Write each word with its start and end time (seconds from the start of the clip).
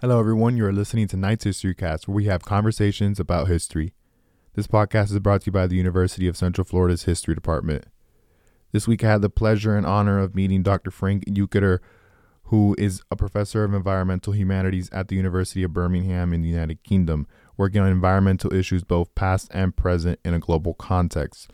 Hello, 0.00 0.18
everyone. 0.18 0.56
You 0.56 0.64
are 0.64 0.72
listening 0.72 1.08
to 1.08 1.18
Knight's 1.18 1.44
History 1.44 1.74
Cast, 1.74 2.08
where 2.08 2.14
we 2.14 2.24
have 2.24 2.42
conversations 2.42 3.20
about 3.20 3.48
history. 3.48 3.92
This 4.54 4.66
podcast 4.66 5.12
is 5.12 5.18
brought 5.18 5.42
to 5.42 5.46
you 5.48 5.52
by 5.52 5.66
the 5.66 5.76
University 5.76 6.26
of 6.26 6.38
Central 6.38 6.64
Florida's 6.64 7.02
History 7.02 7.34
Department. 7.34 7.84
This 8.72 8.88
week, 8.88 9.04
I 9.04 9.10
had 9.10 9.20
the 9.20 9.28
pleasure 9.28 9.76
and 9.76 9.84
honor 9.84 10.18
of 10.18 10.34
meeting 10.34 10.62
Dr. 10.62 10.90
Frank 10.90 11.26
Uekötter, 11.26 11.80
who 12.44 12.74
is 12.78 13.02
a 13.10 13.16
professor 13.16 13.62
of 13.62 13.74
environmental 13.74 14.32
humanities 14.32 14.88
at 14.90 15.08
the 15.08 15.16
University 15.16 15.62
of 15.64 15.74
Birmingham 15.74 16.32
in 16.32 16.40
the 16.40 16.48
United 16.48 16.82
Kingdom, 16.82 17.26
working 17.58 17.82
on 17.82 17.88
environmental 17.88 18.54
issues 18.54 18.82
both 18.82 19.14
past 19.14 19.50
and 19.50 19.76
present 19.76 20.18
in 20.24 20.32
a 20.32 20.38
global 20.38 20.72
context. 20.72 21.50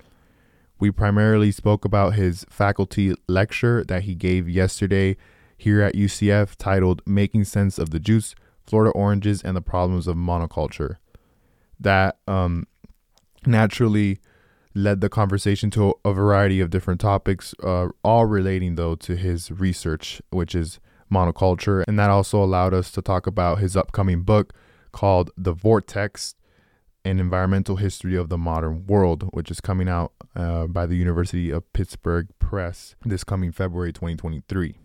We 0.78 0.92
primarily 0.92 1.50
spoke 1.50 1.84
about 1.84 2.14
his 2.14 2.46
faculty 2.48 3.12
lecture 3.26 3.82
that 3.82 4.04
he 4.04 4.14
gave 4.14 4.48
yesterday 4.48 5.16
here 5.56 5.80
at 5.80 5.94
UCF 5.94 6.54
titled 6.56 7.02
Making 7.06 7.44
Sense 7.44 7.78
of 7.78 7.90
the 7.90 8.00
Juice, 8.00 8.34
Florida 8.66 8.90
Oranges, 8.92 9.42
and 9.42 9.56
the 9.56 9.62
Problems 9.62 10.06
of 10.06 10.16
Monoculture. 10.16 10.96
That 11.78 12.18
um, 12.26 12.66
naturally 13.46 14.20
led 14.74 15.00
the 15.00 15.08
conversation 15.08 15.70
to 15.70 15.94
a 16.04 16.12
variety 16.12 16.60
of 16.60 16.70
different 16.70 17.00
topics, 17.00 17.54
uh, 17.62 17.88
all 18.04 18.26
relating 18.26 18.74
though 18.74 18.94
to 18.94 19.16
his 19.16 19.50
research, 19.50 20.20
which 20.30 20.54
is 20.54 20.78
monoculture. 21.10 21.82
And 21.88 21.98
that 21.98 22.10
also 22.10 22.42
allowed 22.42 22.74
us 22.74 22.90
to 22.92 23.02
talk 23.02 23.26
about 23.26 23.58
his 23.58 23.76
upcoming 23.76 24.22
book 24.22 24.52
called 24.92 25.30
The 25.36 25.52
Vortex 25.52 26.34
An 27.04 27.18
Environmental 27.18 27.76
History 27.76 28.16
of 28.16 28.28
the 28.28 28.38
Modern 28.38 28.86
World, 28.86 29.30
which 29.32 29.50
is 29.50 29.60
coming 29.60 29.88
out 29.88 30.12
uh, 30.34 30.66
by 30.66 30.84
the 30.84 30.96
University 30.96 31.50
of 31.50 31.72
Pittsburgh 31.72 32.28
Press 32.38 32.96
this 33.04 33.24
coming 33.24 33.52
February 33.52 33.92
2023. 33.92 34.76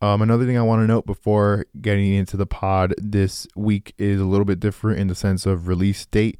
Um, 0.00 0.22
another 0.22 0.44
thing 0.44 0.58
I 0.58 0.62
want 0.62 0.82
to 0.82 0.86
note 0.86 1.06
before 1.06 1.66
getting 1.80 2.12
into 2.12 2.36
the 2.36 2.46
pod 2.46 2.94
this 2.98 3.46
week 3.54 3.94
is 3.96 4.20
a 4.20 4.24
little 4.24 4.44
bit 4.44 4.60
different 4.60 5.00
in 5.00 5.08
the 5.08 5.14
sense 5.14 5.46
of 5.46 5.68
release 5.68 6.04
date. 6.06 6.38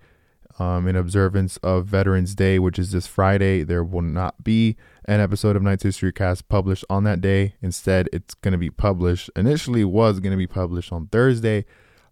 Um, 0.56 0.86
in 0.86 0.94
observance 0.94 1.56
of 1.64 1.86
Veterans 1.86 2.36
Day, 2.36 2.60
which 2.60 2.78
is 2.78 2.92
this 2.92 3.08
Friday, 3.08 3.64
there 3.64 3.82
will 3.82 4.02
not 4.02 4.44
be 4.44 4.76
an 5.04 5.18
episode 5.18 5.56
of 5.56 5.62
Knight's 5.62 5.82
History 5.82 6.12
Cast 6.12 6.48
published 6.48 6.84
on 6.88 7.02
that 7.04 7.20
day. 7.20 7.56
Instead, 7.60 8.08
it's 8.12 8.34
going 8.34 8.52
to 8.52 8.58
be 8.58 8.70
published. 8.70 9.30
Initially, 9.34 9.84
was 9.84 10.20
going 10.20 10.30
to 10.30 10.36
be 10.36 10.46
published 10.46 10.92
on 10.92 11.08
Thursday, 11.08 11.64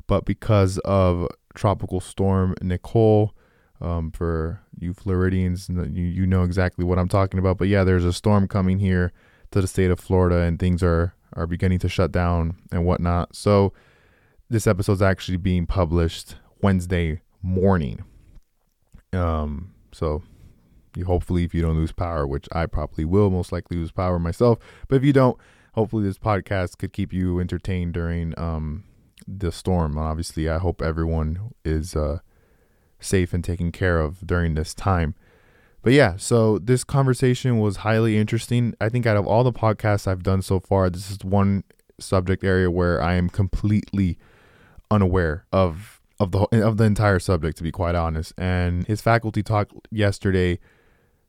but 0.09 0.25
because 0.25 0.79
of 0.79 1.29
Tropical 1.55 2.01
Storm 2.01 2.57
Nicole, 2.61 3.33
um, 3.81 4.11
for 4.11 4.61
you 4.77 4.93
Floridians, 4.93 5.69
you 5.69 6.05
you 6.05 6.27
know 6.27 6.43
exactly 6.43 6.85
what 6.85 6.99
I'm 6.99 7.09
talking 7.09 7.39
about. 7.39 7.59
But 7.59 7.69
yeah, 7.69 7.85
there's 7.85 8.05
a 8.05 8.13
storm 8.13 8.49
coming 8.49 8.79
here 8.81 9.13
to 9.53 9.61
the 9.61 9.69
state 9.69 9.91
of 9.91 10.01
Florida, 10.01 10.39
and 10.39 10.59
things 10.59 10.83
are 10.83 11.15
are 11.35 11.47
beginning 11.47 11.79
to 11.81 11.89
shut 11.89 12.13
down 12.13 12.57
and 12.71 12.85
whatnot. 12.85 13.35
So 13.35 13.73
this 14.51 14.67
episode 14.67 14.93
is 14.95 15.03
actually 15.03 15.39
being 15.39 15.67
published 15.67 16.37
Wednesday 16.63 17.21
morning. 17.43 18.05
Um, 19.13 19.75
so 19.93 20.23
you 20.97 21.05
hopefully 21.05 21.45
if 21.45 21.55
you 21.55 21.63
don't 21.63 21.77
lose 21.77 21.93
power, 21.93 22.27
which 22.27 22.49
I 22.53 22.67
probably 22.67 23.05
will 23.05 23.31
most 23.31 23.53
likely 23.53 23.77
lose 23.77 23.93
power 23.93 24.19
myself, 24.19 24.59
but 24.89 24.97
if 24.97 25.05
you 25.05 25.13
don't, 25.13 25.39
hopefully 25.75 26.05
this 26.05 26.19
podcast 26.19 26.79
could 26.79 26.93
keep 26.93 27.13
you 27.13 27.41
entertained 27.41 27.95
during 27.95 28.39
um 28.39 28.85
the 29.27 29.53
storm. 29.53 29.97
Obviously, 29.97 30.49
I 30.49 30.59
hope 30.59 30.83
everyone 30.83 31.53
is 31.65 31.97
uh 31.97 32.19
safe 33.01 33.33
and 33.33 33.43
taken 33.43 33.73
care 33.73 34.01
of 34.01 34.27
during 34.27 34.55
this 34.55 34.75
time. 34.75 35.15
But 35.83 35.93
yeah, 35.93 36.15
so 36.17 36.59
this 36.59 36.85
conversation 36.85 37.59
was 37.59 37.79
highly 37.79 38.17
interesting. 38.17 38.75
I 38.81 38.89
think 38.89 39.05
out 39.05 39.17
of 39.17 39.27
all 39.27 39.43
the 39.43 39.53
podcasts 39.53 40.07
I've 40.07 40.23
done 40.23 40.41
so 40.41 40.61
far, 40.61 40.89
this 40.89 41.11
is 41.11 41.19
one 41.25 41.65
subject 41.99 42.45
area 42.45 42.71
where 42.71 43.03
I 43.03 43.15
am 43.15 43.29
completely 43.29 44.19
unaware 44.91 45.47
of 45.53 46.01
of 46.21 46.31
the 46.31 46.41
of 46.65 46.77
the 46.77 46.85
entire 46.85 47.19
subject 47.19 47.57
to 47.59 47.65
be 47.65 47.73
quite 47.73 47.97
honest. 47.97 48.33
And 48.39 48.87
his 48.87 49.01
faculty 49.01 49.43
talk 49.43 49.71
yesterday 49.91 50.61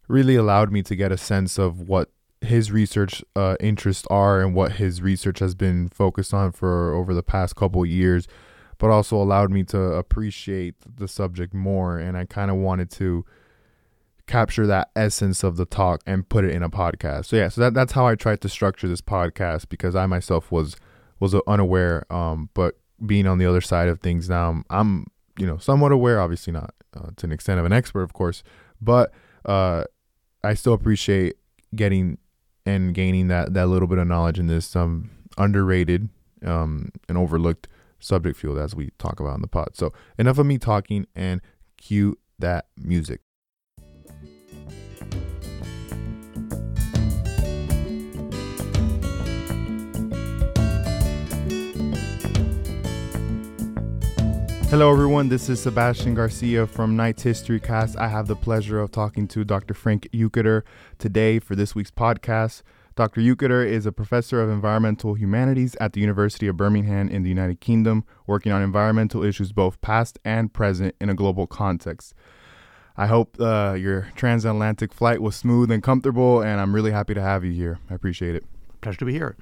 really 0.07 0.35
allowed 0.35 0.71
me 0.71 0.83
to 0.83 0.95
get 0.95 1.11
a 1.11 1.17
sense 1.17 1.58
of 1.58 1.81
what 1.81 2.11
his 2.42 2.71
research 2.71 3.23
uh, 3.36 3.55
interests 3.59 4.05
are 4.09 4.42
and 4.42 4.53
what 4.53 4.73
his 4.73 5.02
research 5.02 5.39
has 5.39 5.55
been 5.55 5.87
focused 5.87 6.33
on 6.33 6.52
for 6.52 6.93
over 6.93 7.13
the 7.13 7.23
past 7.23 7.55
couple 7.55 7.86
years, 7.86 8.27
but 8.77 8.89
also 8.89 9.15
allowed 9.15 9.49
me 9.49 9.63
to 9.63 9.80
appreciate 9.80 10.75
the 10.97 11.08
subject 11.08 11.53
more. 11.53 11.97
And 11.97 12.17
I 12.17 12.25
kind 12.25 12.52
of 12.52 12.58
wanted 12.58 12.92
to 12.92 13.25
capture 14.28 14.66
that 14.67 14.89
essence 14.95 15.44
of 15.44 15.58
the 15.58 15.66
talk 15.66 16.02
and 16.06 16.28
put 16.28 16.45
it 16.45 16.52
in 16.52 16.64
a 16.64 16.70
podcast. 16.70 17.26
So 17.26 17.36
yeah, 17.36 17.50
so 17.50 17.61
that, 17.61 17.73
that's 17.73 17.94
how 17.94 18.08
I 18.08 18.16
tried 18.16 18.42
to 18.42 18.50
structure 18.50 18.88
this 18.88 19.02
podcast 19.02 19.70
because 19.70 19.95
I 19.95 20.06
myself 20.06 20.52
was 20.52 20.76
was 21.20 21.36
unaware. 21.48 22.11
Um, 22.11 22.50
but 22.54 22.80
being 23.06 23.28
on 23.28 23.38
the 23.38 23.45
other 23.45 23.61
side 23.61 23.89
of 23.89 24.00
things 24.00 24.30
now, 24.30 24.50
I'm, 24.50 24.66
I'm 24.70 25.08
you 25.38 25.45
know 25.45 25.58
somewhat 25.58 25.92
aware. 25.92 26.20
Obviously 26.20 26.54
not 26.54 26.73
uh, 26.95 27.10
to 27.17 27.26
an 27.26 27.32
extent 27.32 27.60
of 27.60 27.66
an 27.66 27.73
expert, 27.73 28.04
of 28.04 28.14
course, 28.14 28.44
but 28.82 29.11
uh, 29.45 29.84
I 30.44 30.54
still 30.54 30.73
appreciate 30.73 31.36
getting 31.76 32.17
and 32.66 32.94
gaining 32.94 33.28
that 33.28 33.54
that 33.54 33.67
little 33.67 33.88
bit 33.88 33.98
of 33.98 34.08
knowledge 34.08 34.40
in 34.40 34.48
this 34.48 34.76
um 34.76 35.10
underrated 35.38 36.08
um 36.45 36.90
and 37.10 37.17
overlooked 37.17 37.67
subject 38.00 38.38
field 38.38 38.58
as 38.58 38.76
we 38.76 38.92
talk 39.00 39.20
about 39.20 39.36
in 39.36 39.42
the 39.42 39.48
pod. 39.48 39.70
So 39.73 39.92
enough 40.17 40.38
of 40.38 40.45
me 40.45 40.58
talking 40.58 41.08
and 41.16 41.42
cue 41.78 42.17
that 42.40 42.67
music. 42.78 43.22
Hello, 54.73 54.92
everyone. 54.92 55.30
This 55.30 55.50
is 55.50 55.61
Sebastian 55.61 56.16
Garcia 56.16 56.66
from 56.66 56.95
Knight's 56.95 57.22
History 57.22 57.60
Cast. 57.60 57.95
I 57.95 58.08
have 58.08 58.26
the 58.26 58.36
pleasure 58.36 58.80
of 58.80 58.89
talking 58.89 59.28
to 59.28 59.44
Dr. 59.44 59.76
Frank 59.76 60.10
Uekötter 60.11 60.64
today 60.98 61.38
for 61.38 61.56
this 61.56 61.76
week's 61.76 61.92
podcast. 61.92 62.64
Dr. 62.95 63.22
Uekötter 63.22 63.64
is 63.64 63.86
a 63.86 63.92
professor 63.92 64.42
of 64.42 64.50
environmental 64.50 65.14
humanities 65.14 65.76
at 65.80 65.94
the 65.94 66.02
University 66.02 66.48
of 66.48 66.58
Birmingham 66.58 67.08
in 67.08 67.22
the 67.22 67.30
United 67.30 67.61
Kingdom, 67.61 68.04
working 68.26 68.52
on 68.52 68.64
environmental 68.64 69.23
issues 69.23 69.52
both 69.52 69.80
past 69.82 70.17
and 70.26 70.52
present 70.52 70.95
in 71.00 71.08
a 71.08 71.14
global 71.14 71.45
context. 71.45 72.16
I 72.98 73.05
hope 73.05 73.40
uh, 73.40 73.76
your 73.78 74.10
transatlantic 74.16 74.92
flight 74.92 75.22
was 75.22 75.36
smooth 75.36 75.70
and 75.70 75.84
comfortable, 75.84 76.42
and 76.42 76.60
I'm 76.60 76.73
really 76.73 76.90
happy 76.90 77.14
to 77.14 77.22
have 77.22 77.45
you 77.45 77.52
here. 77.52 77.78
I 77.92 77.94
appreciate 77.94 78.34
it. 78.34 78.44
Pleasure 78.82 78.98
to 78.98 79.05
be 79.05 79.14
here. 79.14 79.38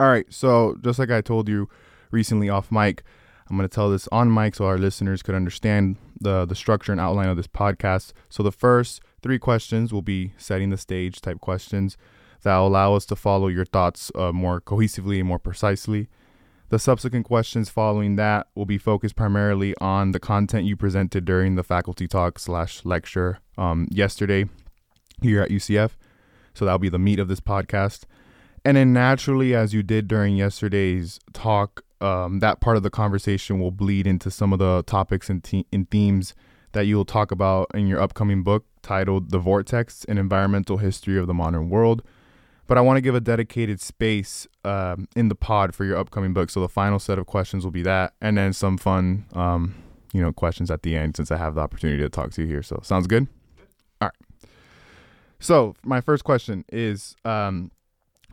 All 0.00 0.08
right. 0.08 0.24
So, 0.30 0.78
just 0.82 0.98
like 0.98 1.10
I 1.10 1.20
told 1.20 1.50
you 1.50 1.68
recently 2.10 2.48
off 2.48 2.72
mic, 2.72 3.02
I'm 3.48 3.56
going 3.56 3.68
to 3.68 3.74
tell 3.74 3.90
this 3.90 4.08
on 4.12 4.32
mic 4.32 4.54
so 4.54 4.66
our 4.66 4.78
listeners 4.78 5.22
could 5.22 5.34
understand 5.34 5.96
the 6.20 6.46
the 6.46 6.54
structure 6.54 6.92
and 6.92 7.00
outline 7.00 7.28
of 7.28 7.36
this 7.36 7.46
podcast. 7.46 8.12
So 8.28 8.42
the 8.42 8.52
first 8.52 9.00
three 9.22 9.38
questions 9.38 9.92
will 9.92 10.02
be 10.02 10.32
setting 10.36 10.70
the 10.70 10.76
stage 10.76 11.20
type 11.20 11.40
questions 11.40 11.96
that 12.42 12.56
will 12.56 12.68
allow 12.68 12.94
us 12.94 13.06
to 13.06 13.16
follow 13.16 13.48
your 13.48 13.64
thoughts 13.64 14.10
uh, 14.14 14.32
more 14.32 14.60
cohesively 14.60 15.18
and 15.18 15.28
more 15.28 15.38
precisely. 15.38 16.08
The 16.70 16.78
subsequent 16.78 17.26
questions 17.26 17.68
following 17.68 18.16
that 18.16 18.46
will 18.54 18.64
be 18.64 18.78
focused 18.78 19.14
primarily 19.14 19.74
on 19.78 20.12
the 20.12 20.18
content 20.18 20.64
you 20.64 20.74
presented 20.74 21.24
during 21.24 21.54
the 21.54 21.62
faculty 21.62 22.08
talk 22.08 22.38
slash 22.38 22.84
lecture 22.84 23.40
um, 23.58 23.88
yesterday 23.90 24.46
here 25.20 25.42
at 25.42 25.50
UCF. 25.50 25.90
So 26.54 26.64
that'll 26.64 26.78
be 26.78 26.88
the 26.88 26.98
meat 26.98 27.18
of 27.18 27.28
this 27.28 27.40
podcast. 27.40 28.04
And 28.64 28.76
then 28.76 28.92
naturally, 28.92 29.54
as 29.54 29.74
you 29.74 29.82
did 29.82 30.06
during 30.06 30.36
yesterday's 30.36 31.18
talk, 31.32 31.84
um, 32.00 32.40
that 32.40 32.60
part 32.60 32.76
of 32.76 32.82
the 32.82 32.90
conversation 32.90 33.58
will 33.58 33.70
bleed 33.70 34.06
into 34.06 34.30
some 34.30 34.52
of 34.52 34.58
the 34.58 34.82
topics 34.86 35.28
and, 35.28 35.42
te- 35.42 35.66
and 35.72 35.90
themes 35.90 36.34
that 36.72 36.86
you'll 36.86 37.04
talk 37.04 37.30
about 37.30 37.70
in 37.74 37.86
your 37.86 38.00
upcoming 38.00 38.42
book 38.42 38.64
titled 38.82 39.30
The 39.30 39.38
Vortex 39.38 40.04
An 40.04 40.18
Environmental 40.18 40.78
History 40.78 41.18
of 41.18 41.26
the 41.26 41.34
Modern 41.34 41.70
World. 41.70 42.02
But 42.66 42.78
I 42.78 42.80
want 42.80 42.96
to 42.96 43.00
give 43.00 43.14
a 43.14 43.20
dedicated 43.20 43.80
space 43.80 44.46
um, 44.64 45.08
in 45.14 45.28
the 45.28 45.34
pod 45.34 45.74
for 45.74 45.84
your 45.84 45.98
upcoming 45.98 46.32
book. 46.32 46.48
So 46.48 46.60
the 46.60 46.68
final 46.68 46.98
set 46.98 47.18
of 47.18 47.26
questions 47.26 47.64
will 47.64 47.72
be 47.72 47.82
that, 47.82 48.14
and 48.20 48.38
then 48.38 48.52
some 48.52 48.78
fun, 48.78 49.26
um, 49.34 49.74
you 50.12 50.22
know, 50.22 50.32
questions 50.32 50.70
at 50.70 50.82
the 50.82 50.96
end 50.96 51.16
since 51.16 51.30
I 51.30 51.36
have 51.36 51.56
the 51.56 51.60
opportunity 51.60 52.02
to 52.02 52.08
talk 52.08 52.30
to 52.32 52.42
you 52.42 52.48
here. 52.48 52.62
So 52.62 52.80
sounds 52.82 53.06
good. 53.06 53.26
All 54.00 54.08
right. 54.08 54.48
So 55.40 55.74
my 55.84 56.00
first 56.00 56.24
question 56.24 56.64
is, 56.72 57.16
um, 57.24 57.72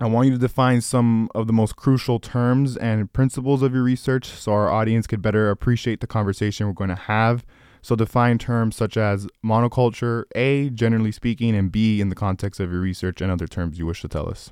I 0.01 0.05
want 0.05 0.27
you 0.27 0.33
to 0.33 0.39
define 0.39 0.79
some 0.79 1.29
of 1.35 1.47
the 1.47 1.51
most 1.51 1.75
crucial 1.75 2.19
terms 2.19 2.77
and 2.77 3.11
principles 3.11 3.61
of 3.61 3.73
your 3.73 3.83
research 3.83 4.27
so 4.27 4.53
our 4.53 4.69
audience 4.69 5.05
could 5.07 5.21
better 5.21 5.49
appreciate 5.49 5.99
the 5.99 6.07
conversation 6.07 6.67
we're 6.67 6.73
going 6.73 6.89
to 6.89 6.95
have. 6.95 7.45
So, 7.81 7.95
define 7.95 8.37
terms 8.37 8.77
such 8.77 8.95
as 8.95 9.27
monoculture, 9.43 10.23
A, 10.35 10.69
generally 10.69 11.11
speaking, 11.11 11.55
and 11.55 11.71
B, 11.71 11.99
in 11.99 12.09
the 12.09 12.15
context 12.15 12.59
of 12.59 12.71
your 12.71 12.81
research 12.81 13.21
and 13.21 13.31
other 13.31 13.47
terms 13.47 13.77
you 13.77 13.85
wish 13.85 14.01
to 14.01 14.07
tell 14.07 14.29
us. 14.29 14.51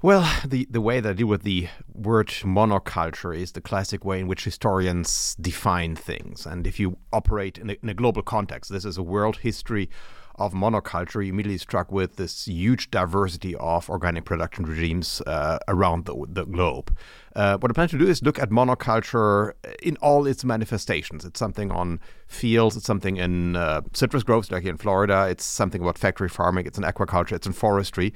Well, 0.00 0.30
the, 0.46 0.66
the 0.70 0.80
way 0.80 1.00
that 1.00 1.10
I 1.10 1.12
deal 1.14 1.26
with 1.26 1.42
the 1.42 1.68
word 1.92 2.28
monoculture 2.28 3.36
is 3.36 3.52
the 3.52 3.60
classic 3.60 4.04
way 4.04 4.20
in 4.20 4.28
which 4.28 4.44
historians 4.44 5.36
define 5.40 5.96
things. 5.96 6.46
And 6.46 6.66
if 6.66 6.78
you 6.78 6.98
operate 7.12 7.58
in 7.58 7.70
a, 7.70 7.76
in 7.82 7.88
a 7.88 7.94
global 7.94 8.22
context, 8.22 8.70
this 8.70 8.84
is 8.84 8.96
a 8.96 9.02
world 9.02 9.38
history 9.38 9.90
of 10.38 10.52
monoculture, 10.52 11.14
you're 11.14 11.34
immediately 11.34 11.58
struck 11.58 11.90
with 11.92 12.16
this 12.16 12.46
huge 12.46 12.90
diversity 12.90 13.54
of 13.56 13.90
organic 13.90 14.24
production 14.24 14.64
regimes 14.64 15.20
uh, 15.26 15.58
around 15.68 16.06
the, 16.06 16.26
the 16.28 16.44
globe. 16.44 16.96
Uh, 17.34 17.56
what 17.58 17.70
I 17.70 17.74
plan 17.74 17.88
to 17.88 17.98
do 17.98 18.06
is 18.06 18.22
look 18.22 18.38
at 18.38 18.50
monoculture 18.50 19.52
in 19.82 19.96
all 19.98 20.26
its 20.26 20.44
manifestations. 20.44 21.24
It's 21.24 21.38
something 21.38 21.70
on 21.70 22.00
fields, 22.26 22.76
it's 22.76 22.86
something 22.86 23.16
in 23.16 23.56
uh, 23.56 23.82
citrus 23.92 24.22
groves, 24.22 24.50
like 24.50 24.62
here 24.62 24.72
in 24.72 24.78
Florida, 24.78 25.26
it's 25.28 25.44
something 25.44 25.80
about 25.80 25.98
factory 25.98 26.28
farming, 26.28 26.66
it's 26.66 26.78
in 26.78 26.84
aquaculture, 26.84 27.32
it's 27.32 27.46
in 27.46 27.52
forestry. 27.52 28.12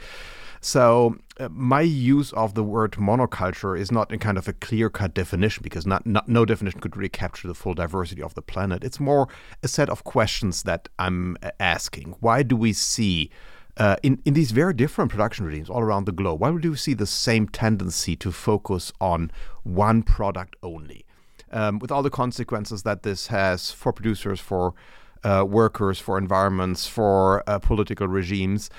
So 0.64 1.16
uh, 1.40 1.48
my 1.50 1.80
use 1.80 2.32
of 2.34 2.54
the 2.54 2.62
word 2.62 2.92
monoculture 2.92 3.76
is 3.78 3.90
not 3.90 4.12
in 4.12 4.20
kind 4.20 4.38
of 4.38 4.46
a 4.46 4.52
clear-cut 4.52 5.12
definition 5.12 5.62
because 5.64 5.88
not, 5.88 6.06
not 6.06 6.28
no 6.28 6.44
definition 6.44 6.80
could 6.80 6.96
really 6.96 7.08
capture 7.08 7.48
the 7.48 7.54
full 7.54 7.74
diversity 7.74 8.22
of 8.22 8.34
the 8.34 8.42
planet. 8.42 8.84
It's 8.84 9.00
more 9.00 9.26
a 9.64 9.68
set 9.68 9.90
of 9.90 10.04
questions 10.04 10.62
that 10.62 10.88
I'm 11.00 11.36
uh, 11.42 11.50
asking. 11.58 12.14
Why 12.20 12.44
do 12.44 12.54
we 12.54 12.72
see 12.72 13.28
uh, 13.76 13.96
in, 14.04 14.22
in 14.24 14.34
these 14.34 14.52
very 14.52 14.72
different 14.72 15.10
production 15.10 15.46
regimes 15.46 15.68
all 15.68 15.80
around 15.80 16.04
the 16.04 16.12
globe, 16.12 16.40
why 16.40 16.56
do 16.56 16.70
we 16.70 16.76
see 16.76 16.94
the 16.94 17.06
same 17.06 17.48
tendency 17.48 18.14
to 18.16 18.30
focus 18.30 18.92
on 19.00 19.32
one 19.64 20.02
product 20.02 20.54
only? 20.62 21.04
Um, 21.50 21.80
with 21.80 21.90
all 21.90 22.02
the 22.02 22.10
consequences 22.10 22.82
that 22.84 23.02
this 23.02 23.26
has 23.28 23.72
for 23.72 23.92
producers, 23.92 24.40
for 24.40 24.74
uh, 25.24 25.44
workers, 25.48 25.98
for 25.98 26.18
environments, 26.18 26.86
for 26.86 27.42
uh, 27.46 27.58
political 27.58 28.08
regimes. 28.08 28.70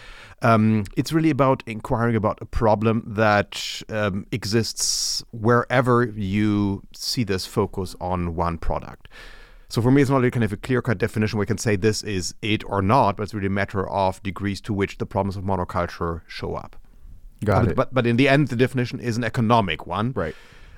Um, 0.42 0.86
it's 0.98 1.14
really 1.14 1.30
about 1.30 1.64
inquiring 1.66 2.16
about 2.16 2.38
a 2.42 2.46
problem 2.46 3.04
that 3.08 3.82
um, 3.90 4.26
exists 4.32 5.24
wherever 5.32 6.04
you 6.04 6.84
see 6.94 7.24
this 7.24 7.46
focus 7.46 7.96
on 8.02 8.36
one 8.36 8.58
product. 8.58 9.08
So 9.70 9.82
for 9.82 9.90
me, 9.90 10.02
it's 10.02 10.12
not 10.12 10.18
really 10.18 10.32
kind 10.32 10.44
of 10.44 10.54
a 10.54 10.58
clear-cut 10.58 11.00
definition 11.00 11.38
where 11.38 11.44
we 11.44 11.48
can 11.48 11.58
say 11.58 11.76
this 11.76 12.04
is 12.04 12.36
it 12.42 12.64
or 12.66 12.82
not, 12.82 13.18
but 13.18 13.24
it's 13.24 13.34
really 13.34 13.48
a 13.48 13.50
matter 13.50 13.90
of 13.90 14.22
degrees 14.22 14.62
to 14.62 14.74
which 14.74 14.98
the 15.00 15.06
problems 15.06 15.36
of 15.36 15.44
monoculture 15.44 16.22
show 16.28 16.54
up. 16.56 16.76
Got 17.44 17.64
but, 17.64 17.72
it. 17.72 17.76
But, 17.76 17.94
but 17.94 18.06
in 18.06 18.18
the 18.18 18.30
end, 18.30 18.50
the 18.50 18.56
definition 18.56 19.00
is 19.00 19.18
an 19.18 19.24
economic 19.24 19.88
one. 19.88 20.12
Right. 20.14 20.36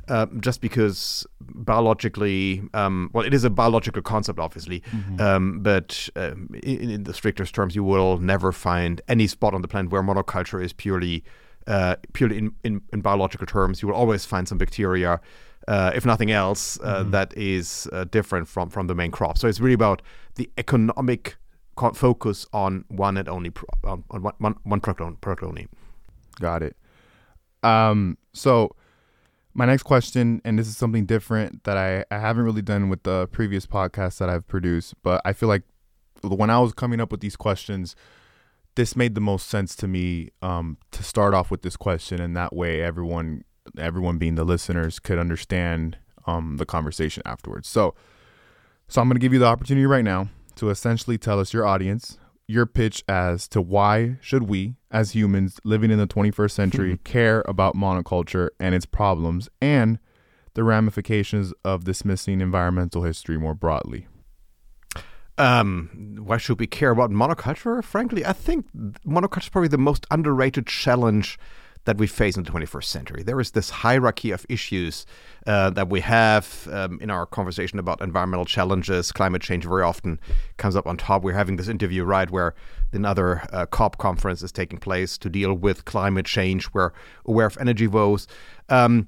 Uh, 0.08 0.28
just 0.40 0.62
because 0.62 1.26
biologically, 1.42 2.62
um, 2.74 3.10
well, 3.14 3.26
it 3.26 3.34
is 3.34 3.44
a 3.44 3.50
biological 3.50 4.02
concept, 4.02 4.40
obviously, 4.40 4.82
Mm-hmm. 4.92 5.20
um, 5.22 5.60
but 5.62 6.10
um, 6.16 6.50
in, 6.64 6.90
in 6.92 7.04
the 7.04 7.14
strictest 7.14 7.56
terms, 7.56 7.76
you 7.76 7.84
will 7.84 8.18
never 8.20 8.52
find 8.52 9.02
any 9.08 9.28
spot 9.28 9.54
on 9.54 9.62
the 9.62 9.68
planet 9.68 9.92
where 9.92 10.04
monoculture 10.04 10.64
is 10.64 10.74
purely, 10.74 11.24
uh, 11.68 11.96
purely 12.14 12.38
in, 12.38 12.52
in, 12.64 12.82
in 12.94 13.02
biological 13.02 13.48
terms. 13.48 13.82
You 13.82 13.88
will 13.90 13.96
always 13.96 14.26
find 14.26 14.48
some 14.48 14.58
bacteria, 14.60 15.20
uh, 15.68 15.92
if 15.96 16.06
nothing 16.06 16.30
else, 16.32 16.80
uh, 16.82 17.02
Mm-hmm. 17.02 17.12
that 17.12 17.34
is 17.36 17.88
uh, 17.92 18.04
different 18.06 18.48
from 18.48 18.70
from 18.70 18.88
the 18.88 18.96
main 18.96 19.12
crop. 19.12 19.38
So 19.40 19.48
it's 19.48 19.60
really 19.60 19.74
about 19.74 20.02
the 20.36 20.50
economic 20.58 21.38
co- 21.76 21.94
focus 21.94 22.46
on 22.54 22.86
one 22.90 23.18
and 23.18 23.28
only 23.28 23.50
pro- 23.50 23.92
on, 23.92 24.04
on 24.12 24.22
one, 24.22 24.34
one, 24.38 24.56
one 24.64 24.80
product, 24.82 25.02
on- 25.02 25.16
product 25.18 25.44
only. 25.44 25.68
Got 26.40 26.62
it. 26.62 26.76
Um, 27.64 28.18
so 28.34 28.76
my 29.56 29.66
next 29.66 29.84
question, 29.84 30.42
and 30.44 30.60
this 30.60 30.68
is 30.68 30.76
something 30.76 31.06
different 31.06 31.64
that 31.64 31.78
I, 31.78 32.04
I 32.12 32.20
haven't 32.20 32.44
really 32.44 32.62
done 32.62 32.90
with 32.90 33.04
the 33.04 33.28
previous 33.32 33.66
podcasts 33.66 34.18
that 34.18 34.30
I've 34.30 34.46
produced, 34.46 34.96
but 35.02 35.22
I 35.24 35.32
feel 35.32 35.48
like 35.48 35.64
when 36.22 36.50
I 36.50 36.60
was 36.60 36.74
coming 36.74 37.00
up 37.00 37.10
with 37.10 37.22
these 37.22 37.38
questions, 37.38 37.96
this 38.76 38.98
made 38.98 39.16
the 39.16 39.22
most 39.22 39.48
sense 39.48 39.74
to 39.78 39.88
me 39.88 40.32
um, 40.42 40.78
to 40.92 41.04
start 41.04 41.34
off 41.34 41.50
with 41.50 41.62
this 41.62 41.78
question, 41.78 42.20
and 42.20 42.36
that 42.36 42.54
way 42.54 42.82
everyone, 42.82 43.46
everyone 43.78 44.18
being 44.18 44.36
the 44.36 44.44
listeners, 44.44 45.00
could 45.00 45.18
understand 45.18 45.98
um, 46.28 46.58
the 46.58 46.66
conversation 46.66 47.24
afterwards. 47.26 47.70
So, 47.70 47.96
so 48.90 49.02
I'm 49.02 49.08
going 49.08 49.16
to 49.16 49.22
give 49.22 49.32
you 49.32 49.40
the 49.40 49.46
opportunity 49.46 49.86
right 49.86 50.04
now 50.04 50.28
to 50.56 50.70
essentially 50.70 51.18
tell 51.18 51.40
us 51.40 51.54
your 51.54 51.66
audience 51.66 52.18
your 52.48 52.66
pitch 52.66 53.04
as 53.08 53.48
to 53.50 53.62
why 53.62 54.18
should 54.22 54.44
we 54.44 54.76
as 54.92 55.12
humans 55.12 55.60
living 55.64 55.92
in 55.92 55.98
the 55.98 56.08
21st 56.08 56.52
century 56.52 56.98
care 57.04 57.44
about 57.48 57.76
monoculture 57.76 58.50
and 58.60 58.76
its 58.76 58.86
problems 58.86 59.50
and 59.62 60.00
the 60.54 60.64
ramifications 60.64 61.54
of 61.64 61.84
dismissing 61.84 62.42
environmental 62.42 63.04
history 63.04 63.38
more 63.38 63.54
broadly. 63.54 64.08
Um, 65.38 66.16
why 66.20 66.38
should 66.38 66.60
we 66.60 66.68
care 66.68 66.92
about 66.92 67.12
monoculture? 67.12 67.84
Frankly, 67.84 68.26
I 68.26 68.32
think 68.32 68.68
monoculture 68.74 69.44
is 69.44 69.50
probably 69.50 69.68
the 69.68 69.78
most 69.78 70.06
underrated 70.10 70.66
challenge 70.66 71.38
that 71.86 71.98
we 71.98 72.08
face 72.08 72.36
in 72.36 72.44
the 72.44 72.52
21st 72.52 72.84
century. 72.84 73.24
There 73.24 73.40
is 73.40 73.52
this 73.52 73.70
hierarchy 73.70 74.32
of 74.32 74.46
issues 74.50 75.06
uh, 75.48 75.70
that 75.72 75.90
we 75.90 76.02
have 76.02 76.68
um, 76.72 77.00
in 77.00 77.10
our 77.10 77.26
conversation 77.26 77.80
about 77.80 78.02
environmental 78.02 78.46
challenges. 78.46 79.12
Climate 79.12 79.42
change 79.42 79.66
very 79.66 79.84
often 79.84 80.20
comes 80.58 80.76
up 80.76 80.88
on 80.88 80.98
top. 80.98 81.24
We're 81.24 81.34
having 81.34 81.56
this 81.56 81.68
interview 81.68 82.04
right 82.04 82.30
where 82.30 82.56
another 82.92 83.48
uh, 83.52 83.66
COP 83.68 83.98
conference 83.98 84.42
is 84.42 84.52
taking 84.52 84.80
place 84.80 85.18
to 85.20 85.30
deal 85.30 85.54
with 85.54 85.86
climate 85.86 86.26
change. 86.26 86.74
We're 86.74 86.92
aware 87.26 87.46
of 87.46 87.58
energy 87.60 87.88
woes. 87.88 88.28
Um, 88.70 89.08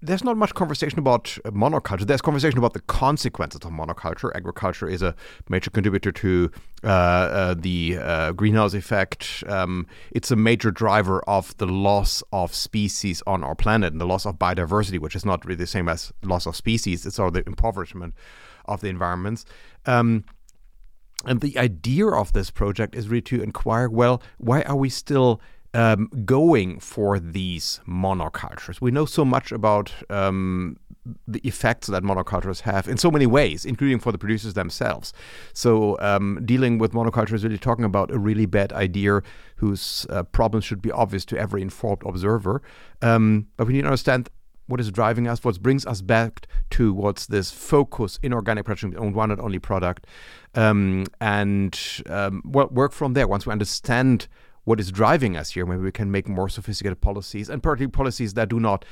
there's 0.00 0.24
not 0.24 0.36
much 0.36 0.54
conversation 0.54 0.98
about 0.98 1.24
monoculture. 1.44 2.06
There's 2.06 2.22
conversation 2.22 2.58
about 2.58 2.72
the 2.72 2.80
consequences 2.80 3.60
of 3.64 3.70
monoculture. 3.70 4.30
Agriculture 4.34 4.88
is 4.88 5.02
a 5.02 5.14
major 5.48 5.70
contributor 5.70 6.10
to 6.12 6.50
uh, 6.84 6.86
uh, 6.86 7.54
the 7.56 7.98
uh, 8.00 8.32
greenhouse 8.32 8.74
effect. 8.74 9.44
Um, 9.46 9.86
it's 10.10 10.30
a 10.30 10.36
major 10.36 10.70
driver 10.70 11.20
of 11.28 11.56
the 11.58 11.66
loss 11.66 12.22
of 12.32 12.54
species 12.54 13.22
on 13.26 13.44
our 13.44 13.54
planet 13.54 13.92
and 13.92 14.00
the 14.00 14.06
loss 14.06 14.24
of 14.24 14.38
biodiversity, 14.38 14.98
which 14.98 15.14
is 15.14 15.24
not 15.24 15.44
really 15.44 15.56
the 15.56 15.66
same 15.66 15.88
as 15.88 16.12
loss 16.22 16.46
of 16.46 16.56
species. 16.56 17.04
It's 17.04 17.18
all 17.18 17.30
the 17.30 17.44
impoverishment 17.46 18.14
of 18.64 18.80
the 18.80 18.88
environments. 18.88 19.44
Um, 19.86 20.24
and 21.24 21.40
the 21.40 21.58
idea 21.58 22.06
of 22.06 22.32
this 22.32 22.50
project 22.50 22.94
is 22.94 23.08
really 23.08 23.22
to 23.22 23.42
inquire 23.42 23.88
well, 23.88 24.22
why 24.38 24.62
are 24.62 24.76
we 24.76 24.88
still 24.88 25.40
um, 25.74 26.08
going 26.24 26.80
for 26.80 27.18
these 27.18 27.80
monocultures? 27.86 28.80
We 28.80 28.90
know 28.90 29.04
so 29.04 29.24
much 29.24 29.52
about 29.52 29.92
um, 30.10 30.78
the 31.26 31.40
effects 31.40 31.86
that 31.88 32.02
monocultures 32.02 32.60
have 32.60 32.88
in 32.88 32.96
so 32.96 33.10
many 33.10 33.26
ways, 33.26 33.64
including 33.64 33.98
for 33.98 34.12
the 34.12 34.18
producers 34.18 34.54
themselves. 34.54 35.12
So, 35.52 35.98
um, 36.00 36.40
dealing 36.44 36.78
with 36.78 36.92
monoculture 36.92 37.32
is 37.32 37.44
really 37.44 37.58
talking 37.58 37.84
about 37.84 38.10
a 38.10 38.18
really 38.18 38.46
bad 38.46 38.72
idea 38.72 39.22
whose 39.56 40.06
uh, 40.10 40.22
problems 40.24 40.64
should 40.64 40.82
be 40.82 40.90
obvious 40.90 41.24
to 41.26 41.38
every 41.38 41.62
informed 41.62 42.02
observer. 42.04 42.62
Um, 43.02 43.48
but 43.56 43.66
we 43.66 43.74
need 43.74 43.82
to 43.82 43.88
understand 43.88 44.28
what 44.66 44.80
is 44.80 44.90
driving 44.90 45.26
us, 45.26 45.42
what 45.42 45.60
brings 45.62 45.86
us 45.86 46.02
back 46.02 46.46
to 46.70 46.92
what's 46.92 47.26
this 47.26 47.50
focus 47.50 48.18
in 48.22 48.34
organic 48.34 48.66
production 48.66 48.94
on 48.98 49.14
one 49.14 49.30
and 49.30 49.40
only 49.40 49.58
product, 49.58 50.06
um, 50.54 51.06
and 51.20 52.02
um, 52.06 52.42
well, 52.44 52.68
work 52.68 52.92
from 52.92 53.14
there. 53.14 53.26
Once 53.26 53.46
we 53.46 53.52
understand 53.52 54.28
what 54.68 54.78
is 54.78 54.92
driving 54.92 55.34
us 55.34 55.52
here, 55.52 55.64
maybe 55.64 55.80
we 55.80 55.90
can 55.90 56.10
make 56.10 56.28
more 56.28 56.48
sophisticated 56.50 57.00
policies, 57.00 57.48
and 57.48 57.62
particularly 57.62 57.90
policies 57.90 58.34
that 58.34 58.50
do 58.50 58.60
not 58.60 58.84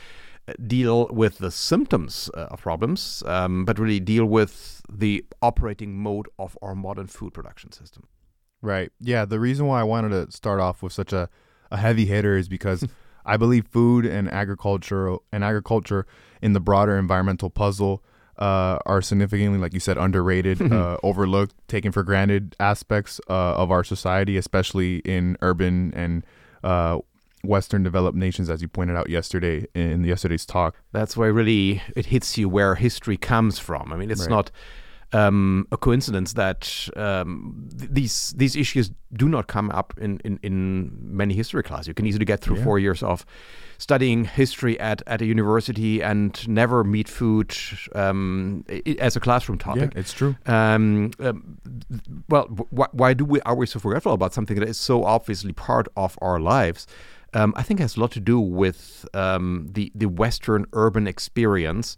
uh, 0.49 0.55
deal 0.67 1.07
with 1.09 1.37
the 1.37 1.51
symptoms 1.51 2.31
uh, 2.33 2.47
of 2.53 2.63
problems, 2.63 3.23
um, 3.27 3.67
but 3.67 3.79
really 3.79 4.01
deal 4.01 4.25
with 4.25 4.81
the 4.91 5.23
operating 5.43 5.95
mode 5.95 6.29
of 6.39 6.57
our 6.63 6.75
modern 6.75 7.07
food 7.07 7.35
production 7.35 7.73
system. 7.73 8.09
Right. 8.63 8.91
Yeah. 9.01 9.27
The 9.27 9.39
reason 9.39 9.67
why 9.67 9.81
I 9.81 9.85
wanted 9.85 10.11
to 10.11 10.33
start 10.35 10.61
off 10.61 10.83
with 10.83 10.95
such 10.95 11.13
a, 11.13 11.29
a 11.71 11.77
heavy 11.77 12.07
hitter 12.07 12.39
is 12.39 12.49
because 12.49 12.83
I 13.27 13.37
believe 13.37 13.67
food 13.67 14.07
and 14.07 14.31
agriculture 14.31 15.17
and 15.31 15.45
agriculture 15.45 16.07
in 16.41 16.55
the 16.55 16.61
broader 16.61 16.97
environmental 16.97 17.51
puzzle 17.51 18.03
uh, 18.39 18.79
are 18.87 19.01
significantly, 19.03 19.59
like 19.59 19.73
you 19.75 19.81
said, 19.81 19.97
underrated, 19.99 20.61
uh, 20.73 20.97
overlooked, 21.03 21.55
taken 21.69 21.93
for 21.93 22.03
granted 22.03 22.55
aspects 22.61 23.21
uh, 23.29 23.55
of 23.55 23.71
our 23.71 23.83
society, 23.85 24.37
especially 24.37 24.97
in 24.99 25.37
urban 25.43 25.93
and 25.95 26.25
uh, 26.65 26.99
Western 27.45 27.83
developed 27.83 28.17
nations, 28.17 28.51
as 28.51 28.61
you 28.61 28.69
pointed 28.69 28.97
out 28.97 29.09
yesterday 29.09 29.67
in 29.75 30.03
yesterday's 30.05 30.45
talk. 30.45 30.75
That's 30.93 31.17
why 31.17 31.27
really 31.27 31.83
it 31.95 32.07
hits 32.07 32.37
you 32.37 32.49
where 32.49 32.75
history 32.75 33.17
comes 33.17 33.59
from. 33.59 33.93
I 33.93 33.97
mean, 33.97 34.11
it's 34.11 34.23
Right. 34.23 34.31
not 34.31 34.51
um, 35.13 35.67
a 35.71 35.77
coincidence 35.77 36.33
that 36.35 36.89
um, 36.97 37.69
th- 37.79 37.91
these 37.93 38.35
these 38.37 38.57
issues 38.57 38.91
do 39.13 39.29
not 39.29 39.47
come 39.47 39.71
up 39.71 39.95
in, 40.01 40.19
in, 40.25 40.39
in 40.43 40.91
many 41.01 41.33
history 41.35 41.63
classes. 41.63 41.87
You 41.89 41.95
can 41.95 42.07
easily 42.07 42.25
get 42.25 42.41
through 42.41 42.57
Yeah. 42.57 42.65
four 42.65 42.79
years 42.79 43.03
of 43.03 43.25
studying 43.79 44.25
history 44.25 44.79
at, 44.81 45.03
at 45.07 45.23
a 45.23 45.27
university 45.27 46.03
and 46.03 46.47
never 46.49 46.83
meet 46.83 47.09
food 47.09 47.55
um, 47.95 48.65
i- 48.69 48.97
as 48.99 49.17
a 49.17 49.21
classroom 49.21 49.59
topic. 49.59 49.93
Yeah, 49.95 50.01
it's 50.01 50.13
true. 50.13 50.35
Um, 50.47 51.13
um, 51.21 51.59
well, 52.29 52.47
wh- 52.49 52.93
why 52.95 53.15
do 53.15 53.25
we 53.25 53.41
are 53.43 53.55
we 53.55 53.67
so 53.67 53.79
forgetful 53.79 54.13
about 54.13 54.35
something 54.35 54.59
that 54.59 54.69
is 54.69 54.79
so 54.79 55.05
obviously 55.05 55.53
part 55.53 55.87
of 55.97 56.19
our 56.21 56.41
lives? 56.41 56.87
Um, 57.33 57.53
I 57.57 57.63
think 57.63 57.81
it 57.81 57.85
has 57.85 57.97
a 57.97 58.01
lot 58.01 58.13
to 58.13 58.21
do 58.21 58.41
with 58.41 59.07
um, 59.15 59.69
the 59.73 59.93
the 59.95 60.07
Western 60.09 60.67
urban 60.73 61.07
experience. 61.07 61.97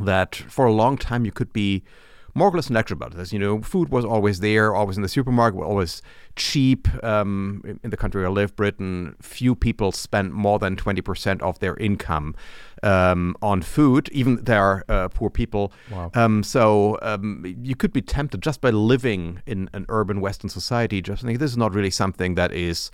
That 0.00 0.36
for 0.36 0.64
a 0.66 0.72
long 0.72 0.96
time 0.96 1.24
you 1.24 1.32
could 1.32 1.52
be 1.52 1.82
more 2.38 2.48
or 2.48 2.52
less 2.52 2.70
lecture 2.70 2.94
about 2.94 3.14
this. 3.14 3.32
You 3.32 3.38
know, 3.38 3.60
food 3.60 3.90
was 3.90 4.04
always 4.04 4.40
there, 4.40 4.74
always 4.74 4.96
in 4.96 5.02
the 5.02 5.08
supermarket, 5.08 5.60
always 5.60 6.02
cheap. 6.36 6.88
Um, 7.04 7.62
in 7.82 7.90
the 7.90 7.96
country 7.96 8.24
I 8.24 8.28
live, 8.28 8.54
Britain, 8.56 9.16
few 9.20 9.54
people 9.54 9.92
spend 9.92 10.32
more 10.32 10.58
than 10.58 10.76
20% 10.76 11.42
of 11.42 11.58
their 11.58 11.76
income 11.76 12.34
um, 12.82 13.36
on 13.42 13.62
food, 13.62 14.08
even 14.12 14.44
there 14.44 14.62
are 14.62 14.84
uh, 14.88 15.08
poor 15.08 15.30
people. 15.30 15.72
Wow. 15.90 16.10
Um, 16.14 16.42
so 16.42 16.98
um, 17.02 17.44
you 17.62 17.74
could 17.74 17.92
be 17.92 18.02
tempted 18.02 18.42
just 18.42 18.60
by 18.60 18.70
living 18.70 19.42
in 19.46 19.68
an 19.72 19.84
urban 19.88 20.20
Western 20.20 20.48
society, 20.48 21.02
just 21.02 21.22
think 21.22 21.38
this 21.38 21.50
is 21.50 21.56
not 21.56 21.74
really 21.74 21.90
something 21.90 22.36
that 22.36 22.52
is 22.52 22.90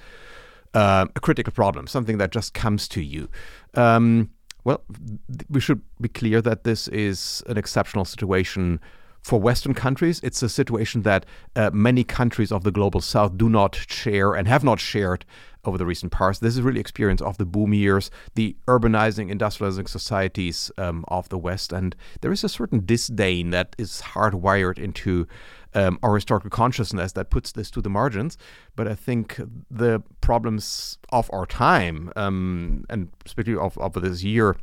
uh, 0.75 1.07
a 1.15 1.21
critical 1.21 1.53
problem, 1.53 1.87
something 1.87 2.19
that 2.19 2.33
just 2.33 2.55
comes 2.55 2.89
to 2.89 3.03
you. 3.03 3.29
Um, 3.75 4.31
well, 4.65 4.83
th- 5.29 5.47
we 5.51 5.61
should 5.61 5.83
be 6.01 6.09
clear 6.09 6.41
that 6.41 6.65
this 6.65 6.89
is 6.89 7.43
an 7.47 7.59
exceptional 7.59 8.05
situation 8.05 8.81
for 9.25 9.41
Western 9.41 9.73
countries. 9.73 10.21
It's 10.23 10.43
a 10.43 10.51
situation 10.51 11.03
that 11.03 11.25
uh, 11.57 11.71
many 11.73 12.05
countries 12.05 12.53
of 12.53 12.63
the 12.63 12.71
global 12.71 13.01
South 13.01 13.39
do 13.39 13.49
not 13.49 13.75
share 13.89 14.35
and 14.35 14.47
have 14.47 14.63
not 14.63 14.79
shared 14.79 15.25
over 15.65 15.79
the 15.79 15.87
recent 15.87 16.13
past. 16.13 16.43
This 16.43 16.55
is 16.55 16.61
really 16.61 16.79
experience 16.79 17.23
of 17.23 17.39
the 17.39 17.47
boom 17.47 17.73
years, 17.73 18.11
the 18.35 18.55
urbanizing, 18.69 19.33
industrializing 19.33 19.89
societies 19.89 20.71
um, 20.77 21.07
of 21.09 21.31
the 21.31 21.39
West, 21.39 21.73
and 21.73 21.97
there 22.21 22.33
is 22.33 22.45
a 22.45 22.51
certain 22.51 22.85
disdain 22.85 23.49
that 23.51 23.75
is 23.79 24.03
hardwired 24.03 24.79
into 24.79 25.27
um, 25.73 25.99
our 26.03 26.15
historical 26.15 26.51
consciousness 26.51 27.13
that 27.13 27.31
puts 27.31 27.51
this 27.53 27.71
to 27.71 27.81
the 27.81 27.89
margins. 27.89 28.37
But 28.77 28.87
I 28.87 28.95
think 28.95 29.41
the 29.71 30.03
problems 30.21 30.99
of 31.09 31.31
our 31.33 31.47
time, 31.47 32.13
um, 32.15 32.85
and 32.91 33.09
especially 33.25 33.57
of, 33.57 33.79
of 33.79 33.95
this 33.95 34.23
year, 34.23 34.57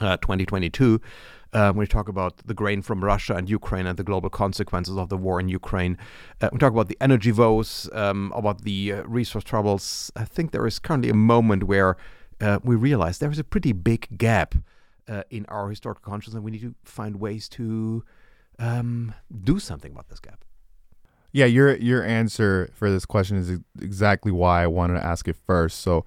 uh, 0.00 0.16
2022, 0.16 1.00
uh, 1.56 1.72
when 1.72 1.78
we 1.78 1.86
talk 1.86 2.06
about 2.06 2.36
the 2.44 2.52
grain 2.52 2.82
from 2.82 3.02
Russia 3.02 3.34
and 3.34 3.48
Ukraine 3.48 3.86
and 3.86 3.96
the 3.96 4.04
global 4.04 4.28
consequences 4.28 4.98
of 4.98 5.08
the 5.08 5.16
war 5.16 5.40
in 5.40 5.48
Ukraine, 5.48 5.96
uh, 6.42 6.50
we 6.52 6.58
talk 6.58 6.70
about 6.70 6.88
the 6.88 6.98
energy 7.00 7.32
woes, 7.32 7.88
um, 7.94 8.30
about 8.36 8.62
the 8.64 8.92
uh, 8.92 9.02
resource 9.04 9.42
troubles. 9.42 10.12
I 10.14 10.24
think 10.24 10.50
there 10.50 10.66
is 10.66 10.78
currently 10.78 11.08
a 11.08 11.14
moment 11.14 11.64
where 11.64 11.96
uh, 12.42 12.58
we 12.62 12.76
realize 12.76 13.18
there 13.18 13.30
is 13.30 13.38
a 13.38 13.44
pretty 13.44 13.72
big 13.72 14.18
gap 14.18 14.54
uh, 15.08 15.22
in 15.30 15.46
our 15.46 15.70
historical 15.70 16.02
consciousness, 16.02 16.34
and 16.34 16.44
we 16.44 16.50
need 16.50 16.60
to 16.60 16.74
find 16.84 17.16
ways 17.16 17.48
to 17.48 18.04
um, 18.58 19.14
do 19.42 19.58
something 19.58 19.92
about 19.92 20.08
this 20.10 20.20
gap. 20.20 20.44
Yeah, 21.32 21.46
your 21.46 21.76
your 21.76 22.04
answer 22.04 22.68
for 22.74 22.90
this 22.90 23.06
question 23.06 23.38
is 23.38 23.58
exactly 23.80 24.30
why 24.30 24.62
I 24.62 24.66
wanted 24.66 24.94
to 25.00 25.04
ask 25.04 25.26
it 25.26 25.36
first. 25.46 25.80
So, 25.80 26.04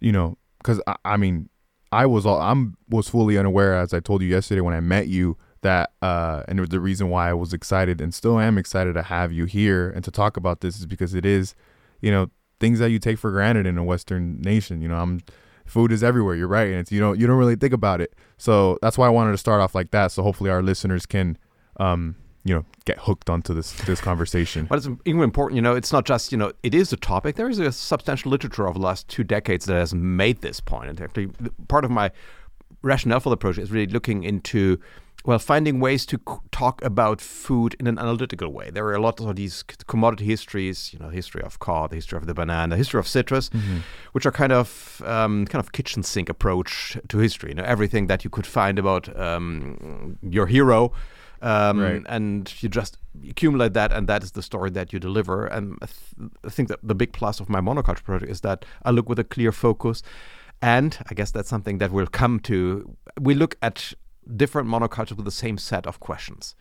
you 0.00 0.12
know, 0.12 0.38
because 0.58 0.80
I, 0.86 0.96
I, 1.04 1.16
mean, 1.18 1.49
I 1.92 2.06
was 2.06 2.24
all 2.24 2.40
I'm 2.40 2.76
was 2.88 3.08
fully 3.08 3.36
unaware, 3.36 3.74
as 3.74 3.92
I 3.92 4.00
told 4.00 4.22
you 4.22 4.28
yesterday 4.28 4.60
when 4.60 4.74
I 4.74 4.80
met 4.80 5.08
you, 5.08 5.36
that 5.62 5.92
uh, 6.02 6.44
and 6.48 6.58
the 6.68 6.80
reason 6.80 7.08
why 7.08 7.30
I 7.30 7.34
was 7.34 7.52
excited 7.52 8.00
and 8.00 8.14
still 8.14 8.38
am 8.38 8.58
excited 8.58 8.94
to 8.94 9.02
have 9.02 9.32
you 9.32 9.44
here 9.44 9.90
and 9.90 10.04
to 10.04 10.10
talk 10.10 10.36
about 10.36 10.60
this 10.60 10.78
is 10.78 10.86
because 10.86 11.14
it 11.14 11.26
is, 11.26 11.54
you 12.00 12.10
know, 12.10 12.30
things 12.60 12.78
that 12.78 12.90
you 12.90 12.98
take 12.98 13.18
for 13.18 13.30
granted 13.30 13.66
in 13.66 13.76
a 13.76 13.84
Western 13.84 14.40
nation. 14.40 14.80
You 14.80 14.88
know, 14.88 14.96
I'm 14.96 15.20
food 15.66 15.92
is 15.92 16.02
everywhere. 16.02 16.34
You're 16.34 16.48
right, 16.48 16.68
and 16.68 16.76
it's 16.76 16.92
you 16.92 17.00
know 17.00 17.12
you 17.12 17.26
don't 17.26 17.38
really 17.38 17.56
think 17.56 17.72
about 17.72 18.00
it. 18.00 18.14
So 18.38 18.78
that's 18.82 18.96
why 18.96 19.06
I 19.06 19.10
wanted 19.10 19.32
to 19.32 19.38
start 19.38 19.60
off 19.60 19.74
like 19.74 19.90
that. 19.90 20.12
So 20.12 20.22
hopefully 20.22 20.50
our 20.50 20.62
listeners 20.62 21.06
can 21.06 21.38
um, 21.78 22.16
you 22.44 22.54
know 22.54 22.64
get 22.84 22.98
hooked 22.98 23.28
onto 23.28 23.54
this 23.54 23.72
this 23.84 24.00
conversation. 24.00 24.66
But 24.66 24.78
it's 24.78 24.88
even 25.04 25.22
important, 25.22 25.56
you 25.56 25.62
know, 25.62 25.74
it's 25.74 25.92
not 25.92 26.04
just 26.04 26.32
you 26.32 26.38
know 26.38 26.52
it 26.62 26.74
is 26.74 26.92
a 26.92 26.96
topic. 26.96 27.36
There 27.36 27.48
is 27.48 27.58
a 27.58 27.72
substantial 27.72 28.30
literature 28.30 28.66
over 28.66 28.78
the 28.78 28.84
last 28.84 29.08
two 29.08 29.24
decades 29.24 29.66
that 29.66 29.74
has 29.74 29.94
made 29.94 30.40
this 30.40 30.60
point. 30.60 30.90
And 30.90 31.00
actually, 31.00 31.30
part 31.68 31.84
of 31.84 31.90
my 31.90 32.10
rationale 32.82 33.20
for 33.20 33.30
the 33.30 33.36
project 33.36 33.64
is 33.64 33.70
really 33.70 33.92
looking 33.92 34.24
into 34.24 34.78
well, 35.24 35.38
finding 35.38 35.80
ways 35.80 36.06
to 36.06 36.18
talk 36.50 36.82
about 36.82 37.20
food 37.20 37.76
in 37.78 37.86
an 37.86 37.98
analytical 37.98 38.50
way. 38.52 38.70
There 38.70 38.86
are 38.86 38.94
a 38.94 39.00
lot 39.00 39.20
of 39.20 39.36
these 39.36 39.62
commodity 39.62 40.24
histories, 40.24 40.92
you 40.94 40.98
know, 40.98 41.10
history 41.10 41.42
of 41.42 41.58
cod, 41.58 41.90
the 41.90 41.96
history 41.96 42.16
of 42.16 42.26
the 42.26 42.32
banana, 42.32 42.70
the 42.70 42.78
history 42.78 42.98
of 42.98 43.06
citrus, 43.06 43.50
mm-hmm. 43.50 43.78
which 44.12 44.24
are 44.24 44.32
kind 44.32 44.52
of 44.52 45.02
um, 45.04 45.46
kind 45.46 45.62
of 45.62 45.72
kitchen 45.72 46.02
sink 46.02 46.30
approach 46.30 46.96
to 47.08 47.18
history. 47.18 47.50
You 47.50 47.56
know, 47.56 47.64
everything 47.64 48.06
that 48.06 48.24
you 48.24 48.30
could 48.30 48.46
find 48.46 48.78
about 48.78 49.14
um, 49.18 50.18
your 50.22 50.46
hero 50.46 50.92
um, 51.42 51.80
right. 51.80 52.02
And 52.08 52.52
you 52.62 52.68
just 52.68 52.98
accumulate 53.28 53.74
that, 53.74 53.92
and 53.92 54.08
that 54.08 54.22
is 54.22 54.32
the 54.32 54.42
story 54.42 54.70
that 54.70 54.92
you 54.92 54.98
deliver. 54.98 55.46
And 55.46 55.78
I, 55.82 55.86
th- 55.86 56.30
I 56.44 56.48
think 56.50 56.68
that 56.68 56.80
the 56.82 56.94
big 56.94 57.12
plus 57.12 57.40
of 57.40 57.48
my 57.48 57.60
monoculture 57.60 58.04
project 58.04 58.30
is 58.30 58.40
that 58.42 58.64
I 58.84 58.90
look 58.90 59.08
with 59.08 59.18
a 59.18 59.24
clear 59.24 59.52
focus. 59.52 60.02
And 60.62 60.98
I 61.10 61.14
guess 61.14 61.30
that's 61.30 61.48
something 61.48 61.78
that 61.78 61.90
we'll 61.90 62.06
come 62.06 62.38
to. 62.40 62.96
We 63.18 63.34
look 63.34 63.56
at 63.62 63.94
different 64.36 64.68
monocultures 64.68 65.16
with 65.16 65.24
the 65.24 65.30
same 65.30 65.56
set 65.56 65.86
of 65.86 66.00
questions 66.00 66.54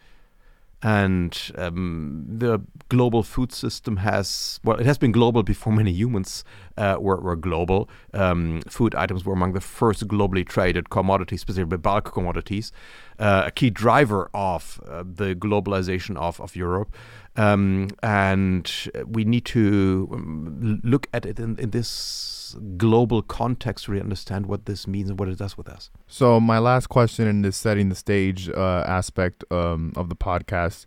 and 0.82 1.52
um, 1.58 2.26
the 2.30 2.62
global 2.88 3.22
food 3.22 3.52
system 3.52 3.98
has 3.98 4.60
well 4.64 4.78
it 4.78 4.86
has 4.86 4.98
been 4.98 5.12
global 5.12 5.44
before 5.44 5.74
many 5.74 5.92
humans 5.92 6.46
uh, 6.78 6.96
were, 7.00 7.20
were 7.20 7.36
global 7.36 7.90
um, 8.14 8.62
food 8.62 8.96
items 8.96 9.26
were 9.26 9.34
among 9.34 9.52
the 9.54 9.62
first 9.62 10.08
globally 10.08 10.48
traded 10.48 10.90
commodities 10.90 11.42
specifically 11.42 11.78
bulk 11.78 12.14
commodities 12.14 12.72
uh, 13.20 13.44
a 13.48 13.52
key 13.52 13.70
driver 13.70 14.30
of 14.34 14.82
uh, 14.88 15.04
the 15.06 15.36
globalization 15.36 16.18
of, 16.18 16.40
of 16.40 16.56
Europe 16.56 16.96
um, 17.36 17.90
and 18.04 18.90
we 19.06 19.24
need 19.24 19.46
to 19.46 20.10
um, 20.12 20.82
look 20.84 21.08
at 21.14 21.26
it 21.26 21.40
in, 21.40 21.58
in 21.58 21.70
this 21.70 22.56
global 22.78 23.22
context 23.22 23.86
to 23.86 23.92
really 23.92 24.04
understand 24.04 24.48
what 24.48 24.66
this 24.66 24.88
means 24.88 25.10
and 25.10 25.20
what 25.20 25.30
it 25.30 25.38
does 25.38 25.58
with 25.58 25.70
us. 25.70 25.90
So, 26.08 26.40
my 26.40 26.60
last 26.60 26.88
question 26.88 27.28
in 27.28 27.42
this 27.42 27.56
setting 27.56 27.90
the 27.90 27.96
stage 27.96 28.50
uh, 28.50 28.84
aspect 28.86 29.44
um, 29.52 29.94
of 29.96 30.10
the 30.10 30.16
podcast 30.16 30.86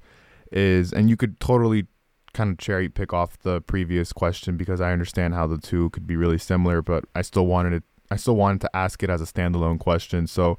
is, 0.50 0.92
and 0.92 1.08
you 1.08 1.16
could 1.16 1.40
totally 1.40 1.86
kind 2.34 2.50
of 2.50 2.58
cherry 2.58 2.88
pick 2.88 3.12
off 3.12 3.38
the 3.38 3.60
previous 3.60 4.12
question 4.12 4.56
because 4.56 4.80
I 4.80 4.92
understand 4.92 5.34
how 5.34 5.46
the 5.46 5.58
two 5.58 5.90
could 5.90 6.06
be 6.06 6.16
really 6.16 6.38
similar, 6.38 6.82
but 6.82 7.04
I 7.14 7.22
still 7.22 7.46
wanted 7.46 7.72
it. 7.72 7.82
I 8.10 8.16
still 8.16 8.36
wanted 8.36 8.60
to 8.62 8.76
ask 8.76 9.02
it 9.02 9.08
as 9.08 9.22
a 9.22 9.24
standalone 9.24 9.78
question. 9.78 10.26
So, 10.26 10.58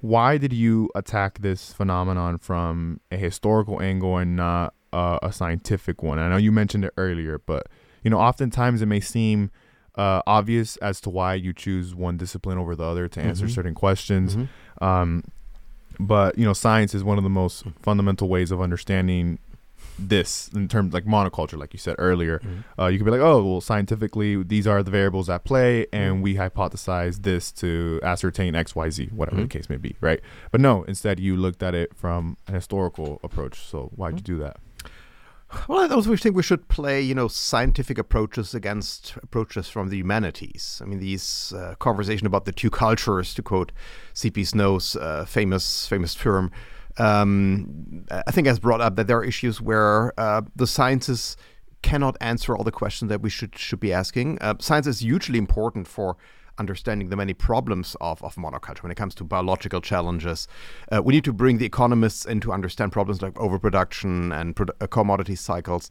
why 0.00 0.38
did 0.38 0.52
you 0.52 0.90
attack 0.94 1.40
this 1.40 1.72
phenomenon 1.72 2.38
from 2.38 3.00
a 3.10 3.16
historical 3.16 3.80
angle 3.82 4.16
and 4.16 4.36
not 4.36 4.74
uh, 4.92 5.18
a 5.22 5.32
scientific 5.32 6.02
one? 6.02 6.18
I 6.18 6.28
know 6.28 6.36
you 6.36 6.52
mentioned 6.52 6.84
it 6.84 6.94
earlier, 6.96 7.38
but 7.38 7.66
you 8.02 8.10
know, 8.10 8.18
oftentimes 8.18 8.80
it 8.80 8.86
may 8.86 9.00
seem 9.00 9.50
uh, 9.96 10.22
obvious 10.26 10.76
as 10.78 11.00
to 11.02 11.10
why 11.10 11.34
you 11.34 11.52
choose 11.52 11.94
one 11.94 12.16
discipline 12.16 12.58
over 12.58 12.74
the 12.74 12.84
other 12.84 13.08
to 13.08 13.20
answer 13.20 13.44
mm-hmm. 13.44 13.54
certain 13.54 13.74
questions. 13.74 14.36
Mm-hmm. 14.36 14.84
Um, 14.84 15.24
but 15.98 16.38
you 16.38 16.44
know, 16.46 16.54
science 16.54 16.94
is 16.94 17.04
one 17.04 17.18
of 17.18 17.24
the 17.24 17.30
most 17.30 17.64
fundamental 17.82 18.28
ways 18.28 18.50
of 18.50 18.60
understanding 18.60 19.38
this 20.08 20.48
in 20.54 20.68
terms 20.68 20.94
like 20.94 21.04
monoculture, 21.04 21.58
like 21.58 21.72
you 21.72 21.78
said 21.78 21.96
earlier. 21.98 22.38
Mm-hmm. 22.38 22.80
Uh, 22.80 22.86
you 22.88 22.98
could 22.98 23.04
be 23.04 23.10
like, 23.10 23.20
oh, 23.20 23.42
well, 23.42 23.60
scientifically, 23.60 24.42
these 24.42 24.66
are 24.66 24.82
the 24.82 24.90
variables 24.90 25.28
at 25.28 25.44
play, 25.44 25.86
and 25.92 26.14
mm-hmm. 26.14 26.22
we 26.22 26.34
hypothesize 26.36 27.22
this 27.22 27.52
to 27.52 28.00
ascertain 28.02 28.54
X, 28.54 28.74
Y, 28.74 28.90
Z, 28.90 29.08
whatever 29.12 29.36
the 29.36 29.42
mm-hmm. 29.42 29.58
case 29.58 29.68
may 29.68 29.76
be, 29.76 29.96
right? 30.00 30.20
But 30.50 30.60
no, 30.60 30.82
instead, 30.84 31.20
you 31.20 31.36
looked 31.36 31.62
at 31.62 31.74
it 31.74 31.94
from 31.96 32.36
an 32.46 32.54
historical 32.54 33.20
approach. 33.22 33.60
So 33.60 33.90
why'd 33.94 34.12
you 34.12 34.16
mm-hmm. 34.18 34.38
do 34.38 34.38
that? 34.44 34.56
Well, 35.66 35.80
I 35.80 35.92
also 35.92 36.14
think 36.14 36.36
we 36.36 36.44
should 36.44 36.68
play, 36.68 37.00
you 37.00 37.14
know, 37.14 37.26
scientific 37.26 37.98
approaches 37.98 38.54
against 38.54 39.16
approaches 39.16 39.68
from 39.68 39.88
the 39.88 39.96
humanities. 39.96 40.80
I 40.80 40.86
mean, 40.86 41.00
these 41.00 41.52
uh, 41.56 41.74
conversation 41.80 42.26
about 42.26 42.44
the 42.44 42.52
two 42.52 42.70
cultures, 42.70 43.34
to 43.34 43.42
quote 43.42 43.72
C.P. 44.14 44.44
Snow's 44.44 44.94
uh, 44.94 45.24
famous 45.24 45.88
famous 45.88 46.14
term, 46.14 46.52
um, 47.00 48.04
I 48.10 48.30
think 48.30 48.46
has 48.46 48.58
brought 48.58 48.80
up 48.80 48.96
that 48.96 49.06
there 49.06 49.18
are 49.18 49.24
issues 49.24 49.60
where 49.60 50.12
uh, 50.18 50.42
the 50.54 50.66
sciences 50.66 51.36
cannot 51.82 52.16
answer 52.20 52.54
all 52.54 52.62
the 52.62 52.70
questions 52.70 53.08
that 53.08 53.22
we 53.22 53.30
should 53.30 53.56
should 53.56 53.80
be 53.80 53.92
asking. 53.92 54.38
Uh, 54.40 54.54
science 54.60 54.86
is 54.86 55.00
hugely 55.00 55.38
important 55.38 55.88
for 55.88 56.16
understanding 56.58 57.08
the 57.08 57.16
many 57.16 57.32
problems 57.32 57.96
of, 58.02 58.22
of 58.22 58.34
monoculture 58.34 58.82
when 58.82 58.92
it 58.92 58.96
comes 58.96 59.14
to 59.14 59.24
biological 59.24 59.80
challenges. 59.80 60.46
Uh, 60.92 61.02
we 61.02 61.14
need 61.14 61.24
to 61.24 61.32
bring 61.32 61.56
the 61.56 61.64
economists 61.64 62.26
in 62.26 62.38
to 62.40 62.52
understand 62.52 62.92
problems 62.92 63.22
like 63.22 63.36
overproduction 63.40 64.30
and 64.30 64.54
pro- 64.54 64.66
uh, 64.80 64.86
commodity 64.86 65.34
cycles. 65.34 65.88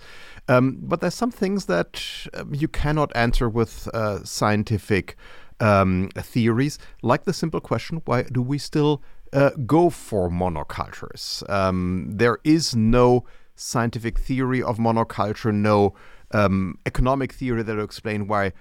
Um, 0.47 0.77
but 0.81 1.01
there's 1.01 1.15
some 1.15 1.31
things 1.31 1.65
that 1.65 2.01
um, 2.35 2.53
you 2.53 2.67
cannot 2.67 3.11
answer 3.15 3.49
with 3.49 3.89
uh, 3.95 4.23
scientific 4.23 5.15
um, 5.59 6.09
theories, 6.15 6.77
like 7.01 7.25
the 7.25 7.33
simple 7.33 7.59
question 7.59 8.01
why 8.05 8.23
do 8.23 8.41
we 8.41 8.57
still 8.57 9.01
uh, 9.33 9.51
go 9.65 9.89
for 9.89 10.29
monocultures? 10.29 11.47
Um, 11.49 12.11
there 12.11 12.39
is 12.43 12.75
no 12.75 13.25
scientific 13.55 14.19
theory 14.19 14.63
of 14.63 14.77
monoculture, 14.77 15.53
no 15.53 15.93
um, 16.31 16.77
economic 16.85 17.33
theory 17.33 17.63
that 17.63 17.75
will 17.75 17.83
explain 17.83 18.27
why 18.27 18.53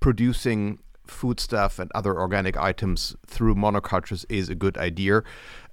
producing 0.00 0.78
foodstuff 1.06 1.78
and 1.78 1.90
other 1.94 2.18
organic 2.18 2.56
items 2.56 3.16
through 3.26 3.54
monocultures 3.54 4.24
is 4.28 4.48
a 4.48 4.54
good 4.54 4.78
idea. 4.78 5.22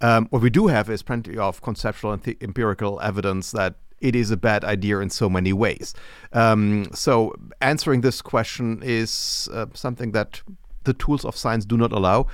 Um, 0.01 0.27
what 0.31 0.41
we 0.41 0.49
do 0.49 0.67
have 0.67 0.89
is 0.89 1.03
plenty 1.03 1.37
of 1.37 1.61
conceptual 1.61 2.11
and 2.11 2.23
th- 2.23 2.37
empirical 2.41 2.99
evidence 3.01 3.51
that 3.51 3.75
it 3.99 4.15
is 4.15 4.31
a 4.31 4.37
bad 4.37 4.63
idea 4.63 4.99
in 4.99 5.09
so 5.09 5.29
many 5.29 5.53
ways. 5.53 5.93
Um, 6.33 6.87
so 6.93 7.33
answering 7.61 8.01
this 8.01 8.21
question 8.21 8.81
is 8.83 9.49
uh, 9.53 9.67
something 9.73 10.11
that 10.11 10.41
the 10.83 10.93
tools 10.93 11.25
of 11.25 11.35
science 11.35 11.65
do 11.65 11.77
not 11.77 11.91
allow. 11.91 12.27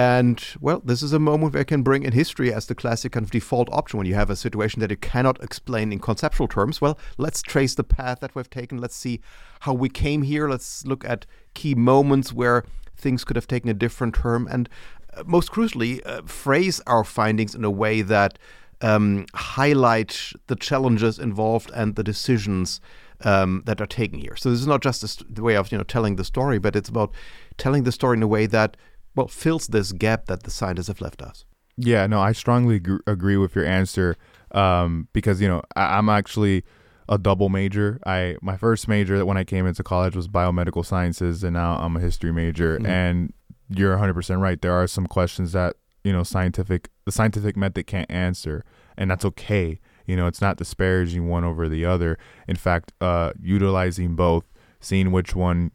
And 0.00 0.42
well, 0.62 0.80
this 0.82 1.02
is 1.02 1.12
a 1.12 1.18
moment 1.18 1.52
where 1.52 1.60
I 1.60 1.64
can 1.64 1.82
bring 1.82 2.04
in 2.04 2.12
history 2.12 2.50
as 2.54 2.64
the 2.64 2.74
classic 2.74 3.12
kind 3.12 3.22
of 3.22 3.30
default 3.30 3.68
option 3.70 3.98
when 3.98 4.06
you 4.06 4.14
have 4.14 4.30
a 4.30 4.34
situation 4.34 4.80
that 4.80 4.90
you 4.90 4.96
cannot 4.96 5.42
explain 5.42 5.92
in 5.92 5.98
conceptual 5.98 6.48
terms. 6.48 6.80
Well, 6.80 6.98
let's 7.18 7.42
trace 7.42 7.74
the 7.74 7.84
path 7.84 8.20
that 8.20 8.34
we've 8.34 8.48
taken. 8.48 8.78
Let's 8.78 8.96
see 8.96 9.20
how 9.60 9.74
we 9.74 9.90
came 9.90 10.22
here. 10.22 10.48
Let's 10.48 10.86
look 10.86 11.04
at 11.04 11.26
key 11.52 11.74
moments 11.74 12.32
where 12.32 12.64
things 12.96 13.24
could 13.24 13.36
have 13.36 13.46
taken 13.46 13.68
a 13.68 13.74
different 13.74 14.14
turn. 14.14 14.46
And 14.50 14.70
uh, 15.12 15.24
most 15.26 15.52
crucially, 15.52 16.00
uh, 16.06 16.22
phrase 16.22 16.80
our 16.86 17.04
findings 17.04 17.54
in 17.54 17.62
a 17.62 17.70
way 17.70 18.00
that 18.00 18.38
um, 18.80 19.26
highlight 19.34 20.32
the 20.46 20.56
challenges 20.56 21.18
involved 21.18 21.70
and 21.74 21.96
the 21.96 22.02
decisions 22.02 22.80
um, 23.20 23.64
that 23.66 23.82
are 23.82 23.86
taken 23.86 24.18
here. 24.18 24.34
So 24.34 24.50
this 24.50 24.60
is 24.60 24.66
not 24.66 24.80
just 24.80 25.06
st- 25.06 25.34
the 25.34 25.42
way 25.42 25.56
of 25.56 25.70
you 25.70 25.76
know 25.76 25.84
telling 25.84 26.16
the 26.16 26.24
story, 26.24 26.58
but 26.58 26.74
it's 26.74 26.88
about 26.88 27.12
telling 27.58 27.84
the 27.84 27.92
story 27.92 28.16
in 28.16 28.22
a 28.22 28.26
way 28.26 28.46
that 28.46 28.78
well 29.14 29.28
fills 29.28 29.68
this 29.68 29.92
gap 29.92 30.26
that 30.26 30.42
the 30.44 30.50
scientists 30.50 30.88
have 30.88 31.00
left 31.00 31.22
us. 31.22 31.44
Yeah, 31.76 32.06
no, 32.06 32.20
I 32.20 32.32
strongly 32.32 32.78
gr- 32.78 32.98
agree 33.06 33.36
with 33.36 33.54
your 33.54 33.64
answer 33.64 34.16
um, 34.52 35.08
because 35.12 35.40
you 35.40 35.48
know 35.48 35.62
I- 35.76 35.96
I'm 35.98 36.08
actually 36.08 36.64
a 37.08 37.18
double 37.18 37.48
major. 37.48 38.00
I 38.06 38.36
my 38.42 38.56
first 38.56 38.86
major 38.88 39.24
when 39.24 39.36
I 39.36 39.44
came 39.44 39.66
into 39.66 39.82
college 39.82 40.14
was 40.14 40.28
biomedical 40.28 40.84
sciences, 40.84 41.42
and 41.42 41.54
now 41.54 41.76
I'm 41.76 41.96
a 41.96 42.00
history 42.00 42.32
major. 42.32 42.76
Mm-hmm. 42.76 42.86
And 42.86 43.32
you're 43.68 43.90
100 43.90 44.14
percent 44.14 44.40
right. 44.40 44.60
There 44.60 44.72
are 44.72 44.86
some 44.86 45.06
questions 45.06 45.52
that 45.52 45.76
you 46.04 46.12
know 46.12 46.22
scientific 46.22 46.90
the 47.04 47.12
scientific 47.12 47.56
method 47.56 47.86
can't 47.86 48.10
answer, 48.10 48.64
and 48.96 49.10
that's 49.10 49.24
okay. 49.24 49.80
You 50.06 50.16
know, 50.16 50.26
it's 50.26 50.40
not 50.40 50.56
disparaging 50.56 51.28
one 51.28 51.44
over 51.44 51.68
the 51.68 51.84
other. 51.84 52.18
In 52.48 52.56
fact, 52.56 52.92
uh, 53.00 53.32
utilizing 53.40 54.16
both, 54.16 54.44
seeing 54.80 55.12
which 55.12 55.36
one 55.36 55.70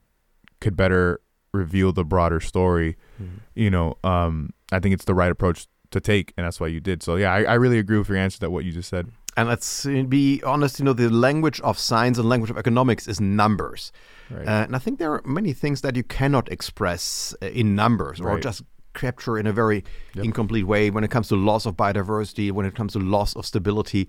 could 0.60 0.76
better 0.76 1.22
reveal 1.54 1.94
the 1.94 2.04
broader 2.04 2.40
story. 2.42 2.98
Mm-hmm. 3.22 3.38
You 3.56 3.70
know, 3.70 3.98
um, 4.04 4.52
I 4.72 4.80
think 4.80 4.94
it's 4.94 5.06
the 5.06 5.14
right 5.14 5.32
approach 5.32 5.68
to 5.92 6.00
take, 6.00 6.34
and 6.38 6.46
that's 6.46 6.60
why 6.60 6.68
you 6.68 6.80
did. 6.80 7.04
So 7.04 7.16
yeah, 7.16 7.34
I, 7.34 7.44
I 7.44 7.54
really 7.56 7.80
agree 7.80 7.98
with 7.98 8.10
your 8.10 8.18
answer 8.18 8.40
to 8.40 8.50
what 8.50 8.66
you 8.66 8.72
just 8.72 8.90
said. 8.90 9.12
And 9.38 9.50
let's 9.50 9.86
be 9.86 10.42
honest, 10.44 10.80
you 10.80 10.86
know, 10.86 10.94
the 10.94 11.10
language 11.10 11.60
of 11.62 11.78
science 11.78 12.18
and 12.18 12.30
language 12.30 12.50
of 12.50 12.58
economics 12.58 13.08
is 13.08 13.20
numbers. 13.20 13.92
Right. 14.30 14.48
Uh, 14.48 14.64
and 14.64 14.76
I 14.76 14.80
think 14.80 14.98
there 14.98 15.12
are 15.12 15.22
many 15.26 15.52
things 15.52 15.82
that 15.82 15.96
you 15.96 16.04
cannot 16.04 16.50
express 16.52 17.36
uh, 17.42 17.48
in 17.48 17.76
numbers 17.76 18.22
right. 18.22 18.32
or 18.32 18.40
just 18.40 18.64
capture 18.94 19.38
in 19.38 19.46
a 19.46 19.52
very 19.52 19.84
yep. 20.14 20.24
incomplete 20.24 20.66
way 20.66 20.90
when 20.90 21.04
it 21.04 21.12
comes 21.12 21.28
to 21.28 21.36
loss 21.36 21.66
of 21.66 21.76
biodiversity, 21.76 22.50
when 22.52 22.66
it 22.66 22.76
comes 22.76 22.94
to 22.94 23.00
loss 23.00 23.36
of 23.36 23.46
stability. 23.46 24.08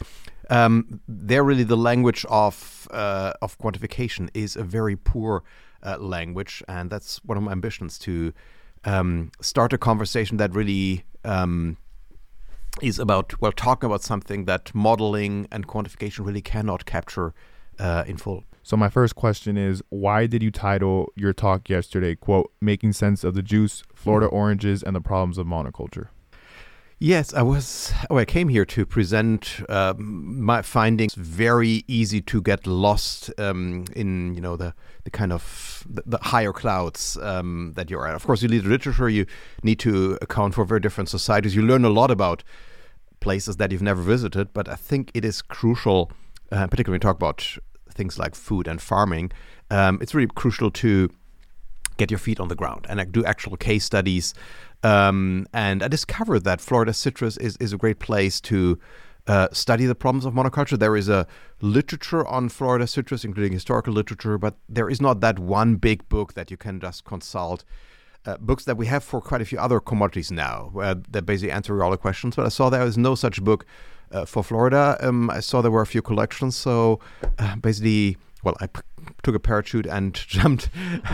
Um, 0.49 1.01
they're 1.09 1.43
really 1.43 1.65
the 1.65 1.77
language 1.77 2.25
of 2.29 2.87
uh, 2.93 3.33
of 3.43 3.59
quantification 3.59 4.31
is 4.33 4.55
a 4.55 4.63
very 4.63 4.95
poor 4.97 5.43
uh, 5.83 5.99
language, 5.99 6.63
and 6.69 6.89
that's 6.89 7.23
one 7.25 7.37
of 7.37 7.43
my 7.43 7.53
ambitions 7.53 7.99
to 8.01 8.33
um, 8.87 9.31
start 9.41 9.73
a 9.73 9.79
conversation 9.79 10.39
that 10.39 10.55
really 10.55 11.05
um, 11.25 11.77
is 12.81 12.99
about 12.99 13.41
well 13.41 13.53
talking 13.53 13.87
about 13.87 14.03
something 14.03 14.45
that 14.47 14.75
modeling 14.75 15.49
and 15.51 15.67
quantification 15.67 16.25
really 16.25 16.41
cannot 16.41 16.87
capture 16.87 17.35
uh, 17.79 18.05
in 18.07 18.17
full. 18.17 18.45
So 18.63 18.77
my 18.77 18.89
first 18.89 19.15
question 19.15 19.57
is 19.57 19.83
why 19.91 20.27
did 20.27 20.43
you 20.43 20.51
title 20.51 21.13
your 21.15 21.33
talk 21.33 21.69
yesterday 21.69 22.15
quote 22.15 22.53
making 22.61 22.95
sense 22.95 23.25
of 23.25 23.35
the 23.35 23.43
juice, 23.43 23.83
Florida 23.95 24.27
oranges 24.27 24.83
and 24.83 24.97
the 24.97 25.01
problems 25.01 25.39
of 25.39 25.47
monoculture? 25.47 26.09
Yes, 26.99 27.35
I 27.35 27.43
was. 27.43 27.93
Oh, 28.09 28.17
I 28.17 28.25
came 28.25 28.49
here 28.49 28.65
to 28.65 28.87
present 28.87 29.61
um, 29.69 30.43
my 30.43 30.63
findings. 30.63 31.15
Very 31.15 31.85
easy 31.87 32.23
to 32.23 32.41
get 32.41 32.67
lost 32.67 33.31
um, 33.39 33.85
in, 33.95 34.35
you 34.35 34.41
know, 34.41 34.57
the 34.57 34.73
the 35.05 35.11
kind 35.11 35.31
of 35.31 35.85
the, 35.87 36.03
the 36.07 36.19
higher 36.19 36.55
clouds 36.55 37.19
um, 37.21 37.75
that 37.77 37.91
you're 37.91 38.09
at. 38.09 38.15
Of 38.15 38.25
course, 38.25 38.43
you 38.43 38.49
read 38.49 38.65
literature. 38.65 39.11
You 39.11 39.27
need 39.63 39.79
to 39.81 40.17
account 40.23 40.55
for 40.55 40.65
very 40.65 40.81
different 40.81 41.11
societies. 41.11 41.55
You 41.55 41.61
learn 41.61 41.85
a 41.85 41.91
lot 41.91 42.11
about 42.11 42.43
places 43.21 43.59
that 43.59 43.73
you've 43.73 43.83
never 43.83 44.01
visited. 44.01 44.55
But 44.55 44.67
I 44.67 44.75
think 44.75 45.11
it 45.13 45.23
is 45.23 45.43
crucial, 45.43 46.11
uh, 46.51 46.67
particularly 46.67 46.95
when 46.95 47.01
we 47.01 47.11
talk 47.11 47.17
about 47.17 47.59
things 47.91 48.19
like 48.19 48.35
food 48.35 48.67
and 48.67 48.81
farming, 48.81 49.33
um, 49.71 49.99
it's 50.01 50.15
really 50.15 50.31
crucial 50.35 50.71
to 50.71 51.11
get 51.97 52.11
your 52.11 52.19
feet 52.19 52.41
on 52.41 52.49
the 52.49 52.55
ground 52.55 52.87
and 52.89 53.13
do 53.13 53.25
actual 53.25 53.57
case 53.57 53.85
studies. 53.85 54.35
Um, 54.83 55.47
and 55.53 55.83
I 55.83 55.89
discovered 55.89 56.45
that 56.45 56.61
Florida 56.61 56.93
citrus 56.93 57.37
is, 57.39 57.57
is 57.59 57.73
a 57.73 57.77
great 57.77 57.99
place 57.99 58.41
to 58.43 58.79
uh, 59.27 59.49
study 59.53 59.87
the 59.87 59.95
problems 59.95 60.25
of 60.25 60.35
monoculture. 60.35 60.79
There 60.79 60.97
is 60.97 61.09
a 61.09 61.27
literature 61.61 62.27
on 62.27 62.49
Florida 62.49 62.87
citrus, 62.87 63.25
including 63.25 63.53
historical 63.53 63.93
literature, 63.93 64.39
but 64.39 64.55
there 64.69 64.89
is 64.89 65.01
not 65.01 65.21
that 65.21 65.39
one 65.39 65.77
big 65.77 66.09
book 66.09 66.35
that 66.35 66.51
you 66.51 66.57
can 66.57 66.81
just 66.81 67.05
consult. 67.05 67.65
Uh, 68.25 68.37
books 68.39 68.65
that 68.65 68.77
we 68.77 68.87
have 68.87 69.05
for 69.05 69.21
quite 69.21 69.41
a 69.41 69.45
few 69.45 69.59
other 69.59 69.79
commodities 69.79 70.33
now 70.33 70.73
uh, 70.81 70.97
that 71.09 71.23
basically 71.23 71.53
answer 71.53 71.83
all 71.83 71.91
the 71.93 71.97
questions. 71.97 72.35
But 72.35 72.47
I 72.47 72.49
saw 72.49 72.69
there 72.69 72.83
is 72.83 72.99
no 72.99 73.15
such 73.15 73.43
book 73.43 73.65
uh, 74.11 74.25
for 74.25 74.43
Florida. 74.43 74.97
Um, 75.01 75.31
I 75.31 75.41
saw 75.41 75.63
there 75.63 75.71
were 75.71 75.83
a 75.83 75.87
few 75.87 76.03
collections, 76.03 76.57
so 76.57 77.01
uh, 77.39 77.57
basically, 77.57 78.17
well, 78.47 78.57
I 78.61 78.69
p- 78.69 78.81
took 79.25 79.35
a 79.35 79.41
parachute 79.41 79.87
and 79.87 80.15
jumped 80.29 80.71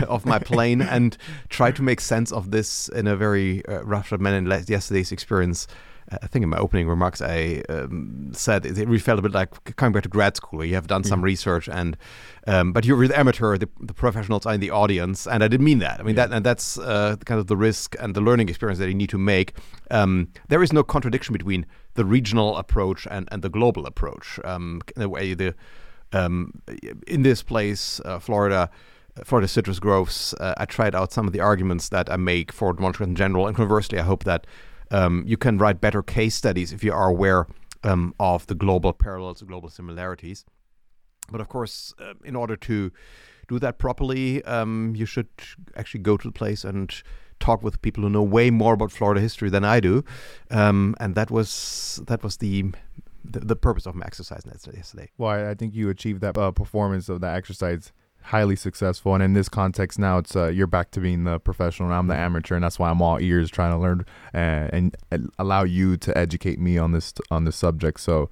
off 0.07 0.23
my 0.23 0.37
plane 0.37 0.81
and 0.95 1.17
tried 1.49 1.75
to 1.77 1.81
make 1.81 1.99
sense 1.99 2.31
of 2.31 2.51
this 2.51 2.89
in 2.89 3.07
a 3.07 3.15
very 3.15 3.65
uh, 3.65 3.81
rough 3.81 4.11
manner. 4.11 4.37
In 4.37 4.65
yesterday's 4.67 5.11
experience, 5.11 5.67
I 6.11 6.27
think 6.27 6.43
in 6.43 6.49
my 6.49 6.57
opening 6.57 6.87
remarks, 6.87 7.23
I 7.23 7.63
um, 7.69 8.29
said 8.33 8.67
it 8.67 8.77
really 8.77 8.99
felt 8.99 9.17
a 9.17 9.23
bit 9.23 9.31
like 9.31 9.75
coming 9.77 9.93
back 9.93 10.03
to 10.03 10.09
grad 10.09 10.35
school, 10.35 10.59
where 10.59 10.67
you 10.67 10.75
have 10.75 10.85
done 10.85 11.03
some 11.03 11.21
mm. 11.21 11.23
research, 11.23 11.67
and 11.67 11.97
um, 12.45 12.71
but 12.71 12.85
you're 12.85 13.07
the 13.07 13.17
amateur, 13.17 13.57
the, 13.57 13.67
the, 13.79 13.95
professionals 13.95 14.45
are 14.45 14.53
in 14.53 14.59
the 14.59 14.69
audience, 14.69 15.25
and 15.25 15.43
I 15.43 15.47
didn't 15.47 15.65
mean 15.65 15.79
that. 15.79 15.99
I 15.99 16.03
mean 16.03 16.15
yeah. 16.15 16.27
that, 16.27 16.35
and 16.35 16.45
that's 16.45 16.77
uh, 16.77 17.15
kind 17.25 17.39
of 17.39 17.47
the 17.47 17.57
risk 17.57 17.95
and 17.99 18.13
the 18.13 18.21
learning 18.21 18.49
experience 18.49 18.77
that 18.77 18.89
you 18.89 18.93
need 18.93 19.09
to 19.09 19.17
make. 19.17 19.53
Um, 19.89 20.27
there 20.49 20.61
is 20.61 20.71
no 20.71 20.83
contradiction 20.83 21.33
between 21.33 21.65
the 21.95 22.05
regional 22.05 22.57
approach 22.57 23.07
and, 23.09 23.27
and 23.31 23.41
the 23.41 23.49
global 23.49 23.87
approach. 23.87 24.39
Um, 24.43 24.81
in 24.95 25.01
the 25.01 25.09
way 25.09 25.33
the 25.33 25.55
um, 26.13 26.61
in 27.07 27.23
this 27.23 27.43
place, 27.43 27.99
uh, 28.05 28.19
Florida. 28.19 28.69
Florida 29.23 29.47
citrus 29.47 29.77
groves, 29.77 30.33
uh, 30.39 30.55
I 30.57 30.65
tried 30.65 30.95
out 30.95 31.13
some 31.13 31.27
of 31.27 31.33
the 31.33 31.39
arguments 31.39 31.89
that 31.89 32.11
I 32.11 32.15
make 32.17 32.51
for 32.51 32.73
monoculture 32.73 33.01
in 33.01 33.15
general, 33.15 33.45
and 33.45 33.55
conversely, 33.55 33.99
I 33.99 34.01
hope 34.01 34.23
that 34.23 34.47
um, 34.89 35.23
you 35.27 35.37
can 35.37 35.59
write 35.59 35.79
better 35.79 36.01
case 36.01 36.33
studies 36.33 36.73
if 36.73 36.83
you 36.83 36.91
are 36.91 37.09
aware 37.09 37.45
um, 37.83 38.15
of 38.19 38.47
the 38.47 38.55
global 38.55 38.91
parallels, 38.91 39.39
the 39.39 39.45
global 39.45 39.69
similarities. 39.69 40.45
But 41.31 41.41
of 41.41 41.47
course, 41.47 41.93
uh, 41.99 42.13
in 42.23 42.35
order 42.35 42.55
to 42.55 42.91
do 43.47 43.59
that 43.59 43.77
properly, 43.77 44.43
um, 44.45 44.93
you 44.95 45.05
should 45.05 45.27
actually 45.75 46.01
go 46.01 46.17
to 46.17 46.27
the 46.27 46.31
place 46.31 46.63
and 46.63 46.91
talk 47.39 47.63
with 47.63 47.81
people 47.81 48.03
who 48.03 48.09
know 48.09 48.23
way 48.23 48.49
more 48.49 48.73
about 48.73 48.91
Florida 48.91 49.21
history 49.21 49.49
than 49.49 49.65
I 49.65 49.79
do. 49.79 50.03
Um, 50.49 50.95
and 50.99 51.15
that 51.15 51.29
was 51.29 52.01
that 52.07 52.23
was 52.23 52.37
the, 52.37 52.71
the, 53.23 53.39
the 53.39 53.55
purpose 53.55 53.85
of 53.85 53.95
my 53.95 54.05
exercise 54.05 54.43
yesterday. 54.45 55.09
Well, 55.17 55.49
I 55.49 55.53
think 55.55 55.73
you 55.73 55.89
achieved 55.89 56.21
that 56.21 56.37
uh, 56.37 56.51
performance 56.51 57.09
of 57.09 57.21
that 57.21 57.35
exercise 57.35 57.91
highly 58.23 58.55
successful. 58.55 59.13
And 59.13 59.23
in 59.23 59.33
this 59.33 59.49
context, 59.49 59.99
now 59.99 60.17
it's 60.17 60.35
uh, 60.35 60.47
you're 60.47 60.67
back 60.67 60.91
to 60.91 60.99
being 60.99 61.25
the 61.25 61.39
professional, 61.39 61.89
and 61.89 61.95
I'm 61.95 62.07
the 62.07 62.15
amateur, 62.15 62.55
and 62.55 62.63
that's 62.63 62.79
why 62.79 62.89
I'm 62.89 63.01
all 63.01 63.19
ears 63.19 63.49
trying 63.49 63.71
to 63.71 63.77
learn 63.77 64.05
and, 64.33 64.73
and, 64.73 64.97
and 65.11 65.29
allow 65.37 65.63
you 65.63 65.97
to 65.97 66.17
educate 66.17 66.59
me 66.59 66.77
on 66.77 66.91
this 66.91 67.13
on 67.29 67.45
this 67.45 67.55
subject. 67.55 67.99
So, 67.99 68.29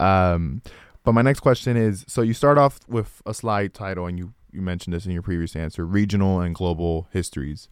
um, 0.00 0.62
but 1.04 1.12
my 1.12 1.22
next 1.22 1.40
question 1.40 1.76
is: 1.76 2.04
so 2.08 2.22
you 2.22 2.34
start 2.34 2.58
off 2.58 2.80
with 2.88 3.22
a 3.26 3.34
slide 3.34 3.74
title, 3.74 4.06
and 4.06 4.18
you 4.18 4.32
you 4.50 4.62
mentioned 4.62 4.94
this 4.94 5.06
in 5.06 5.12
your 5.12 5.22
previous 5.22 5.54
answer: 5.54 5.86
regional 5.86 6.40
and 6.40 6.54
global 6.54 7.08
histories. 7.12 7.68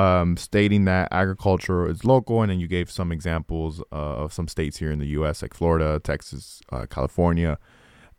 Um, 0.00 0.36
stating 0.36 0.86
that 0.86 1.08
agriculture 1.10 1.88
is 1.92 2.04
local, 2.04 2.40
and 2.42 2.50
then 2.50 2.60
you 2.60 2.68
gave 2.68 2.90
some 2.90 3.12
examples 3.12 3.82
uh, 3.92 4.22
of 4.24 4.32
some 4.32 4.48
states 4.48 4.78
here 4.78 4.92
in 4.94 4.98
the 4.98 5.10
U.S., 5.18 5.42
like 5.42 5.54
Florida, 5.54 6.00
Texas, 6.10 6.60
uh, 6.72 6.86
California, 6.96 7.58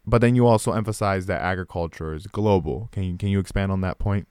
but 0.06 0.22
then 0.22 0.36
you 0.36 0.48
also 0.48 0.72
emphasize 0.72 1.26
that 1.28 1.41
agriculture 1.41 2.13
is 2.13 2.28
global. 2.28 2.89
Can 2.91 3.04
you 3.04 3.17
can 3.17 3.30
you 3.30 3.39
expand 3.39 3.72
on 3.72 3.82
that 3.82 4.00
point? 4.00 4.28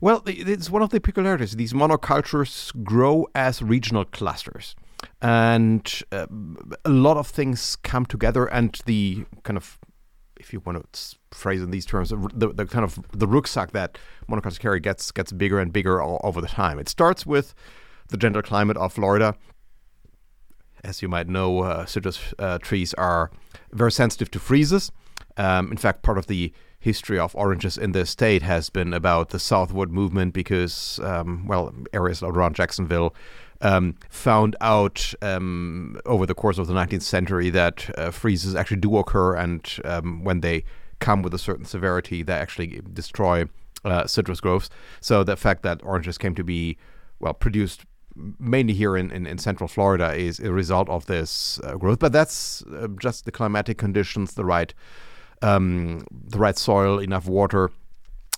Well, 0.00 0.22
it's 0.26 0.70
one 0.70 0.82
of 0.82 0.90
the 0.90 1.00
peculiarities. 1.00 1.56
These 1.56 1.72
monocultures 1.72 2.72
grow 2.84 3.26
as 3.34 3.62
regional 3.62 4.04
clusters, 4.04 4.76
and 5.20 6.02
uh, 6.12 6.26
a 6.84 6.90
lot 6.90 7.16
of 7.16 7.26
things 7.26 7.76
come 7.76 8.06
together. 8.06 8.46
And 8.46 8.78
the 8.86 9.24
kind 9.42 9.56
of, 9.56 9.78
if 10.38 10.52
you 10.52 10.60
want 10.60 10.92
to 10.92 11.16
phrase 11.30 11.62
in 11.62 11.70
these 11.70 11.86
terms, 11.86 12.10
the, 12.10 12.52
the 12.52 12.66
kind 12.66 12.84
of 12.84 12.98
the 13.12 13.26
rucksack 13.26 13.72
that 13.72 13.98
monocultures 14.28 14.58
carry 14.58 14.80
gets 14.80 15.10
gets 15.10 15.32
bigger 15.32 15.58
and 15.58 15.72
bigger 15.72 16.00
all, 16.00 16.20
over 16.24 16.40
the 16.40 16.48
time. 16.48 16.78
It 16.78 16.88
starts 16.88 17.26
with 17.26 17.54
the 18.08 18.16
gentle 18.16 18.42
climate 18.42 18.76
of 18.76 18.92
Florida. 18.92 19.34
As 20.84 21.02
you 21.02 21.08
might 21.08 21.28
know, 21.28 21.60
uh, 21.60 21.86
citrus 21.86 22.32
uh, 22.38 22.58
trees 22.58 22.94
are 22.94 23.30
very 23.72 23.92
sensitive 23.92 24.30
to 24.30 24.38
freezes. 24.38 24.92
Um, 25.36 25.70
in 25.70 25.76
fact, 25.76 26.02
part 26.02 26.18
of 26.18 26.26
the 26.26 26.52
history 26.80 27.18
of 27.18 27.34
oranges 27.34 27.76
in 27.76 27.92
the 27.92 28.06
state 28.06 28.42
has 28.42 28.70
been 28.70 28.92
about 28.92 29.30
the 29.30 29.38
southward 29.38 29.90
movement 29.90 30.32
because, 30.32 31.00
um, 31.02 31.46
well, 31.46 31.74
areas 31.92 32.22
around 32.22 32.54
Jacksonville 32.54 33.14
um, 33.60 33.96
found 34.08 34.56
out 34.60 35.14
um, 35.22 36.00
over 36.06 36.26
the 36.26 36.34
course 36.34 36.58
of 36.58 36.66
the 36.66 36.74
19th 36.74 37.02
century 37.02 37.50
that 37.50 37.90
uh, 37.98 38.10
freezes 38.10 38.54
actually 38.54 38.78
do 38.78 38.96
occur, 38.96 39.34
and 39.34 39.78
um, 39.84 40.24
when 40.24 40.40
they 40.40 40.64
come 41.00 41.22
with 41.22 41.34
a 41.34 41.38
certain 41.38 41.64
severity, 41.64 42.22
they 42.22 42.32
actually 42.32 42.80
destroy 42.92 43.44
uh, 43.84 44.06
citrus 44.06 44.40
groves. 44.40 44.70
So 45.00 45.24
the 45.24 45.36
fact 45.36 45.62
that 45.62 45.80
oranges 45.82 46.18
came 46.18 46.34
to 46.34 46.44
be, 46.44 46.76
well, 47.20 47.34
produced 47.34 47.84
mainly 48.38 48.74
here 48.74 48.96
in, 48.96 49.10
in, 49.10 49.26
in, 49.26 49.38
central 49.38 49.68
Florida, 49.68 50.14
is 50.14 50.40
a 50.40 50.52
result 50.52 50.88
of 50.88 51.06
this 51.06 51.60
uh, 51.62 51.76
growth. 51.76 51.98
But 51.98 52.12
that's 52.12 52.62
uh, 52.62 52.88
just 53.00 53.24
the 53.24 53.32
climatic 53.32 53.78
conditions, 53.78 54.34
the 54.34 54.44
right, 54.44 54.74
um, 55.42 56.04
the 56.10 56.38
right 56.38 56.58
soil, 56.58 56.98
enough 56.98 57.26
water. 57.26 57.70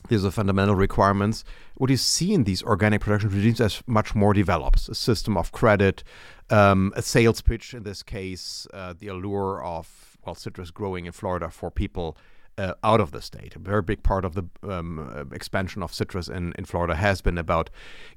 These 0.09 0.25
are 0.25 0.31
fundamental 0.31 0.75
requirements. 0.75 1.45
What 1.75 1.91
you 1.91 1.97
see 1.97 2.33
in 2.33 2.45
these 2.45 2.63
organic 2.63 3.01
production 3.01 3.31
regimes 3.31 3.61
as 3.61 3.83
much 3.87 4.15
more 4.15 4.33
develops 4.33 4.89
a 4.89 4.95
system 4.95 5.37
of 5.37 5.53
credit, 5.53 6.03
um, 6.51 6.93
a 6.97 7.03
sales 7.03 7.41
pitch 7.41 7.75
in 7.75 7.85
this 7.85 8.03
case, 8.03 8.67
uh, 8.75 8.95
the 8.99 9.09
allure 9.09 9.63
of 9.63 10.19
well 10.25 10.35
citrus 10.35 10.71
growing 10.71 11.07
in 11.07 11.13
Florida 11.13 11.51
for 11.51 11.71
people 11.71 12.17
uh, 12.59 12.75
out 12.85 13.01
of 13.01 13.13
the 13.13 13.23
state. 13.23 13.57
A 13.57 13.59
very 13.59 13.83
big 13.83 14.03
part 14.03 14.25
of 14.25 14.35
the 14.35 14.45
um, 14.69 15.31
expansion 15.33 15.83
of 15.83 15.95
citrus 15.95 16.29
in, 16.29 16.53
in 16.59 16.65
Florida 16.65 16.95
has 16.95 17.21
been 17.23 17.39
about 17.39 17.71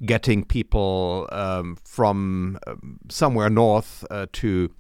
getting 0.06 0.44
people 0.44 1.30
um, 1.32 1.78
from 1.84 2.58
um, 2.68 3.00
somewhere 3.10 3.50
north 3.50 4.04
uh, 4.10 4.26
to 4.34 4.72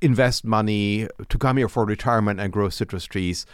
invest 0.00 0.44
money 0.44 1.08
to 1.28 1.38
come 1.38 1.56
here 1.56 1.68
for 1.68 1.84
retirement 1.84 2.40
and 2.40 2.52
grow 2.52 2.68
citrus 2.68 3.04
trees. 3.04 3.46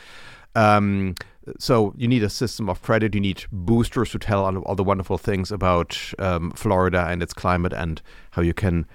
Um, 0.55 1.15
so 1.59 1.95
you 1.97 2.09
need 2.09 2.23
a 2.23 2.31
system 2.31 2.69
of 2.69 2.83
credit. 2.83 3.15
You 3.15 3.21
need 3.21 3.45
boosters 3.53 4.11
to 4.11 4.19
tell 4.19 4.45
all, 4.45 4.59
all 4.59 4.75
the 4.75 4.85
wonderful 4.85 5.19
things 5.19 5.53
about 5.53 5.99
um, 6.19 6.51
Florida 6.53 7.07
and 7.09 7.23
its 7.23 7.35
climate 7.35 7.73
and 7.73 8.01
how 8.33 8.43
you 8.43 8.55
can 8.55 8.87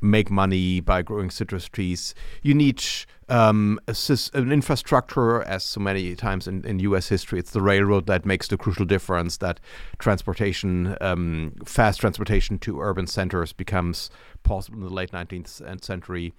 make 0.00 0.30
money 0.30 0.80
by 0.80 1.02
growing 1.02 1.30
citrus 1.30 1.66
trees. 1.66 2.14
You 2.42 2.54
need 2.54 2.82
um, 3.28 3.80
an 3.86 4.52
infrastructure, 4.52 5.42
as 5.42 5.64
so 5.64 5.80
many 5.80 6.14
times 6.14 6.46
in, 6.46 6.64
in 6.64 6.78
U.S. 6.80 7.08
history, 7.08 7.38
it's 7.38 7.52
the 7.52 7.62
railroad 7.62 8.06
that 8.06 8.26
makes 8.26 8.48
the 8.48 8.56
crucial 8.56 8.84
difference. 8.84 9.38
That 9.38 9.60
transportation, 9.98 10.96
um, 11.00 11.54
fast 11.64 12.00
transportation 12.00 12.58
to 12.60 12.80
urban 12.80 13.06
centers, 13.06 13.52
becomes 13.52 14.10
possible 14.42 14.78
in 14.78 14.84
the 14.84 14.90
late 14.90 15.12
19th 15.12 15.84
century. 15.84 16.32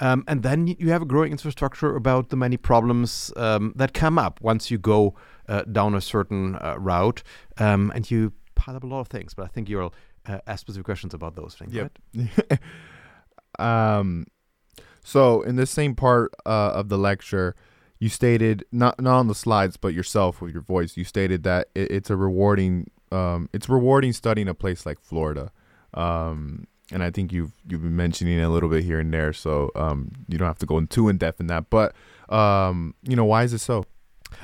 Um, 0.00 0.24
and 0.26 0.42
then 0.42 0.66
you 0.66 0.90
have 0.90 1.02
a 1.02 1.06
growing 1.06 1.30
infrastructure 1.30 1.94
about 1.94 2.30
the 2.30 2.36
many 2.36 2.56
problems 2.56 3.32
um, 3.36 3.72
that 3.76 3.92
come 3.92 4.18
up 4.18 4.40
once 4.40 4.70
you 4.70 4.78
go 4.78 5.14
uh, 5.48 5.62
down 5.62 5.94
a 5.94 6.00
certain 6.00 6.56
uh, 6.56 6.76
route, 6.78 7.22
um, 7.58 7.92
and 7.94 8.10
you 8.10 8.32
pile 8.54 8.76
up 8.76 8.84
a 8.84 8.86
lot 8.86 9.00
of 9.00 9.08
things. 9.08 9.34
But 9.34 9.44
I 9.44 9.48
think 9.48 9.68
you'll 9.68 9.94
uh, 10.26 10.38
ask 10.46 10.60
specific 10.60 10.86
questions 10.86 11.12
about 11.12 11.36
those 11.36 11.54
things. 11.54 11.74
Yep. 11.74 11.98
Right? 12.14 12.58
um, 13.98 14.26
so 15.04 15.42
in 15.42 15.56
this 15.56 15.70
same 15.70 15.94
part 15.94 16.34
uh, 16.46 16.72
of 16.74 16.88
the 16.88 16.98
lecture, 16.98 17.54
you 17.98 18.08
stated 18.08 18.64
not 18.72 19.00
not 19.00 19.18
on 19.18 19.28
the 19.28 19.34
slides, 19.34 19.76
but 19.76 19.92
yourself 19.92 20.40
with 20.40 20.52
your 20.52 20.62
voice, 20.62 20.96
you 20.96 21.04
stated 21.04 21.42
that 21.42 21.68
it, 21.74 21.90
it's 21.90 22.10
a 22.10 22.16
rewarding, 22.16 22.90
um, 23.12 23.50
it's 23.52 23.68
rewarding 23.68 24.14
studying 24.14 24.48
a 24.48 24.54
place 24.54 24.86
like 24.86 24.98
Florida. 24.98 25.52
Um, 25.92 26.66
and 26.92 27.02
I 27.02 27.10
think 27.10 27.32
you've 27.32 27.52
you've 27.68 27.82
been 27.82 27.96
mentioning 27.96 28.38
it 28.38 28.42
a 28.42 28.48
little 28.48 28.68
bit 28.68 28.84
here 28.84 29.00
and 29.00 29.12
there, 29.12 29.32
so 29.32 29.70
um, 29.74 30.10
you 30.28 30.38
don't 30.38 30.48
have 30.48 30.58
to 30.58 30.66
go 30.66 30.78
in 30.78 30.86
too 30.86 31.08
in 31.08 31.18
depth 31.18 31.40
in 31.40 31.46
that. 31.48 31.70
But 31.70 31.94
um, 32.28 32.94
you 33.02 33.16
know, 33.16 33.24
why 33.24 33.44
is 33.44 33.52
it 33.52 33.58
so? 33.60 33.84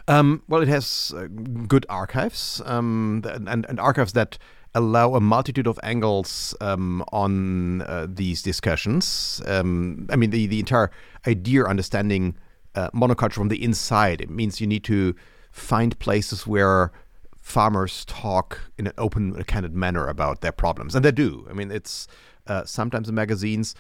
Um, 0.09 0.43
well, 0.49 0.63
it 0.63 0.69
has 0.69 1.15
uh, 1.17 1.29
good 1.69 1.87
archives 1.89 2.61
um, 2.65 3.23
and, 3.25 3.65
and 3.69 3.79
archives 3.79 4.13
that 4.15 4.37
allow 4.75 5.15
a 5.15 5.21
multitude 5.21 5.67
of 5.67 5.79
angles 5.83 6.55
um, 6.61 7.05
on 7.13 7.83
uh, 7.83 8.07
these 8.09 8.43
discussions. 8.43 9.41
Um, 9.47 10.07
I 10.11 10.17
mean, 10.17 10.31
the, 10.31 10.47
the 10.47 10.59
entire 10.59 10.91
idea 11.27 11.65
understanding 11.65 12.37
uh, 12.75 12.91
monoculture 12.91 13.35
from 13.35 13.49
the 13.49 13.63
inside. 13.63 14.21
It 14.21 14.29
means 14.29 14.61
you 14.61 14.67
need 14.67 14.85
to 14.85 15.15
find 15.51 15.99
places 15.99 16.47
where 16.47 16.93
farmers 17.41 18.05
talk 18.05 18.61
in 18.77 18.87
an 18.87 18.93
open, 18.99 19.43
candid 19.45 19.75
manner 19.75 20.07
about 20.09 20.41
their 20.43 20.53
problems, 20.53 20.95
and 20.95 21.05
they 21.05 21.13
do. 21.13 21.47
I 21.49 21.55
mean, 21.55 21.71
it's 21.71 22.07
uh, 22.47 22.65
sometimes 22.65 23.09
in 23.09 23.15
magazines, 23.15 23.75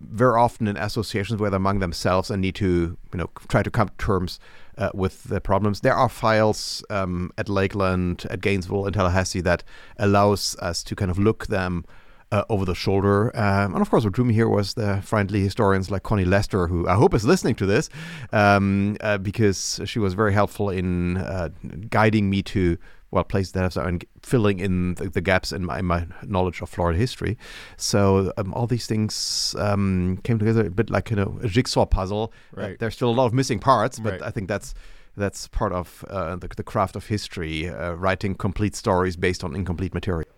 very 0.00 0.38
often 0.38 0.68
in 0.68 0.76
associations 0.76 1.40
they're 1.40 1.54
among 1.54 1.78
themselves 1.78 2.30
and 2.30 2.42
need 2.42 2.54
to, 2.56 2.96
you 3.12 3.18
know, 3.18 3.30
try 3.48 3.62
to 3.62 3.70
come 3.70 3.88
to 3.88 3.94
terms 3.96 4.40
uh, 4.76 4.90
with 4.94 5.24
the 5.24 5.40
problems. 5.40 5.80
There 5.80 5.94
are 5.94 6.08
files 6.08 6.84
um, 6.90 7.32
at 7.36 7.48
Lakeland, 7.48 8.26
at 8.30 8.40
Gainesville, 8.40 8.86
in 8.86 8.92
Tallahassee 8.92 9.40
that 9.42 9.64
allows 9.98 10.56
us 10.56 10.82
to 10.84 10.94
kind 10.94 11.10
of 11.10 11.18
look 11.18 11.46
them 11.46 11.84
uh, 12.30 12.44
over 12.48 12.64
the 12.64 12.74
shoulder. 12.74 13.34
Um, 13.36 13.72
and 13.74 13.80
of 13.80 13.90
course, 13.90 14.04
what 14.04 14.12
drew 14.12 14.24
me 14.24 14.34
here 14.34 14.48
was 14.48 14.74
the 14.74 15.00
friendly 15.02 15.40
historians 15.40 15.90
like 15.90 16.02
Connie 16.02 16.24
Lester, 16.24 16.66
who 16.66 16.86
I 16.86 16.94
hope 16.94 17.14
is 17.14 17.24
listening 17.24 17.54
to 17.56 17.66
this, 17.66 17.88
um, 18.32 18.96
uh, 19.00 19.18
because 19.18 19.80
she 19.84 19.98
was 19.98 20.14
very 20.14 20.32
helpful 20.32 20.70
in 20.70 21.16
uh, 21.18 21.48
guiding 21.88 22.28
me 22.28 22.42
to 22.42 22.76
well 23.10 23.24
places 23.24 23.52
that 23.52 23.62
have 23.62 23.86
and 23.86 24.04
filling 24.22 24.60
in 24.60 24.94
the, 24.94 25.08
the 25.08 25.20
gaps 25.20 25.52
in 25.52 25.64
my, 25.64 25.78
in 25.78 25.86
my, 25.86 26.06
knowledge 26.22 26.60
of 26.60 26.68
Florida 26.68 26.98
history. 26.98 27.38
So 27.76 28.32
um, 28.36 28.52
all 28.54 28.66
these 28.66 28.86
things 28.86 29.54
um, 29.58 30.18
came 30.24 30.38
together 30.38 30.66
a 30.66 30.70
bit 30.70 30.90
like 30.90 31.10
you 31.10 31.16
know 31.16 31.38
a 31.42 31.48
jigsaw 31.48 31.86
puzzle. 31.86 32.32
Uh, 32.56 32.70
there's 32.78 32.94
still 32.94 33.10
a 33.10 33.12
lot 33.12 33.26
of 33.26 33.34
missing 33.34 33.58
parts, 33.58 33.98
but 33.98 34.12
right. 34.14 34.22
I 34.22 34.30
think 34.30 34.48
that's 34.48 34.74
that's 35.16 35.48
part 35.48 35.72
of 35.72 36.04
uh, 36.08 36.36
the, 36.36 36.48
the, 36.48 36.62
craft 36.62 36.94
of 36.94 37.06
history, 37.06 37.68
uh, 37.68 37.92
writing 37.92 38.36
complete 38.36 38.76
stories 38.76 39.16
based 39.16 39.42
on 39.42 39.56
incomplete 39.56 39.92
material. 39.92 40.28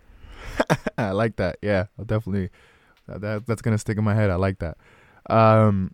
I 0.97 1.11
like 1.11 1.35
that. 1.35 1.57
Yeah, 1.61 1.85
I'll 1.99 2.05
definitely. 2.05 2.49
That, 3.07 3.45
that's 3.45 3.61
gonna 3.61 3.77
stick 3.77 3.97
in 3.97 4.03
my 4.03 4.15
head. 4.15 4.29
I 4.29 4.35
like 4.35 4.59
that. 4.59 4.77
Um, 5.29 5.93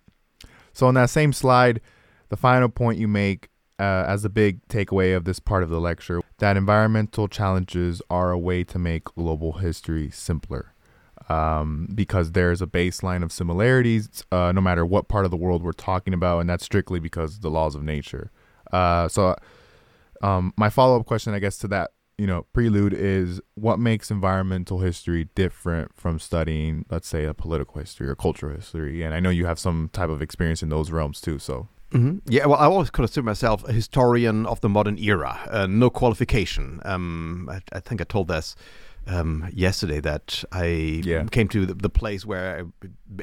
so 0.73 0.87
on 0.87 0.93
that 0.93 1.09
same 1.09 1.33
slide, 1.33 1.81
the 2.29 2.37
final 2.37 2.69
point 2.69 2.99
you 2.99 3.07
make 3.07 3.49
uh, 3.79 4.05
as 4.07 4.25
a 4.25 4.29
big 4.29 4.65
takeaway 4.67 5.15
of 5.15 5.25
this 5.25 5.39
part 5.39 5.63
of 5.63 5.69
the 5.69 5.79
lecture 5.79 6.21
that 6.39 6.57
environmental 6.57 7.27
challenges 7.27 8.01
are 8.09 8.31
a 8.31 8.37
way 8.37 8.63
to 8.63 8.79
make 8.79 9.05
global 9.05 9.53
history 9.53 10.09
simpler. 10.09 10.73
Um, 11.29 11.89
because 11.93 12.31
there's 12.31 12.61
a 12.61 12.67
baseline 12.67 13.21
of 13.21 13.33
similarities 13.33 14.23
uh, 14.31 14.53
no 14.53 14.61
matter 14.61 14.85
what 14.85 15.09
part 15.09 15.25
of 15.25 15.31
the 15.31 15.35
world 15.35 15.61
we're 15.61 15.73
talking 15.73 16.13
about, 16.13 16.39
and 16.39 16.49
that's 16.49 16.63
strictly 16.63 17.01
because 17.01 17.35
of 17.35 17.41
the 17.41 17.49
laws 17.49 17.75
of 17.75 17.83
nature. 17.83 18.31
Uh, 18.71 19.09
so, 19.09 19.35
um, 20.21 20.53
my 20.55 20.69
follow 20.69 20.97
up 20.97 21.05
question, 21.05 21.33
I 21.33 21.39
guess, 21.39 21.57
to 21.59 21.67
that 21.69 21.91
you 22.17 22.25
know 22.25 22.45
prelude 22.53 22.93
is 22.93 23.41
what 23.55 23.77
makes 23.77 24.09
environmental 24.09 24.79
history 24.79 25.27
different 25.35 25.91
from 25.95 26.17
studying, 26.17 26.85
let's 26.89 27.07
say, 27.09 27.25
a 27.25 27.33
political 27.33 27.79
history 27.79 28.07
or 28.07 28.15
cultural 28.15 28.55
history? 28.55 29.03
And 29.03 29.13
I 29.13 29.19
know 29.19 29.29
you 29.29 29.47
have 29.47 29.59
some 29.59 29.89
type 29.91 30.09
of 30.09 30.21
experience 30.21 30.63
in 30.63 30.69
those 30.69 30.91
realms 30.91 31.19
too. 31.19 31.39
So, 31.39 31.67
Mm-hmm. 31.91 32.17
Yeah, 32.27 32.47
well, 32.47 32.59
I 32.59 32.65
always 32.65 32.89
consider 32.89 33.23
myself 33.23 33.67
a 33.67 33.71
historian 33.71 34.45
of 34.45 34.59
the 34.61 34.69
modern 34.69 34.97
era. 34.97 35.39
Uh, 35.49 35.67
no 35.67 35.89
qualification. 35.89 36.81
Um, 36.83 37.49
I, 37.49 37.61
I, 37.71 37.79
think 37.79 38.01
I 38.01 38.03
told 38.03 38.27
this 38.27 38.55
um, 39.07 39.49
yesterday 39.53 40.01
that 40.01 40.43
I 40.51 40.65
yeah. 40.65 41.23
came 41.31 41.47
to 41.49 41.65
the, 41.65 41.73
the, 41.73 41.89
place 41.89 42.25
where 42.25 42.59
I 42.59 43.21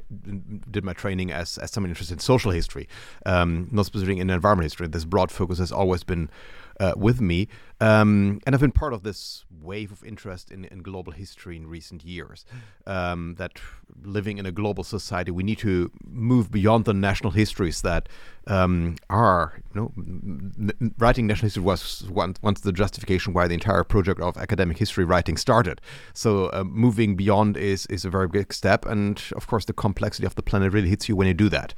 did 0.70 0.82
my 0.82 0.94
training 0.94 1.30
as, 1.30 1.58
as 1.58 1.70
someone 1.70 1.90
interested 1.90 2.14
in 2.14 2.20
social 2.20 2.50
history, 2.52 2.88
um, 3.26 3.68
not 3.70 3.86
specifically 3.86 4.20
in 4.20 4.30
environmental 4.30 4.64
history. 4.64 4.88
This 4.88 5.04
broad 5.04 5.30
focus 5.30 5.58
has 5.58 5.70
always 5.70 6.02
been 6.02 6.30
uh, 6.80 6.92
with 6.96 7.20
me. 7.20 7.48
Um, 7.80 8.40
and 8.46 8.54
I've 8.54 8.60
been 8.60 8.72
part 8.72 8.92
of 8.92 9.02
this 9.02 9.44
wave 9.62 9.92
of 9.92 10.04
interest 10.04 10.50
in, 10.50 10.64
in 10.66 10.78
global 10.82 11.12
history 11.12 11.56
in 11.56 11.66
recent 11.66 12.04
years. 12.04 12.44
Um, 12.86 13.34
that 13.38 13.60
living 14.02 14.38
in 14.38 14.46
a 14.46 14.52
global 14.52 14.84
society, 14.84 15.30
we 15.30 15.42
need 15.42 15.58
to 15.58 15.90
move 16.04 16.50
beyond 16.50 16.84
the 16.84 16.94
national 16.94 17.32
histories 17.32 17.82
that 17.82 18.08
um, 18.46 18.96
are, 19.10 19.60
you 19.74 19.80
know, 19.80 19.92
n- 19.96 20.94
writing 20.98 21.26
national 21.26 21.46
history 21.46 21.62
was 21.62 22.04
once, 22.10 22.38
once, 22.42 22.60
the 22.60 22.72
justification 22.72 23.32
why 23.32 23.48
the 23.48 23.54
entire 23.54 23.84
project 23.84 24.20
of 24.20 24.36
academic 24.36 24.78
history 24.78 25.04
writing 25.04 25.36
started. 25.36 25.80
So 26.12 26.46
uh, 26.46 26.64
moving 26.64 27.16
beyond 27.16 27.56
is 27.56 27.86
is 27.86 28.04
a 28.04 28.10
very 28.10 28.28
big 28.28 28.52
step, 28.52 28.86
and 28.86 29.22
of 29.36 29.46
course, 29.46 29.64
the 29.64 29.72
complexity 29.72 30.26
of 30.26 30.34
the 30.34 30.42
planet 30.42 30.72
really 30.72 30.88
hits 30.88 31.08
you 31.08 31.16
when 31.16 31.26
you 31.26 31.34
do 31.34 31.48
that. 31.50 31.74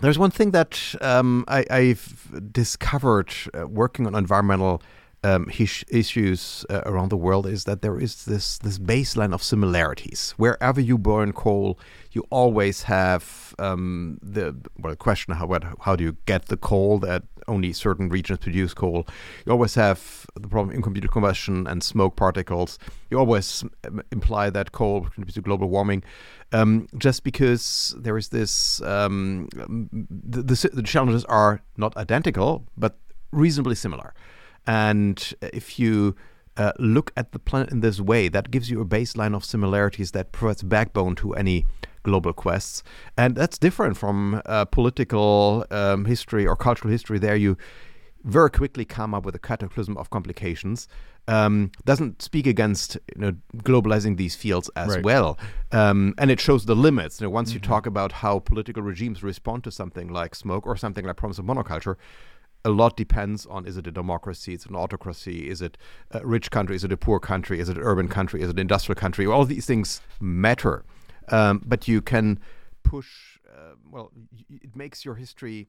There's 0.00 0.18
one 0.18 0.30
thing 0.30 0.52
that 0.52 0.94
um, 1.00 1.44
I, 1.48 1.64
have 1.70 2.52
discovered 2.52 3.32
uh, 3.52 3.66
working 3.66 4.06
on 4.06 4.14
environmental 4.14 4.80
um, 5.24 5.46
his, 5.48 5.84
issues 5.88 6.64
uh, 6.70 6.82
around 6.86 7.10
the 7.10 7.16
world 7.16 7.46
is 7.46 7.64
that 7.64 7.82
there 7.82 7.98
is 7.98 8.24
this 8.24 8.58
this 8.58 8.78
baseline 8.78 9.32
of 9.32 9.42
similarities. 9.42 10.34
Wherever 10.36 10.80
you 10.80 10.98
burn 10.98 11.32
coal, 11.32 11.78
you 12.12 12.24
always 12.30 12.82
have 12.82 13.54
um, 13.58 14.18
the 14.22 14.56
well, 14.78 14.92
the 14.92 14.96
question 14.96 15.34
how 15.34 15.48
how 15.80 15.96
do 15.96 16.04
you 16.04 16.16
get 16.26 16.46
the 16.46 16.56
coal 16.56 16.98
that 17.00 17.24
only 17.48 17.72
certain 17.72 18.08
regions 18.08 18.38
produce 18.38 18.74
coal. 18.74 19.06
You 19.46 19.52
always 19.52 19.74
have 19.74 20.26
the 20.34 20.48
problem 20.48 20.74
in 20.74 20.82
computer 20.82 21.08
combustion 21.08 21.66
and 21.66 21.82
smoke 21.82 22.14
particles. 22.14 22.78
You 23.10 23.18
always 23.18 23.64
imply 24.12 24.50
that 24.50 24.72
coal 24.72 25.02
contributes 25.02 25.34
to 25.34 25.40
global 25.40 25.68
warming. 25.68 26.04
Um, 26.52 26.86
just 26.96 27.24
because 27.24 27.94
there 27.98 28.16
is 28.16 28.28
this, 28.28 28.80
um, 28.82 29.48
the, 29.52 30.42
the, 30.42 30.70
the 30.72 30.82
challenges 30.82 31.24
are 31.24 31.60
not 31.76 31.96
identical, 31.96 32.66
but 32.76 32.98
reasonably 33.32 33.74
similar. 33.74 34.14
And 34.68 35.34
if 35.40 35.78
you 35.80 36.14
uh, 36.56 36.72
look 36.78 37.10
at 37.16 37.32
the 37.32 37.38
planet 37.38 37.70
in 37.72 37.80
this 37.80 38.00
way, 38.00 38.28
that 38.28 38.50
gives 38.50 38.70
you 38.70 38.80
a 38.80 38.84
baseline 38.84 39.34
of 39.34 39.44
similarities 39.44 40.10
that 40.12 40.30
provides 40.32 40.62
backbone 40.62 41.14
to 41.16 41.32
any 41.34 41.64
global 42.02 42.32
quests. 42.32 42.82
And 43.16 43.34
that's 43.34 43.58
different 43.58 43.96
from 43.96 44.42
uh, 44.46 44.66
political 44.66 45.64
um, 45.70 46.04
history 46.04 46.46
or 46.46 46.54
cultural 46.56 46.90
history. 46.92 47.18
There, 47.18 47.34
you 47.36 47.56
very 48.24 48.50
quickly 48.50 48.84
come 48.84 49.14
up 49.14 49.24
with 49.24 49.34
a 49.34 49.38
cataclysm 49.38 49.96
of 49.96 50.10
complications 50.10 50.88
um, 51.28 51.70
doesn't 51.84 52.22
speak 52.22 52.46
against 52.46 52.96
you 53.14 53.20
know, 53.20 53.32
globalizing 53.58 54.16
these 54.16 54.34
fields 54.34 54.70
as 54.76 54.88
Right. 54.88 55.04
well, 55.04 55.38
um, 55.72 56.14
and 56.18 56.30
it 56.30 56.40
shows 56.40 56.64
the 56.64 56.74
limits. 56.74 57.20
You 57.20 57.26
know, 57.26 57.30
once 57.30 57.52
you 57.54 57.60
Mm-hmm. 57.60 57.70
talk 57.72 57.86
about 57.86 58.12
how 58.12 58.38
political 58.40 58.82
regimes 58.82 59.22
respond 59.22 59.62
to 59.64 59.70
something 59.70 60.08
like 60.08 60.34
smoke 60.34 60.66
or 60.66 60.74
something 60.76 61.04
like 61.04 61.16
problems 61.16 61.38
of 61.38 61.44
monoculture, 61.44 61.96
a 62.64 62.70
lot 62.70 62.96
depends 62.96 63.46
on 63.46 63.66
is 63.66 63.76
it 63.76 63.86
a 63.86 63.90
democracy, 63.92 64.54
it's 64.54 64.66
an 64.66 64.74
autocracy, 64.74 65.48
is 65.48 65.62
it 65.62 65.78
a 66.10 66.26
rich 66.26 66.50
country, 66.50 66.76
is 66.76 66.84
it 66.84 66.92
a 66.92 66.96
poor 66.96 67.20
country, 67.20 67.60
is 67.60 67.68
it 67.68 67.76
an 67.76 67.82
urban 67.82 68.08
country, 68.08 68.42
is 68.42 68.48
it 68.48 68.56
an 68.56 68.60
industrial 68.60 68.96
country? 68.96 69.26
All 69.26 69.44
these 69.44 69.66
things 69.66 70.00
matter, 70.20 70.84
um, 71.28 71.62
but 71.64 71.88
you 71.88 72.00
can 72.02 72.40
push. 72.82 73.38
Uh, 73.48 73.74
well, 73.90 74.12
it 74.48 74.76
makes 74.76 75.04
your 75.04 75.14
history 75.14 75.68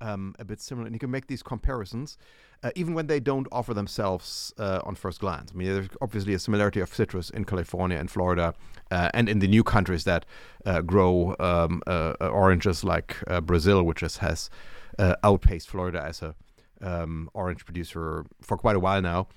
um, 0.00 0.34
a 0.38 0.44
bit 0.44 0.60
similar, 0.60 0.86
and 0.86 0.94
you 0.94 0.98
can 0.98 1.10
make 1.10 1.26
these 1.26 1.42
comparisons, 1.42 2.16
uh, 2.62 2.70
even 2.74 2.94
when 2.94 3.06
they 3.06 3.20
don't 3.20 3.46
offer 3.52 3.74
themselves 3.74 4.52
uh, 4.58 4.80
on 4.84 4.94
first 4.94 5.20
glance. 5.20 5.50
I 5.52 5.56
mean, 5.56 5.72
there's 5.72 5.88
obviously 6.00 6.34
a 6.34 6.38
similarity 6.38 6.80
of 6.80 6.92
citrus 6.94 7.30
in 7.30 7.44
California 7.44 7.98
and 7.98 8.10
Florida, 8.10 8.54
uh, 8.90 9.10
and 9.14 9.28
in 9.28 9.38
the 9.38 9.48
new 9.48 9.62
countries 9.62 10.04
that 10.04 10.24
uh, 10.66 10.80
grow 10.80 11.36
um, 11.38 11.82
uh, 11.86 12.14
uh, 12.20 12.28
oranges, 12.28 12.82
like 12.84 13.16
Brazil, 13.42 13.82
which 13.82 14.00
has 14.00 14.50
uh, 14.98 15.16
outpaced 15.22 15.68
Florida 15.68 16.02
as 16.02 16.22
a 16.22 16.34
um, 16.80 17.28
orange 17.34 17.64
producer 17.64 18.24
for 18.40 18.56
quite 18.56 18.76
a 18.76 18.80
while 18.80 19.02
now. 19.02 19.28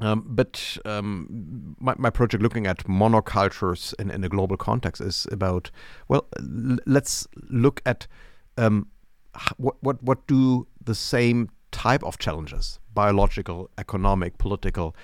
Um, 0.00 0.24
but 0.26 0.76
um, 0.84 1.76
my, 1.78 1.94
my 1.98 2.10
project 2.10 2.42
looking 2.42 2.66
at 2.66 2.78
monocultures 2.78 3.94
in, 4.00 4.10
in 4.10 4.24
a 4.24 4.28
global 4.28 4.56
context 4.56 5.00
is 5.00 5.26
about 5.30 5.70
well, 6.08 6.26
l- 6.38 6.78
let's 6.84 7.28
look 7.48 7.80
at 7.86 8.08
um, 8.58 8.88
what 9.56 9.76
what 9.82 10.02
what 10.02 10.26
do 10.26 10.66
the 10.82 10.94
same 10.94 11.48
type 11.70 12.02
of 12.02 12.18
challenges, 12.18 12.80
biological, 12.92 13.70
economic, 13.78 14.38
political, 14.38 14.96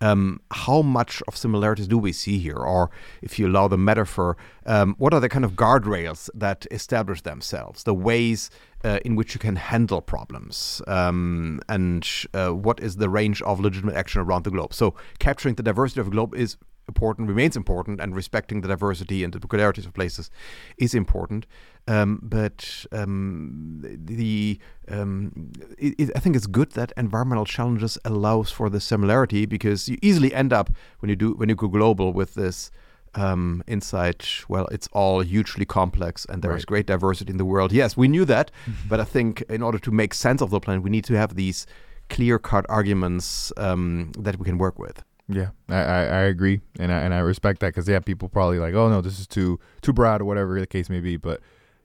um, 0.00 0.40
how 0.50 0.82
much 0.82 1.22
of 1.28 1.36
similarities 1.36 1.88
do 1.88 1.98
we 1.98 2.12
see 2.12 2.38
here? 2.38 2.56
Or 2.56 2.90
if 3.22 3.38
you 3.38 3.46
allow 3.46 3.68
the 3.68 3.78
metaphor, 3.78 4.36
um, 4.66 4.94
what 4.98 5.12
are 5.14 5.20
the 5.20 5.28
kind 5.28 5.44
of 5.44 5.52
guardrails 5.52 6.30
that 6.34 6.66
establish 6.70 7.22
themselves, 7.22 7.84
the 7.84 7.94
ways 7.94 8.50
uh, 8.84 9.00
in 9.04 9.16
which 9.16 9.34
you 9.34 9.40
can 9.40 9.56
handle 9.56 10.00
problems, 10.00 10.80
um, 10.86 11.60
and 11.68 12.08
uh, 12.34 12.50
what 12.50 12.80
is 12.80 12.96
the 12.96 13.08
range 13.08 13.42
of 13.42 13.60
legitimate 13.60 13.96
action 13.96 14.20
around 14.20 14.44
the 14.44 14.50
globe? 14.50 14.72
So 14.72 14.94
capturing 15.18 15.56
the 15.56 15.62
diversity 15.62 16.00
of 16.00 16.06
the 16.06 16.12
globe 16.12 16.34
is 16.34 16.56
important, 16.88 17.28
remains 17.28 17.56
important, 17.56 18.00
and 18.00 18.16
respecting 18.16 18.60
the 18.62 18.68
diversity 18.68 19.22
and 19.24 19.32
the 19.32 19.40
peculiarities 19.40 19.86
of 19.86 19.92
places 19.94 20.30
is 20.78 20.94
important. 20.94 21.46
Um, 21.86 22.18
but 22.22 22.84
um, 22.92 23.80
the 23.82 24.58
um, 24.88 25.52
it, 25.78 25.94
it, 25.98 26.10
I 26.16 26.20
think 26.20 26.36
it's 26.36 26.46
good 26.46 26.72
that 26.72 26.92
environmental 26.96 27.44
challenges 27.46 27.98
allows 28.04 28.50
for 28.50 28.68
the 28.68 28.80
similarity 28.80 29.46
because 29.46 29.88
you 29.88 29.96
easily 30.02 30.34
end 30.34 30.52
up 30.52 30.70
when 31.00 31.08
you 31.08 31.16
do 31.16 31.32
when 31.32 31.48
you 31.48 31.54
go 31.54 31.68
global 31.68 32.12
with 32.12 32.34
this 32.34 32.70
um, 33.14 33.62
insight. 33.66 34.28
Well, 34.48 34.66
it's 34.70 34.88
all 34.92 35.20
hugely 35.20 35.64
complex 35.64 36.26
and 36.28 36.42
there 36.42 36.50
is 36.52 36.62
Right. 36.62 36.66
great 36.66 36.86
diversity 36.86 37.30
in 37.30 37.38
the 37.38 37.44
world. 37.46 37.72
Yes, 37.72 37.96
we 37.96 38.06
knew 38.08 38.24
that, 38.26 38.50
but 38.88 39.00
I 39.00 39.04
think 39.04 39.42
in 39.48 39.62
order 39.62 39.78
to 39.78 39.90
make 39.90 40.12
sense 40.12 40.42
of 40.42 40.50
the 40.50 40.60
planet, 40.60 40.82
we 40.82 40.90
need 40.90 41.04
to 41.04 41.14
have 41.14 41.34
these 41.36 41.66
clear-cut 42.10 42.64
arguments 42.68 43.52
um, 43.56 44.12
that 44.18 44.38
we 44.38 44.44
can 44.44 44.58
work 44.58 44.78
with. 44.78 45.02
Yeah, 45.28 45.50
I, 45.68 45.76
I, 45.76 46.00
I 46.04 46.20
agree, 46.22 46.60
and 46.78 46.90
I 46.90 47.00
and 47.00 47.12
I 47.12 47.18
respect 47.18 47.60
that 47.60 47.68
because 47.68 47.86
yeah, 47.88 47.98
people 48.00 48.28
probably 48.28 48.58
like, 48.58 48.74
oh 48.74 48.88
no, 48.88 49.00
this 49.02 49.20
is 49.20 49.26
too 49.26 49.60
too 49.82 49.92
broad 49.92 50.22
or 50.22 50.24
whatever 50.24 50.58
the 50.58 50.66
case 50.66 50.88
may 50.88 51.00
be, 51.00 51.16
but 51.18 51.40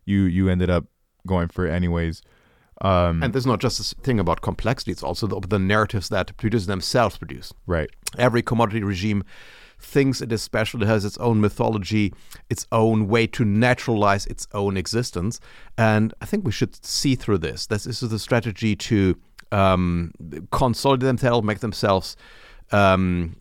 you 0.06 0.21
you 0.23 0.47
ended 0.49 0.69
up 0.69 0.86
going 1.27 1.49
for 1.49 1.67
it 1.67 1.71
anyways. 1.71 2.21
Um, 2.82 3.21
And 3.21 3.34
there's 3.34 3.45
not 3.45 3.60
just 3.60 3.77
this 3.77 3.93
thing 4.01 4.19
about 4.19 4.41
complexity; 4.41 4.91
it's 4.91 5.03
also 5.03 5.27
the, 5.27 5.39
the 5.41 5.60
narratives 5.60 6.10
that 6.10 6.36
producers 6.38 6.67
themselves 6.67 7.17
produce. 7.17 7.53
right, 7.67 7.89
Every 8.17 8.41
commodity 8.41 8.82
regime 8.84 9.23
thinks 9.79 10.21
it 10.21 10.32
is 10.32 10.41
special. 10.41 10.82
It 10.82 10.88
has 10.88 11.03
its 11.03 11.17
own 11.17 11.41
mythology, 11.41 12.13
its 12.49 12.65
own 12.71 13.08
way 13.10 13.27
to 13.27 13.43
naturalize 13.43 14.25
its 14.27 14.47
own 14.53 14.77
existence. 14.77 15.41
And 15.77 16.13
I 16.21 16.25
think 16.25 16.45
we 16.45 16.51
should 16.53 16.84
see 16.86 17.15
through 17.15 17.39
this. 17.39 17.67
This, 17.67 17.84
this 17.84 18.01
is 18.01 18.13
a 18.13 18.19
strategy 18.19 18.77
to 18.77 19.17
um, 19.51 20.13
consolidate 20.51 21.06
themselves, 21.08 21.45
make 21.45 21.60
themselves 21.60 22.15
um, 22.73 23.36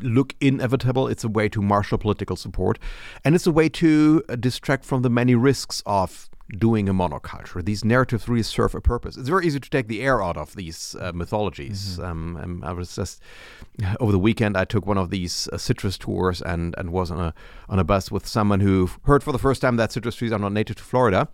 look 0.00 0.34
inevitable. 0.40 1.08
It's 1.08 1.24
a 1.24 1.28
way 1.28 1.48
to 1.50 1.62
marshal 1.62 1.98
political 1.98 2.36
support. 2.36 2.78
And 3.24 3.34
it's 3.34 3.46
a 3.46 3.52
way 3.52 3.68
to 3.70 4.22
uh, 4.28 4.36
distract 4.36 4.84
from 4.84 5.02
the 5.02 5.10
many 5.10 5.34
risks 5.34 5.82
of 5.86 6.28
doing 6.56 6.88
a 6.88 6.94
monoculture. 6.94 7.62
These 7.62 7.84
narratives 7.84 8.26
really 8.26 8.42
serve 8.42 8.74
a 8.74 8.80
purpose. 8.80 9.16
It's 9.16 9.28
very 9.28 9.46
easy 9.46 9.60
to 9.60 9.68
take 9.68 9.86
the 9.86 10.00
air 10.00 10.22
out 10.22 10.36
of 10.36 10.56
these 10.56 10.96
uh, 10.98 11.12
mythologies. 11.14 11.98
Um, 11.98 12.62
I 12.64 12.72
was 12.72 12.94
just 12.94 13.20
over 14.00 14.12
the 14.12 14.18
weekend. 14.18 14.56
I 14.56 14.64
took 14.64 14.86
one 14.86 14.98
of 14.98 15.10
these 15.10 15.48
uh, 15.52 15.58
citrus 15.58 15.98
tours 15.98 16.40
and 16.42 16.74
and 16.78 16.90
was 16.90 17.10
on 17.10 17.20
a 17.20 17.34
on 17.68 17.78
a 17.78 17.84
bus 17.84 18.10
with 18.10 18.26
someone 18.26 18.60
who 18.60 18.90
heard 19.02 19.22
for 19.22 19.32
the 19.32 19.38
first 19.38 19.60
time 19.60 19.76
that 19.76 19.92
citrus 19.92 20.16
trees 20.16 20.32
are 20.32 20.38
not 20.38 20.52
native 20.52 20.76
to 20.76 20.82
Florida. 20.82 21.28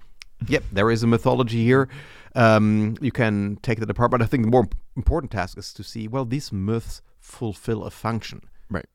Yep, 0.48 0.64
there 0.72 0.90
is 0.90 1.02
a 1.02 1.06
mythology 1.06 1.64
here. 1.64 1.88
Um, 2.34 2.96
you 3.00 3.12
can 3.12 3.58
take 3.62 3.78
that 3.78 3.88
apart, 3.88 4.10
but 4.10 4.20
I 4.20 4.26
think 4.26 4.44
the 4.44 4.50
more 4.50 4.66
important 4.96 5.30
task 5.30 5.56
is 5.56 5.72
to 5.74 5.84
see 5.84 6.08
well 6.08 6.24
these 6.24 6.52
myths 6.52 7.02
fulfill 7.24 7.84
a 7.84 7.90
function. 7.90 8.42
right. 8.70 8.86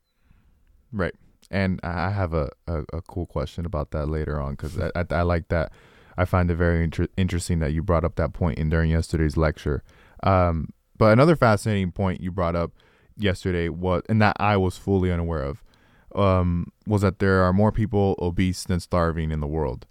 Right. 0.92 1.14
And 1.50 1.80
I 1.82 2.10
have 2.10 2.32
a, 2.32 2.48
a, 2.68 2.84
a 2.92 3.02
cool 3.02 3.26
question 3.26 3.66
about 3.66 3.90
that 3.90 4.06
later 4.06 4.40
on 4.40 4.52
because 4.52 4.78
I, 4.78 4.90
I, 4.94 5.04
I 5.10 5.22
like 5.22 5.48
that. 5.48 5.72
I 6.16 6.24
find 6.24 6.50
it 6.50 6.54
very 6.54 6.84
inter- 6.84 7.08
interesting 7.16 7.58
that 7.58 7.72
you 7.72 7.82
brought 7.82 8.04
up 8.04 8.14
that 8.16 8.32
point 8.32 8.58
in 8.58 8.70
during 8.70 8.90
yesterday's 8.90 9.36
lecture. 9.36 9.82
Um, 10.22 10.68
but 10.96 11.12
another 11.12 11.34
fascinating 11.34 11.90
point 11.92 12.20
you 12.20 12.30
brought 12.30 12.54
up 12.54 12.72
yesterday 13.16 13.68
was, 13.68 14.02
and 14.08 14.22
that 14.22 14.36
I 14.38 14.56
was 14.56 14.76
fully 14.76 15.10
unaware 15.10 15.42
of, 15.42 15.64
um, 16.14 16.72
was 16.86 17.02
that 17.02 17.18
there 17.18 17.42
are 17.42 17.52
more 17.52 17.72
people 17.72 18.16
obese 18.20 18.64
than 18.64 18.80
starving 18.80 19.32
in 19.32 19.40
the 19.40 19.46
world. 19.46 19.86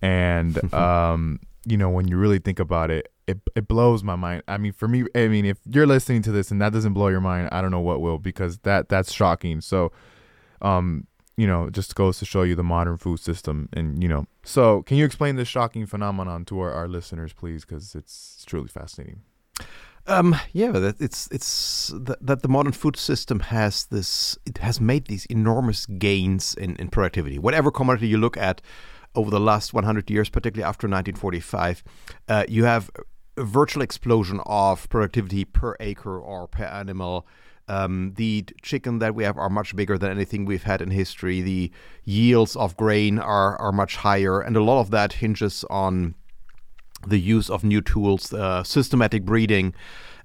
And 0.00 0.72
um, 0.74 1.40
you 1.66 1.76
know, 1.76 1.90
when 1.90 2.08
you 2.08 2.16
really 2.16 2.38
think 2.38 2.60
about 2.60 2.90
it, 2.90 3.10
it 3.30 3.40
it 3.54 3.68
blows 3.68 4.02
my 4.02 4.16
mind. 4.16 4.42
I 4.48 4.58
mean, 4.58 4.72
for 4.72 4.88
me, 4.88 5.04
I 5.14 5.28
mean, 5.28 5.44
if 5.44 5.58
you're 5.66 5.86
listening 5.86 6.22
to 6.22 6.32
this 6.32 6.50
and 6.50 6.60
that 6.60 6.72
doesn't 6.72 6.92
blow 6.92 7.08
your 7.08 7.20
mind, 7.20 7.48
I 7.52 7.62
don't 7.62 7.70
know 7.70 7.80
what 7.80 8.00
will 8.00 8.18
because 8.18 8.58
that 8.58 8.88
that's 8.88 9.12
shocking. 9.12 9.60
So, 9.60 9.92
um, 10.60 11.06
you 11.36 11.46
know, 11.46 11.70
just 11.70 11.94
goes 11.94 12.18
to 12.18 12.24
show 12.24 12.42
you 12.42 12.54
the 12.54 12.64
modern 12.64 12.98
food 12.98 13.20
system, 13.20 13.68
and 13.72 14.02
you 14.02 14.08
know. 14.08 14.26
So, 14.44 14.82
can 14.82 14.96
you 14.96 15.04
explain 15.04 15.36
this 15.36 15.48
shocking 15.48 15.86
phenomenon 15.86 16.44
to 16.46 16.60
our, 16.60 16.72
our 16.72 16.88
listeners, 16.88 17.32
please? 17.32 17.64
Because 17.64 17.94
it's 17.94 18.44
truly 18.46 18.68
fascinating. 18.68 19.22
Um, 20.06 20.34
yeah, 20.52 20.72
that 20.72 21.00
it's 21.00 21.28
it's 21.30 21.92
that, 21.94 22.18
that 22.26 22.42
the 22.42 22.48
modern 22.48 22.72
food 22.72 22.96
system 22.96 23.40
has 23.40 23.86
this. 23.86 24.38
It 24.44 24.58
has 24.58 24.80
made 24.80 25.06
these 25.06 25.26
enormous 25.26 25.86
gains 25.86 26.54
in, 26.54 26.76
in 26.76 26.88
productivity. 26.88 27.38
Whatever 27.38 27.70
commodity 27.70 28.08
you 28.08 28.18
look 28.18 28.36
at 28.36 28.60
over 29.14 29.30
the 29.30 29.40
last 29.40 29.74
100 29.74 30.10
years, 30.10 30.28
particularly 30.28 30.68
after 30.68 30.86
1945, 30.86 31.82
uh, 32.28 32.44
you 32.48 32.64
have 32.64 32.90
virtual 33.44 33.82
explosion 33.82 34.40
of 34.46 34.88
productivity 34.88 35.44
per 35.44 35.76
acre 35.80 36.18
or 36.18 36.48
per 36.48 36.64
animal. 36.64 37.26
Um, 37.68 38.14
the 38.16 38.44
chicken 38.62 38.98
that 38.98 39.14
we 39.14 39.22
have 39.22 39.38
are 39.38 39.48
much 39.48 39.76
bigger 39.76 39.96
than 39.96 40.10
anything 40.10 40.44
we've 40.44 40.64
had 40.64 40.82
in 40.82 40.90
history. 40.90 41.40
The 41.40 41.70
yields 42.04 42.56
of 42.56 42.76
grain 42.76 43.18
are 43.18 43.56
are 43.60 43.70
much 43.72 43.96
higher, 43.96 44.40
and 44.40 44.56
a 44.56 44.62
lot 44.62 44.80
of 44.80 44.90
that 44.90 45.14
hinges 45.14 45.64
on 45.70 46.14
the 47.06 47.18
use 47.18 47.48
of 47.48 47.64
new 47.64 47.80
tools, 47.80 48.32
uh, 48.32 48.62
systematic 48.62 49.24
breeding, 49.24 49.74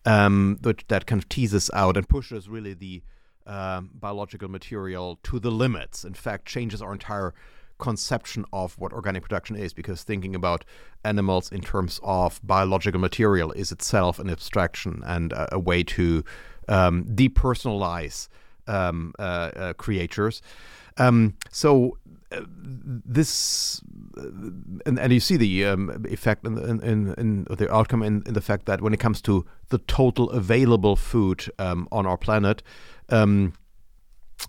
um, 0.05 0.57
that, 0.61 0.87
that 0.87 1.05
kind 1.05 1.21
of 1.21 1.29
teases 1.29 1.69
out 1.73 1.97
and 1.97 2.09
pushes 2.09 2.49
really 2.49 2.73
the 2.73 3.01
um, 3.47 3.91
biological 3.93 4.49
material 4.49 5.19
to 5.23 5.39
the 5.39 5.51
limits. 5.51 6.03
In 6.03 6.13
fact, 6.13 6.45
changes 6.45 6.81
our 6.81 6.93
entire 6.93 7.33
conception 7.77 8.45
of 8.53 8.77
what 8.79 8.93
organic 8.93 9.23
production 9.23 9.55
is 9.55 9.73
because 9.73 10.03
thinking 10.03 10.35
about 10.35 10.65
animals 11.03 11.51
in 11.51 11.61
terms 11.61 11.99
of 12.03 12.39
biological 12.43 12.99
material 12.99 13.51
is 13.51 13.71
itself 13.71 14.19
an 14.19 14.29
abstraction 14.29 15.01
and 15.05 15.33
a, 15.33 15.55
a 15.55 15.59
way 15.59 15.83
to 15.83 16.23
um, 16.67 17.05
depersonalize 17.05 18.27
um, 18.67 19.13
uh, 19.19 19.21
uh, 19.21 19.73
creatures. 19.73 20.41
Um, 20.97 21.35
so 21.51 21.97
uh, 22.31 22.41
this 22.47 23.81
uh, 24.17 24.21
and, 24.85 24.97
and 24.97 25.13
you 25.13 25.19
see 25.19 25.37
the 25.37 25.65
um, 25.65 26.05
effect 26.09 26.45
in, 26.45 26.57
in, 26.57 27.13
in, 27.17 27.45
the 27.49 27.71
outcome 27.71 28.01
in, 28.01 28.23
in 28.25 28.33
the 28.33 28.41
fact 28.41 28.65
that 28.65 28.81
when 28.81 28.93
it 28.93 28.99
comes 28.99 29.21
to 29.23 29.45
the 29.69 29.77
total 29.79 30.29
available 30.31 30.95
food 30.95 31.45
um, 31.59 31.87
on 31.91 32.05
our 32.05 32.17
planet, 32.17 32.63
um, 33.09 33.53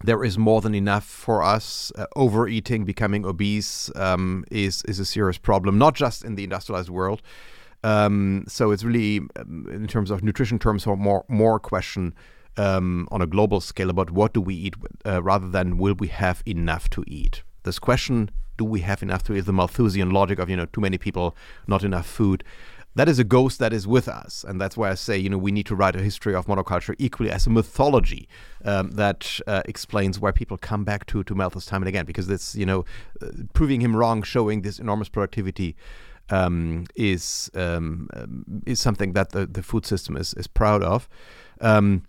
there 0.04 0.24
is 0.24 0.36
more 0.36 0.60
than 0.60 0.74
enough 0.74 1.04
for 1.04 1.42
us. 1.42 1.92
Uh, 1.96 2.06
overeating, 2.16 2.84
becoming 2.84 3.24
obese, 3.24 3.90
um, 3.96 4.44
is 4.50 4.82
is 4.82 4.98
a 4.98 5.04
serious 5.04 5.38
problem, 5.38 5.78
not 5.78 5.94
just 5.94 6.24
in 6.24 6.34
the 6.34 6.44
industrialized 6.44 6.90
world. 6.90 7.22
Um, 7.84 8.44
so 8.48 8.72
it's 8.72 8.82
really, 8.82 9.20
um, 9.36 9.66
in 9.70 9.86
terms 9.86 10.10
of 10.10 10.22
nutrition 10.22 10.58
terms, 10.58 10.86
more 10.86 11.24
more 11.28 11.58
question 11.60 12.14
um, 12.56 13.08
on 13.10 13.22
a 13.22 13.26
global 13.26 13.60
scale 13.60 13.90
about 13.90 14.10
what 14.10 14.32
do 14.32 14.40
we 14.40 14.54
eat, 14.54 14.74
uh, 15.04 15.22
rather 15.22 15.48
than 15.48 15.78
will 15.78 15.94
we 15.94 16.08
have 16.08 16.42
enough 16.46 16.88
to 16.90 17.04
eat. 17.06 17.42
This 17.62 17.78
question, 17.78 18.30
do 18.56 18.64
we 18.64 18.80
have 18.80 19.02
enough 19.02 19.22
to 19.24 19.34
eat? 19.34 19.46
The 19.46 19.52
Malthusian 19.52 20.10
logic 20.10 20.38
of 20.38 20.48
you 20.50 20.56
know 20.56 20.66
too 20.66 20.80
many 20.80 20.98
people, 20.98 21.36
not 21.66 21.84
enough 21.84 22.06
food. 22.06 22.44
That 22.96 23.10
is 23.10 23.18
a 23.18 23.24
ghost 23.24 23.58
that 23.58 23.74
is 23.74 23.86
with 23.86 24.08
us, 24.08 24.42
and 24.48 24.58
that's 24.58 24.74
why 24.74 24.90
I 24.90 24.94
say 24.94 25.18
you 25.18 25.28
know 25.28 25.36
we 25.36 25.52
need 25.52 25.66
to 25.66 25.76
write 25.76 25.94
a 25.94 26.00
history 26.00 26.34
of 26.34 26.46
monoculture 26.46 26.94
equally 26.98 27.30
as 27.30 27.46
a 27.46 27.50
mythology 27.50 28.26
um, 28.64 28.90
that 28.92 29.38
uh, 29.46 29.62
explains 29.66 30.18
why 30.18 30.32
people 30.32 30.56
come 30.56 30.82
back 30.82 31.04
to 31.06 31.22
to 31.22 31.34
Malthus 31.34 31.66
time 31.66 31.82
and 31.82 31.88
again 31.88 32.06
because 32.06 32.28
it's 32.30 32.56
you 32.56 32.64
know 32.64 32.86
uh, 33.20 33.28
proving 33.52 33.82
him 33.82 33.94
wrong, 33.94 34.22
showing 34.22 34.62
this 34.62 34.78
enormous 34.78 35.08
productivity. 35.08 35.76
Um, 36.28 36.86
is 36.96 37.52
um, 37.54 38.08
um 38.14 38.62
is 38.66 38.80
something 38.80 39.12
that 39.12 39.30
the, 39.30 39.46
the 39.46 39.62
food 39.62 39.86
system 39.86 40.16
is 40.16 40.34
is 40.34 40.48
proud 40.48 40.82
of. 40.82 41.08
Um, 41.60 42.02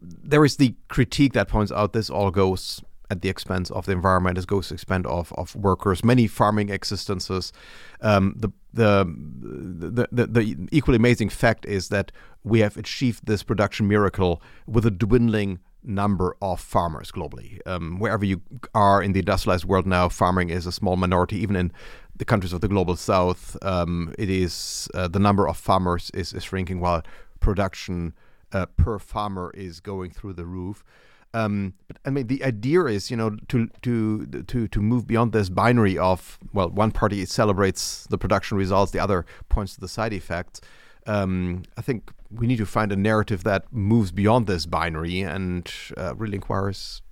there 0.00 0.44
is 0.44 0.58
the 0.58 0.76
critique 0.86 1.32
that 1.32 1.48
points 1.48 1.72
out 1.72 1.92
this 1.92 2.08
all 2.08 2.30
goes 2.30 2.84
at 3.10 3.22
the 3.22 3.28
expense 3.28 3.70
of 3.70 3.86
the 3.86 3.92
environment. 3.92 4.36
This 4.36 4.44
goes 4.44 4.68
the 4.68 4.74
expense 4.74 5.06
of, 5.08 5.32
of 5.32 5.56
workers, 5.56 6.04
many 6.04 6.26
farming 6.26 6.68
existences. 6.68 7.52
Um, 8.00 8.34
the, 8.36 8.50
the, 8.72 9.04
the, 9.04 10.08
the, 10.12 10.26
the 10.26 10.68
equally 10.70 10.96
amazing 10.96 11.30
fact 11.30 11.64
is 11.66 11.88
that 11.88 12.12
we 12.44 12.60
have 12.60 12.76
achieved 12.76 13.26
this 13.26 13.42
production 13.42 13.88
miracle 13.88 14.42
with 14.66 14.84
a 14.86 14.90
dwindling 14.90 15.60
number 15.82 16.36
of 16.42 16.60
farmers 16.60 17.10
globally. 17.10 17.60
Um, 17.66 17.98
wherever 17.98 18.24
you 18.24 18.42
are 18.74 19.02
in 19.02 19.12
the 19.12 19.20
industrialized 19.20 19.64
world 19.64 19.86
now, 19.86 20.08
farming 20.08 20.50
is 20.50 20.66
a 20.66 20.72
small 20.72 20.96
minority. 20.96 21.36
Even 21.38 21.56
in 21.56 21.72
the 22.16 22.24
countries 22.24 22.52
of 22.52 22.60
the 22.60 22.68
global 22.68 22.96
south, 22.96 23.56
um, 23.62 24.14
it 24.18 24.28
is 24.28 24.88
uh, 24.94 25.08
the 25.08 25.18
number 25.18 25.48
of 25.48 25.56
farmers 25.56 26.10
is, 26.14 26.32
is 26.32 26.44
shrinking 26.44 26.80
while 26.80 27.02
production 27.40 28.12
uh, 28.52 28.66
per 28.76 28.98
farmer 28.98 29.52
is 29.54 29.80
going 29.80 30.10
through 30.10 30.32
the 30.32 30.46
roof. 30.46 30.84
Um, 31.34 31.74
but 31.86 31.98
I 32.04 32.10
mean, 32.10 32.26
the 32.26 32.42
idea 32.42 32.84
is, 32.84 33.10
you 33.10 33.16
know, 33.16 33.36
to 33.48 33.68
to 33.82 34.26
to 34.26 34.68
to 34.68 34.80
move 34.80 35.06
beyond 35.06 35.32
this 35.32 35.48
binary 35.48 35.98
of 35.98 36.38
well, 36.52 36.70
one 36.70 36.90
party 36.90 37.24
celebrates 37.26 38.06
the 38.08 38.18
production 38.18 38.56
results, 38.56 38.92
the 38.92 38.98
other 38.98 39.26
points 39.48 39.74
to 39.74 39.80
the 39.80 39.88
side 39.88 40.12
effects. 40.12 40.60
Um, 41.06 41.62
I 41.76 41.82
think 41.82 42.10
we 42.30 42.46
need 42.46 42.58
to 42.58 42.66
find 42.66 42.92
a 42.92 42.96
narrative 42.96 43.44
that 43.44 43.72
moves 43.72 44.10
beyond 44.10 44.46
this 44.46 44.66
binary 44.66 45.20
and 45.20 45.70
uh, 45.96 46.14
really 46.16 46.34
inquires 46.34 47.02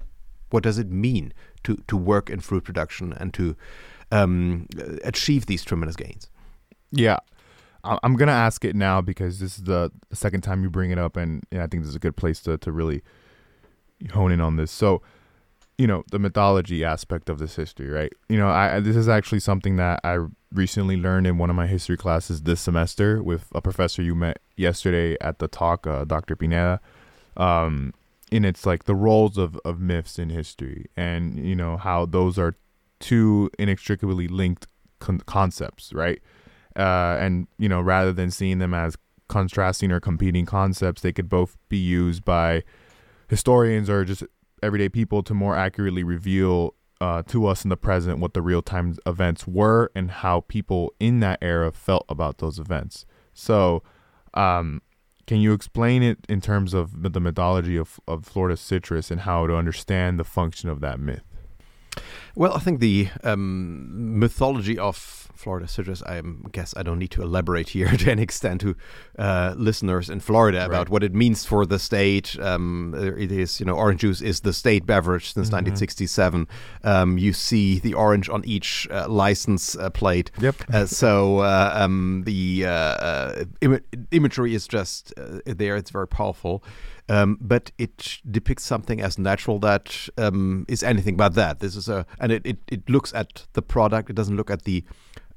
what 0.51 0.63
does 0.63 0.79
it 0.79 0.91
mean 0.91 1.33
to 1.65 1.83
to 1.89 1.97
work 1.97 2.31
in 2.31 2.41
fruit 2.41 2.65
production 2.65 3.13
and 3.13 3.35
to 3.35 3.57
um, 4.13 4.69
achieve 5.05 5.47
these 5.47 5.65
tremendous 5.65 5.97
gains. 5.97 6.31
Yeah, 6.91 7.19
I'm 7.85 8.17
gonna 8.17 8.33
ask 8.33 8.65
it 8.65 8.75
now 8.75 9.01
because 9.01 9.41
this 9.41 9.59
is 9.59 9.65
the, 9.65 9.91
second 10.13 10.41
time 10.43 10.63
you 10.63 10.71
bring 10.71 10.91
it 10.91 10.99
up, 10.99 11.17
and 11.17 11.45
yeah, 11.51 11.65
I 11.65 11.67
think 11.67 11.83
this 11.83 11.91
is 11.91 11.97
a 11.97 12.01
good 12.01 12.17
place 12.17 12.41
to 12.43 12.57
to 12.59 12.73
really 12.73 13.03
hone 14.13 14.33
in 14.33 14.41
on 14.41 14.57
this. 14.57 14.71
So, 14.71 15.03
you 15.79 15.87
know, 15.87 16.05
the 16.11 16.19
mythology 16.19 16.85
aspect 16.85 17.29
of 17.29 17.39
this 17.39 17.57
history, 17.57 17.89
right? 17.89 18.13
You 18.29 18.39
know, 18.39 18.49
I 18.49 18.81
this 18.81 18.97
is 18.97 19.09
actually 19.09 19.41
something 19.41 19.77
that 19.77 20.01
I 20.05 20.19
recently 20.53 20.97
learned 20.97 21.27
in 21.27 21.39
one 21.39 21.51
of 21.51 21.57
my 21.57 21.67
history 21.67 21.97
classes 21.97 22.43
this 22.43 22.61
semester 22.61 23.23
with 23.23 23.49
a 23.55 23.61
professor 23.61 24.03
you 24.03 24.15
met 24.15 24.39
yesterday 24.57 25.17
at 25.21 25.39
the 25.39 25.49
talk, 25.49 25.87
uh, 25.87 26.05
Dr. 26.05 26.37
Pineda. 26.37 26.81
Um, 27.37 27.93
and 28.33 28.45
it's 28.45 28.67
like 28.67 28.85
the 28.85 28.95
roles 28.95 29.39
of, 29.39 29.59
of 29.65 29.81
myths 29.81 30.19
in 30.19 30.31
history 30.31 30.87
and, 30.97 31.39
you 31.39 31.55
know, 31.55 31.77
how 31.77 32.07
those 32.07 32.39
are 32.39 32.57
two 32.99 33.51
inextricably 33.59 34.27
linked 34.27 34.67
con- 34.99 35.21
concepts, 35.27 35.93
right? 35.93 36.21
Uh, 36.75 37.17
and, 37.21 37.47
you 37.59 37.69
know, 37.69 37.81
rather 37.81 38.13
than 38.13 38.31
seeing 38.31 38.59
them 38.59 38.75
as 38.75 38.97
contrasting 39.29 39.93
or 39.93 40.01
competing 40.01 40.47
concepts, 40.47 41.03
they 41.03 41.13
could 41.13 41.29
both 41.29 41.57
be 41.69 41.79
used 41.79 42.25
by 42.25 42.63
historians 43.29 43.91
or 43.91 44.05
just 44.05 44.23
everyday 44.63 44.89
people 44.89 45.23
to 45.23 45.35
more 45.35 45.57
accurately 45.57 46.03
reveal 46.03 46.75
uh, 47.01 47.23
to 47.25 47.47
us 47.47 47.65
in 47.65 47.69
the 47.69 47.77
present 47.77 48.19
what 48.19 48.35
the 48.35 48.43
real 48.43 48.63
time 48.63 48.97
events 49.05 49.47
were 49.47 49.91
and 49.95 50.11
how 50.11 50.41
people 50.41 50.95
in 50.99 51.21
that 51.21 51.39
era 51.43 51.71
felt 51.73 52.07
about 52.09 52.39
those 52.39 52.59
events. 52.59 53.05
So, 53.35 53.83
um, 54.35 54.81
can 55.27 55.41
you 55.41 55.53
explain 55.53 56.03
it 56.03 56.19
in 56.29 56.41
terms 56.41 56.73
of 56.73 57.03
the 57.03 57.21
mythology 57.21 57.77
of, 57.77 57.99
of 58.07 58.25
Florida 58.25 58.57
citrus 58.57 59.11
and 59.11 59.23
how 59.23 59.47
to 59.47 59.57
understand 59.57 60.21
the 60.21 60.25
function 60.25 60.69
of 60.69 60.81
that 60.81 61.01
myth? 61.01 61.25
Well, 62.35 62.53
I 62.53 62.59
think 62.59 62.81
the 62.81 63.09
um, 63.25 64.19
mythology 64.19 64.79
of 64.79 65.27
Florida 65.37 65.69
citrus, 65.69 66.03
I 66.03 66.23
guess 66.51 66.75
I 66.77 66.83
don't 66.83 66.99
need 66.99 67.11
to 67.13 67.23
elaborate 67.23 67.71
here 67.71 67.89
to 67.99 68.11
any 68.11 68.23
extent 68.23 68.63
to 68.63 68.77
uh, 69.19 69.55
listeners 69.57 70.11
in 70.11 70.21
Florida 70.21 70.59
right. 70.59 70.67
about 70.67 70.89
what 70.89 71.03
it 71.03 71.15
means 71.15 71.45
for 71.45 71.67
the 71.67 71.79
state. 71.79 72.39
Um, 72.41 72.95
it 72.97 73.31
is, 73.31 73.61
you 73.61 73.67
know, 73.67 73.75
orange 73.75 74.01
juice 74.01 74.21
is 74.21 74.41
the 74.41 74.53
state 74.53 74.87
beverage 74.87 75.35
since 75.35 75.49
mm-hmm. 75.49 75.67
1967. 75.67 76.49
Um, 76.85 77.19
you 77.19 77.33
see 77.33 77.79
the 77.79 77.95
orange 77.95 78.29
on 78.29 78.45
each 78.45 78.89
uh, 78.91 79.09
license 79.09 79.77
uh, 79.77 79.91
plate. 79.91 80.31
Yep. 80.41 80.57
Uh, 80.73 80.87
so 80.87 81.39
uh, 81.39 81.73
um, 81.75 82.23
the 82.27 82.65
uh, 82.67 83.45
Im- 83.61 83.85
imagery 84.11 84.55
is 84.55 84.67
just 84.67 85.13
there. 85.45 85.77
It's 85.77 85.91
very 85.91 86.09
powerful. 86.09 86.63
Um, 87.09 87.39
but 87.41 87.71
it 87.79 88.19
depicts 88.29 88.65
something 88.65 89.01
as 89.01 89.17
natural 89.17 89.61
that 89.61 90.09
um, 90.19 90.65
is 90.69 90.83
anything 90.83 91.17
but 91.17 91.35
that. 91.35 91.61
This 91.61 91.77
is 91.77 91.89
a, 91.89 92.05
and 92.19 92.33
it, 92.33 92.45
it, 92.45 92.59
it 92.67 92.91
looks 92.91 93.15
at 93.15 93.47
the 93.53 93.63
product. 93.63 94.11
It 94.11 94.17
doesn't 94.17 94.37
look 94.37 94.51
at 94.51 94.63
the 94.63 94.85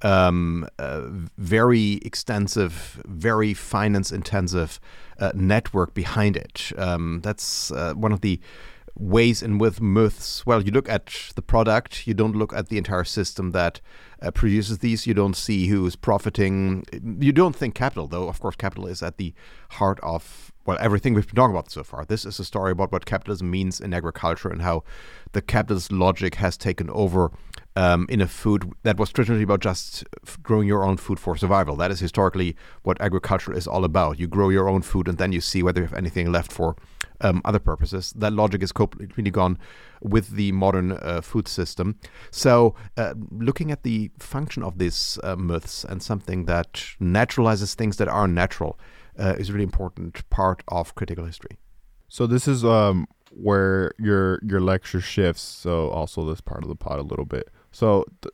um, 0.01 0.67
uh, 0.79 1.01
very 1.37 1.99
extensive, 2.03 3.01
very 3.05 3.53
finance 3.53 4.11
intensive 4.11 4.79
uh, 5.19 5.31
network 5.35 5.93
behind 5.93 6.37
it. 6.37 6.71
Um, 6.77 7.21
that's 7.21 7.71
uh, 7.71 7.93
one 7.93 8.11
of 8.11 8.21
the 8.21 8.39
ways 8.95 9.41
in 9.41 9.57
with 9.57 9.81
myths. 9.81 10.45
Well, 10.45 10.63
you 10.63 10.71
look 10.71 10.89
at 10.89 11.31
the 11.35 11.41
product, 11.41 12.07
you 12.07 12.13
don't 12.13 12.35
look 12.35 12.53
at 12.53 12.69
the 12.69 12.77
entire 12.77 13.03
system 13.03 13.51
that 13.51 13.79
uh, 14.21 14.31
produces 14.31 14.79
these. 14.79 15.07
You 15.07 15.13
don't 15.13 15.35
see 15.35 15.67
who 15.67 15.85
is 15.85 15.95
profiting. 15.95 16.85
You 17.19 17.31
don't 17.31 17.55
think 17.55 17.75
capital, 17.75 18.07
though. 18.07 18.27
Of 18.27 18.39
course, 18.39 18.55
capital 18.55 18.87
is 18.87 19.01
at 19.01 19.17
the 19.17 19.33
heart 19.71 19.99
of 20.01 20.48
well 20.69 20.77
everything 20.79 21.15
we've 21.15 21.25
been 21.25 21.35
talking 21.35 21.55
about 21.55 21.71
so 21.71 21.83
far. 21.83 22.05
This 22.05 22.25
is 22.25 22.39
a 22.39 22.45
story 22.45 22.71
about 22.71 22.91
what 22.91 23.07
capitalism 23.07 23.49
means 23.49 23.81
in 23.81 23.91
agriculture 23.91 24.49
and 24.49 24.61
how 24.61 24.83
the 25.31 25.41
capitalist 25.41 25.91
logic 25.91 26.35
has 26.35 26.57
taken 26.57 26.91
over 26.91 27.31
um, 27.75 28.05
in 28.07 28.21
a 28.21 28.27
food 28.27 28.71
that 28.83 28.97
was 28.97 29.09
traditionally 29.09 29.41
about 29.41 29.61
just 29.61 30.03
growing 30.43 30.67
your 30.67 30.83
own 30.83 30.97
food 30.97 31.19
for 31.19 31.35
survival. 31.35 31.75
That 31.75 31.89
is 31.89 31.99
historically 31.99 32.55
what 32.83 33.01
agriculture 33.01 33.51
is 33.51 33.65
all 33.65 33.83
about. 33.83 34.19
You 34.19 34.27
grow 34.27 34.49
your 34.49 34.69
own 34.69 34.83
food 34.83 35.07
and 35.07 35.17
then 35.17 35.31
you 35.31 35.41
see 35.41 35.63
whether 35.63 35.81
you 35.81 35.87
have 35.87 35.97
anything 35.97 36.31
left 36.31 36.51
for 36.51 36.75
um, 37.21 37.41
other 37.43 37.59
purposes. 37.59 38.13
That 38.15 38.33
logic 38.33 38.61
is 38.61 38.71
completely 38.71 39.31
gone 39.31 39.57
with 40.03 40.29
the 40.35 40.51
modern 40.51 40.91
uh, 40.91 41.21
food 41.21 41.47
system. 41.47 41.95
So, 42.29 42.75
uh, 42.95 43.15
looking 43.31 43.71
at 43.71 43.81
the 43.81 44.11
function 44.19 44.61
of 44.61 44.77
these 44.77 45.17
uh, 45.23 45.35
myths 45.35 45.83
and 45.83 46.03
something 46.03 46.45
that 46.45 46.73
naturalizes 47.01 47.73
things 47.73 47.97
that 47.97 48.07
are 48.07 48.27
natural 48.27 48.79
uh, 49.19 49.35
is 49.37 49.49
a 49.49 49.53
really 49.53 49.63
important 49.63 50.27
part 50.29 50.63
of 50.67 50.95
critical 50.95 51.25
history. 51.25 51.57
So 52.07 52.25
this 52.25 52.47
is 52.47 52.65
um, 52.65 53.07
where 53.31 53.93
your 53.99 54.39
your 54.43 54.59
lecture 54.59 55.01
shifts. 55.01 55.43
So 55.43 55.89
also 55.89 56.27
this 56.27 56.41
part 56.41 56.63
of 56.63 56.69
the 56.69 56.75
pod 56.75 56.99
a 56.99 57.03
little 57.03 57.25
bit. 57.25 57.49
So, 57.71 58.05
th- 58.21 58.33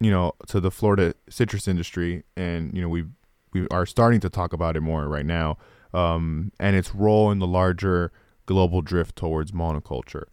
you 0.00 0.10
know, 0.10 0.32
to 0.48 0.58
the 0.60 0.70
Florida 0.70 1.14
citrus 1.28 1.68
industry, 1.68 2.24
and 2.36 2.74
you 2.74 2.82
know 2.82 2.88
we 2.88 3.04
we 3.52 3.68
are 3.70 3.86
starting 3.86 4.20
to 4.20 4.30
talk 4.30 4.52
about 4.52 4.76
it 4.76 4.80
more 4.80 5.06
right 5.06 5.26
now, 5.26 5.58
um, 5.94 6.50
and 6.58 6.74
its 6.74 6.94
role 6.94 7.30
in 7.30 7.38
the 7.38 7.46
larger 7.46 8.10
global 8.46 8.82
drift 8.82 9.14
towards 9.14 9.52
monoculture. 9.52 10.24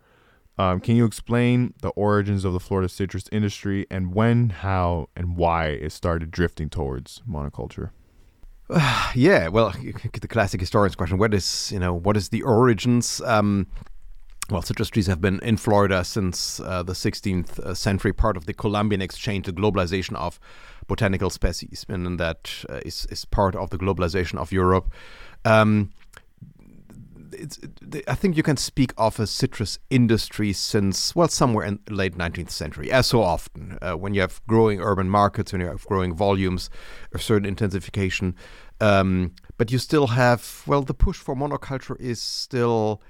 Um, 0.57 0.81
can 0.81 0.97
you 0.97 1.05
explain 1.05 1.73
the 1.81 1.89
origins 1.89 2.43
of 2.43 2.51
the 2.51 2.59
Florida 2.59 2.89
citrus 2.89 3.29
industry 3.31 3.87
and 3.89 4.13
when, 4.13 4.49
how, 4.49 5.07
and 5.15 5.37
why 5.37 5.67
it 5.67 5.93
started 5.93 6.31
drifting 6.31 6.69
towards 6.69 7.21
monoculture? 7.29 7.91
Yeah, 9.15 9.47
well, 9.47 9.73
the 10.13 10.27
classic 10.27 10.59
historian's 10.61 10.95
question: 10.95 11.17
What 11.17 11.33
is 11.33 11.71
you 11.71 11.79
know 11.79 11.93
what 11.93 12.15
is 12.15 12.29
the 12.29 12.43
origins? 12.43 13.21
Um, 13.21 13.67
well, 14.49 14.61
citrus 14.61 14.89
trees 14.89 15.07
have 15.07 15.21
been 15.21 15.39
in 15.41 15.57
Florida 15.57 16.03
since 16.03 16.59
uh, 16.59 16.81
the 16.81 16.93
16th 16.93 17.59
uh, 17.59 17.75
century, 17.75 18.13
part 18.13 18.35
of 18.35 18.45
the 18.47 18.53
Columbian 18.53 19.01
exchange, 19.01 19.45
the 19.45 19.53
globalization 19.53 20.15
of 20.15 20.39
botanical 20.87 21.29
species, 21.29 21.85
and 21.87 22.19
that 22.19 22.65
uh, 22.69 22.79
is 22.85 23.05
is 23.11 23.25
part 23.25 23.55
of 23.55 23.69
the 23.69 23.77
globalization 23.77 24.37
of 24.39 24.51
Europe. 24.51 24.91
Um, 25.45 25.91
I 28.07 28.15
think 28.15 28.37
you 28.37 28.43
can 28.43 28.57
speak 28.57 28.93
of 28.97 29.19
a 29.19 29.27
citrus 29.27 29.79
industry 29.89 30.53
since, 30.53 31.15
well, 31.15 31.27
somewhere 31.27 31.65
in 31.65 31.79
late 31.89 32.17
19th 32.17 32.49
century, 32.49 32.91
as 32.91 33.07
so 33.07 33.21
often. 33.21 33.77
Uh, 33.81 33.93
when 33.93 34.13
you 34.13 34.21
have 34.21 34.41
growing 34.47 34.81
urban 34.81 35.09
markets, 35.09 35.51
when 35.51 35.61
you 35.61 35.67
have 35.67 35.85
growing 35.85 36.13
volumes, 36.13 36.69
a 37.13 37.19
certain 37.19 37.47
intensification. 37.47 38.35
Um, 38.81 39.33
but 39.57 39.71
you 39.71 39.77
still 39.77 40.07
have, 40.07 40.63
well, 40.65 40.81
the 40.81 40.93
push 40.93 41.17
for 41.17 41.35
monoculture 41.35 41.99
is 41.99 42.21
still 42.21 43.01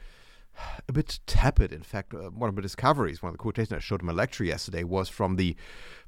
a 0.87 0.93
bit 0.93 1.19
tepid. 1.25 1.71
In 1.71 1.83
fact, 1.83 2.13
uh, 2.13 2.29
one 2.29 2.49
of 2.49 2.55
the 2.55 2.61
discoveries, 2.61 3.21
one 3.21 3.29
of 3.29 3.33
the 3.33 3.41
quotations 3.41 3.73
I 3.73 3.79
showed 3.79 4.01
in 4.01 4.07
my 4.07 4.13
lecture 4.13 4.43
yesterday, 4.43 4.83
was 4.83 5.09
from 5.09 5.35
the 5.35 5.55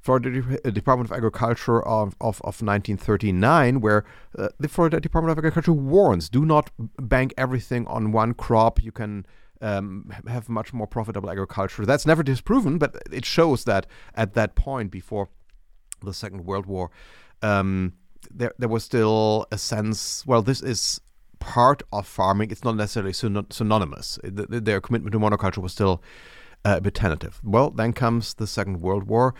Florida 0.00 0.30
De- 0.30 0.68
uh, 0.68 0.70
Department 0.70 1.10
of 1.10 1.16
Agriculture 1.16 1.82
of, 1.82 2.14
of, 2.20 2.40
of 2.40 2.60
1939, 2.60 3.80
where 3.80 4.04
uh, 4.38 4.48
the 4.58 4.68
Florida 4.68 5.00
Department 5.00 5.32
of 5.32 5.38
Agriculture 5.38 5.72
warns 5.72 6.28
do 6.28 6.44
not 6.44 6.70
bank 7.00 7.32
everything 7.36 7.86
on 7.86 8.12
one 8.12 8.34
crop. 8.34 8.82
You 8.82 8.92
can 8.92 9.26
um, 9.60 10.12
have 10.26 10.48
much 10.48 10.72
more 10.72 10.86
profitable 10.86 11.30
agriculture. 11.30 11.86
That's 11.86 12.06
never 12.06 12.22
disproven, 12.22 12.78
but 12.78 12.96
it 13.10 13.24
shows 13.24 13.64
that 13.64 13.86
at 14.14 14.34
that 14.34 14.54
point, 14.56 14.90
before 14.90 15.28
the 16.02 16.12
Second 16.12 16.44
World 16.44 16.66
War, 16.66 16.90
um, 17.42 17.94
there 18.30 18.52
there 18.58 18.68
was 18.68 18.84
still 18.84 19.46
a 19.50 19.58
sense. 19.58 20.26
Well, 20.26 20.42
this 20.42 20.62
is 20.62 21.00
part 21.42 21.82
of 21.92 22.06
farming. 22.06 22.50
It's 22.52 22.64
not 22.64 22.76
necessarily 22.76 23.12
synonymous. 23.12 24.18
The, 24.22 24.60
their 24.68 24.80
commitment 24.80 25.12
to 25.12 25.18
monoculture 25.18 25.62
was 25.62 25.72
still 25.72 25.94
uh, 26.64 26.76
a 26.78 26.80
bit 26.80 26.94
tentative. 26.94 27.34
Well, 27.42 27.70
then 27.70 27.92
comes 27.92 28.34
the 28.34 28.46
Second 28.46 28.80
World 28.80 29.04
War. 29.08 29.34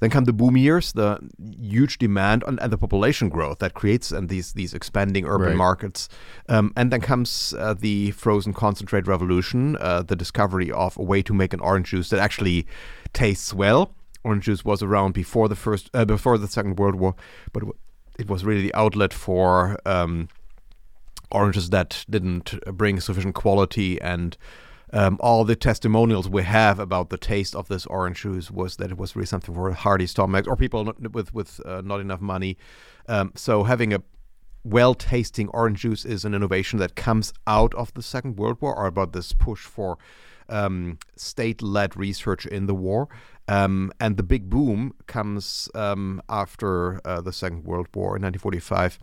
Then 0.00 0.10
come 0.10 0.26
the 0.26 0.32
boom 0.32 0.56
years, 0.56 0.92
the 0.92 1.18
huge 1.60 1.98
demand 1.98 2.44
and, 2.46 2.60
and 2.62 2.72
the 2.72 2.78
population 2.78 3.28
growth 3.28 3.58
that 3.58 3.72
creates 3.74 4.12
and 4.12 4.28
these 4.28 4.52
these 4.52 4.72
expanding 4.72 5.24
urban 5.26 5.48
Right. 5.48 5.56
markets. 5.66 6.08
Um, 6.48 6.72
and 6.76 6.92
then 6.92 7.00
comes 7.00 7.52
uh, 7.58 7.74
the 7.74 8.12
frozen 8.12 8.52
concentrate 8.54 9.08
revolution, 9.08 9.76
uh, 9.80 10.02
the 10.02 10.14
discovery 10.14 10.70
of 10.70 10.96
a 10.96 11.02
way 11.02 11.20
to 11.22 11.34
make 11.34 11.52
an 11.52 11.60
orange 11.60 11.88
juice 11.90 12.10
that 12.10 12.20
actually 12.20 12.64
tastes 13.12 13.52
well. 13.52 13.82
Orange 14.22 14.44
juice 14.44 14.64
was 14.64 14.82
around 14.82 15.14
before 15.14 15.48
the 15.48 15.56
first, 15.56 15.90
uh, 15.94 16.04
before 16.04 16.38
the 16.38 16.46
Second 16.48 16.78
World 16.78 16.94
War, 16.94 17.14
but 17.52 17.62
it 17.64 17.68
it 18.22 18.28
was 18.28 18.44
really 18.44 18.62
the 18.62 18.74
outlet 18.74 19.12
for 19.14 19.78
um, 19.84 20.28
oranges 21.30 21.70
that 21.70 22.04
didn't 22.08 22.54
bring 22.72 23.00
sufficient 23.00 23.34
quality 23.34 24.00
and 24.00 24.36
um, 24.92 25.18
all 25.20 25.44
the 25.44 25.56
testimonials 25.56 26.28
we 26.28 26.42
have 26.44 26.78
about 26.78 27.10
the 27.10 27.18
taste 27.18 27.54
of 27.54 27.68
this 27.68 27.84
orange 27.86 28.22
juice 28.22 28.50
was 28.50 28.76
that 28.76 28.90
it 28.90 28.96
was 28.96 29.14
really 29.14 29.26
something 29.26 29.54
for 29.54 29.70
hearty 29.72 30.06
stomachs 30.06 30.48
or 30.48 30.56
people 30.56 30.84
not, 30.84 31.12
with 31.12 31.34
with 31.34 31.60
uh, 31.66 31.82
not 31.84 32.00
enough 32.00 32.20
money. 32.20 32.56
Um, 33.06 33.32
so 33.34 33.64
having 33.64 33.92
a 33.92 34.02
well-tasting 34.64 35.48
orange 35.48 35.80
juice 35.80 36.04
is 36.04 36.24
an 36.24 36.34
innovation 36.34 36.78
that 36.78 36.96
comes 36.96 37.32
out 37.46 37.74
of 37.74 37.92
the 37.94 38.02
Second 38.02 38.36
World 38.36 38.58
War, 38.60 38.74
or 38.74 38.86
about 38.86 39.12
this 39.12 39.32
push 39.32 39.60
for 39.60 39.98
um, 40.48 40.98
state-led 41.16 41.96
research 41.96 42.46
in 42.46 42.66
the 42.66 42.74
war. 42.74 43.08
Um, 43.46 43.92
and 44.00 44.16
the 44.16 44.22
big 44.22 44.50
boom 44.50 44.94
comes 45.06 45.70
um, 45.74 46.20
after 46.28 47.00
uh, 47.06 47.20
the 47.20 47.32
Second 47.32 47.64
World 47.64 47.88
War 47.94 48.16
in 48.16 48.22
1945. 48.22 48.98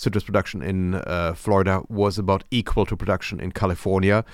Citrus 0.00 0.24
production 0.24 0.62
in 0.62 0.94
uh, 0.94 1.34
Florida 1.34 1.82
was 1.90 2.18
about 2.18 2.44
equal 2.50 2.86
to 2.86 2.96
production 2.96 3.38
in 3.38 3.52
California. 3.52 4.24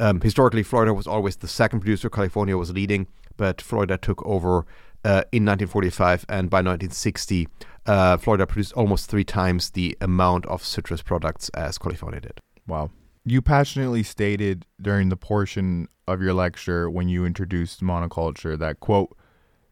Um, 0.00 0.20
historically, 0.20 0.64
Florida 0.64 0.92
was 0.92 1.06
always 1.06 1.36
the 1.36 1.46
second 1.46 1.80
producer. 1.80 2.10
California 2.10 2.58
was 2.58 2.72
leading, 2.72 3.06
but 3.36 3.60
Florida 3.60 3.96
took 3.96 4.24
over 4.26 4.66
uh, 5.04 5.22
in 5.30 5.44
1945, 5.44 6.26
and 6.28 6.50
by 6.50 6.58
1960, 6.58 7.48
uh, 7.86 8.16
Florida 8.16 8.48
produced 8.48 8.72
almost 8.72 9.08
three 9.08 9.22
times 9.22 9.70
the 9.70 9.96
amount 10.00 10.44
of 10.46 10.64
citrus 10.64 11.02
products 11.02 11.48
as 11.50 11.78
California 11.78 12.20
did. 12.20 12.40
Wow. 12.66 12.90
You 13.24 13.42
passionately 13.42 14.02
stated 14.02 14.66
during 14.80 15.08
the 15.08 15.16
portion 15.16 15.86
of 16.08 16.20
your 16.20 16.34
lecture 16.34 16.90
when 16.90 17.08
you 17.08 17.24
introduced 17.24 17.80
monoculture 17.80 18.58
that, 18.58 18.80
quote, 18.80 19.16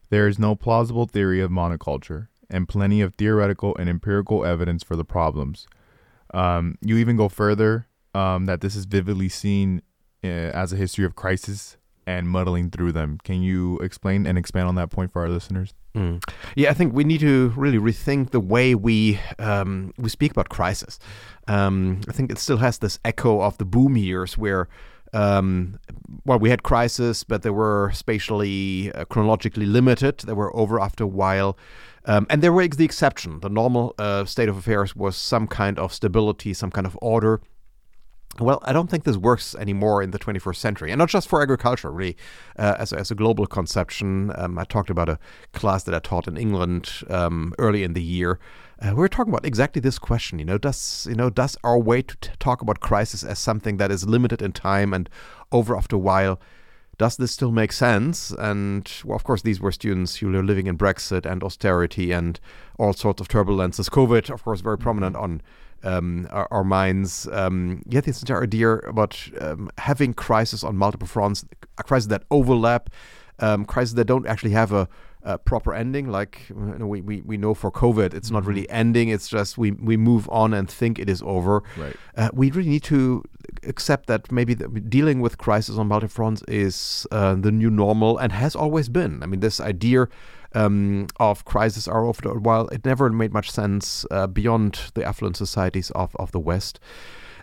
there 0.09 0.29
is 0.29 0.39
no 0.39 0.55
plausible 0.55 1.05
theory 1.05 1.41
of 1.41 1.51
monoculture 1.51 2.27
and 2.51 2.67
plenty 2.67 3.01
of 3.01 3.15
theoretical 3.15 3.75
and 3.77 3.89
empirical 3.89 4.45
evidence 4.45 4.83
for 4.83 4.95
the 4.95 5.05
problems. 5.05 5.67
Um, 6.33 6.77
you 6.81 6.97
even 6.97 7.17
go 7.17 7.29
further 7.29 7.87
um, 8.13 8.45
that 8.45 8.61
this 8.61 8.75
is 8.75 8.85
vividly 8.85 9.29
seen 9.29 9.81
uh, 10.23 10.27
as 10.27 10.71
a 10.71 10.75
history 10.75 11.05
of 11.05 11.15
crisis 11.15 11.77
and 12.05 12.27
muddling 12.29 12.69
through 12.69 12.91
them. 12.91 13.19
Can 13.23 13.41
you 13.41 13.79
explain 13.79 14.25
and 14.25 14.37
expand 14.37 14.67
on 14.67 14.75
that 14.75 14.89
point 14.89 15.11
for 15.11 15.21
our 15.21 15.29
listeners? 15.29 15.73
Mm. 15.95 16.23
Yeah, 16.55 16.69
I 16.69 16.73
think 16.73 16.93
we 16.93 17.03
need 17.03 17.19
to 17.19 17.49
really 17.55 17.77
rethink 17.77 18.31
the 18.31 18.39
way 18.39 18.75
we 18.75 19.19
um, 19.39 19.93
we 19.97 20.09
speak 20.09 20.31
about 20.31 20.49
crisis. 20.49 20.99
Um, 21.47 22.01
I 22.07 22.11
think 22.11 22.31
it 22.31 22.37
still 22.37 22.57
has 22.57 22.79
this 22.79 22.99
echo 23.03 23.41
of 23.41 23.57
the 23.57 23.65
boom 23.65 23.97
years 23.97 24.37
where. 24.37 24.67
Um, 25.13 25.77
well, 26.23 26.39
we 26.39 26.49
had 26.49 26.63
crisis, 26.63 27.25
but 27.25 27.41
they 27.41 27.49
were 27.49 27.91
spatially, 27.93 28.93
uh, 28.93 29.03
chronologically 29.03 29.65
limited. 29.65 30.19
They 30.19 30.31
were 30.31 30.55
over 30.55 30.79
after 30.79 31.03
a 31.03 31.07
while. 31.07 31.57
Um, 32.05 32.25
and 32.29 32.41
they 32.41 32.49
were 32.49 32.67
the 32.67 32.85
exception. 32.85 33.39
The 33.41 33.49
normal 33.49 33.93
uh, 33.97 34.25
state 34.25 34.49
of 34.49 34.57
affairs 34.57 34.95
was 34.95 35.15
some 35.15 35.47
kind 35.47 35.77
of 35.77 35.93
stability, 35.93 36.53
some 36.53 36.71
kind 36.71 36.87
of 36.87 36.97
order. 37.01 37.41
Well, 38.39 38.59
I 38.63 38.71
don't 38.71 38.89
think 38.89 39.03
this 39.03 39.17
works 39.17 39.55
anymore 39.55 40.01
in 40.01 40.11
the 40.11 40.19
21st 40.19 40.55
century, 40.55 40.91
and 40.91 40.99
not 40.99 41.09
just 41.09 41.27
for 41.27 41.41
agriculture, 41.41 41.91
really, 41.91 42.15
uh, 42.57 42.75
as, 42.79 42.93
a, 42.93 42.97
as 42.97 43.11
a 43.11 43.15
global 43.15 43.45
conception. 43.45 44.31
Um, 44.35 44.57
I 44.57 44.63
talked 44.63 44.89
about 44.89 45.09
a 45.09 45.19
class 45.51 45.83
that 45.83 45.93
I 45.93 45.99
taught 45.99 46.29
in 46.29 46.37
England 46.37 46.89
um, 47.09 47.53
early 47.59 47.83
in 47.83 47.91
the 47.91 48.01
year. 48.01 48.39
Uh, 48.81 48.91
we 48.91 48.95
were 48.95 49.09
talking 49.09 49.33
about 49.33 49.45
exactly 49.45 49.81
this 49.81 49.99
question. 49.99 50.39
You 50.39 50.45
know, 50.45 50.57
does 50.57 51.05
you 51.09 51.15
know 51.15 51.29
does 51.29 51.57
our 51.63 51.77
way 51.77 52.01
to 52.01 52.15
t- 52.21 52.31
talk 52.39 52.61
about 52.61 52.79
crisis 52.79 53.23
as 53.23 53.37
something 53.37 53.77
that 53.77 53.91
is 53.91 54.07
limited 54.07 54.41
in 54.41 54.53
time 54.53 54.93
and 54.93 55.09
over 55.51 55.75
after 55.75 55.97
a 55.97 55.99
while? 55.99 56.39
Does 57.01 57.17
this 57.17 57.31
still 57.31 57.51
make 57.51 57.71
sense? 57.71 58.29
And 58.29 58.87
well, 59.03 59.15
of 59.15 59.23
course, 59.23 59.41
these 59.41 59.59
were 59.59 59.71
students 59.71 60.17
who 60.17 60.31
were 60.31 60.43
living 60.43 60.67
in 60.67 60.77
Brexit 60.77 61.25
and 61.25 61.41
austerity 61.41 62.11
and 62.11 62.39
all 62.77 62.93
sorts 62.93 63.19
of 63.19 63.27
turbulences. 63.27 63.89
COVID, 63.89 64.29
of 64.29 64.43
course, 64.43 64.61
very 64.61 64.77
prominent 64.77 65.15
on 65.15 65.41
um, 65.81 66.27
our, 66.29 66.47
our, 66.51 66.63
minds. 66.63 67.27
Um, 67.31 67.81
yet 67.87 68.03
this 68.03 68.21
entire 68.21 68.43
idea 68.43 68.73
about 68.93 69.19
um, 69.39 69.71
having 69.79 70.13
crisis 70.13 70.63
on 70.63 70.77
multiple 70.77 71.07
fronts, 71.07 71.43
a 71.79 71.83
crisis 71.83 72.05
that 72.09 72.21
overlap, 72.29 72.91
um, 73.39 73.65
crises 73.65 73.95
that 73.95 74.05
don't 74.05 74.27
actually 74.27 74.51
have 74.51 74.71
a, 74.71 74.87
a 75.23 75.37
proper 75.37 75.73
ending. 75.73 76.09
Like 76.09 76.49
you 76.49 76.55
know, 76.55 76.87
we, 76.87 77.01
we, 77.01 77.21
we 77.21 77.37
know 77.37 77.53
for 77.53 77.71
COVID, 77.71 78.13
it's 78.13 78.31
not 78.31 78.45
really 78.45 78.69
ending. 78.69 79.09
It's 79.09 79.27
just 79.27 79.57
we, 79.57 79.71
we 79.71 79.97
move 79.97 80.29
on 80.29 80.53
and 80.53 80.69
think 80.69 80.99
it 80.99 81.09
is 81.09 81.21
over. 81.25 81.63
Right. 81.77 81.95
Uh, 82.15 82.29
we 82.33 82.51
really 82.51 82.69
need 82.69 82.83
to 82.83 83.23
accept 83.63 84.07
that 84.07 84.31
maybe 84.31 84.53
the, 84.53 84.67
dealing 84.67 85.21
with 85.21 85.37
crisis 85.37 85.77
on 85.77 85.87
multiple 85.87 86.13
fronts 86.13 86.43
is 86.47 87.07
uh, 87.11 87.35
the 87.35 87.51
new 87.51 87.69
normal 87.69 88.17
and 88.17 88.31
has 88.31 88.55
always 88.55 88.89
been. 88.89 89.21
I 89.23 89.25
mean, 89.25 89.39
this 89.39 89.59
idea 89.59 90.07
um, 90.53 91.07
of 91.19 91.45
crisis 91.45 91.87
are 91.87 92.05
a 92.05 92.11
while, 92.11 92.67
it 92.69 92.85
never 92.85 93.09
made 93.09 93.33
much 93.33 93.51
sense 93.51 94.05
uh, 94.11 94.27
beyond 94.27 94.91
the 94.93 95.03
affluent 95.03 95.37
societies 95.37 95.91
of, 95.91 96.15
of 96.17 96.31
the 96.31 96.39
West. 96.39 96.79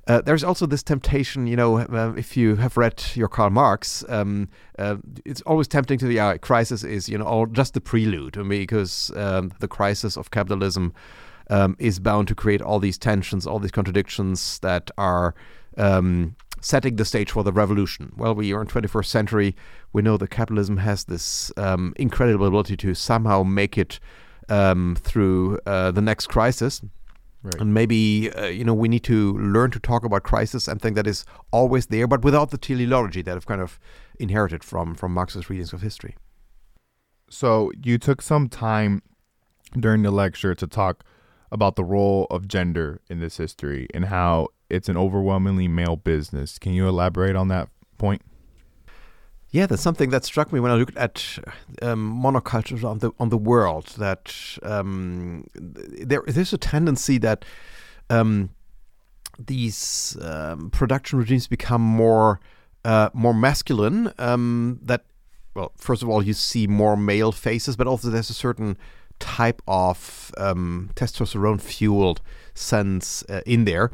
Uh, 0.09 0.23
there's 0.23 0.43
also 0.43 0.65
this 0.65 0.83
temptation, 0.83 1.47
you 1.47 1.55
know, 1.55 1.81
uh, 1.81 2.15
if 2.17 2.35
you 2.35 2.57
have 2.57 2.79
read 2.79 3.05
your 3.15 3.29
Karl 3.29 3.51
Marx, 3.51 4.03
um, 4.09 4.49
uh, 4.79 4.97
it's 5.27 5.43
always 5.43 5.69
tempting 5.69 5.99
to, 5.99 6.11
yeah, 6.11 6.35
crisis 6.39 6.83
is, 6.83 7.11
you 7.11 7.19
know, 7.19 7.27
all 7.27 7.45
just 7.45 7.75
the 7.75 7.81
prelude, 7.81 8.39
mean, 8.39 8.47
because 8.47 9.13
um, 9.17 9.53
the 9.61 9.69
crisis 9.69 10.17
of 10.17 10.31
capitalism 10.31 10.95
um, 11.51 11.77
is 11.79 11.99
bound 11.99 12.27
to 12.29 12.35
create 12.35 12.63
all 12.63 12.79
these 12.79 12.97
tensions, 12.97 13.47
all 13.47 13.59
these 13.59 13.71
contradictions 13.71 14.59
that 14.61 14.91
are 14.97 15.35
um, 15.77 16.35
setting 16.63 16.97
the 16.97 17.05
stage 17.05 17.31
for 17.31 17.45
the 17.45 17.53
revolution. 17.53 18.11
Well, 18.17 18.35
we 18.35 18.55
are 18.55 18.63
in 18.63 18.67
21st 18.67 19.07
century. 19.07 19.57
We 19.93 20.01
know 20.01 20.17
that 20.17 20.31
capitalism 20.31 20.79
has 20.79 21.05
this 21.05 21.53
um, 21.59 21.93
incredible 21.97 22.47
ability 22.47 22.79
to 22.79 22.95
somehow 22.95 23.43
make 23.43 23.77
it 23.77 24.01
um, 24.49 24.97
through 24.99 25.59
uh, 25.67 25.91
the 25.91 26.01
next 26.01 26.29
crisis. 26.29 26.81
Right. 27.43 27.61
And 27.61 27.73
maybe 27.73 28.33
uh, 28.33 28.47
you 28.47 28.65
know 28.65 28.75
we 28.75 28.89
need 28.89 29.05
to 29.05 29.35
learn 29.39 29.71
to 29.71 29.79
talk 29.79 30.05
about 30.05 30.25
crisis 30.25 30.67
and 30.67 30.83
think 30.83 30.97
that 30.97 31.07
is 31.07 31.25
always 31.53 31.87
there, 31.87 32.07
but 32.07 32.25
without 32.25 32.51
the 32.51 32.59
teleology 32.59 33.23
that 33.23 33.37
I've 33.37 33.47
kind 33.47 33.61
of 33.61 33.79
inherited 34.19 34.65
from 34.65 34.95
from 34.95 35.15
Marxist 35.15 35.49
readings 35.49 35.73
of 35.73 35.81
history. 35.81 36.17
So 37.31 37.71
you 37.83 37.99
took 37.99 38.23
some 38.23 38.49
time 38.49 39.03
during 39.79 40.03
the 40.03 40.11
lecture 40.11 40.55
to 40.55 40.67
talk 40.67 41.05
about 41.53 41.77
the 41.77 41.85
role 41.85 42.27
of 42.31 42.49
gender 42.49 43.01
in 43.09 43.21
this 43.21 43.37
history 43.37 43.87
and 43.95 44.07
how 44.07 44.49
it's 44.69 44.89
an 44.89 44.97
overwhelmingly 44.97 45.69
male 45.69 45.97
business. 45.97 46.59
Can 46.59 46.73
you 46.73 46.89
elaborate 46.89 47.37
on 47.37 47.49
that 47.49 47.69
point? 47.97 48.23
Yeah, 49.51 49.67
that's 49.67 49.83
something 49.83 50.11
that 50.11 50.25
struck 50.25 50.53
me 50.53 50.61
when 50.61 50.71
I 50.71 50.75
looked 50.75 50.97
at 50.97 51.39
um, 51.81 52.21
monocultures 52.23 52.85
on 52.85 52.99
the 52.99 53.13
on 53.19 53.31
the 53.31 53.39
world. 53.39 53.87
That 53.97 54.35
um, 54.63 55.47
there 55.55 56.23
there's 56.27 56.53
a 56.53 56.59
tendency 56.59 57.17
that 57.19 57.47
um, 58.11 58.51
these 59.39 60.19
um, 60.21 60.71
production 60.71 61.19
regimes 61.19 61.47
become 61.47 61.81
more 61.81 62.41
uh, 62.85 63.09
more 63.15 63.33
masculine. 63.33 64.13
Um, 64.19 64.81
that 64.83 65.05
well, 65.55 65.73
first 65.79 66.03
of 66.03 66.11
all, 66.11 66.23
you 66.23 66.35
see 66.35 66.67
more 66.67 66.97
male 66.97 67.33
faces, 67.33 67.75
but 67.75 67.87
also 67.87 68.11
there's 68.11 68.31
a 68.31 68.35
certain 68.35 68.77
type 69.19 69.63
of 69.67 70.31
um, 70.37 70.91
testosterone 70.95 71.61
fueled 71.61 72.21
sense 72.55 73.25
uh, 73.31 73.41
in 73.47 73.65
there. 73.65 73.91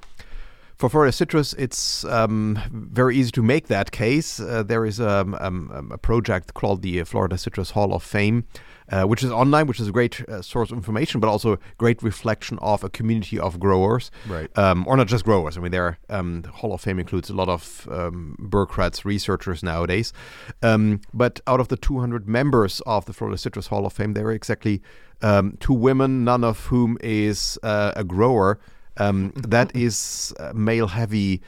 For 0.77 0.89
Florida 0.89 1.13
citrus, 1.13 1.53
it's 1.53 2.05
um, 2.05 2.59
very 2.73 3.17
easy 3.17 3.31
to 3.33 3.43
make 3.43 3.69
that 3.69 3.93
case. 3.93 4.41
Uh, 4.41 4.65
there 4.65 4.85
is 4.85 4.99
a, 4.99 5.21
um, 5.21 5.89
a, 5.93 5.99
project 5.99 6.55
called 6.55 6.83
the 6.83 7.05
Florida 7.05 7.39
Citrus 7.39 7.71
Hall 7.71 7.95
of 7.95 8.03
Fame, 8.03 8.45
uh, 8.91 9.05
which 9.05 9.23
is 9.23 9.31
online, 9.31 9.69
which 9.69 9.79
is 9.79 9.87
a 9.87 9.93
great 9.93 10.29
uh, 10.29 10.43
source 10.43 10.73
of 10.73 10.77
information, 10.77 11.21
but 11.21 11.29
also 11.29 11.53
a 11.53 11.59
great 11.79 12.03
reflection 12.03 12.59
of 12.61 12.83
a 12.83 12.91
community 12.91 13.39
of 13.39 13.61
growers. 13.61 14.11
Right. 14.27 14.51
Um, 14.59 14.85
or 14.89 14.97
not 14.97 15.07
just 15.07 15.25
growers. 15.25 15.57
I 15.57 15.61
mean, 15.61 15.71
there 15.71 15.99
um, 16.11 16.43
the 16.43 16.51
Hall 16.51 16.75
of 16.75 16.81
Fame 16.81 16.99
includes 16.99 17.31
a 17.31 17.35
lot 17.35 17.49
of 17.49 17.89
um, 17.89 18.37
bureaucrats, 18.51 19.05
researchers 19.05 19.63
nowadays. 19.63 20.13
Um, 20.61 21.03
but 21.13 21.41
out 21.47 21.61
of 21.61 21.69
the 21.69 21.77
200 21.77 22.29
members 22.29 22.81
of 22.85 23.05
the 23.05 23.13
Florida 23.13 23.39
Citrus 23.39 23.69
Hall 23.69 23.87
of 23.87 23.93
Fame, 23.93 24.15
there 24.15 24.27
are 24.27 24.33
exactly 24.33 24.83
um, 25.23 25.57
two 25.61 25.73
women, 25.73 26.25
none 26.25 26.43
of 26.43 26.67
whom 26.67 26.99
is 27.01 27.61
uh, 27.63 27.93
a 27.95 28.03
grower. 28.03 28.59
Um, 28.97 29.33
that 29.37 29.75
is 29.75 30.35
uh, 30.39 30.53
male 30.55 30.89
heavy, 30.89 31.43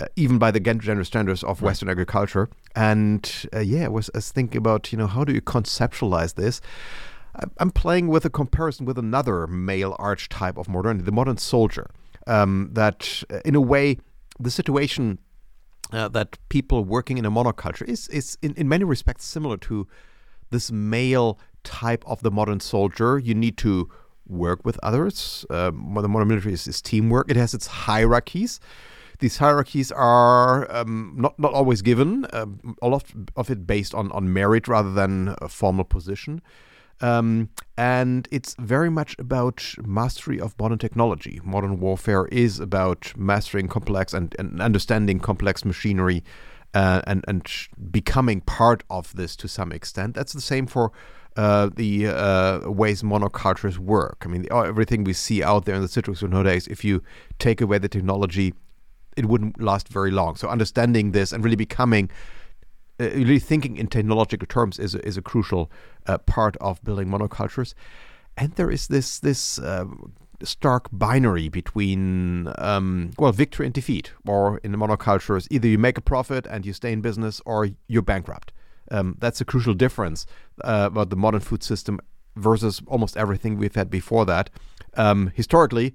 uh, 0.00 0.06
even 0.16 0.38
by 0.38 0.50
the 0.50 0.60
gender 0.60 1.04
standards 1.04 1.42
of 1.42 1.62
Western 1.62 1.88
agriculture. 1.88 2.48
And 2.74 3.48
uh, 3.54 3.60
yeah, 3.60 3.86
I 3.86 3.88
was, 3.88 4.10
I 4.14 4.18
was 4.18 4.30
thinking 4.30 4.58
about 4.58 4.92
you 4.92 4.98
know 4.98 5.06
how 5.06 5.24
do 5.24 5.32
you 5.32 5.40
conceptualize 5.40 6.34
this. 6.34 6.60
I'm 7.58 7.70
playing 7.70 8.08
with 8.08 8.24
a 8.26 8.30
comparison 8.30 8.84
with 8.84 8.98
another 8.98 9.46
male 9.46 9.96
archetype 9.98 10.58
of 10.58 10.68
modernity, 10.68 11.04
the 11.04 11.12
modern 11.12 11.38
soldier. 11.38 11.90
Um, 12.26 12.68
that, 12.72 13.24
uh, 13.32 13.40
in 13.44 13.54
a 13.54 13.60
way, 13.60 13.98
the 14.38 14.50
situation 14.50 15.18
uh, 15.92 16.08
that 16.08 16.38
people 16.50 16.84
working 16.84 17.18
in 17.18 17.24
a 17.24 17.30
monoculture 17.30 17.88
is, 17.88 18.08
is 18.08 18.38
in, 18.42 18.54
in 18.54 18.68
many 18.68 18.84
respects 18.84 19.24
similar 19.24 19.56
to 19.58 19.88
this 20.50 20.70
male 20.70 21.38
type 21.64 22.04
of 22.06 22.22
the 22.22 22.30
modern 22.30 22.60
soldier. 22.60 23.18
You 23.18 23.34
need 23.34 23.56
to 23.58 23.90
work 24.32 24.64
with 24.64 24.78
others. 24.82 25.46
Um, 25.50 25.94
the 25.94 26.08
modern 26.08 26.28
military 26.28 26.54
is, 26.54 26.66
is, 26.66 26.80
teamwork. 26.80 27.30
It 27.30 27.36
has 27.36 27.54
its 27.54 27.66
hierarchies. 27.66 28.60
These 29.18 29.36
hierarchies 29.36 29.92
are 29.92 30.70
um, 30.74 31.14
not 31.16 31.38
not 31.38 31.52
always 31.52 31.82
given. 31.82 32.26
Um, 32.32 32.76
a 32.82 32.88
lot 32.88 33.04
of 33.36 33.50
it 33.50 33.66
based 33.66 33.94
on 33.94 34.10
on 34.12 34.32
merit 34.32 34.66
rather 34.66 34.92
than 34.92 35.36
a 35.40 35.48
formal 35.48 35.84
position. 35.84 36.42
Um, 37.00 37.48
and 37.76 38.28
it's 38.30 38.54
very 38.58 38.88
much 38.88 39.16
about 39.18 39.74
mastery 39.84 40.40
of 40.40 40.58
modern 40.58 40.78
technology. 40.78 41.40
Modern 41.42 41.80
warfare 41.80 42.26
is 42.26 42.60
about 42.60 43.12
mastering 43.16 43.66
complex 43.66 44.14
and, 44.14 44.34
and 44.38 44.62
understanding 44.62 45.18
complex 45.18 45.64
machinery 45.64 46.22
uh, 46.74 47.02
and, 47.06 47.24
and 47.26 47.44
becoming 47.90 48.40
part 48.40 48.84
of 48.88 49.14
this 49.16 49.34
to 49.36 49.48
some 49.48 49.72
extent. 49.72 50.14
That's 50.14 50.32
the 50.32 50.40
same 50.40 50.66
for 50.66 50.92
uh, 51.36 51.70
the 51.74 52.08
uh, 52.08 52.70
ways 52.70 53.02
monocultures 53.02 53.78
work. 53.78 54.22
I 54.24 54.28
mean, 54.28 54.42
the, 54.42 54.54
everything 54.54 55.04
we 55.04 55.12
see 55.12 55.42
out 55.42 55.64
there 55.64 55.74
in 55.74 55.82
the 55.82 55.88
citrus 55.88 56.22
nowadays, 56.22 56.66
if 56.68 56.84
you 56.84 57.02
take 57.38 57.60
away 57.60 57.78
the 57.78 57.88
technology, 57.88 58.54
it 59.16 59.26
wouldn't 59.26 59.60
last 59.60 59.88
very 59.88 60.10
long. 60.10 60.36
So 60.36 60.48
understanding 60.48 61.12
this 61.12 61.32
and 61.32 61.44
really 61.44 61.56
becoming 61.56 62.10
uh, 63.00 63.10
really 63.10 63.38
thinking 63.38 63.76
in 63.76 63.86
technological 63.86 64.46
terms 64.46 64.78
is 64.78 64.94
a, 64.94 65.06
is 65.06 65.16
a 65.16 65.22
crucial 65.22 65.70
uh, 66.06 66.18
part 66.18 66.56
of 66.60 66.82
building 66.84 67.08
monocultures. 67.08 67.74
And 68.36 68.52
there 68.52 68.70
is 68.70 68.88
this 68.88 69.18
this 69.18 69.58
uh, 69.58 69.84
stark 70.42 70.88
binary 70.92 71.48
between 71.48 72.48
um, 72.58 73.10
well 73.18 73.32
victory 73.32 73.66
and 73.66 73.74
defeat, 73.74 74.12
or 74.26 74.58
in 74.58 74.72
the 74.72 74.78
monocultures, 74.78 75.46
either 75.50 75.68
you 75.68 75.78
make 75.78 75.98
a 75.98 76.02
profit 76.02 76.46
and 76.46 76.66
you 76.66 76.72
stay 76.72 76.92
in 76.92 77.00
business, 77.00 77.40
or 77.44 77.68
you're 77.88 78.02
bankrupt. 78.02 78.52
Um, 78.92 79.16
that's 79.18 79.40
a 79.40 79.44
crucial 79.44 79.74
difference 79.74 80.26
uh, 80.62 80.88
about 80.92 81.10
the 81.10 81.16
modern 81.16 81.40
food 81.40 81.62
system 81.62 81.98
versus 82.36 82.80
almost 82.86 83.16
everything 83.16 83.58
we've 83.58 83.74
had 83.74 83.90
before 83.90 84.24
that. 84.26 84.50
Um, 84.96 85.32
historically, 85.34 85.94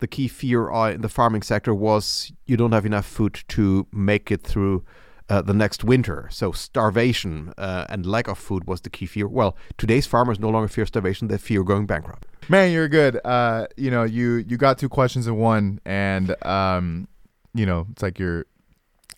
the 0.00 0.06
key 0.06 0.28
fear 0.28 0.70
uh, 0.70 0.92
in 0.92 1.00
the 1.02 1.08
farming 1.08 1.42
sector 1.42 1.74
was 1.74 2.32
you 2.46 2.56
don't 2.56 2.72
have 2.72 2.86
enough 2.86 3.06
food 3.06 3.42
to 3.48 3.86
make 3.92 4.30
it 4.30 4.42
through 4.42 4.84
uh, 5.28 5.42
the 5.42 5.52
next 5.52 5.84
winter. 5.84 6.28
So 6.30 6.52
starvation 6.52 7.52
uh, 7.58 7.84
and 7.88 8.06
lack 8.06 8.28
of 8.28 8.38
food 8.38 8.66
was 8.66 8.80
the 8.80 8.90
key 8.90 9.06
fear. 9.06 9.28
Well, 9.28 9.56
today's 9.76 10.06
farmers 10.06 10.38
no 10.40 10.48
longer 10.48 10.68
fear 10.68 10.86
starvation; 10.86 11.28
they 11.28 11.38
fear 11.38 11.62
going 11.62 11.86
bankrupt. 11.86 12.26
Man, 12.48 12.72
you're 12.72 12.88
good. 12.88 13.20
Uh, 13.24 13.66
you 13.76 13.90
know, 13.90 14.04
you 14.04 14.44
you 14.48 14.56
got 14.56 14.78
two 14.78 14.88
questions 14.88 15.26
in 15.26 15.36
one, 15.36 15.80
and 15.84 16.34
um, 16.46 17.08
you 17.54 17.66
know, 17.66 17.86
it's 17.90 18.02
like 18.02 18.18
you're, 18.18 18.46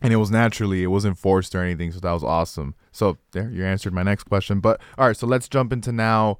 and 0.02 0.12
it 0.12 0.16
was 0.16 0.30
naturally, 0.30 0.82
it 0.82 0.88
wasn't 0.88 1.18
forced 1.18 1.54
or 1.54 1.62
anything. 1.62 1.92
So 1.92 2.00
that 2.00 2.12
was 2.12 2.24
awesome. 2.24 2.74
So 2.92 3.18
there, 3.32 3.50
you 3.50 3.64
answered 3.64 3.92
my 3.92 4.02
next 4.02 4.24
question. 4.24 4.60
But 4.60 4.80
all 4.96 5.06
right, 5.06 5.16
so 5.16 5.26
let's 5.26 5.48
jump 5.48 5.72
into 5.72 5.92
now, 5.92 6.38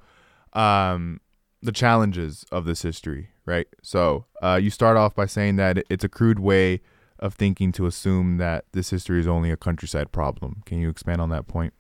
um, 0.53 1.21
the 1.63 1.73
challenges 1.73 2.45
of 2.51 2.65
this 2.65 2.83
history, 2.83 3.29
right? 3.45 3.67
So 3.83 4.25
uh, 4.43 4.59
you 4.63 4.71
start 4.71 4.97
off 4.97 5.15
by 5.15 5.27
saying 5.27 5.57
that 5.57 5.85
it's 5.91 6.05
a 6.05 6.09
crude 6.09 6.39
way 6.39 6.81
of 7.19 7.35
thinking 7.35 7.71
to 7.73 7.87
assume 7.87 8.39
that 8.39 8.65
this 8.73 8.91
history 8.91 9.21
is 9.21 9.27
only 9.27 9.51
a 9.51 9.57
countryside 9.57 10.11
problem. 10.11 10.63
Can 10.65 10.79
you 10.79 10.89
expand 10.89 11.21
on 11.21 11.29
that 11.29 11.47
point? 11.47 11.75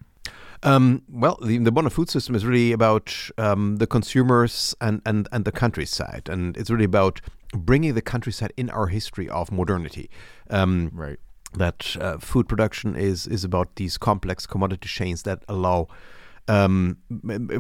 Um, 0.62 1.02
well, 1.08 1.38
the, 1.42 1.56
the 1.56 1.72
modern 1.72 1.88
food 1.88 2.10
system 2.10 2.34
is 2.34 2.44
really 2.44 2.72
about 2.72 3.14
um, 3.38 3.76
the 3.76 3.86
consumers 3.86 4.74
and, 4.82 5.00
and, 5.06 5.26
and 5.32 5.46
the 5.46 5.52
countryside. 5.52 6.28
And 6.28 6.54
it's 6.58 6.68
really 6.68 6.84
about 6.84 7.22
bringing 7.54 7.94
the 7.94 8.02
countryside 8.02 8.52
in 8.58 8.68
our 8.68 8.88
history 8.88 9.28
of 9.30 9.50
modernity. 9.50 10.10
Um, 10.50 10.90
right. 10.92 11.18
That 11.54 11.96
uh, 12.00 12.18
food 12.18 12.48
production 12.48 12.94
is, 12.94 13.26
is 13.26 13.44
about 13.44 13.76
these 13.76 13.98
complex 13.98 14.46
commodity 14.46 14.88
chains 14.88 15.24
that 15.24 15.42
allow 15.48 15.88
um, 16.48 16.96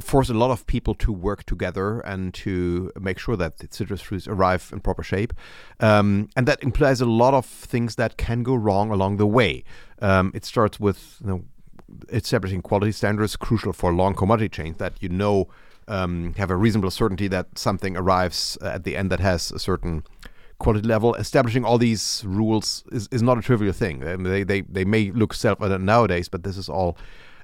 force 0.00 0.30
a 0.30 0.34
lot 0.34 0.50
of 0.50 0.66
people 0.66 0.94
to 0.96 1.12
work 1.12 1.44
together 1.44 2.00
and 2.00 2.34
to 2.34 2.90
make 2.98 3.18
sure 3.18 3.36
that 3.36 3.58
the 3.58 3.68
citrus 3.70 4.00
fruits 4.00 4.26
arrive 4.26 4.70
in 4.72 4.80
proper 4.80 5.02
shape. 5.02 5.32
Um, 5.78 6.28
and 6.36 6.46
that 6.48 6.62
implies 6.62 7.00
a 7.00 7.06
lot 7.06 7.34
of 7.34 7.46
things 7.46 7.96
that 7.96 8.16
can 8.16 8.42
go 8.42 8.54
wrong 8.54 8.90
along 8.90 9.18
the 9.18 9.26
way. 9.26 9.64
Um, 10.00 10.32
it 10.34 10.44
starts 10.44 10.80
with 10.80 11.18
you 11.20 11.26
know, 11.28 11.44
establishing 12.08 12.62
quality 12.62 12.92
standards, 12.92 13.36
crucial 13.36 13.72
for 13.72 13.92
long 13.92 14.14
commodity 14.14 14.48
chains 14.48 14.78
that 14.78 14.94
you 15.00 15.08
know 15.08 15.48
um, 15.86 16.34
have 16.36 16.50
a 16.50 16.56
reasonable 16.56 16.90
certainty 16.90 17.28
that 17.28 17.58
something 17.58 17.96
arrives 17.96 18.56
at 18.62 18.84
the 18.84 18.96
end 18.96 19.10
that 19.10 19.20
has 19.20 19.50
a 19.52 19.58
certain 19.58 20.04
quality 20.60 20.86
level. 20.86 21.14
Establishing 21.16 21.64
all 21.64 21.78
these 21.78 22.22
rules 22.24 22.84
is, 22.92 23.08
is 23.10 23.22
not 23.22 23.36
a 23.36 23.42
trivial 23.42 23.72
thing. 23.72 24.06
I 24.06 24.16
mean, 24.16 24.30
they, 24.30 24.44
they, 24.44 24.60
they 24.60 24.84
may 24.84 25.10
look 25.10 25.34
self 25.34 25.60
evident 25.60 25.84
nowadays, 25.84 26.28
but 26.28 26.44
this 26.44 26.56
is 26.56 26.68
all 26.68 26.96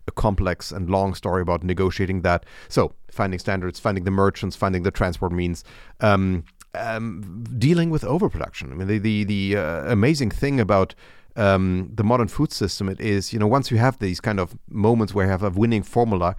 a 0.07 0.12
complex 0.12 0.71
and 0.71 0.89
long 0.89 1.14
story 1.14 1.43
about 1.43 1.64
negotiating 1.64 2.23
that. 2.23 2.47
So 2.69 2.93
finding 3.11 3.41
standards, 3.41 3.81
finding 3.81 4.05
the 4.05 4.12
merchants, 4.12 4.55
finding 4.55 4.85
the 4.85 4.93
transport 4.93 5.33
means. 5.33 5.64
Um, 6.01 6.45
um, 6.75 7.43
dealing 7.59 7.89
with 7.89 8.05
overproduction. 8.05 8.71
I 8.71 8.75
mean, 8.75 8.87
the 8.87 8.99
the, 8.99 9.25
the 9.25 9.57
uh, 9.57 9.91
amazing 9.91 10.31
thing 10.31 10.61
about 10.61 10.95
um, 11.35 11.91
the 11.95 12.05
modern 12.05 12.29
food 12.29 12.53
system 12.53 12.89
it 12.89 13.01
is, 13.01 13.33
you 13.33 13.39
know, 13.39 13.47
once 13.47 13.71
you 13.71 13.79
have 13.79 13.99
these 13.99 14.21
kind 14.21 14.39
of 14.39 14.59
moments 14.69 15.14
where 15.14 15.25
you 15.25 15.31
have 15.31 15.43
a 15.43 15.51
winning 15.51 15.83
formula, 15.83 16.37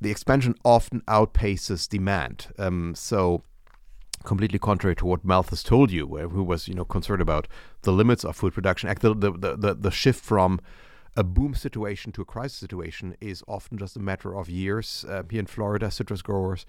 the 0.00 0.10
expansion 0.10 0.54
often 0.64 1.02
outpaces 1.02 1.88
demand. 1.88 2.46
Um, 2.58 2.94
so 2.94 3.42
completely 4.24 4.58
contrary 4.58 4.96
to 4.96 5.06
what 5.06 5.24
Malthus 5.24 5.62
told 5.62 5.90
you, 5.90 6.06
who 6.06 6.42
was 6.42 6.68
you 6.68 6.74
know 6.74 6.84
concerned 6.84 7.22
about 7.22 7.48
the 7.82 7.92
limits 7.92 8.24
of 8.24 8.36
food 8.36 8.54
production. 8.54 8.88
The 9.00 9.14
the 9.14 9.56
the, 9.56 9.74
the 9.74 9.90
shift 9.90 10.24
from 10.24 10.60
a 11.18 11.24
boom 11.24 11.52
situation 11.52 12.12
to 12.12 12.22
a 12.22 12.24
crisis 12.24 12.58
situation 12.58 13.16
is 13.20 13.42
often 13.48 13.76
just 13.76 13.96
a 13.96 14.00
matter 14.00 14.36
of 14.36 14.48
years. 14.48 15.04
Uh, 15.08 15.24
here 15.28 15.40
in 15.40 15.46
Florida, 15.46 15.90
citrus 15.90 16.22
growers 16.22 16.64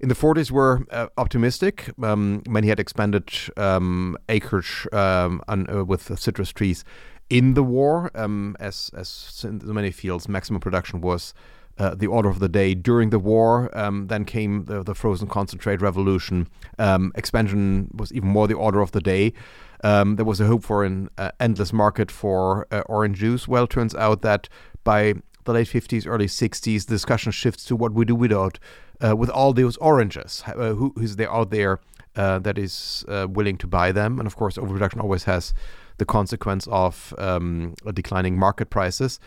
in 0.00 0.08
the 0.08 0.14
40s 0.14 0.52
were 0.52 0.86
uh, 0.92 1.08
optimistic. 1.16 1.90
Um, 2.00 2.42
many 2.48 2.68
had 2.68 2.78
expanded 2.78 3.28
um, 3.56 4.16
acreage 4.28 4.86
um, 4.92 5.42
on, 5.48 5.68
uh, 5.68 5.84
with 5.84 6.16
citrus 6.16 6.52
trees 6.52 6.84
in 7.28 7.54
the 7.54 7.62
war, 7.64 8.10
um, 8.14 8.56
as 8.60 8.90
as 8.96 9.44
in 9.44 9.60
many 9.64 9.90
fields, 9.90 10.28
maximum 10.28 10.60
production 10.60 11.00
was. 11.00 11.34
Uh, 11.78 11.94
the 11.94 12.08
order 12.08 12.28
of 12.28 12.40
the 12.40 12.48
day 12.48 12.74
during 12.74 13.10
the 13.10 13.20
war. 13.20 13.70
Um, 13.72 14.08
then 14.08 14.24
came 14.24 14.64
the, 14.64 14.82
the, 14.82 14.96
frozen 14.96 15.28
concentrate 15.28 15.80
revolution. 15.80 16.48
Um, 16.76 17.12
expansion 17.14 17.88
was 17.94 18.12
even 18.12 18.30
more 18.30 18.48
the 18.48 18.54
order 18.54 18.80
of 18.80 18.90
the 18.90 19.00
day. 19.00 19.32
Um, 19.84 20.16
there 20.16 20.24
was 20.24 20.40
a 20.40 20.46
hope 20.46 20.64
for 20.64 20.82
an 20.82 21.08
uh, 21.18 21.30
endless 21.38 21.72
market 21.72 22.10
for 22.10 22.66
uh, 22.72 22.82
orange 22.86 23.18
juice. 23.18 23.46
Well, 23.46 23.68
turns 23.68 23.94
out 23.94 24.22
that 24.22 24.48
by 24.82 25.14
the 25.44 25.52
late 25.52 25.68
50s, 25.68 26.04
early 26.04 26.26
60s, 26.26 26.86
the 26.86 26.94
discussion 26.94 27.30
shifts 27.30 27.64
to 27.66 27.76
what 27.76 27.92
we 27.92 28.04
do 28.04 28.16
without, 28.16 28.58
uh, 29.00 29.14
with 29.14 29.30
all 29.30 29.52
those 29.52 29.76
oranges. 29.76 30.42
Uh, 30.48 30.74
who 30.74 30.92
is 31.00 31.14
there 31.14 31.32
out 31.32 31.50
there 31.50 31.78
that 32.14 32.58
is 32.58 33.04
willing 33.08 33.56
to 33.56 33.68
buy 33.68 33.92
them? 33.92 34.18
And 34.18 34.26
of 34.26 34.34
course, 34.34 34.58
overproduction 34.58 35.00
always 35.00 35.24
has 35.24 35.54
the 35.98 36.04
consequence 36.04 36.66
of 36.70 37.14
um, 37.18 37.74
declining 37.92 38.36
market 38.36 38.70
prices. 38.70 39.20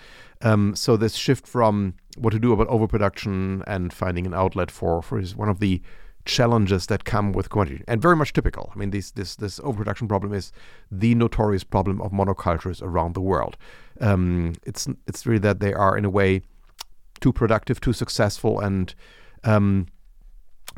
Um, 0.44 0.76
so 0.76 0.98
this 0.98 1.16
shift 1.16 1.48
from 1.48 1.96
what 2.18 2.32
to 2.32 2.40
do 2.40 2.54
about 2.54 2.68
overproduction 2.68 3.64
and 3.68 3.94
finding 3.94 4.26
an 4.26 4.34
outlet 4.34 4.72
for 4.72 5.02
for 5.02 5.20
is 5.20 5.36
one 5.36 5.50
of 5.50 5.60
the 5.60 5.82
challenges 6.26 6.86
that 6.86 7.04
come 7.04 7.32
with 7.32 7.50
commodity 7.50 7.84
and 7.88 8.02
very 8.02 8.16
much 8.16 8.34
typical. 8.34 8.72
I 8.74 8.78
mean, 8.78 8.92
this 8.92 9.12
this 9.12 9.36
this 9.36 9.60
overproduction 9.60 10.08
problem 10.08 10.34
is 10.34 10.52
the 10.92 11.16
notorious 11.16 11.64
problem 11.64 12.02
of 12.02 12.12
monocultures 12.12 12.82
around 12.82 13.14
the 13.14 13.22
world. 13.22 13.58
Um, 14.00 14.54
it's 14.64 14.88
it's 15.08 15.26
really 15.26 15.40
that 15.40 15.60
they 15.60 15.74
are 15.74 15.98
in 15.98 16.06
a 16.06 16.10
way 16.10 16.42
too 17.20 17.34
productive, 17.34 17.80
too 17.80 17.94
successful, 17.94 18.60
and 18.60 18.94
um, 19.44 19.88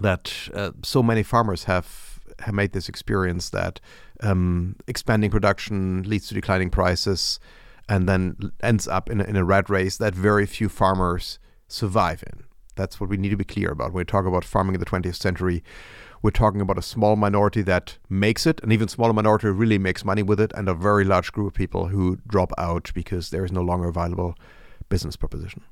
that 0.01 0.34
uh, 0.53 0.72
so 0.84 1.03
many 1.03 1.24
farmers 1.24 1.66
have 1.66 2.20
have 2.39 2.53
made 2.53 2.72
this 2.72 2.89
experience 2.89 3.49
that 3.49 3.80
um, 4.22 4.76
expanding 4.88 5.30
production 5.30 6.03
leads 6.03 6.28
to 6.28 6.34
declining 6.34 6.70
prices, 6.70 7.39
and 7.90 8.08
then 8.08 8.52
ends 8.62 8.88
up 8.88 9.10
in 9.10 9.22
a, 9.22 9.24
in 9.24 9.36
a 9.36 9.44
rat 9.44 9.70
race 9.70 9.98
that 9.98 10.16
very 10.16 10.46
few 10.46 10.70
farmers 10.70 11.40
survive 11.68 12.24
in. 12.24 12.44
That's 12.76 13.00
what 13.00 13.10
we 13.10 13.18
need 13.18 13.30
to 13.30 13.38
be 13.38 13.44
clear 13.44 13.72
about. 13.72 13.94
When 13.94 14.02
we 14.02 14.06
talk 14.06 14.26
about 14.26 14.46
farming 14.46 14.76
in 14.76 14.80
the 14.80 14.86
20th 14.86 15.16
century, 15.16 15.64
we're 16.22 16.32
talking 16.32 16.62
about 16.62 16.78
a 16.78 16.82
small 16.82 17.16
minority 17.16 17.62
that 17.64 17.98
makes 18.10 18.46
it, 18.48 18.62
an 18.64 18.72
even 18.72 18.88
smaller 18.88 19.14
minority 19.14 19.50
really 19.50 19.78
makes 19.78 20.06
money 20.06 20.24
with 20.24 20.40
it, 20.40 20.52
and 20.56 20.70
a 20.70 20.74
very 20.74 21.04
large 21.04 21.32
group 21.34 21.48
of 21.48 21.54
people 21.54 21.88
who 21.88 22.18
drop 22.26 22.52
out 22.58 22.92
because 22.96 23.30
there 23.30 23.44
is 23.44 23.52
no 23.52 23.62
longer 23.62 23.90
a 23.90 23.92
viable 23.92 24.36
business 24.90 25.16
proposition. 25.16 25.64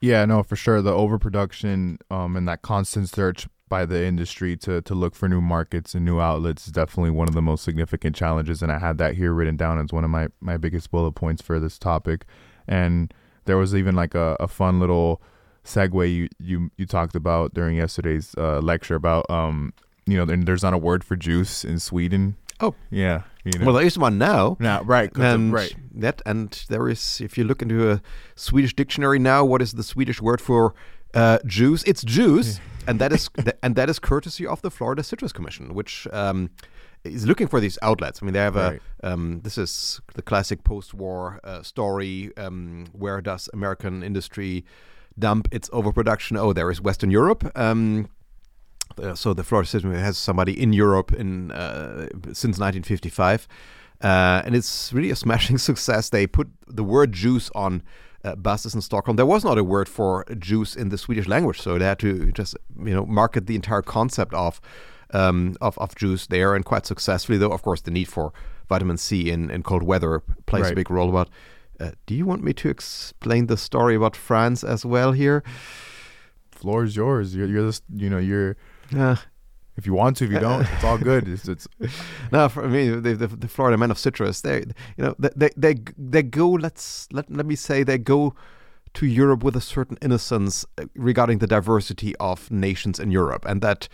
Yeah, 0.00 0.24
no, 0.24 0.42
for 0.42 0.56
sure. 0.56 0.80
The 0.80 0.92
overproduction 0.92 1.98
um, 2.10 2.36
and 2.36 2.46
that 2.48 2.62
constant 2.62 3.08
search 3.08 3.48
by 3.68 3.84
the 3.84 4.04
industry 4.04 4.56
to 4.58 4.80
to 4.82 4.94
look 4.94 5.14
for 5.14 5.28
new 5.28 5.40
markets 5.40 5.94
and 5.94 6.04
new 6.04 6.20
outlets 6.20 6.66
is 6.66 6.72
definitely 6.72 7.10
one 7.10 7.28
of 7.28 7.34
the 7.34 7.42
most 7.42 7.64
significant 7.64 8.14
challenges. 8.14 8.62
And 8.62 8.70
I 8.70 8.78
had 8.78 8.98
that 8.98 9.14
here 9.14 9.32
written 9.32 9.56
down 9.56 9.78
as 9.78 9.92
one 9.92 10.04
of 10.04 10.10
my 10.10 10.28
my 10.40 10.56
biggest 10.56 10.90
bullet 10.90 11.12
points 11.12 11.42
for 11.42 11.58
this 11.58 11.78
topic. 11.78 12.24
And 12.68 13.12
there 13.44 13.56
was 13.56 13.74
even 13.74 13.94
like 13.94 14.14
a, 14.14 14.36
a 14.40 14.48
fun 14.48 14.80
little 14.80 15.20
segue 15.64 16.14
you 16.14 16.28
you 16.38 16.70
you 16.76 16.86
talked 16.86 17.16
about 17.16 17.52
during 17.54 17.76
yesterday's 17.76 18.34
uh, 18.38 18.60
lecture 18.60 18.94
about 18.94 19.28
um 19.28 19.72
you 20.06 20.16
know 20.16 20.24
there's 20.24 20.62
not 20.62 20.72
a 20.72 20.78
word 20.78 21.02
for 21.02 21.16
juice 21.16 21.64
in 21.64 21.80
Sweden. 21.80 22.36
Oh. 22.60 22.74
yeah. 22.90 23.22
You 23.44 23.58
know. 23.58 23.66
Well, 23.66 23.74
there 23.74 23.84
is 23.84 23.98
one 23.98 24.16
now. 24.18 24.56
now, 24.58 24.82
right, 24.82 25.10
And 25.16 25.52
right. 25.52 25.74
that 25.94 26.22
and 26.24 26.64
there 26.68 26.88
is 26.88 27.20
if 27.20 27.36
you 27.36 27.44
look 27.44 27.62
into 27.62 27.90
a 27.90 28.00
Swedish 28.34 28.74
dictionary 28.74 29.18
now, 29.18 29.44
what 29.44 29.60
is 29.60 29.74
the 29.74 29.82
Swedish 29.82 30.22
word 30.22 30.40
for 30.40 30.74
uh, 31.14 31.38
juice? 31.44 31.82
It's 31.84 32.02
juice, 32.02 32.58
and 32.86 32.98
that 32.98 33.12
is 33.12 33.28
and 33.62 33.76
that 33.76 33.88
is 33.90 33.98
courtesy 33.98 34.46
of 34.46 34.62
the 34.62 34.70
Florida 34.70 35.02
Citrus 35.02 35.32
Commission, 35.32 35.74
which 35.74 36.06
um, 36.12 36.50
is 37.04 37.26
looking 37.26 37.46
for 37.48 37.60
these 37.60 37.78
outlets. 37.82 38.20
I 38.22 38.24
mean, 38.26 38.32
they 38.34 38.40
have 38.40 38.56
Right. 38.56 38.80
a 39.02 39.12
um, 39.12 39.40
this 39.42 39.58
is 39.58 40.00
the 40.14 40.22
classic 40.22 40.64
post-war 40.64 41.40
uh, 41.44 41.62
story. 41.62 42.32
Um, 42.36 42.86
where 42.92 43.20
does 43.20 43.48
American 43.52 44.02
industry 44.02 44.64
dump 45.18 45.48
its 45.52 45.70
overproduction? 45.72 46.36
Oh, 46.36 46.52
there 46.52 46.70
is 46.70 46.80
Western 46.80 47.10
Europe. 47.10 47.50
Um, 47.56 48.08
uh, 49.02 49.14
so 49.14 49.34
the 49.34 49.44
Florida 49.44 49.68
system 49.68 49.92
has 49.92 50.16
somebody 50.16 50.52
in 50.60 50.72
Europe 50.72 51.12
in 51.12 51.50
uh, 51.52 52.08
since 52.32 52.58
1955, 52.58 53.46
uh, 54.02 54.42
and 54.44 54.54
it's 54.54 54.92
really 54.92 55.10
a 55.10 55.16
smashing 55.24 55.58
success. 55.58 56.10
They 56.10 56.26
put 56.26 56.48
the 56.66 56.84
word 56.84 57.12
juice 57.12 57.50
on 57.54 57.82
uh, 58.26 58.34
buses 58.36 58.74
in 58.74 58.80
Stockholm. 58.80 59.16
There 59.16 59.26
was 59.26 59.44
not 59.44 59.58
a 59.58 59.64
word 59.64 59.88
for 59.88 60.24
juice 60.38 60.74
in 60.74 60.88
the 60.88 60.98
Swedish 60.98 61.28
language, 61.28 61.60
so 61.60 61.78
they 61.78 61.84
had 61.84 61.98
to 62.00 62.32
just 62.32 62.56
you 62.84 62.94
know 62.94 63.06
market 63.06 63.46
the 63.46 63.54
entire 63.54 63.82
concept 63.82 64.34
of 64.34 64.60
um, 65.14 65.56
of, 65.60 65.78
of 65.78 65.94
juice 65.94 66.26
there, 66.26 66.54
and 66.54 66.64
quite 66.64 66.86
successfully. 66.86 67.38
Though 67.38 67.52
of 67.52 67.62
course 67.62 67.82
the 67.82 67.90
need 67.90 68.08
for 68.08 68.32
vitamin 68.68 68.96
C 68.96 69.30
in, 69.30 69.50
in 69.50 69.62
cold 69.62 69.82
weather 69.82 70.22
plays 70.46 70.66
a 70.72 70.74
big 70.74 70.90
role. 70.90 71.12
But 71.12 71.28
uh, 71.78 71.92
do 72.06 72.14
you 72.14 72.26
want 72.26 72.42
me 72.42 72.52
to 72.54 72.68
explain 72.68 73.46
the 73.46 73.56
story 73.56 73.94
about 73.94 74.16
France 74.16 74.64
as 74.64 74.84
well 74.84 75.12
here? 75.12 75.42
floor 76.56 76.84
is 76.84 76.96
yours. 76.96 77.34
You're, 77.34 77.46
you're 77.46 77.66
just, 77.66 77.84
you 77.94 78.10
know, 78.10 78.18
you're, 78.18 78.56
Uh, 78.96 79.16
if 79.76 79.86
you 79.86 79.92
want 79.92 80.16
to, 80.18 80.24
if 80.24 80.30
you 80.30 80.40
don't, 80.40 80.62
it's 80.62 80.84
all 80.84 80.98
good. 80.98 81.28
It's, 81.36 81.48
it's 81.48 81.68
No, 82.32 82.48
for 82.48 82.68
me, 82.68 82.88
the, 82.88 83.14
the, 83.14 83.26
the 83.26 83.48
Florida 83.48 83.76
men 83.76 83.90
of 83.90 83.98
citrus, 83.98 84.40
they, 84.40 84.58
you 84.96 85.04
know, 85.04 85.14
they, 85.18 85.30
they, 85.36 85.50
they, 85.56 85.74
they 85.98 86.22
go. 86.22 86.50
Let's 86.50 87.08
let 87.12 87.30
let 87.30 87.46
me 87.46 87.56
say 87.56 87.82
they 87.82 87.98
go 87.98 88.34
to 88.94 89.06
Europe 89.06 89.44
with 89.44 89.54
a 89.56 89.60
certain 89.60 89.98
innocence 90.00 90.64
uh, 90.78 90.86
regarding 90.94 91.38
the 91.38 91.46
diversity 91.46 92.16
of 92.16 92.50
nations 92.50 92.98
in 92.98 93.10
Europe, 93.10 93.44
and 93.46 93.60
that 93.60 93.88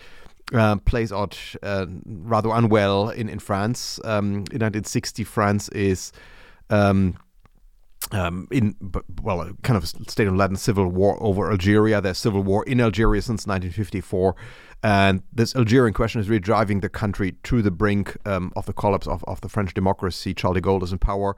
uh, 0.55 0.76
plays 0.76 1.12
out 1.12 1.39
uh, 1.62 1.87
rather 2.07 2.51
unwell 2.51 3.09
in 3.09 3.28
in 3.28 3.39
France. 3.39 3.99
Um, 4.05 4.45
in 4.53 4.61
1960, 4.61 5.24
France 5.24 5.68
is. 5.70 6.12
Um, 6.70 7.18
um, 8.11 8.49
in 8.51 8.74
well, 9.22 9.41
a 9.41 9.55
kind 9.62 9.76
of 9.76 9.87
state 9.87 10.26
of 10.26 10.35
Latin 10.35 10.57
civil 10.57 10.89
war 10.89 11.16
over 11.22 11.51
Algeria. 11.51 12.01
There's 12.01 12.18
civil 12.18 12.43
war 12.43 12.64
in 12.64 12.80
Algeria 12.80 13.22
since 13.22 13.47
1954, 13.47 14.35
and 14.83 15.22
this 15.33 15.55
Algerian 15.55 15.95
question 15.95 16.20
is 16.20 16.28
really 16.28 16.41
driving 16.41 16.80
the 16.80 16.89
country 16.89 17.33
to 17.45 17.62
the 17.62 17.70
brink 17.70 18.16
um, 18.26 18.53
of 18.57 18.66
the 18.66 18.72
collapse 18.72 19.07
of, 19.07 19.24
of 19.24 19.41
the 19.41 19.49
French 19.49 19.74
democracy. 19.74 20.35
Charles 20.35 20.57
de 20.57 20.61
Gaulle 20.61 20.83
is 20.83 20.93
in 20.93 20.99
power. 20.99 21.37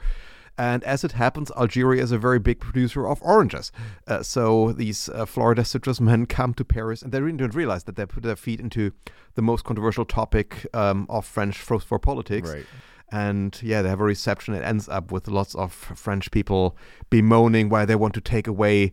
And 0.57 0.85
as 0.85 1.03
it 1.03 1.13
happens, 1.13 1.51
Algeria 1.59 2.03
is 2.03 2.13
a 2.13 2.19
very 2.19 2.39
big 2.39 2.61
producer 2.61 3.09
of 3.09 3.21
oranges. 3.23 3.73
Uh, 4.07 4.23
so 4.23 4.73
these 4.73 5.09
uh, 5.09 5.27
Florida 5.27 5.65
citrus 5.65 6.01
men 6.01 6.27
come 6.39 6.55
to 6.55 6.65
Paris, 6.65 7.03
and 7.03 7.13
they 7.13 7.21
really 7.21 7.37
don't 7.37 7.55
realize 7.55 7.85
that 7.85 7.97
they 7.97 8.07
put 8.07 8.23
their 8.23 8.37
feet 8.37 8.61
into 8.61 8.93
the 9.35 9.43
most 9.43 9.65
controversial 9.65 10.05
topic 10.05 10.67
um, 10.73 11.07
of 11.11 11.27
French 11.27 11.59
for, 11.59 11.81
for 11.81 11.99
politics 11.99 12.51
right. 12.51 12.67
and 13.11 13.61
yeah, 13.63 13.83
they 13.83 13.89
have 13.89 14.01
a 14.01 14.05
reception. 14.05 14.55
It 14.55 14.63
ends 14.63 14.89
up 14.89 15.11
with 15.11 15.27
lots 15.27 15.57
of 15.57 15.73
French 15.73 16.31
people 16.31 16.77
bemoaning 17.11 17.69
why 17.69 17.85
they 17.85 17.97
want 17.97 18.15
to 18.15 18.21
take 18.21 18.47
away 18.47 18.93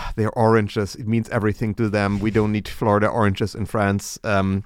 their 0.16 0.30
oranges. 0.30 0.94
It 0.94 1.06
means 1.06 1.28
everything 1.30 1.74
to 1.74 1.88
them. 1.88 2.18
We 2.18 2.30
don't 2.30 2.52
need 2.52 2.68
Florida 2.68 3.08
oranges 3.08 3.54
in 3.54 3.66
France, 3.66 4.18
um, 4.24 4.64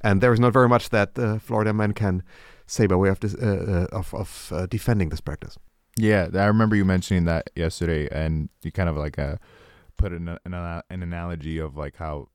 and 0.00 0.20
there 0.20 0.32
is 0.32 0.40
not 0.40 0.52
very 0.52 0.68
much 0.68 0.90
that 0.90 1.14
the 1.14 1.40
Florida 1.40 1.72
men 1.72 1.92
can 1.92 2.22
say 2.66 2.86
by 2.86 2.96
way 2.96 3.08
of 3.08 3.20
this, 3.20 3.34
uh, 3.34 3.86
uh, 3.92 3.96
of, 3.96 4.14
of 4.14 4.52
uh, 4.52 4.66
defending 4.66 5.10
this 5.10 5.20
practice. 5.20 5.58
Yeah, 5.96 6.28
I 6.34 6.46
remember 6.46 6.76
you 6.76 6.84
mentioning 6.84 7.24
that 7.24 7.50
yesterday, 7.54 8.08
and 8.10 8.48
you 8.62 8.72
kind 8.72 8.88
of 8.88 8.96
like 8.96 9.18
uh, 9.18 9.36
put 9.96 10.12
an, 10.12 10.38
an 10.44 10.54
an 10.54 11.02
analogy 11.02 11.58
of 11.58 11.76
like 11.76 11.96
how 11.96 12.28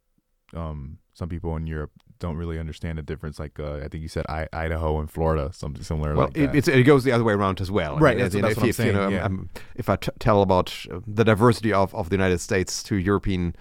um, 0.54 1.00
some 1.14 1.30
people 1.30 1.56
in 1.58 1.68
Europe 1.68 1.92
don't 2.20 2.36
really 2.38 2.59
understand 2.59 2.97
the 2.97 3.01
difference. 3.01 3.39
Like 3.39 3.59
uh, 3.59 3.76
I 3.78 3.88
think 3.88 4.01
you 4.01 4.07
said 4.09 4.26
I- 4.30 4.47
Idaho 4.53 4.99
and 4.99 5.09
Florida, 5.09 5.51
something 5.53 5.84
similar. 5.84 6.15
Well, 6.15 6.28
like 6.36 6.55
it, 6.55 6.67
it 6.67 6.84
goes 6.84 7.03
the 7.03 7.11
other 7.11 7.24
way 7.24 7.34
around 7.34 7.61
as 7.61 7.72
well. 7.72 7.95
I 7.95 7.99
Right, 7.99 8.17
mean, 8.17 8.26
that's- 8.26 8.41
that's 8.41 8.51
if, 8.51 8.57
what 8.57 8.63
I'm 8.63 8.70
if, 8.70 8.80
you 8.80 8.93
know, 8.93 9.09
saying, 9.09 9.49
yeah. 9.55 9.61
if 9.76 9.89
I 9.89 9.95
t- 9.95 10.11
tell 10.20 10.41
about 10.41 10.74
uh, 10.91 10.99
the 11.07 11.24
diversity 11.24 11.72
of, 11.74 11.93
of 11.95 12.09
the 12.09 12.15
United 12.15 12.39
States 12.39 12.84
to 12.84 12.95
European 12.95 13.55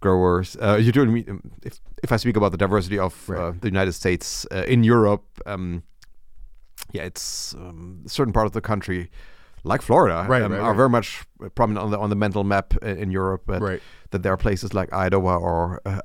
growers, 0.00 0.56
uh, 0.60 0.78
you 0.80 0.92
don't 0.92 1.12
mean 1.12 1.24
um, 1.28 1.42
if 1.62 1.80
if 2.02 2.12
I 2.12 2.16
speak 2.16 2.36
about 2.36 2.52
the 2.52 2.58
diversity 2.58 2.98
of 2.98 3.28
uh, 3.30 3.52
the 3.60 3.68
United 3.68 3.92
States 3.92 4.46
uh, 4.52 4.64
in 4.66 4.84
Europe, 4.84 5.24
um, 5.46 5.82
yeah, 6.92 7.02
it's 7.02 7.54
um, 7.54 8.02
a 8.06 8.08
certain 8.08 8.32
part 8.32 8.46
of 8.46 8.52
the 8.52 8.60
country. 8.60 9.10
Like 9.64 9.82
Florida, 9.82 10.24
Right, 10.28 10.42
um, 10.42 10.52
right, 10.52 10.60
are 10.60 10.70
right. 10.70 10.76
very 10.76 10.88
much 10.88 11.24
prominent 11.54 11.84
on 11.84 11.90
the 11.90 11.98
on 11.98 12.10
the 12.10 12.16
mental 12.16 12.44
map 12.44 12.74
in 12.82 13.10
Europe. 13.10 13.42
But 13.46 13.60
right. 13.62 13.82
that 14.10 14.22
there 14.22 14.32
are 14.32 14.36
places 14.36 14.72
like 14.74 14.92
Idaho 14.92 15.38
or 15.38 15.80
uh, 15.86 16.00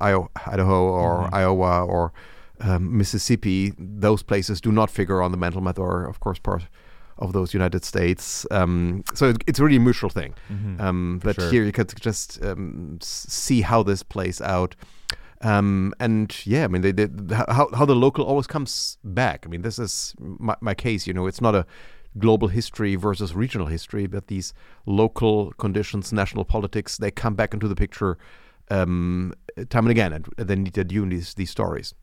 Idaho 0.48 0.84
or 0.84 1.24
Mhm. 1.28 1.34
Iowa 1.34 1.86
or 1.86 2.12
um, 2.62 2.98
Mississippi. 2.98 3.74
Those 3.78 4.24
places 4.24 4.62
do 4.62 4.72
not 4.72 4.90
figure 4.90 5.22
on 5.22 5.32
the 5.32 5.38
mental 5.38 5.62
map, 5.62 5.80
or 5.80 6.06
of 6.06 6.20
course 6.20 6.40
part 6.40 6.68
of 7.18 7.32
those 7.34 7.54
United 7.54 7.84
States. 7.86 8.46
Um, 8.52 9.04
so 9.14 9.30
it, 9.30 9.38
it's 9.48 9.60
really 9.60 9.76
a 9.78 9.80
mutual 9.80 10.10
thing. 10.10 10.34
Mhm. 10.52 10.80
Um, 10.82 11.20
but 11.24 11.36
sure. 11.36 11.52
here 11.52 11.64
you 11.64 11.72
could 11.72 11.94
just 12.02 12.44
um, 12.44 12.98
see 13.02 13.62
how 13.62 13.84
this 13.84 14.04
plays 14.04 14.42
out. 14.42 14.76
Um, 15.42 15.94
and 16.00 16.34
yeah, 16.46 16.64
I 16.64 16.68
mean, 16.68 16.82
they, 16.82 16.92
they, 16.94 17.08
how 17.36 17.68
how 17.76 17.86
the 17.86 17.96
local 17.96 18.24
always 18.26 18.48
comes 18.48 18.98
back. 19.04 19.46
I 19.46 19.50
mean, 19.50 19.62
this 19.62 19.78
is 19.78 20.16
my, 20.20 20.56
my 20.62 20.74
case. 20.74 21.06
You 21.08 21.14
know, 21.14 21.28
it's 21.28 21.42
not 21.42 21.54
a 21.54 21.66
global 22.18 22.48
history 22.50 22.96
versus 22.96 23.34
regional 23.36 23.68
history, 23.68 24.08
but 24.08 24.28
these 24.28 24.54
local 24.86 25.52
conditions, 25.54 26.12
national 26.14 26.46
politics, 26.46 26.98
they 26.98 27.12
come 27.12 27.36
back 27.36 27.54
into 27.54 27.68
the 27.68 27.76
picture 27.76 28.18
um, 28.70 29.34
time 29.70 29.86
and 29.86 29.92
again, 29.92 30.14
and 30.14 30.26
they 30.38 30.56
need 30.56 30.74
to 30.74 30.84
do 30.84 31.06
these 31.10 31.34
these 31.36 31.52
stories. 31.52 31.94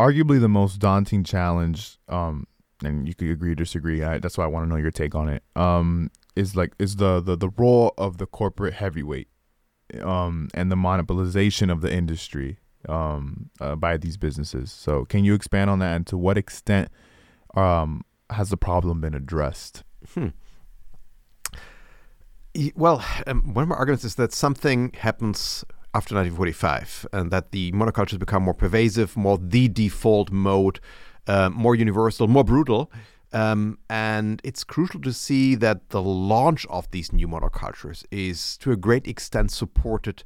arguably 0.00 0.38
the 0.40 0.48
most 0.48 0.78
daunting 0.78 1.24
challenge 1.24 1.98
um 2.08 2.46
and 2.84 3.08
you 3.08 3.14
could 3.14 3.30
agree 3.30 3.52
or 3.52 3.54
disagree 3.54 4.02
I, 4.02 4.18
that's 4.18 4.36
why 4.36 4.44
i 4.44 4.46
want 4.46 4.64
to 4.64 4.68
know 4.68 4.76
your 4.76 4.90
take 4.90 5.14
on 5.14 5.28
it 5.28 5.42
um 5.56 6.10
is 6.34 6.54
like 6.54 6.72
is 6.78 6.96
the, 6.96 7.20
the 7.22 7.34
the 7.36 7.48
role 7.56 7.94
of 7.96 8.18
the 8.18 8.26
corporate 8.26 8.74
heavyweight 8.74 9.28
um 10.02 10.48
and 10.52 10.70
the 10.70 10.76
monopolization 10.76 11.72
of 11.72 11.80
the 11.80 11.90
industry 11.92 12.58
um 12.88 13.48
uh, 13.60 13.74
by 13.76 13.96
these 13.96 14.16
businesses 14.18 14.70
so 14.70 15.04
can 15.06 15.24
you 15.24 15.32
expand 15.34 15.70
on 15.70 15.78
that 15.78 15.96
and 15.96 16.06
to 16.06 16.16
what 16.18 16.36
extent 16.36 16.90
um 17.56 18.02
has 18.30 18.50
the 18.50 18.56
problem 18.56 19.00
been 19.00 19.14
addressed 19.14 19.82
Hmm. 20.14 20.28
Well, 22.74 23.04
um, 23.26 23.52
one 23.52 23.64
of 23.64 23.68
my 23.68 23.74
arguments 23.74 24.04
is 24.04 24.14
that 24.14 24.32
something 24.32 24.92
happens 24.98 25.64
after 25.92 26.14
1945, 26.14 27.06
and 27.12 27.30
that 27.30 27.52
the 27.52 27.72
monocultures 27.72 28.18
become 28.18 28.44
more 28.44 28.54
pervasive, 28.54 29.16
more 29.16 29.38
the 29.38 29.68
default 29.68 30.30
mode, 30.30 30.80
uh, 31.26 31.50
more 31.50 31.74
universal, 31.74 32.28
more 32.28 32.44
brutal. 32.44 32.90
Um, 33.32 33.78
and 33.90 34.40
it's 34.44 34.64
crucial 34.64 35.00
to 35.02 35.12
see 35.12 35.54
that 35.56 35.90
the 35.90 36.00
launch 36.00 36.64
of 36.70 36.90
these 36.92 37.12
new 37.12 37.28
monocultures 37.28 38.04
is 38.10 38.56
to 38.58 38.72
a 38.72 38.76
great 38.76 39.06
extent 39.06 39.50
supported 39.50 40.24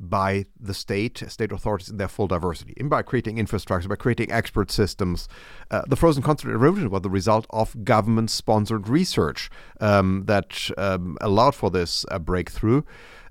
by 0.00 0.46
the 0.58 0.72
state, 0.72 1.22
state 1.28 1.52
authorities 1.52 1.90
in 1.90 1.98
their 1.98 2.08
full 2.08 2.26
diversity, 2.26 2.72
and 2.78 2.88
by 2.88 3.02
creating 3.02 3.36
infrastructure, 3.36 3.88
by 3.88 3.96
creating 3.96 4.32
expert 4.32 4.70
systems. 4.70 5.28
Uh, 5.70 5.82
the 5.86 5.96
frozen 5.96 6.22
concentrate 6.22 6.54
erosion 6.54 6.88
was 6.88 7.02
the 7.02 7.10
result 7.10 7.46
of 7.50 7.84
government-sponsored 7.84 8.88
research 8.88 9.50
um, 9.80 10.24
that 10.24 10.70
um, 10.78 11.18
allowed 11.20 11.54
for 11.54 11.70
this 11.70 12.06
uh, 12.10 12.18
breakthrough. 12.18 12.82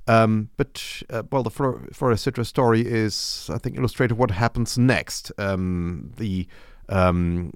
Um, 0.08 0.50
but 0.58 1.02
uh, 1.10 1.24
well, 1.32 1.44
the 1.44 1.50
Flor- 1.50 1.88
Florida 1.92 2.18
citrus 2.18 2.50
story 2.50 2.82
is, 2.86 3.50
I 3.52 3.58
think, 3.58 3.76
illustrated 3.76 4.16
what 4.16 4.32
happens 4.32 4.78
next. 4.78 5.32
Um, 5.40 6.14
the 6.18 6.48
um, 6.88 7.52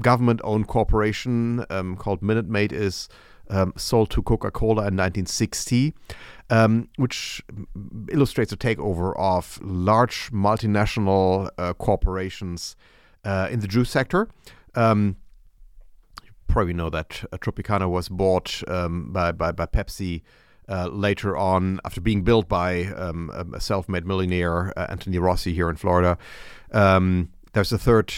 government-owned 0.00 0.66
corporation 0.66 1.64
um, 1.70 1.96
called 1.96 2.22
Minute 2.22 2.48
Maid 2.48 2.72
is 2.72 3.08
um, 3.50 3.72
sold 3.76 4.10
to 4.10 4.22
Coca-Cola 4.22 4.82
in 4.88 4.96
1960, 4.96 5.94
um, 6.50 6.88
which 6.96 7.42
illustrates 8.10 8.52
a 8.52 8.56
takeover 8.56 9.14
of 9.16 9.58
large 9.62 10.30
multinational 10.32 11.50
uh, 11.58 11.72
corporations 11.74 12.76
uh, 13.24 13.48
in 13.50 13.60
the 13.60 13.68
juice 13.68 13.90
sector. 13.90 14.28
Um, 14.74 15.16
you 16.24 16.30
probably 16.46 16.74
know 16.74 16.90
that 16.90 17.24
uh, 17.32 17.38
Tropicana 17.38 17.88
was 17.88 18.08
bought 18.08 18.62
um, 18.68 19.12
by, 19.12 19.32
by, 19.32 19.52
by 19.52 19.66
Pepsi 19.66 20.22
uh, 20.68 20.88
later 20.88 21.36
on 21.36 21.80
after 21.84 22.00
being 22.00 22.22
built 22.22 22.48
by 22.48 22.86
um, 22.86 23.30
a 23.54 23.60
self-made 23.60 24.04
millionaire, 24.04 24.72
uh, 24.76 24.86
Anthony 24.88 25.18
Rossi, 25.18 25.52
here 25.52 25.70
in 25.70 25.76
Florida. 25.76 26.18
Um, 26.72 27.30
there's 27.52 27.72
a 27.72 27.78
third 27.78 28.12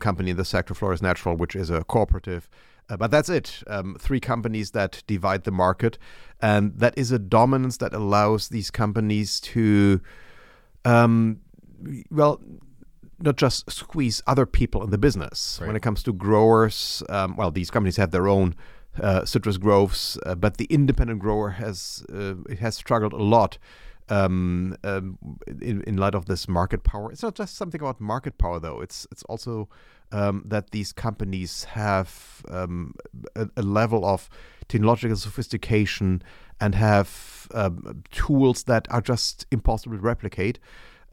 company 0.00 0.30
in 0.32 0.36
the 0.36 0.44
sector, 0.44 0.74
Florida's 0.74 1.02
Natural, 1.02 1.36
which 1.36 1.54
is 1.54 1.70
a 1.70 1.84
cooperative. 1.84 2.48
Uh, 2.88 2.96
but 2.96 3.10
that's 3.10 3.28
it. 3.28 3.62
Um, 3.66 3.96
three 3.98 4.20
companies 4.20 4.72
that 4.72 5.02
divide 5.06 5.44
the 5.44 5.50
market, 5.50 5.98
and 6.40 6.78
that 6.78 6.96
is 6.96 7.12
a 7.12 7.18
dominance 7.18 7.76
that 7.78 7.94
allows 7.94 8.48
these 8.48 8.70
companies 8.70 9.40
to, 9.40 10.00
um, 10.84 11.40
well, 12.10 12.40
not 13.20 13.36
just 13.36 13.70
squeeze 13.70 14.22
other 14.26 14.46
people 14.46 14.82
in 14.82 14.90
the 14.90 14.98
business. 14.98 15.58
Right. 15.60 15.68
When 15.68 15.76
it 15.76 15.82
comes 15.82 16.02
to 16.02 16.12
growers, 16.12 17.02
um, 17.08 17.36
well, 17.36 17.50
these 17.50 17.70
companies 17.70 17.96
have 17.96 18.10
their 18.10 18.28
own 18.28 18.54
uh, 19.00 19.24
citrus 19.24 19.56
groves, 19.56 20.18
uh, 20.26 20.34
but 20.34 20.56
the 20.56 20.66
independent 20.66 21.20
grower 21.20 21.50
has 21.50 22.04
uh, 22.12 22.34
has 22.58 22.76
struggled 22.76 23.12
a 23.12 23.22
lot 23.22 23.58
um, 24.12 24.76
um, 24.84 25.18
in, 25.62 25.82
in 25.82 25.96
light 25.96 26.14
of 26.14 26.26
this 26.26 26.46
market 26.46 26.84
power. 26.84 27.10
It's 27.10 27.22
not 27.22 27.34
just 27.34 27.56
something 27.56 27.80
about 27.80 27.98
market 27.98 28.36
power, 28.36 28.60
though. 28.60 28.80
It's 28.82 29.06
it's 29.10 29.22
also 29.24 29.68
um, 30.12 30.42
that 30.44 30.70
these 30.70 30.92
companies 30.92 31.64
have 31.64 32.42
um, 32.48 32.94
a, 33.34 33.48
a, 33.56 33.62
level 33.62 34.04
of 34.04 34.28
technological 34.68 35.16
sophistication 35.16 36.22
and 36.60 36.74
have 36.74 37.48
um, 37.54 38.02
tools 38.10 38.64
that 38.64 38.86
are 38.90 39.00
just 39.00 39.46
impossible 39.50 39.96
to 39.96 40.02
replicate. 40.02 40.58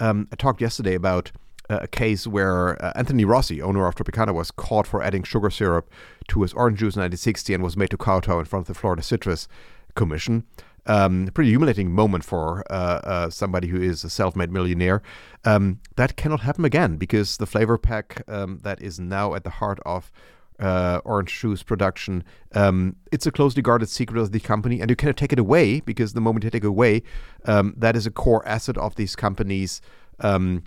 Um, 0.02 0.28
I 0.34 0.36
talked 0.36 0.60
yesterday 0.60 0.96
about 0.96 1.32
a 1.70 1.88
case 1.88 2.28
where 2.28 2.84
uh, 2.84 2.92
Anthony 2.96 3.24
Rossi, 3.24 3.62
owner 3.62 3.88
of 3.88 3.96
Tropicana, 3.96 4.34
was 4.34 4.52
caught 4.52 4.88
for 4.88 5.02
adding 5.02 5.24
sugar 5.24 5.50
syrup 5.50 5.90
to 6.28 6.42
his 6.42 6.52
orange 6.54 6.80
juice 6.80 6.96
in 6.96 7.02
1960 7.02 7.54
and 7.54 7.64
was 7.64 7.78
made 7.78 7.92
to 7.92 7.98
kowtow 7.98 8.40
in 8.40 8.46
front 8.46 8.64
of 8.64 8.68
the 8.68 8.80
Florida 8.80 9.04
Citrus 9.04 9.48
Commission. 9.96 10.44
Um, 10.90 11.30
pretty 11.36 11.52
humiliating 11.52 11.92
moment 11.92 12.24
for 12.24 12.64
uh, 12.70 12.74
uh, 12.74 13.30
somebody 13.30 13.68
who 13.68 13.80
is 13.80 14.04
a 14.04 14.10
self-made 14.10 14.52
millionaire. 14.52 15.04
Um, 15.46 15.80
that 15.98 16.16
cannot 16.16 16.40
happen 16.40 16.66
again 16.66 16.98
because 16.98 17.38
the 17.38 17.46
flavor 17.46 17.78
pack 17.78 18.24
um, 18.28 18.60
that 18.64 18.82
is 18.82 19.00
now 19.00 19.36
at 19.36 19.44
the 19.44 19.52
heart 19.52 19.80
of 19.86 20.12
uh, 20.60 21.00
orange 21.06 21.40
juice 21.40 21.64
production, 21.64 22.24
um, 22.56 22.96
it's 23.12 23.26
a 23.26 23.32
closely 23.32 23.62
guarded 23.62 23.90
secret 23.90 24.20
of 24.20 24.32
the 24.32 24.40
company, 24.40 24.82
and 24.82 24.90
you 24.90 24.96
cannot 24.96 25.18
take 25.18 25.32
it 25.32 25.40
away 25.40 25.80
because 25.80 26.14
the 26.14 26.22
moment 26.22 26.44
you 26.44 26.50
take 26.50 26.64
it 26.64 26.68
away, 26.68 27.04
um, 27.46 27.74
that 27.78 27.96
is 27.96 28.06
a 28.06 28.12
core 28.12 28.46
asset 28.48 28.78
of 28.78 28.96
these 28.96 29.16
companies. 29.16 29.82
Um, 30.20 30.64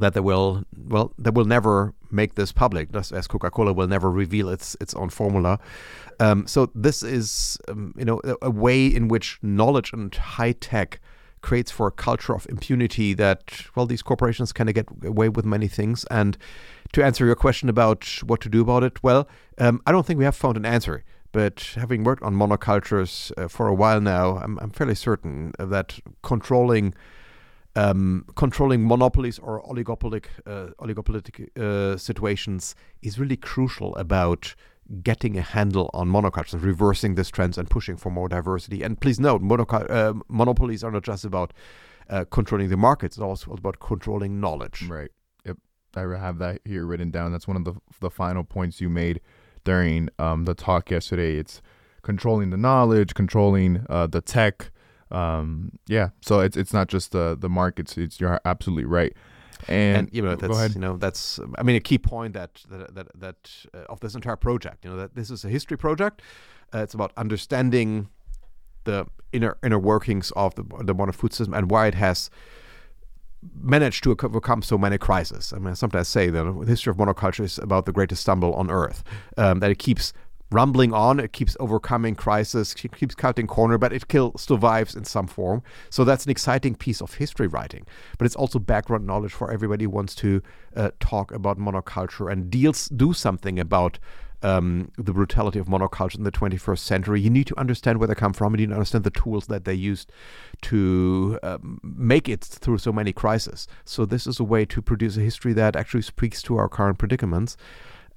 that 0.00 0.14
they 0.14 0.20
will 0.20 0.64
well 0.76 1.12
they 1.18 1.30
will 1.30 1.44
never 1.44 1.94
make 2.10 2.34
this 2.34 2.52
public. 2.52 2.88
As 2.94 3.26
coca-cola 3.26 3.72
will 3.72 3.88
never 3.88 4.10
reveal 4.10 4.48
its 4.48 4.76
its 4.80 4.94
own 4.94 5.10
formula. 5.10 5.58
Um, 6.20 6.46
so 6.46 6.70
this 6.74 7.02
is 7.02 7.58
um, 7.68 7.94
you 7.96 8.04
know 8.04 8.20
a, 8.24 8.36
a, 8.42 8.50
way 8.50 8.86
in 8.86 9.08
which 9.08 9.38
knowledge 9.42 9.92
and 9.92 10.14
high 10.14 10.52
tech 10.52 11.00
creates 11.40 11.70
for 11.70 11.86
a 11.86 11.92
culture 11.92 12.34
of 12.34 12.46
impunity 12.48 13.14
that 13.14 13.62
well 13.74 13.86
these 13.86 14.02
corporations 14.02 14.52
kind 14.52 14.68
of 14.68 14.74
get 14.74 14.88
away 15.04 15.28
with 15.28 15.44
many 15.44 15.68
things. 15.68 16.04
And 16.10 16.36
to 16.92 17.04
answer 17.04 17.26
your 17.26 17.36
question 17.36 17.68
about 17.68 18.06
what 18.24 18.40
to 18.40 18.48
do 18.48 18.62
about 18.62 18.82
it 18.82 19.02
well 19.02 19.28
um, 19.58 19.82
i 19.86 19.92
don't 19.92 20.06
think 20.06 20.18
we 20.18 20.24
have 20.24 20.36
found 20.36 20.56
an 20.56 20.66
answer. 20.66 21.04
But 21.30 21.74
having 21.76 22.04
worked 22.04 22.22
on 22.22 22.34
monocultures 22.34 23.30
uh, 23.36 23.48
for 23.48 23.68
a 23.68 23.74
while 23.74 24.00
now 24.00 24.38
I'm, 24.38 24.58
I'm 24.60 24.70
fairly 24.70 24.94
certain 24.94 25.52
that 25.58 26.00
controlling 26.22 26.94
um, 27.76 28.24
controlling 28.34 28.86
monopolies 28.86 29.38
or 29.38 29.62
oligopolic 29.62 30.26
uh, 30.46 30.68
oligopolitic 30.80 31.48
uh, 31.56 31.96
situations 31.96 32.74
is 33.02 33.18
really 33.18 33.36
crucial 33.36 33.94
about 33.96 34.54
getting 35.02 35.36
a 35.36 35.42
handle 35.42 35.90
on 35.92 36.08
monocultures, 36.08 36.62
reversing 36.62 37.14
this 37.14 37.28
trends, 37.28 37.58
and 37.58 37.68
pushing 37.68 37.96
for 37.96 38.10
more 38.10 38.28
diversity. 38.28 38.82
And 38.82 38.98
please 39.00 39.20
note, 39.20 39.42
uh, 39.42 40.14
monopolies 40.28 40.82
are 40.82 40.90
not 40.90 41.02
just 41.02 41.24
about 41.24 41.52
uh, 42.08 42.24
controlling 42.30 42.70
the 42.70 42.76
markets; 42.76 43.16
it's 43.16 43.22
also 43.22 43.52
about 43.52 43.80
controlling 43.80 44.40
knowledge. 44.40 44.82
Right. 44.88 45.10
Yep. 45.44 45.58
I 45.94 46.00
have 46.18 46.38
that 46.38 46.60
here 46.64 46.86
written 46.86 47.10
down. 47.10 47.32
That's 47.32 47.46
one 47.46 47.56
of 47.56 47.64
the 47.64 47.74
the 48.00 48.10
final 48.10 48.44
points 48.44 48.80
you 48.80 48.88
made 48.88 49.20
during 49.64 50.08
um, 50.18 50.44
the 50.44 50.54
talk 50.54 50.90
yesterday. 50.90 51.36
It's 51.36 51.60
controlling 52.02 52.50
the 52.50 52.56
knowledge, 52.56 53.14
controlling 53.14 53.84
uh, 53.90 54.06
the 54.06 54.22
tech 54.22 54.70
um, 55.10 55.72
yeah, 55.86 56.10
so 56.20 56.40
it's 56.40 56.56
it's 56.56 56.72
not 56.72 56.88
just 56.88 57.12
the 57.12 57.36
the 57.38 57.48
markets. 57.48 57.96
It's 57.96 58.20
you're 58.20 58.40
absolutely 58.44 58.84
right. 58.84 59.14
And, 59.66 59.98
and, 59.98 60.10
you 60.12 60.22
know 60.22 60.36
that's 60.36 60.74
you 60.74 60.80
know 60.80 60.96
that's 60.96 61.40
I 61.56 61.62
mean 61.62 61.76
a 61.76 61.80
key 61.80 61.98
point 61.98 62.34
that 62.34 62.62
that 62.70 62.94
that, 62.94 63.20
that 63.20 63.50
uh, 63.74 63.84
of 63.88 64.00
this 64.00 64.14
entire 64.14 64.36
project. 64.36 64.84
You 64.84 64.90
know 64.90 64.96
that 64.96 65.14
this 65.14 65.30
is 65.30 65.44
a 65.44 65.48
history 65.48 65.76
project. 65.76 66.22
Uh, 66.72 66.78
it's 66.78 66.94
about 66.94 67.12
understanding 67.16 68.08
the 68.84 69.06
inner 69.32 69.56
inner 69.62 69.78
workings 69.78 70.30
of 70.32 70.54
the 70.54 70.64
the 70.84 70.94
modern 70.94 71.12
food 71.12 71.32
system 71.32 71.54
and 71.54 71.70
why 71.70 71.86
it 71.86 71.94
has 71.94 72.30
managed 73.60 74.02
to 74.04 74.10
overcome 74.10 74.62
so 74.62 74.76
many 74.76 74.98
crises. 74.98 75.52
I 75.54 75.58
mean, 75.58 75.68
I 75.68 75.74
sometimes 75.74 76.08
say 76.08 76.28
that 76.28 76.44
the 76.44 76.66
history 76.66 76.90
of 76.90 76.96
monoculture 76.96 77.44
is 77.44 77.58
about 77.58 77.86
the 77.86 77.92
greatest 77.92 78.22
stumble 78.22 78.52
on 78.54 78.70
earth. 78.70 79.04
Um, 79.36 79.60
that 79.60 79.70
it 79.70 79.78
keeps 79.78 80.12
rumbling 80.50 80.92
on. 80.92 81.20
It 81.20 81.32
keeps 81.32 81.56
overcoming 81.60 82.14
crisis, 82.14 82.74
keeps 82.74 83.14
cutting 83.14 83.46
corner, 83.46 83.78
but 83.78 83.92
it 83.92 84.02
still 84.02 84.32
survives 84.36 84.94
in 84.94 85.04
some 85.04 85.26
form. 85.26 85.62
So 85.90 86.04
that's 86.04 86.24
an 86.24 86.30
exciting 86.30 86.74
piece 86.74 87.00
of 87.00 87.14
history 87.14 87.46
writing. 87.46 87.86
But 88.16 88.26
it's 88.26 88.36
also 88.36 88.58
background 88.58 89.06
knowledge 89.06 89.32
for 89.32 89.50
everybody 89.50 89.84
who 89.84 89.90
wants 89.90 90.14
to 90.16 90.42
uh, 90.76 90.90
talk 91.00 91.32
about 91.32 91.58
monoculture 91.58 92.30
and 92.30 92.50
deals 92.50 92.88
do 92.88 93.12
something 93.12 93.58
about. 93.58 93.98
Um, 94.40 94.92
the 94.96 95.12
brutality 95.12 95.58
of 95.58 95.66
monoculture 95.66 96.18
in 96.18 96.22
the 96.22 96.30
21st 96.30 96.78
century. 96.78 97.20
You 97.20 97.28
need 97.28 97.48
to 97.48 97.58
understand 97.58 97.98
where 97.98 98.06
they 98.06 98.14
come 98.14 98.32
from, 98.32 98.52
you 98.52 98.58
need 98.58 98.68
to 98.68 98.74
understand 98.74 99.02
the 99.02 99.10
tools 99.10 99.48
that 99.48 99.64
they 99.64 99.74
used 99.74 100.12
to 100.62 101.40
um, 101.42 101.80
make 101.82 102.28
it 102.28 102.44
through 102.44 102.78
so 102.78 102.92
many 102.92 103.12
crises. 103.12 103.66
So 103.84 104.06
this 104.06 104.28
is 104.28 104.38
a 104.38 104.44
way 104.44 104.64
to 104.66 104.80
produce 104.80 105.16
a 105.16 105.22
history 105.22 105.54
that 105.54 105.74
actually 105.74 106.02
speaks 106.02 106.40
to 106.42 106.56
our 106.56 106.68
current 106.68 106.98
predicaments. 106.98 107.56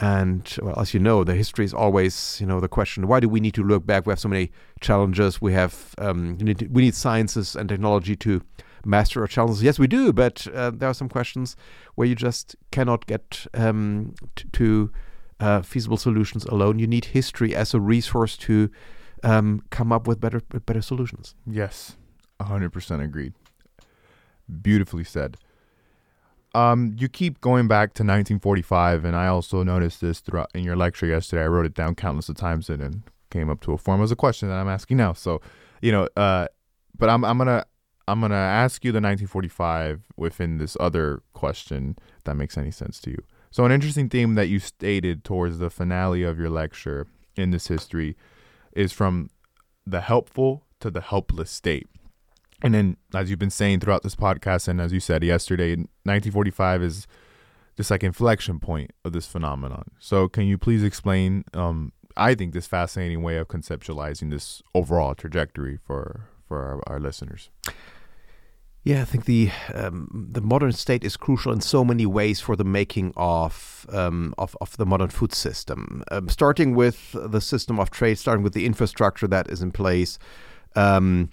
And 0.01 0.57
well, 0.63 0.79
as 0.79 0.95
you 0.95 0.99
know, 0.99 1.23
the 1.23 1.35
history 1.35 1.63
is 1.63 1.75
always, 1.75 2.39
you 2.41 2.47
know, 2.47 2.59
the 2.59 2.67
question: 2.67 3.07
Why 3.07 3.19
do 3.19 3.29
we 3.29 3.39
need 3.39 3.53
to 3.53 3.63
look 3.63 3.85
back? 3.85 4.07
We 4.07 4.11
have 4.11 4.19
so 4.19 4.29
many 4.29 4.51
challenges. 4.79 5.39
We 5.39 5.53
have 5.53 5.93
um, 5.99 6.37
we, 6.39 6.45
need 6.45 6.69
we 6.71 6.81
need 6.81 6.95
sciences 6.95 7.55
and 7.55 7.69
technology 7.69 8.15
to 8.17 8.41
master 8.83 9.21
our 9.21 9.27
challenges. 9.27 9.61
Yes, 9.61 9.77
we 9.77 9.85
do, 9.85 10.11
but 10.11 10.47
uh, 10.55 10.71
there 10.71 10.89
are 10.89 10.95
some 10.95 11.07
questions 11.07 11.55
where 11.93 12.07
you 12.07 12.15
just 12.15 12.55
cannot 12.71 13.05
get 13.05 13.45
um, 13.53 14.15
t- 14.35 14.45
to 14.53 14.91
uh, 15.39 15.61
feasible 15.61 15.97
solutions 15.97 16.45
alone. 16.45 16.79
You 16.79 16.87
need 16.87 17.05
history 17.05 17.55
as 17.55 17.75
a 17.75 17.79
resource 17.79 18.37
to 18.37 18.71
um, 19.23 19.61
come 19.69 19.91
up 19.91 20.07
with 20.07 20.19
better 20.19 20.41
better 20.65 20.81
solutions. 20.81 21.35
Yes, 21.45 21.95
hundred 22.41 22.71
percent 22.71 23.03
agreed. 23.03 23.33
Beautifully 24.61 25.03
said. 25.03 25.37
Um, 26.53 26.95
you 26.97 27.07
keep 27.07 27.39
going 27.39 27.67
back 27.67 27.89
to 27.93 28.03
1945, 28.03 29.05
and 29.05 29.15
I 29.15 29.27
also 29.27 29.63
noticed 29.63 30.01
this 30.01 30.19
throughout 30.19 30.51
in 30.53 30.63
your 30.63 30.75
lecture 30.75 31.05
yesterday. 31.05 31.43
I 31.43 31.47
wrote 31.47 31.65
it 31.65 31.73
down 31.73 31.95
countless 31.95 32.27
of 32.27 32.35
times 32.35 32.69
and 32.69 32.81
then 32.81 33.03
came 33.29 33.49
up 33.49 33.61
to 33.61 33.71
a 33.71 33.77
form 33.77 34.01
as 34.01 34.11
a 34.11 34.15
question 34.15 34.49
that 34.49 34.55
I'm 34.55 34.67
asking 34.67 34.97
now. 34.97 35.13
So, 35.13 35.41
you 35.81 35.91
know, 35.91 36.09
uh, 36.17 36.47
but 36.97 37.09
I'm 37.09 37.23
I'm 37.23 37.37
gonna 37.37 37.65
I'm 38.07 38.19
gonna 38.19 38.35
ask 38.35 38.83
you 38.83 38.91
the 38.91 38.97
1945 38.97 40.01
within 40.17 40.57
this 40.57 40.75
other 40.79 41.23
question. 41.33 41.95
If 42.17 42.25
that 42.25 42.35
makes 42.35 42.57
any 42.57 42.71
sense 42.71 42.99
to 43.01 43.11
you. 43.11 43.23
So, 43.49 43.65
an 43.65 43.71
interesting 43.71 44.09
theme 44.09 44.35
that 44.35 44.47
you 44.47 44.59
stated 44.59 45.23
towards 45.23 45.59
the 45.59 45.69
finale 45.69 46.23
of 46.23 46.37
your 46.37 46.49
lecture 46.49 47.07
in 47.35 47.51
this 47.51 47.67
history 47.67 48.17
is 48.73 48.91
from 48.91 49.29
the 49.85 50.01
helpful 50.01 50.65
to 50.81 50.91
the 50.91 51.01
helpless 51.01 51.49
state. 51.49 51.87
And 52.61 52.73
then, 52.73 52.97
as 53.13 53.29
you've 53.29 53.39
been 53.39 53.49
saying 53.49 53.79
throughout 53.79 54.03
this 54.03 54.15
podcast, 54.15 54.67
and 54.67 54.79
as 54.79 54.93
you 54.93 54.99
said 54.99 55.23
yesterday, 55.23 55.71
1945 55.71 56.83
is 56.83 57.07
this 57.75 57.89
like 57.89 58.03
inflection 58.03 58.59
point 58.59 58.91
of 59.03 59.13
this 59.13 59.25
phenomenon. 59.25 59.85
So, 59.99 60.27
can 60.27 60.45
you 60.45 60.57
please 60.57 60.83
explain? 60.83 61.43
Um, 61.53 61.91
I 62.17 62.35
think 62.35 62.53
this 62.53 62.67
fascinating 62.67 63.23
way 63.23 63.37
of 63.37 63.47
conceptualizing 63.47 64.29
this 64.29 64.61
overall 64.75 65.15
trajectory 65.15 65.77
for 65.85 66.27
for 66.47 66.61
our, 66.61 66.95
our 66.95 66.99
listeners. 66.99 67.49
Yeah, 68.83 69.01
I 69.01 69.05
think 69.05 69.25
the 69.25 69.51
um, 69.75 70.27
the 70.31 70.41
modern 70.41 70.71
state 70.71 71.03
is 71.03 71.15
crucial 71.15 71.51
in 71.51 71.61
so 71.61 71.85
many 71.85 72.07
ways 72.07 72.41
for 72.41 72.55
the 72.55 72.63
making 72.63 73.13
of 73.15 73.85
um, 73.91 74.33
of, 74.39 74.57
of 74.59 74.75
the 74.77 74.87
modern 74.87 75.09
food 75.09 75.33
system. 75.33 76.03
Um, 76.11 76.29
starting 76.29 76.73
with 76.73 77.11
the 77.13 77.41
system 77.41 77.79
of 77.79 77.91
trade, 77.91 78.17
starting 78.17 78.43
with 78.43 78.53
the 78.53 78.65
infrastructure 78.65 79.27
that 79.27 79.49
is 79.49 79.61
in 79.61 79.71
place. 79.71 80.17
Um, 80.75 81.29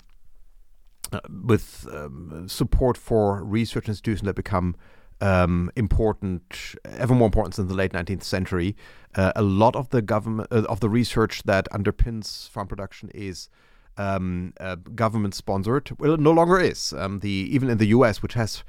with 1.44 1.86
um, 1.92 2.48
support 2.48 2.96
for 2.96 3.42
research 3.42 3.88
institutions 3.88 4.26
that 4.26 4.34
become 4.34 4.76
um, 5.20 5.70
important, 5.76 6.74
ever 6.84 7.14
more 7.14 7.26
important 7.26 7.54
since 7.54 7.68
the 7.68 7.74
late 7.74 7.92
19th 7.92 8.22
century. 8.22 8.76
Uh, 9.14 9.32
a 9.34 9.42
lot 9.42 9.74
of 9.74 9.88
the 9.90 10.02
government 10.02 10.48
uh, 10.52 10.62
of 10.68 10.80
the 10.80 10.88
research 10.88 11.42
that 11.44 11.68
underpins 11.72 12.48
farm 12.48 12.68
production 12.68 13.10
is 13.14 13.48
um, 13.96 14.52
uh, 14.60 14.76
government 14.76 15.34
sponsored. 15.34 15.90
Well, 15.98 16.14
it 16.14 16.20
no 16.20 16.30
longer 16.30 16.60
is. 16.60 16.92
Um, 16.92 17.18
the 17.18 17.30
even 17.30 17.68
in 17.68 17.78
the 17.78 17.86
U.S., 17.86 18.22
which 18.22 18.34
has 18.34 18.62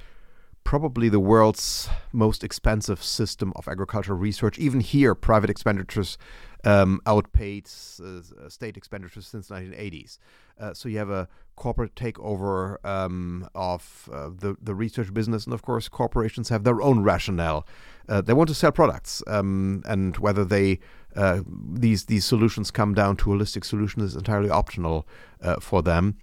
probably 0.64 1.10
the 1.10 1.20
world's 1.20 1.90
most 2.12 2.44
expensive 2.44 3.04
system 3.04 3.54
of 3.56 3.68
agricultural 3.68 4.18
research. 4.18 4.60
Even 4.60 4.82
here, 4.82 5.16
private 5.16 5.50
expenditures 5.50 6.18
um, 6.66 7.00
outpaid 7.06 7.66
uh, 7.66 8.50
state 8.50 8.78
expenditures 8.78 9.28
since 9.28 9.48
the 9.48 9.56
1980s. 9.56 10.20
Uh, 10.60 10.74
so 10.74 10.90
you 10.90 10.98
have 10.98 11.10
a 11.10 11.28
corporate 11.56 11.96
takeover 11.96 12.84
um, 12.86 13.48
of 13.56 14.10
uh, 14.12 14.30
the 14.30 14.58
the 14.62 14.76
research 14.76 15.14
business, 15.14 15.46
and 15.46 15.54
of 15.54 15.62
course, 15.62 15.88
corporations 15.88 16.50
have 16.50 16.64
their 16.64 16.82
own 16.82 17.02
rationale. 17.02 17.66
Uh, 18.10 18.22
they 18.22 18.34
want 18.34 18.50
to 18.50 18.56
sell 18.56 18.72
products, 18.72 19.24
um, 19.28 19.84
and 19.86 20.18
whether 20.18 20.44
they 20.44 20.80
uh, 21.16 21.42
these 21.48 22.06
these 22.06 22.26
solutions 22.26 22.72
come 22.72 22.94
down 22.94 23.16
to 23.18 23.26
holistic 23.26 23.64
solutions 23.64 24.04
is 24.04 24.16
entirely 24.16 24.50
optional 24.50 25.08
uh, 25.42 25.60
for 25.60 25.82
them. 25.82 26.18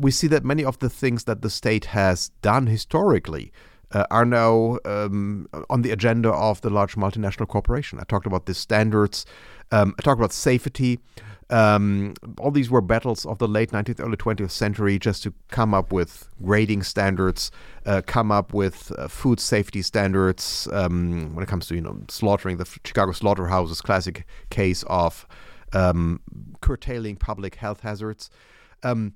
we 0.00 0.10
see 0.10 0.26
that 0.26 0.44
many 0.44 0.64
of 0.64 0.78
the 0.80 0.90
things 0.90 1.24
that 1.24 1.42
the 1.42 1.50
state 1.50 1.86
has 1.86 2.30
done 2.42 2.66
historically 2.66 3.52
uh, 3.92 4.04
are 4.10 4.24
now 4.24 4.78
um, 4.84 5.48
on 5.70 5.82
the 5.82 5.90
agenda 5.90 6.30
of 6.30 6.60
the 6.60 6.70
large 6.70 6.94
multinational 6.96 7.48
corporation. 7.48 7.98
I 7.98 8.04
talked 8.04 8.26
about 8.26 8.46
the 8.46 8.54
standards. 8.54 9.24
Um, 9.70 9.94
I 9.98 10.02
talked 10.02 10.18
about 10.18 10.32
safety. 10.32 10.98
Um, 11.50 12.14
all 12.38 12.50
these 12.50 12.70
were 12.70 12.82
battles 12.82 13.24
of 13.24 13.38
the 13.38 13.48
late 13.48 13.70
19th, 13.70 14.00
early 14.00 14.18
20th 14.18 14.50
century 14.50 14.98
just 14.98 15.22
to 15.22 15.32
come 15.50 15.72
up 15.72 15.92
with 15.92 16.28
grading 16.42 16.82
standards, 16.82 17.50
uh, 17.86 18.02
come 18.04 18.30
up 18.30 18.52
with 18.52 18.92
uh, 18.98 19.08
food 19.08 19.40
safety 19.40 19.80
standards 19.80 20.68
um, 20.72 21.34
when 21.34 21.42
it 21.42 21.48
comes 21.48 21.66
to 21.68 21.74
you 21.74 21.80
know 21.80 22.02
slaughtering 22.08 22.58
the 22.58 22.66
Chicago 22.84 23.12
slaughterhouses, 23.12 23.80
classic 23.80 24.26
case 24.50 24.84
of 24.88 25.26
um, 25.72 26.20
curtailing 26.60 27.16
public 27.16 27.54
health 27.54 27.80
hazards. 27.80 28.28
Um, 28.82 29.14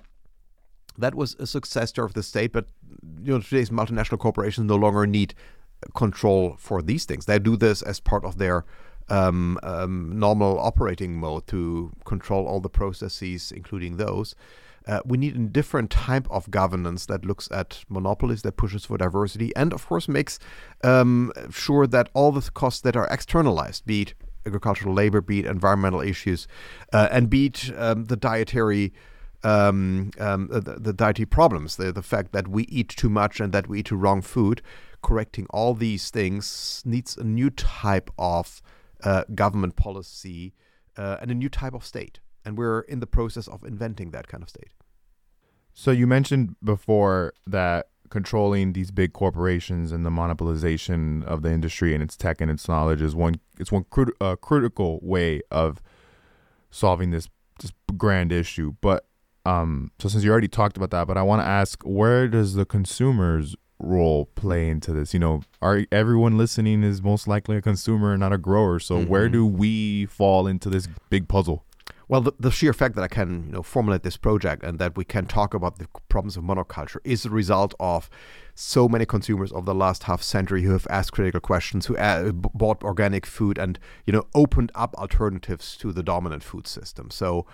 that 0.99 1.15
was 1.15 1.35
a 1.39 1.47
success 1.47 1.91
story 1.91 2.07
of 2.07 2.15
the 2.15 2.23
state, 2.23 2.53
but 2.53 2.67
you 3.23 3.33
know 3.33 3.41
today's 3.41 3.71
multinational 3.71 4.19
corporations 4.19 4.67
no 4.67 4.77
longer 4.77 5.07
need 5.07 5.35
control 5.95 6.57
for 6.59 6.83
these 6.83 7.05
things. 7.05 7.27
They 7.27 7.39
do 7.39 7.57
this 7.57 7.83
as 7.83 8.01
part 8.01 8.25
of 8.25 8.39
their 8.39 8.65
um, 9.09 9.59
um, 9.63 10.19
normal 10.19 10.59
operating 10.59 11.17
mode 11.17 11.47
to 11.49 11.93
control 12.05 12.47
all 12.47 12.61
the 12.61 12.71
processes, 12.71 13.53
including 13.53 13.97
those. 13.97 14.35
Uh, 14.87 15.01
we 15.05 15.17
need 15.17 15.37
a 15.37 15.39
different 15.39 15.91
type 15.91 16.27
of 16.31 16.51
governance 16.51 17.07
that 17.07 17.25
looks 17.25 17.49
at 17.53 17.85
monopolies, 17.89 18.43
that 18.43 18.57
pushes 18.57 18.85
for 18.85 18.99
diversity, 18.99 19.55
and 19.55 19.73
of 19.73 19.87
course 19.87 20.09
makes 20.09 20.39
um, 20.83 21.33
sure 21.51 21.87
that 21.87 22.09
all 22.15 22.33
the 22.33 22.51
costs 22.51 22.81
that 22.81 22.97
are 22.97 23.07
externalized, 23.09 23.87
be 23.87 24.03
it 24.03 24.15
agricultural 24.45 24.93
labor, 24.93 25.21
be 25.21 25.39
it 25.39 25.47
environmental 25.47 26.01
issues, 26.01 26.49
uh, 26.93 27.09
and 27.13 27.31
be 27.31 27.47
it 27.47 27.73
um, 27.77 28.07
the 28.07 28.17
dietary 28.17 28.93
um, 29.45 30.11
um, 30.19 30.49
the, 30.49 30.61
the 30.61 30.93
dietary 30.93 31.27
problems, 31.27 31.77
the, 31.77 31.93
the 31.93 32.03
fact 32.03 32.33
that 32.33 32.49
we 32.49 32.65
eat 32.65 32.89
too 32.89 33.11
much 33.11 33.41
and 33.41 33.53
that 33.53 33.69
we 33.69 33.81
eat 33.81 33.89
the 33.89 33.97
wrong 33.97 34.23
food, 34.23 34.63
correcting 35.03 35.47
all 35.51 35.75
these 35.75 36.11
things 36.11 36.83
needs 36.85 37.17
a 37.17 37.25
new 37.25 37.51
type 37.51 38.11
of 38.19 38.63
uh, 39.03 39.25
government 39.35 39.77
policy 39.77 40.55
uh, 40.97 41.17
and 41.21 41.31
a 41.31 41.35
new 41.35 41.49
type 41.49 41.75
of 41.75 41.85
state. 41.85 42.21
And 42.45 42.57
we're 42.57 42.81
in 42.81 43.01
the 43.01 43.07
process 43.07 43.49
of 43.49 43.65
inventing 43.65 44.11
that 44.11 44.29
kind 44.29 44.43
of 44.43 44.49
state. 44.49 44.71
So 45.75 45.91
you 45.91 46.07
mentioned 46.07 46.57
before 46.63 47.33
that 47.47 47.89
controlling 48.11 48.75
these 48.75 48.91
big 48.91 49.15
corporations 49.15 49.91
and 49.91 50.05
the 50.05 50.11
monopolization 50.11 51.25
of 51.25 51.41
the 51.41 51.51
industry 51.51 51.95
and 51.95 52.03
its 52.03 52.15
tech 52.15 52.43
and 52.43 52.51
its 52.51 52.69
knowledge 52.69 53.01
is 53.01 53.17
one 53.17 53.37
it's 53.59 53.73
one 53.73 53.87
uh, 54.21 54.37
critical 54.37 55.01
way 55.03 55.41
of 55.51 55.81
solving 56.71 57.11
this 57.11 57.29
this 57.61 57.73
grand 57.97 58.31
issue. 58.31 58.75
But 58.83 59.07
um, 59.45 59.91
so 59.99 60.09
since 60.09 60.25
you 60.25 60.31
already 60.31 60.49
talked 60.49 60.77
about 60.77 60.91
that, 60.91 61.07
but 61.07 61.17
I 61.17 61.23
want 61.23 61.43
to 61.43 61.47
ask, 61.47 61.83
where 61.83 62.29
does 62.29 62.55
the 62.55 62.65
consumer's 62.65 63.57
role 63.79 64.27
play 64.35 64.69
into 64.69 64.93
this? 64.93 65.13
You 65.13 65.21
know, 65.21 65.43
are 65.61 65.85
everyone 65.91 66.39
listening 66.39 66.83
is 66.83 67.03
most 67.03 67.27
likely 67.27 67.57
a 67.57 67.63
consumer, 67.63 68.13
and 68.13 68.21
not 68.21 68.33
a 68.33 68.39
grower. 68.39 68.79
So 68.79 68.99
mm-hmm. 68.99 69.09
where 69.11 69.29
do 69.29 69.45
we 69.45 70.07
fall 70.07 70.47
into 70.47 70.71
this 70.71 70.89
big 71.11 71.29
puzzle? 71.29 71.65
Well, 72.09 72.21
the, 72.21 72.33
the, 72.39 72.51
sheer 72.51 72.75
fact 72.75 72.95
that 72.97 73.03
I 73.03 73.09
can, 73.09 73.45
you 73.47 73.53
know, 73.53 73.63
formulate 73.63 74.03
this 74.03 74.19
project 74.19 74.63
and 74.63 74.79
that 74.79 74.99
we 74.99 75.05
can 75.05 75.25
talk 75.25 75.55
about 75.55 75.79
the 75.79 75.87
problems 76.11 76.37
of 76.37 76.45
monoculture 76.45 76.99
is 77.05 77.25
a 77.25 77.31
result 77.31 77.75
of 77.81 78.11
so 78.55 78.87
many 78.87 79.07
consumers 79.07 79.51
of 79.51 79.65
the 79.65 79.75
last 79.75 80.03
half 80.03 80.23
century 80.23 80.63
who 80.63 80.73
have 80.73 80.87
asked 80.91 81.13
critical 81.13 81.41
questions, 81.41 81.87
who 81.87 81.97
uh, 81.97 82.31
bought 82.33 82.85
organic 82.85 83.25
food, 83.25 83.57
and 83.57 83.79
you 84.05 84.13
know, 84.13 84.27
opened 84.35 84.71
up 84.75 84.95
alternatives 84.97 85.75
to 85.79 85.91
the 85.91 86.03
dominant 86.03 86.43
food 86.43 86.67
system. 86.67 87.11
So 87.11 87.47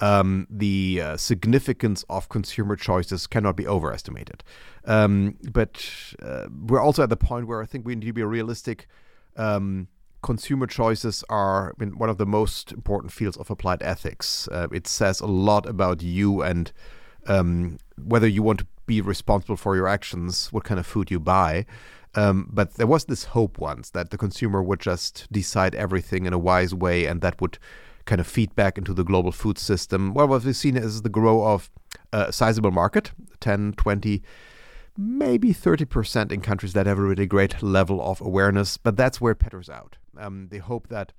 um, 0.00 0.46
the 0.50 1.00
uh, 1.02 1.16
significance 1.16 2.04
of 2.08 2.28
consumer 2.28 2.76
choices 2.76 3.26
cannot 3.26 3.56
be 3.56 3.66
overestimated. 3.66 4.44
Um, 4.84 5.36
but 5.52 5.90
uh, 6.22 6.46
we're 6.66 6.82
also 6.82 7.02
at 7.02 7.08
the 7.08 7.16
point 7.16 7.46
where 7.46 7.62
I 7.62 7.66
think 7.66 7.86
we 7.86 7.94
need 7.94 8.06
to 8.06 8.12
be 8.12 8.22
realistic. 8.22 8.86
Um, 9.36 9.88
consumer 10.22 10.66
choices 10.66 11.24
are 11.28 11.74
I 11.78 11.84
mean, 11.84 11.98
one 11.98 12.10
of 12.10 12.18
the 12.18 12.26
most 12.26 12.72
important 12.72 13.12
fields 13.12 13.36
of 13.36 13.50
applied 13.50 13.82
ethics. 13.82 14.48
Uh, 14.50 14.68
it 14.72 14.86
says 14.86 15.20
a 15.20 15.26
lot 15.26 15.66
about 15.66 16.02
you 16.02 16.42
and 16.42 16.72
um, 17.26 17.78
whether 17.96 18.26
you 18.26 18.42
want 18.42 18.60
to 18.60 18.66
be 18.86 19.00
responsible 19.00 19.56
for 19.56 19.76
your 19.76 19.88
actions, 19.88 20.52
what 20.52 20.64
kind 20.64 20.78
of 20.78 20.86
food 20.86 21.10
you 21.10 21.18
buy. 21.18 21.66
Um, 22.14 22.48
but 22.50 22.74
there 22.74 22.86
was 22.86 23.04
this 23.04 23.24
hope 23.24 23.58
once 23.58 23.90
that 23.90 24.10
the 24.10 24.16
consumer 24.16 24.62
would 24.62 24.80
just 24.80 25.26
decide 25.30 25.74
everything 25.74 26.24
in 26.24 26.32
a 26.32 26.38
wise 26.38 26.74
way 26.74 27.04
and 27.04 27.20
that 27.20 27.40
would 27.40 27.58
kind 28.06 28.20
of 28.20 28.26
feedback 28.26 28.78
into 28.78 28.94
the 28.94 29.04
global 29.04 29.32
food 29.32 29.58
system. 29.58 30.14
Well, 30.14 30.28
what 30.28 30.44
we've 30.44 30.56
seen 30.56 30.76
is 30.76 31.02
the 31.02 31.08
grow 31.08 31.44
of 31.46 31.70
a 32.12 32.32
sizable 32.32 32.70
market 32.70 33.12
10, 33.40 33.74
20, 33.74 34.22
maybe 34.96 35.52
30% 35.52 36.32
in 36.32 36.40
countries 36.40 36.72
that 36.72 36.86
have 36.86 36.98
a 36.98 37.02
really 37.02 37.26
great 37.26 37.62
level 37.62 38.00
of 38.00 38.20
awareness, 38.20 38.76
but 38.76 38.96
that's 38.96 39.20
where 39.20 39.32
it 39.32 39.38
peters 39.38 39.68
out. 39.68 39.98
Um, 40.16 40.48
they 40.50 40.58
hope 40.58 40.88
that 40.88 41.12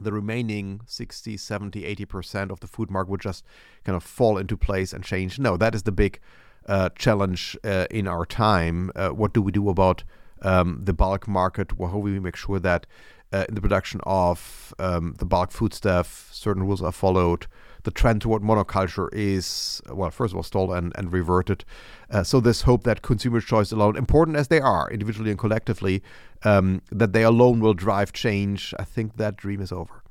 the 0.00 0.12
remaining 0.12 0.80
60, 0.86 1.36
70, 1.36 1.82
80% 1.82 2.50
of 2.50 2.60
the 2.60 2.66
food 2.66 2.90
market 2.90 3.10
would 3.10 3.20
just 3.20 3.44
kind 3.84 3.96
of 3.96 4.02
fall 4.02 4.38
into 4.38 4.56
place 4.56 4.92
and 4.92 5.04
change. 5.04 5.38
No, 5.38 5.56
that 5.56 5.74
is 5.74 5.82
the 5.82 5.92
big 5.92 6.20
uh, 6.66 6.90
challenge 6.96 7.56
uh, 7.64 7.86
in 7.90 8.06
our 8.06 8.24
time. 8.24 8.90
Uh, 8.94 9.08
what 9.10 9.32
do 9.32 9.42
we 9.42 9.52
do 9.52 9.68
about 9.68 10.04
um, 10.42 10.80
the 10.84 10.92
bulk 10.92 11.26
market? 11.26 11.78
Well, 11.78 11.90
how 11.90 11.96
do 11.96 12.00
we 12.00 12.20
make 12.20 12.36
sure 12.36 12.58
that 12.60 12.86
uh, 13.32 13.44
in 13.48 13.54
the 13.54 13.60
production 13.60 14.00
of 14.04 14.74
um, 14.78 15.14
the 15.18 15.24
bulk 15.24 15.50
foodstuff, 15.50 16.28
certain 16.32 16.62
rules 16.62 16.82
are 16.82 16.92
followed. 16.92 17.46
The 17.84 17.90
trend 17.90 18.22
toward 18.22 18.42
monoculture 18.42 19.08
is, 19.12 19.80
well, 19.88 20.10
first 20.10 20.32
of 20.32 20.36
all, 20.36 20.42
stalled 20.42 20.72
and, 20.72 20.92
and 20.96 21.12
reverted. 21.12 21.64
Uh, 22.10 22.22
so, 22.22 22.40
this 22.40 22.62
hope 22.62 22.84
that 22.84 23.02
consumer 23.02 23.40
choice 23.40 23.70
alone, 23.70 23.96
important 23.96 24.36
as 24.36 24.48
they 24.48 24.60
are 24.60 24.90
individually 24.90 25.30
and 25.30 25.38
collectively, 25.38 26.02
um, 26.42 26.82
that 26.90 27.12
they 27.12 27.22
alone 27.22 27.60
will 27.60 27.74
drive 27.74 28.12
change, 28.12 28.74
I 28.78 28.84
think 28.84 29.16
that 29.16 29.36
dream 29.36 29.60
is 29.60 29.72
over. 29.72 30.02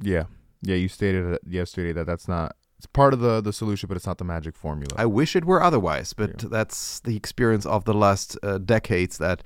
Yeah. 0.00 0.24
Yeah. 0.62 0.76
You 0.76 0.88
stated 0.88 1.38
yesterday 1.46 1.92
that 1.92 2.06
that's 2.06 2.28
not 2.28 2.56
it's 2.82 2.86
part 2.88 3.14
of 3.14 3.20
the 3.20 3.40
the 3.40 3.52
solution, 3.52 3.86
but 3.86 3.96
it's 3.96 4.06
not 4.08 4.18
the 4.18 4.24
magic 4.24 4.56
formula. 4.56 4.92
I 4.96 5.06
wish 5.06 5.36
it 5.36 5.44
were 5.44 5.62
otherwise, 5.62 6.12
but 6.12 6.42
yeah. 6.42 6.48
that's 6.50 6.98
the 6.98 7.16
experience 7.16 7.64
of 7.64 7.84
the 7.84 7.94
last 7.94 8.36
uh, 8.42 8.58
decades 8.58 9.18
that 9.18 9.44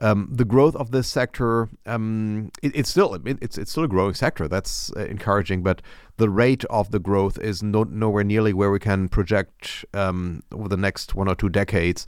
um, 0.00 0.28
the 0.30 0.44
growth 0.44 0.76
of 0.76 0.90
this 0.90 1.08
sector, 1.08 1.68
um, 1.86 2.50
it, 2.62 2.72
it's 2.74 2.88
still 2.88 3.14
it, 3.14 3.38
it's 3.40 3.58
it's 3.58 3.70
still 3.70 3.84
a 3.84 3.88
growing 3.88 4.14
sector. 4.14 4.46
That's 4.46 4.92
uh, 4.96 5.06
encouraging, 5.06 5.62
but 5.62 5.82
the 6.16 6.28
rate 6.28 6.64
of 6.66 6.90
the 6.90 6.98
growth 6.98 7.38
is 7.38 7.62
no, 7.62 7.84
nowhere 7.84 8.24
nearly 8.24 8.52
where 8.52 8.70
we 8.70 8.78
can 8.78 9.08
project 9.08 9.84
um, 9.94 10.42
over 10.52 10.68
the 10.68 10.76
next 10.76 11.14
one 11.14 11.28
or 11.28 11.34
two 11.34 11.48
decades 11.48 12.06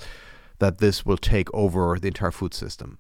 that 0.59 0.79
this 0.79 1.05
will 1.05 1.17
take 1.17 1.53
over 1.55 1.99
the 1.99 2.09
entire 2.09 2.31
food 2.31 2.55
system. 2.55 2.99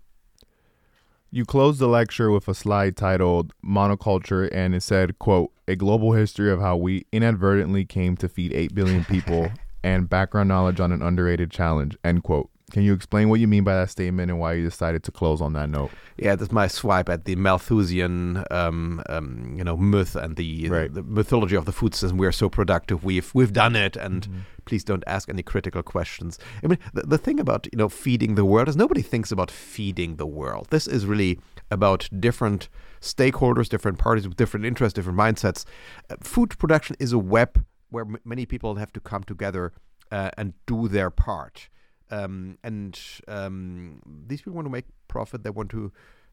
You 1.33 1.45
closed 1.45 1.79
the 1.79 1.87
lecture 1.87 2.31
with 2.33 2.49
a 2.49 2.55
slide 2.55 2.97
titled 2.97 3.53
Monoculture 3.65 4.49
and 4.51 4.75
it 4.75 4.83
said, 4.83 5.21
quote, 5.21 5.53
a 5.69 5.77
global 5.77 6.13
history 6.13 6.51
of 6.51 6.61
how 6.61 6.77
we 6.77 7.07
inadvertently 7.13 7.85
came 7.85 8.17
to 8.17 8.29
feed 8.29 8.53
8 8.53 8.75
billion 8.75 9.05
people 9.05 9.53
and 9.85 10.11
background 10.11 10.49
knowledge 10.49 10.81
on 10.81 10.91
an 10.91 11.03
underrated 11.03 11.53
challenge, 11.53 11.97
end 12.03 12.25
quote. 12.25 12.51
Can 12.71 12.83
you 12.83 12.93
explain 12.93 13.29
what 13.29 13.41
you 13.41 13.49
mean 13.49 13.65
by 13.65 13.75
that 13.75 13.91
statement 13.91 14.31
and 14.31 14.39
why 14.39 14.55
you 14.55 14.65
decided 14.65 15.03
to 15.05 15.13
close 15.13 15.41
on 15.41 15.53
that 15.55 15.69
note? 15.69 15.91
Yeah, 16.17 16.37
that's 16.37 16.53
my 16.53 16.69
swipe 16.69 17.09
at 17.09 17.25
the 17.25 17.37
Malthusian, 17.37 18.45
um, 18.51 19.03
um, 19.09 19.55
you 19.57 19.65
know, 19.65 19.77
myth 19.77 20.17
and 20.17 20.37
the, 20.37 20.69
right. 20.69 20.93
the, 20.93 21.03
the 21.03 21.09
mythology 21.09 21.57
of 21.57 21.65
the 21.65 21.73
food 21.73 21.95
system. 21.95 22.19
We're 22.19 22.33
so 22.33 22.49
productive. 22.49 23.05
We've 23.05 23.31
we've 23.35 23.53
done 23.53 23.77
it, 23.77 23.97
and 23.97 24.23
mm-hmm. 24.23 24.41
please 24.65 24.85
don't 24.85 25.05
ask 25.07 25.29
any 25.29 25.43
critical 25.43 25.83
questions. 25.83 26.39
I 26.63 26.69
mean, 26.69 26.79
the, 26.95 27.03
the 27.03 27.19
thing 27.19 27.41
about 27.41 27.67
you 27.73 27.77
know 27.77 27.89
feeding 27.89 28.35
the 28.35 28.45
world 28.45 28.69
is 28.69 28.77
nobody 28.77 29.03
thinks 29.03 29.33
about 29.33 29.51
feeding 29.51 30.17
the 30.17 30.27
world. 30.27 30.69
This 30.71 30.87
is 30.87 31.07
really 31.07 31.39
about 31.71 32.09
different 32.19 32.69
stakeholders, 33.01 33.69
different 33.69 33.99
parties 33.99 34.29
with 34.29 34.37
different 34.37 34.67
interests, 34.67 34.95
different 34.95 35.19
mindsets. 35.19 35.65
Uh, 36.09 36.17
food 36.21 36.59
production 36.59 36.97
is 36.99 37.13
a 37.13 37.19
web 37.19 37.65
where 37.91 38.05
m- 38.05 38.19
many 38.25 38.47
people 38.47 38.77
have 38.77 38.93
to 38.93 39.01
come 39.01 39.25
together 39.25 39.73
uh, 40.11 40.31
and 40.37 40.55
do 40.67 40.89
their 40.89 41.11
part. 41.11 41.69
Um, 42.11 42.59
and 42.63 42.99
um, 43.29 44.01
these 44.27 44.41
people 44.41 44.55
want 44.55 44.67
to 44.67 44.73
make 44.73 44.87
profit. 45.09 45.43
They 45.43 45.51
want 45.51 45.71
to 45.71 45.93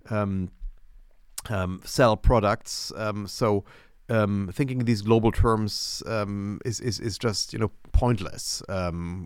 um, 0.09 0.49
um 1.49 1.81
sell 1.85 2.17
products. 2.17 2.91
Um, 2.95 3.27
so 3.27 3.63
um, 4.09 4.49
thinking 4.53 4.85
these 4.85 5.01
global 5.01 5.31
terms 5.31 6.01
is, 6.65 6.79
is 6.79 6.99
is 6.99 7.17
just 7.17 7.53
you 7.53 7.59
know 7.59 7.71
pointless. 7.91 8.63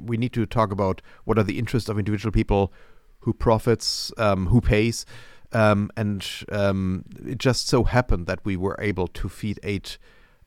we 0.06 0.18
need 0.18 0.34
to 0.34 0.45
talk 0.45 0.72
about 0.72 1.02
what 1.26 1.38
are 1.38 1.43
the 1.43 1.60
interests 1.60 1.89
of 1.89 1.97
individual 1.97 2.32
people, 2.32 2.74
who 3.20 3.34
profits, 3.34 4.12
who 4.18 4.62
pays. 4.62 5.06
And 5.54 6.24
it 7.26 7.38
just 7.38 7.68
so 7.68 7.84
happened 7.84 8.28
that 8.28 8.43
we 8.43 8.58
were 8.58 8.76
able 8.80 9.08
to 9.08 9.30
feed 9.30 9.60
eight 9.64 9.97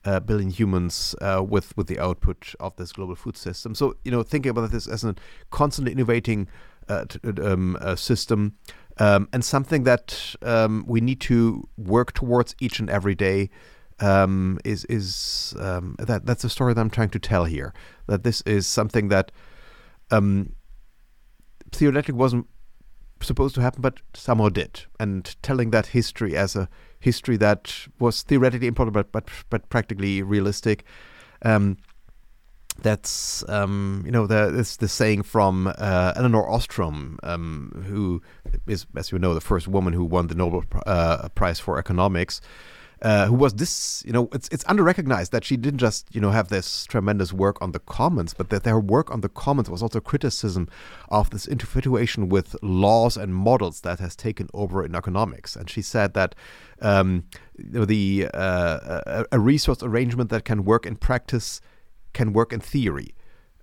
uh, 0.05 0.21
billion 0.21 0.51
humans 0.51 1.15
uh, 1.21 1.43
with 1.47 1.77
with 1.77 1.87
the 1.87 1.99
output 1.99 2.55
of 2.61 2.77
this 2.77 2.93
global 2.93 3.15
food 3.15 3.37
system. 3.37 3.75
So 3.75 3.97
you 4.05 4.11
know, 4.11 4.23
thinking 4.23 4.51
about 4.51 4.71
this 4.71 4.87
as 4.87 5.05
a 5.05 5.15
constantly 5.51 5.93
innovating 5.93 6.49
uh, 6.89 7.07
t- 7.07 7.19
um, 7.43 7.79
system 7.97 8.55
um, 8.99 9.29
and 9.33 9.45
something 9.45 9.85
that 9.85 10.37
um, 10.43 10.85
we 10.87 11.01
need 11.01 11.21
to 11.23 11.69
work 11.77 12.13
towards 12.13 12.55
each 12.61 12.79
and 12.79 12.89
every 12.91 13.15
day. 13.15 13.51
Um, 14.01 14.59
is 14.65 14.85
is 14.87 15.55
um, 15.61 15.95
that 15.99 16.27
that's 16.27 16.43
a 16.43 16.51
story 16.51 16.75
that 16.75 16.81
I'm 16.81 16.91
trying 16.91 17.11
to 17.11 17.19
tell 17.21 17.45
here. 17.45 17.73
That 18.09 18.25
this 18.25 18.41
is 18.43 18.67
something 18.67 19.09
that 19.09 19.31
um, 20.11 20.55
theoretically 21.71 22.15
wasn't 22.15 22.49
supposed 23.25 23.55
to 23.57 23.61
happen, 23.61 23.83
but 23.83 24.01
somehow 24.15 24.49
did. 24.49 24.85
And 25.01 25.35
telling 25.43 25.71
that 25.71 25.87
history 25.87 26.37
as 26.37 26.57
a 26.57 26.69
history 27.01 27.37
that 27.39 27.87
was 27.99 28.23
theoretically 28.23 28.69
improbable, 28.69 29.03
but 29.03 29.13
but, 29.13 29.29
but 29.51 29.69
practically 29.69 30.23
realistic. 30.23 30.85
Um, 31.43 31.77
that's 32.83 33.49
um, 33.49 34.03
you 34.05 34.11
know 34.11 34.27
the 34.27 34.59
it's 34.59 34.79
the 34.79 34.89
saying 34.89 35.23
from 35.23 35.73
uh, 35.79 36.13
Elinor 36.17 36.49
Ostrom, 36.49 37.19
um, 37.23 37.85
who 37.87 38.21
is, 38.67 38.87
as 38.97 39.13
you 39.13 39.19
know, 39.19 39.35
the 39.35 39.41
first 39.41 39.69
woman 39.69 39.93
who 39.93 40.05
won 40.05 40.27
the 40.27 40.35
Nobel 40.35 40.65
uh, 40.87 41.29
Prize 41.31 41.61
for 41.61 41.79
economics 41.79 42.41
uh, 43.03 43.27
who 43.27 43.35
was 43.35 43.55
this, 43.55 44.03
you 44.07 44.13
know, 44.13 44.29
it's 44.33 44.49
it's 44.49 44.65
underrecognized 44.65 45.31
that 45.31 45.45
she 45.45 45.57
didn't 45.57 45.79
just, 45.79 46.15
you 46.15 46.21
know, 46.21 46.31
have 46.31 46.49
this 46.49 46.85
tremendous 46.87 47.33
work 47.33 47.61
on 47.61 47.73
the 47.73 47.79
commons, 47.81 48.35
but 48.35 48.51
that 48.51 48.65
her 48.67 48.81
work 48.81 49.11
on 49.11 49.21
the 49.21 49.29
commons 49.29 49.69
was 49.69 49.83
also 49.83 50.01
criticism 50.01 50.69
of 51.09 51.31
this 51.31 51.47
infatuation 51.47 52.29
with 52.29 52.57
laws 52.63 53.17
and 53.17 53.35
models 53.35 53.81
that 53.83 53.99
has 54.01 54.17
taken 54.17 54.49
over 54.55 54.85
in 54.85 54.95
economics. 54.95 55.57
And 55.57 55.69
she 55.69 55.83
said 55.83 56.15
that 56.15 56.35
um, 56.81 57.25
the 57.59 58.29
uh, 58.33 59.25
a 59.31 59.39
resource 59.39 59.83
arrangement 59.83 60.31
that 60.31 60.45
can 60.45 60.65
work 60.65 60.87
in 60.87 60.97
practice 60.97 61.61
can 62.13 62.33
work 62.33 62.53
in 62.53 62.61
theory. 62.61 63.15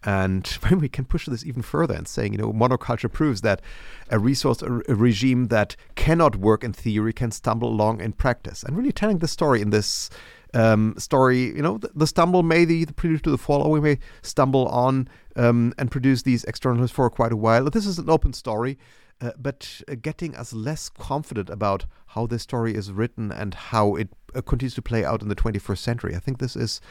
And 0.04 0.58
we 0.72 0.90
can 0.90 1.06
push 1.06 1.28
this 1.28 1.46
even 1.46 1.62
further 1.62 1.94
and 1.94 2.08
saying, 2.08 2.34
you 2.34 2.40
know, 2.40 2.52
monoculture 2.52 3.12
proves 3.12 3.42
that 3.42 3.62
a 4.10 4.20
resource 4.20 4.62
regime 4.62 5.48
that 5.48 5.76
cannot 5.96 6.36
work 6.36 6.64
in 6.64 6.74
theory 6.74 7.14
can 7.14 7.32
stumble 7.32 7.70
along 7.70 8.02
in 8.02 8.14
practice. 8.14 8.64
And 8.64 8.78
really 8.78 8.92
telling 8.92 9.20
the 9.20 9.28
story 9.28 9.62
in 9.62 9.70
this 9.70 10.10
um, 10.54 10.96
story, 10.98 11.46
you 11.46 11.62
know, 11.62 11.78
the, 11.78 11.92
the, 11.96 12.08
stumble 12.08 12.44
may 12.44 12.66
be 12.66 12.84
the 12.84 12.94
prelude 12.94 13.24
to 13.24 13.32
the 13.32 13.38
fall, 13.38 13.62
or 13.62 13.72
we 13.72 13.80
may 13.80 14.00
stumble 14.22 14.68
on 14.68 15.08
um, 15.38 15.74
and 15.78 15.90
produce 15.90 16.24
these 16.24 16.44
externals 16.44 16.92
for 16.92 17.10
quite 17.10 17.32
a 17.32 17.38
while. 17.38 17.70
This 17.70 17.86
is 17.86 17.98
an 17.98 18.10
open 18.10 18.34
story. 18.34 18.78
Uh, 19.22 19.32
but 19.38 19.82
uh, 19.88 19.94
getting 20.02 20.36
us 20.36 20.52
less 20.52 20.90
confident 20.90 21.48
about 21.48 21.86
how 22.08 22.26
this 22.26 22.42
story 22.42 22.74
is 22.74 22.92
written 22.92 23.32
and 23.32 23.54
how 23.54 23.96
it 23.96 24.10
uh, 24.34 24.42
continues 24.42 24.74
to 24.74 24.82
play 24.82 25.06
out 25.06 25.22
in 25.22 25.28
the 25.28 25.36
21st 25.36 25.78
century. 25.78 26.16
I 26.16 26.20
think 26.20 26.40
this 26.40 26.56
is 26.56 26.82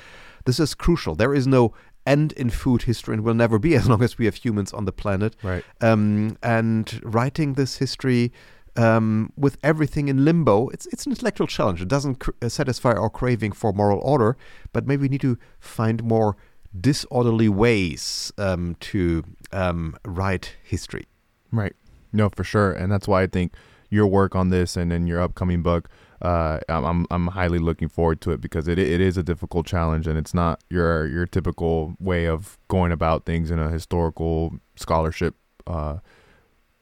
this 0.44 0.60
is 0.60 0.74
crucial. 0.74 1.16
There 1.16 1.34
is 1.34 1.46
no 1.46 1.74
end 2.06 2.32
in 2.32 2.50
food 2.50 2.82
history 2.82 3.14
and 3.14 3.24
will 3.24 3.34
never 3.34 3.58
be 3.58 3.74
as 3.80 3.88
long 3.88 4.02
as 4.02 4.18
we 4.18 4.24
have 4.24 4.36
humans 4.36 4.72
on 4.72 4.84
the 4.84 4.92
planet. 4.92 5.36
Right. 5.42 5.64
Um, 5.80 6.36
and 6.42 7.00
writing 7.04 7.54
this 7.54 7.76
history 7.76 8.32
um, 8.76 9.32
with 9.36 9.58
everything 9.62 10.08
in 10.08 10.24
limbo, 10.24 10.68
it's 10.68 10.86
it's 10.86 11.06
an 11.06 11.12
intellectual 11.12 11.46
challenge. 11.46 11.82
It 11.82 11.88
doesn't 11.88 12.16
cr- 12.16 12.30
uh, 12.40 12.48
satisfy 12.48 12.92
our 12.92 13.10
craving 13.10 13.52
for 13.52 13.72
moral 13.72 14.00
order, 14.00 14.36
but 14.72 14.86
maybe 14.86 15.02
we 15.02 15.08
need 15.08 15.20
to 15.22 15.38
find 15.58 16.02
more 16.04 16.36
disorderly 16.78 17.48
ways 17.48 18.32
um, 18.38 18.76
to 18.78 19.24
um, 19.52 19.96
write 20.04 20.56
history. 20.62 21.06
Right. 21.50 21.74
No, 22.12 22.28
for 22.28 22.44
sure, 22.44 22.72
and 22.72 22.92
that's 22.92 23.08
why 23.08 23.22
I 23.22 23.26
think 23.26 23.54
your 23.88 24.06
work 24.06 24.36
on 24.36 24.50
this 24.50 24.76
and 24.76 24.92
in 24.92 25.06
your 25.06 25.20
upcoming 25.20 25.62
book 25.62 25.88
uh, 26.22 26.60
I'm 26.68 27.06
I'm 27.10 27.28
highly 27.28 27.58
looking 27.58 27.88
forward 27.88 28.20
to 28.22 28.30
it 28.32 28.40
because 28.40 28.68
it 28.68 28.78
it 28.78 29.00
is 29.00 29.16
a 29.16 29.22
difficult 29.22 29.66
challenge 29.66 30.06
and 30.06 30.18
it's 30.18 30.34
not 30.34 30.62
your 30.68 31.06
your 31.06 31.26
typical 31.26 31.94
way 31.98 32.26
of 32.26 32.58
going 32.68 32.92
about 32.92 33.24
things 33.24 33.50
in 33.50 33.58
a 33.58 33.70
historical 33.70 34.58
scholarship 34.76 35.34
uh, 35.66 35.98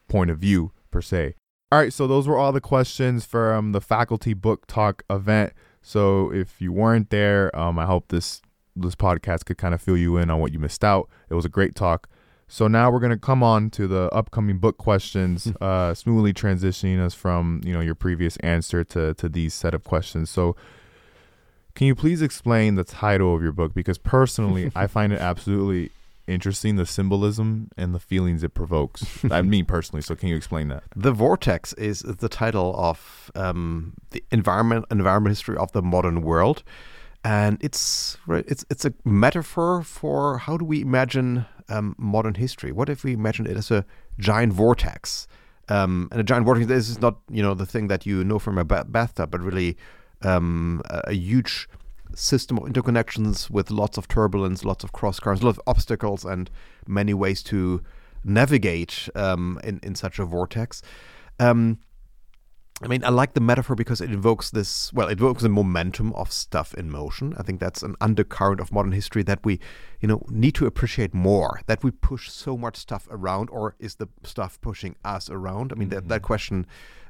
point 0.07 0.29
of 0.29 0.39
view 0.39 0.71
per 0.91 1.01
se. 1.01 1.35
All 1.71 1.79
right, 1.79 1.93
so 1.93 2.07
those 2.07 2.27
were 2.27 2.37
all 2.37 2.51
the 2.51 2.61
questions 2.61 3.25
from 3.25 3.71
the 3.71 3.81
faculty 3.81 4.33
book 4.33 4.65
talk 4.67 5.03
event. 5.09 5.53
So 5.81 6.33
if 6.33 6.59
you 6.59 6.71
weren't 6.73 7.09
there, 7.09 7.55
um, 7.57 7.79
I 7.79 7.85
hope 7.85 8.09
this 8.09 8.41
this 8.75 8.95
podcast 8.95 9.45
could 9.45 9.57
kind 9.57 9.73
of 9.73 9.81
fill 9.81 9.97
you 9.97 10.17
in 10.17 10.29
on 10.29 10.39
what 10.39 10.51
you 10.51 10.59
missed 10.59 10.83
out. 10.83 11.09
It 11.29 11.35
was 11.35 11.45
a 11.45 11.49
great 11.49 11.75
talk. 11.75 12.09
So 12.51 12.67
now 12.67 12.89
we're 12.89 12.99
going 12.99 13.11
to 13.11 13.17
come 13.17 13.43
on 13.43 13.69
to 13.71 13.87
the 13.87 14.09
upcoming 14.11 14.57
book 14.57 14.77
questions, 14.77 15.53
uh, 15.61 15.93
smoothly 15.93 16.33
transitioning 16.33 16.99
us 16.99 17.13
from 17.13 17.61
you 17.63 17.71
know 17.71 17.79
your 17.79 17.95
previous 17.95 18.35
answer 18.37 18.83
to 18.85 19.13
to 19.13 19.29
these 19.29 19.53
set 19.53 19.73
of 19.73 19.83
questions. 19.83 20.29
So, 20.29 20.55
can 21.75 21.87
you 21.87 21.95
please 21.95 22.21
explain 22.21 22.75
the 22.75 22.83
title 22.83 23.35
of 23.35 23.43
your 23.43 23.51
book? 23.51 23.73
Because 23.73 23.99
personally, 23.99 24.71
I 24.75 24.87
find 24.97 25.13
it 25.13 25.21
absolutely 25.21 25.91
interesting 26.27 26.75
the 26.75 26.85
symbolism 26.85 27.69
and 27.77 27.93
the 27.93 27.99
feelings 27.99 28.43
it 28.43 28.53
provokes. 28.55 29.23
I 29.31 29.43
mean 29.43 29.65
personally. 29.65 30.01
So, 30.01 30.15
can 30.15 30.27
you 30.27 30.35
explain 30.35 30.69
that? 30.69 30.83
The 30.95 31.11
Vortex 31.11 31.73
is 31.73 32.01
the 32.01 32.29
title 32.29 32.75
of 32.75 33.31
um, 33.35 33.93
the 34.09 34.23
environment 34.31 34.85
environment 34.89 35.31
history 35.31 35.55
of 35.55 35.71
the 35.73 35.83
modern 35.83 36.21
world 36.23 36.63
and 37.23 37.57
it's 37.61 38.17
it's 38.29 38.65
it's 38.69 38.85
a 38.85 38.93
metaphor 39.03 39.83
for 39.83 40.37
how 40.37 40.55
do 40.55 40.63
we 40.63 40.81
imagine 40.81 41.45
um, 41.69 41.95
modern 41.97 42.35
history? 42.35 42.71
What 42.71 42.89
if 42.89 43.03
we 43.03 43.13
imagine 43.13 43.45
it 43.45 43.57
as 43.57 43.71
a 43.71 43.85
giant 44.17 44.53
vortex? 44.53 45.27
Um, 45.69 46.09
and 46.11 46.19
a 46.19 46.23
giant 46.23 46.45
vortex 46.45 46.67
this 46.67 46.89
is 46.89 46.99
not 46.99 47.19
you 47.29 47.43
know 47.43 47.53
the 47.53 47.65
thing 47.65 47.87
that 47.87 48.05
you 48.05 48.23
know 48.23 48.39
from 48.39 48.57
a 48.57 48.65
ba- 48.65 48.85
bathtub, 48.87 49.31
but 49.31 49.41
really 49.41 49.77
um, 50.23 50.81
a, 50.89 51.01
a, 51.07 51.13
huge 51.13 51.69
system 52.15 52.57
of 52.57 52.63
interconnections 52.65 53.49
with 53.49 53.69
lots 53.69 53.97
of 53.97 54.07
turbulence, 54.07 54.65
lots 54.65 54.83
of 54.83 54.91
cross 54.91 55.19
currents, 55.19 55.43
lots 55.43 55.59
of 55.59 55.63
obstacles, 55.67 56.25
and 56.25 56.49
many 56.87 57.13
ways 57.13 57.43
to 57.43 57.83
navigate 58.23 59.09
um, 59.15 59.59
in 59.63 59.79
in 59.83 59.95
such 59.95 60.19
a 60.19 60.25
vortex. 60.25 60.81
Um, 61.39 61.79
I 62.81 62.87
mean, 62.87 63.03
I 63.03 63.09
like 63.09 63.33
the 63.33 63.41
metaphor 63.41 63.75
because 63.75 63.99
it 63.99 64.11
evokes 64.11 64.49
this, 64.51 64.93
well, 64.93 65.09
it 65.09 65.19
evokes 65.19 65.43
the 65.43 65.49
momentum 65.49 66.13
of 66.13 66.31
stuff 66.31 66.73
in 66.73 66.89
motion. 66.89 67.35
I 67.37 67.43
think 67.43 67.59
that's 67.59 67.83
an 67.83 67.95
undercurrent 67.99 68.61
of 68.61 68.71
modern 68.71 68.93
history 68.93 69.21
that 69.23 69.39
we, 69.43 69.59
you 69.99 70.07
know, 70.07 70.23
need 70.29 70.55
to 70.55 70.65
appreciate 70.65 71.13
more. 71.13 71.61
That 71.65 71.83
we 71.83 71.91
push 71.91 72.29
so 72.29 72.57
much 72.57 72.77
stuff 72.77 73.07
around, 73.11 73.49
or 73.49 73.75
is 73.79 73.95
the 73.95 74.07
stuff 74.23 74.61
pushing 74.61 74.95
us 75.03 75.29
around? 75.29 75.73
I 75.73 75.75
mean, 75.75 75.89
mm-hmm. 75.89 75.95
that, 75.95 76.07
that 76.07 76.21
question 76.21 76.65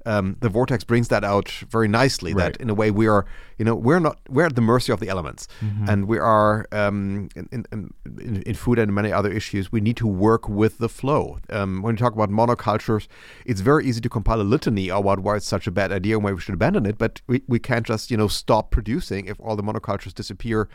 um, 0.06 0.38
the 0.40 0.50
vortex 0.50 0.84
brings 0.84 1.10
that 1.10 1.24
out 1.24 1.50
very 1.70 1.88
nicely. 1.88 2.34
Right. 2.34 2.54
That 2.54 2.62
in 2.62 2.70
a 2.70 2.74
way 2.74 2.92
we 2.92 3.08
are, 3.08 3.26
you 3.58 3.66
know, 3.66 3.76
we're 3.76 4.00
not 4.00 4.20
we're 4.30 4.46
at 4.46 4.56
the 4.56 4.62
mercy 4.62 4.92
of 4.92 5.00
the 5.00 5.10
elements, 5.10 5.48
mm-hmm. 5.62 5.90
and 5.90 6.08
we 6.08 6.18
are 6.18 6.66
um, 6.72 7.30
in, 7.36 7.48
in, 7.52 7.66
in, 7.72 8.44
in, 8.44 8.56
food 8.56 8.80
and 8.80 8.94
many 8.94 9.12
other 9.12 9.32
issues. 9.32 9.72
We 9.72 9.82
need 9.82 9.98
to 9.98 10.08
work 10.08 10.48
with 10.48 10.78
the 10.78 10.90
flow. 10.90 11.40
Um, 11.50 11.82
when 11.82 11.96
you 11.96 12.00
talk 12.00 12.14
about 12.14 12.30
monocultures, 12.30 13.08
it's 13.46 13.62
very 13.62 13.86
easy 13.86 14.02
to 14.02 14.10
compile 14.10 14.42
a 14.42 14.44
litany 14.44 14.90
about 14.90 15.20
why 15.20 15.36
it's 15.36 15.48
such 15.48 15.68
a 15.68 15.72
bad 15.72 15.92
idea 15.92 16.16
and 16.16 16.24
why 16.24 16.32
we 16.32 16.42
should 16.42 16.54
abandon 16.54 16.86
it. 16.86 16.98
But 16.98 17.22
we, 17.28 17.44
we 17.48 17.60
can't 17.60 17.86
just 17.86 18.12
you 18.12 18.18
know 18.18 18.28
stop 18.28 18.72
producing 18.72 19.26
if 19.26 19.40
all 19.40 19.56
the 19.56 19.64
monocultures 19.64 20.14
disappear 20.14 20.70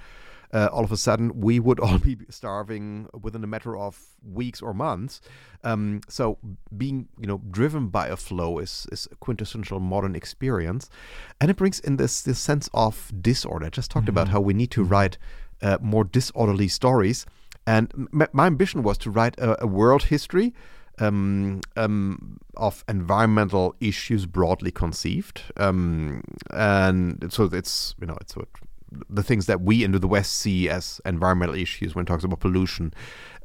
uh, 0.55 0.69
all 0.73 0.85
of 0.85 0.93
a 0.93 0.97
sudden 0.97 1.41
we 1.41 1.59
would 1.59 1.81
all 1.85 1.99
be 1.99 2.17
starving 2.31 3.09
within 3.21 3.45
a 3.45 3.47
matter 3.47 3.77
of 3.77 4.01
weeks 4.23 4.63
or 4.63 4.73
months. 4.73 5.21
Um, 5.65 6.01
so 6.09 6.39
being 6.75 7.09
you 7.19 7.27
know 7.27 7.43
driven 7.51 7.89
by 7.89 8.07
a 8.07 8.17
flow 8.17 8.59
is 8.59 8.87
is 8.93 9.09
a 9.11 9.17
quintessential 9.17 9.81
modern 9.81 10.15
experience, 10.15 10.89
and 11.41 11.51
it 11.51 11.57
brings 11.57 11.81
in 11.81 11.97
this 11.97 12.23
this 12.23 12.39
sense 12.39 12.71
of 12.73 13.13
disorder. 13.21 13.67
I 13.67 13.71
just 13.71 13.91
talked 13.91 14.05
mm-hmm. 14.05 14.11
about 14.11 14.29
how 14.29 14.41
we 14.41 14.55
need 14.55 14.71
to 14.71 14.83
mm-hmm. 14.83 14.93
write 14.93 15.19
uh, 15.61 15.79
more 15.81 16.05
disorderly 16.05 16.69
stories, 16.69 17.27
and 17.67 17.91
m- 18.13 18.29
my 18.33 18.47
ambition 18.47 18.83
was 18.83 18.97
to 18.99 19.11
write 19.11 19.39
a, 19.39 19.63
a 19.65 19.67
world 19.67 20.05
history. 20.05 20.55
Um, 21.01 21.61
um, 21.75 22.39
of 22.57 22.85
environmental 22.89 23.75
issues 23.81 24.27
broadly 24.27 24.71
conceived, 24.71 25.43
um, 25.57 26.23
and 26.53 27.33
so 27.33 27.51
it's 27.53 27.97
you 28.01 28.07
know 28.07 28.17
it's 28.21 28.37
what 28.37 28.47
the 29.09 29.23
things 29.23 29.47
that 29.47 29.61
we 29.61 29.83
in 29.85 29.93
the 29.93 30.07
West 30.07 30.35
see 30.35 30.69
as 30.69 31.01
environmental 31.05 31.55
issues 31.55 31.95
when 31.95 32.05
it 32.05 32.07
talks 32.07 32.25
about 32.25 32.41
pollution. 32.41 32.93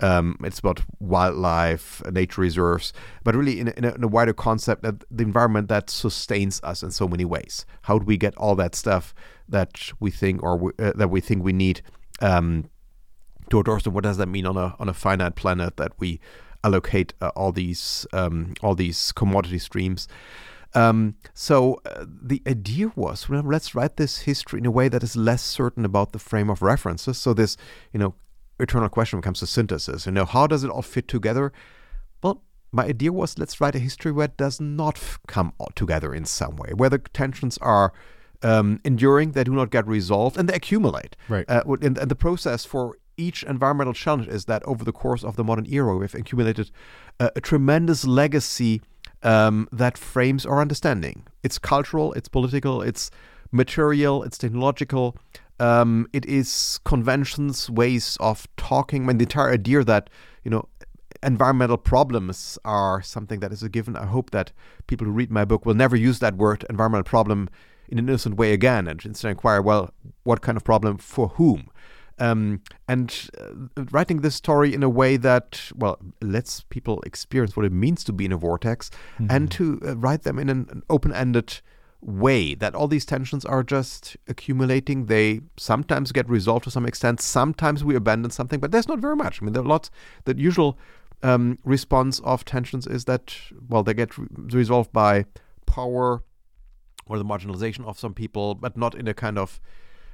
Um, 0.01 0.37
it's 0.43 0.59
about 0.59 0.81
wildlife, 0.99 2.01
nature 2.11 2.41
reserves, 2.41 2.93
but 3.23 3.35
really 3.35 3.59
in 3.59 3.69
a, 3.69 3.71
in, 3.71 3.85
a, 3.85 3.95
in 3.95 4.03
a, 4.03 4.07
wider 4.07 4.33
concept 4.33 4.83
that 4.83 5.03
the 5.11 5.23
environment 5.23 5.67
that 5.69 5.89
sustains 5.89 6.61
us 6.63 6.83
in 6.83 6.91
so 6.91 7.07
many 7.07 7.25
ways. 7.25 7.65
How 7.83 7.99
do 7.99 8.05
we 8.05 8.17
get 8.17 8.35
all 8.37 8.55
that 8.55 8.75
stuff 8.75 9.13
that 9.47 9.91
we 9.99 10.11
think 10.11 10.41
or 10.43 10.57
we, 10.57 10.71
uh, 10.79 10.93
that 10.95 11.09
we 11.09 11.19
think 11.19 11.43
we 11.43 11.53
need 11.53 11.81
um, 12.21 12.69
to 13.49 13.57
our? 13.57 13.79
What 13.89 14.03
does 14.03 14.17
that 14.17 14.27
mean 14.27 14.45
on 14.45 14.55
a 14.55 14.75
on 14.79 14.87
a 14.87 14.93
finite 14.93 15.35
planet 15.35 15.77
that 15.77 15.93
we 15.99 16.19
allocate 16.63 17.13
uh, 17.21 17.29
all 17.35 17.51
these 17.51 18.05
um, 18.13 18.53
all 18.61 18.75
these 18.75 19.11
commodity 19.11 19.59
streams? 19.59 20.07
Um, 20.75 21.15
so 21.33 21.81
uh, 21.85 22.05
the 22.07 22.41
idea 22.47 22.91
was, 22.95 23.27
let's 23.29 23.73
write 23.73 23.97
this 23.97 24.19
history 24.19 24.59
in 24.59 24.65
a 24.65 24.71
way 24.71 24.87
that 24.89 25.03
is 25.03 25.15
less 25.15 25.41
certain 25.41 25.85
about 25.85 26.11
the 26.11 26.19
frame 26.19 26.49
of 26.49 26.61
references. 26.61 27.17
So 27.17 27.33
this, 27.33 27.57
you 27.91 27.99
know, 27.99 28.13
eternal 28.59 28.89
question 28.89 29.17
when 29.17 29.23
it 29.23 29.25
comes 29.25 29.39
to 29.39 29.47
synthesis. 29.47 30.05
You 30.05 30.11
know, 30.11 30.25
how 30.25 30.47
does 30.47 30.63
it 30.63 30.69
all 30.69 30.81
fit 30.81 31.07
together? 31.07 31.51
Well, 32.21 32.43
my 32.71 32.85
idea 32.85 33.11
was 33.11 33.39
let's 33.39 33.59
write 33.59 33.75
a 33.75 33.79
history 33.79 34.11
where 34.11 34.25
it 34.25 34.37
does 34.37 34.61
not 34.61 34.97
f- 34.97 35.19
come 35.27 35.53
together 35.75 36.13
in 36.13 36.25
some 36.25 36.55
way, 36.55 36.73
where 36.73 36.89
the 36.89 36.99
tensions 36.99 37.57
are 37.59 37.93
um, 38.43 38.79
enduring, 38.85 39.31
they 39.31 39.43
do 39.43 39.53
not 39.53 39.71
get 39.71 39.87
resolved, 39.87 40.37
and 40.37 40.47
they 40.47 40.53
accumulate. 40.53 41.15
Right. 41.27 41.49
Uh, 41.49 41.63
and, 41.81 41.97
and 41.97 42.11
the 42.11 42.15
process 42.15 42.63
for 42.65 42.97
each 43.17 43.43
environmental 43.43 43.93
challenge 43.93 44.27
is 44.27 44.45
that 44.45 44.63
over 44.63 44.85
the 44.85 44.93
course 44.93 45.23
of 45.23 45.35
the 45.35 45.43
modern 45.43 45.65
era, 45.65 45.97
we've 45.97 46.15
accumulated 46.15 46.71
a, 47.19 47.31
a 47.35 47.41
tremendous 47.41 48.05
legacy 48.05 48.81
um, 49.23 49.67
that 49.71 49.97
frames 49.97 50.45
our 50.45 50.61
understanding. 50.61 51.23
It's 51.43 51.57
cultural, 51.59 52.13
it's 52.13 52.29
political, 52.29 52.81
it's 52.81 53.11
material, 53.51 54.23
it's 54.23 54.37
technological. 54.37 55.17
Um, 55.59 56.07
it 56.13 56.25
is 56.25 56.79
conventions, 56.85 57.69
ways 57.69 58.17
of 58.19 58.47
talking. 58.55 59.03
I 59.03 59.07
mean, 59.07 59.17
the 59.17 59.23
entire 59.23 59.51
idea 59.51 59.83
that 59.83 60.09
you 60.43 60.51
know 60.51 60.69
environmental 61.21 61.77
problems 61.77 62.57
are 62.63 63.01
something 63.01 63.41
that 63.41 63.51
is 63.51 63.61
a 63.61 63.69
given. 63.69 63.95
I 63.95 64.05
hope 64.05 64.31
that 64.31 64.51
people 64.87 65.05
who 65.05 65.11
read 65.11 65.31
my 65.31 65.45
book 65.45 65.65
will 65.65 65.73
never 65.73 65.95
use 65.95 66.19
that 66.19 66.37
word 66.37 66.65
environmental 66.69 67.03
problem 67.03 67.49
in 67.89 67.99
an 67.99 68.07
innocent 68.07 68.37
way 68.37 68.53
again, 68.53 68.87
and 68.87 69.03
instead 69.03 69.31
inquire, 69.31 69.61
well, 69.61 69.93
what 70.23 70.41
kind 70.41 70.55
of 70.55 70.63
problem 70.63 70.97
for 70.97 71.29
whom? 71.29 71.69
Um, 72.19 72.61
and 72.87 73.29
uh, 73.39 73.83
writing 73.91 74.21
this 74.21 74.35
story 74.35 74.73
in 74.73 74.83
a 74.83 74.89
way 74.89 75.17
that, 75.17 75.71
well, 75.75 75.97
lets 76.21 76.61
people 76.69 77.01
experience 77.05 77.55
what 77.55 77.65
it 77.65 77.71
means 77.71 78.03
to 78.03 78.13
be 78.13 78.25
in 78.25 78.31
a 78.31 78.37
vortex 78.37 78.91
and 79.29 79.49
to 79.51 79.79
uh, 79.85 79.95
write 79.95 80.23
them 80.23 80.37
in 80.37 80.49
an, 80.49 80.67
an 80.69 80.83
open 80.89 81.13
ended 81.13 81.61
way 82.01 82.55
that 82.55 82.75
all 82.75 82.87
these 82.87 83.05
tensions 83.05 83.45
are 83.45 83.63
just 83.63 84.17
accumulating. 84.27 85.05
They 85.05 85.41
sometimes 85.57 86.11
get 86.11 86.29
resolved 86.29 86.63
to 86.65 86.71
some 86.71 86.85
extent. 86.85 87.21
Sometimes 87.21 87.83
we 87.83 87.95
abandon 87.95 88.31
something, 88.31 88.59
but 88.59 88.71
there's 88.71 88.87
not 88.87 88.99
very 88.99 89.15
much. 89.15 89.41
I 89.41 89.45
mean, 89.45 89.53
there 89.53 89.63
are 89.63 89.65
lots. 89.65 89.91
The 90.25 90.37
usual 90.37 90.77
um, 91.23 91.59
response 91.63 92.19
of 92.21 92.45
tensions 92.45 92.87
is 92.87 93.05
that, 93.05 93.35
well, 93.67 93.83
they 93.83 93.93
get 93.93 94.17
re- 94.17 94.27
resolved 94.31 94.91
by 94.93 95.25
power 95.65 96.23
or 97.05 97.17
the 97.17 97.25
marginalization 97.25 97.85
of 97.85 97.99
some 97.99 98.13
people, 98.13 98.55
but 98.55 98.77
not 98.77 98.95
in 98.95 99.07
a 99.07 99.13
kind 99.13 99.37
of 99.37 99.59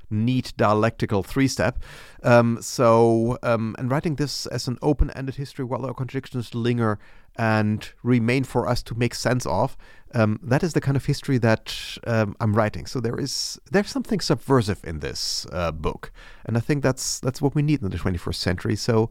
neat 0.10 0.54
dialectical 0.58 1.24
three 1.24 1.48
step. 1.48 1.80
Um, 2.24 2.62
so, 2.62 3.38
um, 3.44 3.76
and 3.78 3.90
writing 3.90 4.16
this 4.16 4.46
as 4.48 4.68
an 4.68 4.78
open 4.82 5.12
ended 5.12 5.36
history 5.36 5.66
while 5.66 5.86
our 5.86 5.94
contradictions 5.94 6.56
linger 6.56 7.00
and 7.38 7.90
remain 8.02 8.44
for 8.44 8.68
us 8.68 8.82
to 8.84 8.96
make 8.96 9.14
sense 9.14 9.46
of, 9.46 9.76
um, 10.14 10.40
that 10.42 10.64
is 10.64 10.74
the 10.74 10.82
kind 10.82 10.96
of 10.96 11.06
history 11.06 11.38
that 11.38 11.98
um, 12.08 12.36
I'm 12.40 12.54
writing. 12.54 12.86
So 12.86 13.00
there 13.00 13.20
is 13.20 13.60
there's 13.72 13.90
something 13.90 14.22
subversive 14.22 14.82
in 14.84 15.00
this 15.00 15.46
uh, 15.52 15.72
book, 15.72 16.12
and 16.46 16.56
I 16.56 16.62
think 16.62 16.84
that's 16.84 17.20
that's 17.20 17.42
what 17.42 17.56
we 17.56 17.62
need 17.62 17.82
in 17.82 17.90
the 17.90 17.98
21st 17.98 18.36
century. 18.36 18.76
So 18.76 19.10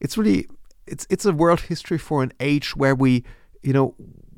it's 0.00 0.16
really 0.16 0.48
it's 0.86 1.06
it's 1.10 1.26
a 1.26 1.32
world 1.32 1.62
history 1.62 1.98
for 1.98 2.22
an 2.22 2.32
age 2.40 2.74
where 2.74 2.94
we 2.94 3.24
you 3.62 3.72
know 3.72 3.94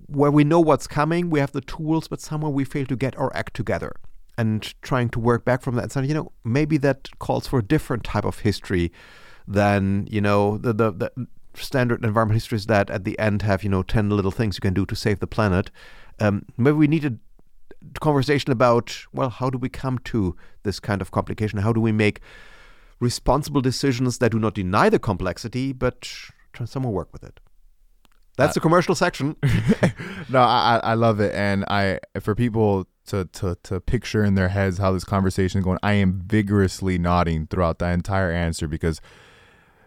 where 0.08 0.30
we 0.30 0.42
know 0.42 0.58
what's 0.58 0.86
coming, 0.86 1.30
we 1.30 1.38
have 1.38 1.52
the 1.52 1.60
tools, 1.60 2.08
but 2.08 2.20
somehow 2.20 2.48
we 2.48 2.64
fail 2.64 2.86
to 2.86 2.96
get 2.96 3.16
our 3.18 3.34
act 3.36 3.54
together. 3.54 3.94
And 4.38 4.72
trying 4.82 5.08
to 5.10 5.20
work 5.20 5.44
back 5.44 5.62
from 5.62 5.74
that, 5.74 5.82
and 5.82 5.92
saying, 5.92 6.08
you 6.08 6.14
know, 6.14 6.32
maybe 6.44 6.78
that 6.78 7.10
calls 7.18 7.48
for 7.48 7.58
a 7.58 7.62
different 7.62 8.04
type 8.04 8.24
of 8.24 8.38
history 8.38 8.92
than 9.48 10.06
you 10.10 10.20
know 10.20 10.58
the 10.58 10.72
the, 10.72 10.92
the 10.92 11.26
standard 11.54 12.04
environment 12.04 12.36
histories 12.36 12.66
that 12.66 12.88
at 12.90 13.04
the 13.04 13.18
end 13.18 13.42
have 13.42 13.64
you 13.64 13.70
know 13.70 13.82
ten 13.82 14.10
little 14.10 14.30
things 14.30 14.56
you 14.56 14.60
can 14.60 14.74
do 14.74 14.86
to 14.86 14.94
save 14.94 15.18
the 15.18 15.26
planet. 15.26 15.70
Um, 16.20 16.44
maybe 16.56 16.76
we 16.76 16.86
need 16.86 17.04
a 17.04 17.14
conversation 18.00 18.52
about 18.52 18.96
well, 19.12 19.30
how 19.30 19.50
do 19.50 19.58
we 19.58 19.68
come 19.68 19.98
to 20.00 20.36
this 20.62 20.78
kind 20.80 21.00
of 21.00 21.10
complication? 21.10 21.58
How 21.60 21.72
do 21.72 21.80
we 21.80 21.92
make 21.92 22.20
responsible 23.00 23.60
decisions 23.60 24.18
that 24.18 24.32
do 24.32 24.38
not 24.38 24.54
deny 24.54 24.88
the 24.88 24.98
complexity, 24.98 25.72
but 25.72 26.02
try 26.52 26.66
somehow 26.66 26.90
work 26.90 27.12
with 27.12 27.24
it? 27.24 27.40
That's 28.36 28.54
the 28.54 28.60
commercial 28.60 28.94
section. 28.94 29.34
no, 30.28 30.40
I 30.40 30.76
I 30.76 30.90
I 30.90 30.94
love 30.94 31.18
it, 31.18 31.34
and 31.34 31.64
I 31.64 31.98
for 32.20 32.36
people 32.36 32.86
to 33.08 33.24
to 33.26 33.56
to 33.64 33.80
picture 33.80 34.24
in 34.24 34.34
their 34.34 34.48
heads 34.48 34.78
how 34.78 34.92
this 34.92 35.04
conversation 35.04 35.58
is 35.60 35.64
going. 35.64 35.78
I 35.82 35.92
am 35.94 36.22
vigorously 36.26 36.98
nodding 36.98 37.46
throughout 37.46 37.78
the 37.78 37.88
entire 37.90 38.30
answer 38.30 38.66
because 38.68 39.00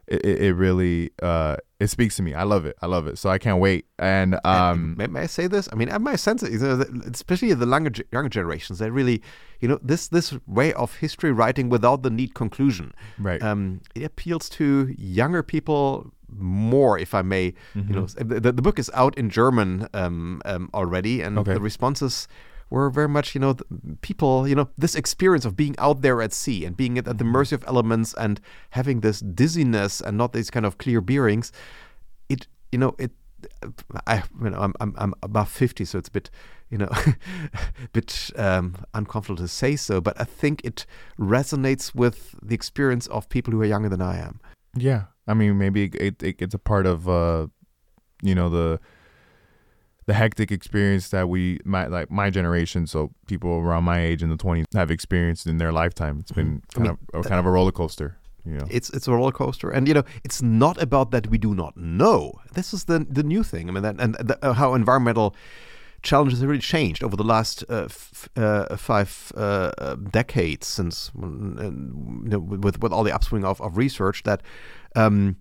it, 0.07 0.25
it, 0.25 0.41
it 0.41 0.53
really 0.53 1.11
uh 1.21 1.55
it 1.79 1.87
speaks 1.89 2.15
to 2.17 2.21
me. 2.23 2.33
I 2.35 2.43
love 2.43 2.65
it. 2.65 2.75
I 2.81 2.85
love 2.85 3.07
it. 3.07 3.17
So 3.17 3.29
I 3.29 3.39
can't 3.39 3.59
wait. 3.59 3.85
And 3.97 4.39
um, 4.45 4.95
may, 4.97 5.07
may 5.07 5.21
I 5.21 5.25
say 5.25 5.47
this? 5.47 5.67
I 5.71 5.75
mean, 5.75 5.89
I 5.91 5.97
my 5.97 6.15
sense, 6.15 6.43
is, 6.43 6.61
uh, 6.61 6.75
that 6.75 6.89
especially 7.15 7.51
the 7.55 7.65
younger, 7.65 7.91
younger 8.11 8.29
generations, 8.29 8.77
they 8.77 8.91
really, 8.91 9.23
you 9.61 9.67
know, 9.67 9.79
this 9.81 10.07
this 10.07 10.37
way 10.45 10.73
of 10.73 10.97
history 10.97 11.31
writing 11.31 11.69
without 11.69 12.03
the 12.03 12.11
neat 12.11 12.35
conclusion, 12.35 12.93
right. 13.17 13.41
um, 13.41 13.81
it 13.95 14.03
appeals 14.03 14.47
to 14.49 14.93
younger 14.95 15.41
people 15.41 16.11
more, 16.37 16.99
if 16.99 17.15
I 17.15 17.23
may. 17.23 17.45
You 17.73 17.81
know, 17.95 18.03
Mm-hmm. 18.03 18.27
the, 18.27 18.39
the, 18.39 18.51
the 18.51 18.61
book 18.61 18.77
is 18.77 18.91
out 18.93 19.17
in 19.17 19.29
German 19.31 19.87
um, 19.95 20.41
um, 20.45 20.69
already, 20.73 21.21
and 21.23 21.39
Okay. 21.39 21.55
the 21.55 21.61
responses 21.61 22.27
were 22.71 22.89
very 22.89 23.07
much, 23.09 23.35
you 23.35 23.41
know, 23.41 23.55
people, 24.01 24.47
you 24.47 24.55
know, 24.55 24.69
this 24.77 24.95
experience 24.95 25.45
of 25.45 25.55
being 25.55 25.75
out 25.77 26.01
there 26.01 26.21
at 26.21 26.33
sea 26.33 26.65
and 26.65 26.75
being 26.75 26.97
at, 26.97 27.07
at 27.07 27.17
the 27.17 27.23
Mm-hmm. 27.23 27.33
mercy 27.33 27.55
of 27.55 27.63
elements 27.67 28.15
and 28.15 28.39
having 28.71 29.01
this 29.01 29.19
dizziness 29.19 30.01
and 30.01 30.17
not 30.17 30.33
these 30.33 30.49
kind 30.49 30.65
of 30.65 30.77
clear 30.77 31.01
bearings. 31.01 31.51
It, 32.29 32.47
you 32.71 32.79
know, 32.79 32.95
it. 32.97 33.11
I, 34.05 34.23
you 34.41 34.51
know, 34.51 34.59
I'm, 34.59 34.73
I'm, 34.79 34.93
I'm 34.97 35.13
above 35.23 35.49
50, 35.49 35.83
so 35.85 35.97
it's 35.97 36.09
a 36.09 36.11
bit, 36.11 36.29
you 36.69 36.77
know, 36.77 36.89
a 36.91 37.15
bit 37.91 38.29
um, 38.35 38.75
uncomfortable 38.93 39.37
to 39.37 39.47
say 39.47 39.75
so, 39.75 39.99
but 39.99 40.19
I 40.21 40.25
think 40.25 40.61
it 40.63 40.85
resonates 41.19 41.95
with 41.95 42.35
the 42.41 42.53
experience 42.53 43.07
of 43.07 43.27
people 43.29 43.51
who 43.51 43.61
are 43.61 43.65
younger 43.65 43.89
than 43.89 44.01
I 44.01 44.19
am. 44.19 44.39
Yeah, 44.75 45.05
I 45.27 45.33
mean, 45.33 45.57
maybe 45.57 45.85
it, 45.85 46.21
it 46.21 46.35
it's 46.39 46.53
a 46.53 46.59
part 46.59 46.85
of 46.85 47.09
uh, 47.09 47.47
you 48.21 48.35
know 48.35 48.49
the 48.49 48.79
the 50.11 50.17
hectic 50.17 50.51
experience 50.51 51.09
that 51.09 51.29
we 51.29 51.59
my 51.63 51.87
like 51.87 52.11
my 52.11 52.29
generation, 52.29 52.85
so 52.85 53.11
people 53.27 53.51
around 53.65 53.85
my 53.85 53.99
age 54.09 54.21
in 54.21 54.29
the 54.29 54.35
twenties 54.35 54.65
have 54.73 54.91
experienced 54.91 55.47
in 55.47 55.57
their 55.57 55.71
lifetime. 55.71 56.19
It's 56.19 56.33
been. 56.33 56.61
I 56.71 56.73
kind 56.73 56.87
mean, 56.87 56.97
of 57.13 57.25
a, 57.25 57.29
kind 57.29 57.39
of 57.39 57.45
a 57.45 57.51
roller 57.51 57.71
coaster, 57.71 58.17
you 58.45 58.57
know. 58.57 58.67
It's 58.69 58.89
it's 58.89 59.07
a 59.07 59.13
roller 59.13 59.31
coaster, 59.31 59.69
and 59.69 59.87
you 59.87 59.93
know 59.93 60.03
it's 60.25 60.41
not 60.41 60.81
about 60.81 61.11
that 61.11 61.27
we 61.27 61.37
do 61.37 61.55
not 61.55 61.77
know. 61.77 62.33
This 62.53 62.73
is 62.73 62.83
the 62.85 62.99
the 63.17 63.23
new 63.23 63.43
thing. 63.43 63.69
I 63.69 63.71
mean, 63.71 63.83
that, 63.83 63.95
and 63.99 64.15
the, 64.15 64.37
uh, 64.45 64.53
how 64.53 64.73
environmental 64.73 65.33
challenges 66.01 66.39
have 66.41 66.49
really 66.49 66.61
changed 66.61 67.03
over 67.03 67.15
the 67.15 67.23
last 67.23 67.63
uh, 67.69 67.85
f- 67.85 68.27
uh, 68.35 68.75
five 68.75 69.31
uh, 69.37 69.71
uh, 69.77 69.95
decades 69.95 70.67
since 70.67 71.11
uh, 71.15 71.25
you 71.25 72.31
know, 72.31 72.39
with 72.39 72.81
with 72.83 72.91
all 72.91 73.05
the 73.05 73.13
upswing 73.13 73.45
of, 73.45 73.61
of 73.61 73.77
research 73.77 74.23
that. 74.23 74.41
Um, 74.93 75.37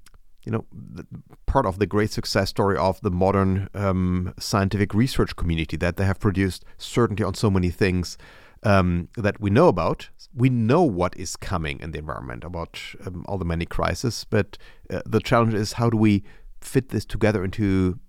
you 0.50 0.56
know, 0.56 1.04
part 1.46 1.64
of 1.64 1.78
the 1.78 1.86
great 1.86 2.10
success 2.10 2.50
story 2.50 2.76
of 2.76 3.00
the 3.02 3.10
modern 3.10 3.68
um, 3.72 4.34
scientific 4.38 4.92
research 4.94 5.36
community 5.36 5.76
that 5.76 5.96
they 5.96 6.04
have 6.04 6.18
produced 6.18 6.64
certainty 6.76 7.22
on 7.22 7.34
so 7.34 7.50
many 7.50 7.70
things 7.70 8.18
um, 8.64 9.08
that 9.16 9.40
we 9.40 9.48
know 9.48 9.68
about. 9.68 10.08
We 10.34 10.48
know 10.48 10.82
what 10.82 11.16
is 11.16 11.36
coming 11.36 11.78
in 11.78 11.92
the 11.92 12.00
environment 12.00 12.42
about 12.42 12.80
um, 13.06 13.24
all 13.28 13.38
the 13.38 13.44
many 13.44 13.64
crises, 13.64 14.26
but 14.28 14.58
uh, 14.90 15.02
the 15.06 15.20
challenge 15.20 15.54
is 15.54 15.74
how 15.74 15.88
do 15.88 15.96
we 15.96 16.24
fit 16.60 16.88
this 16.88 17.04
together 17.04 17.44
into 17.44 18.00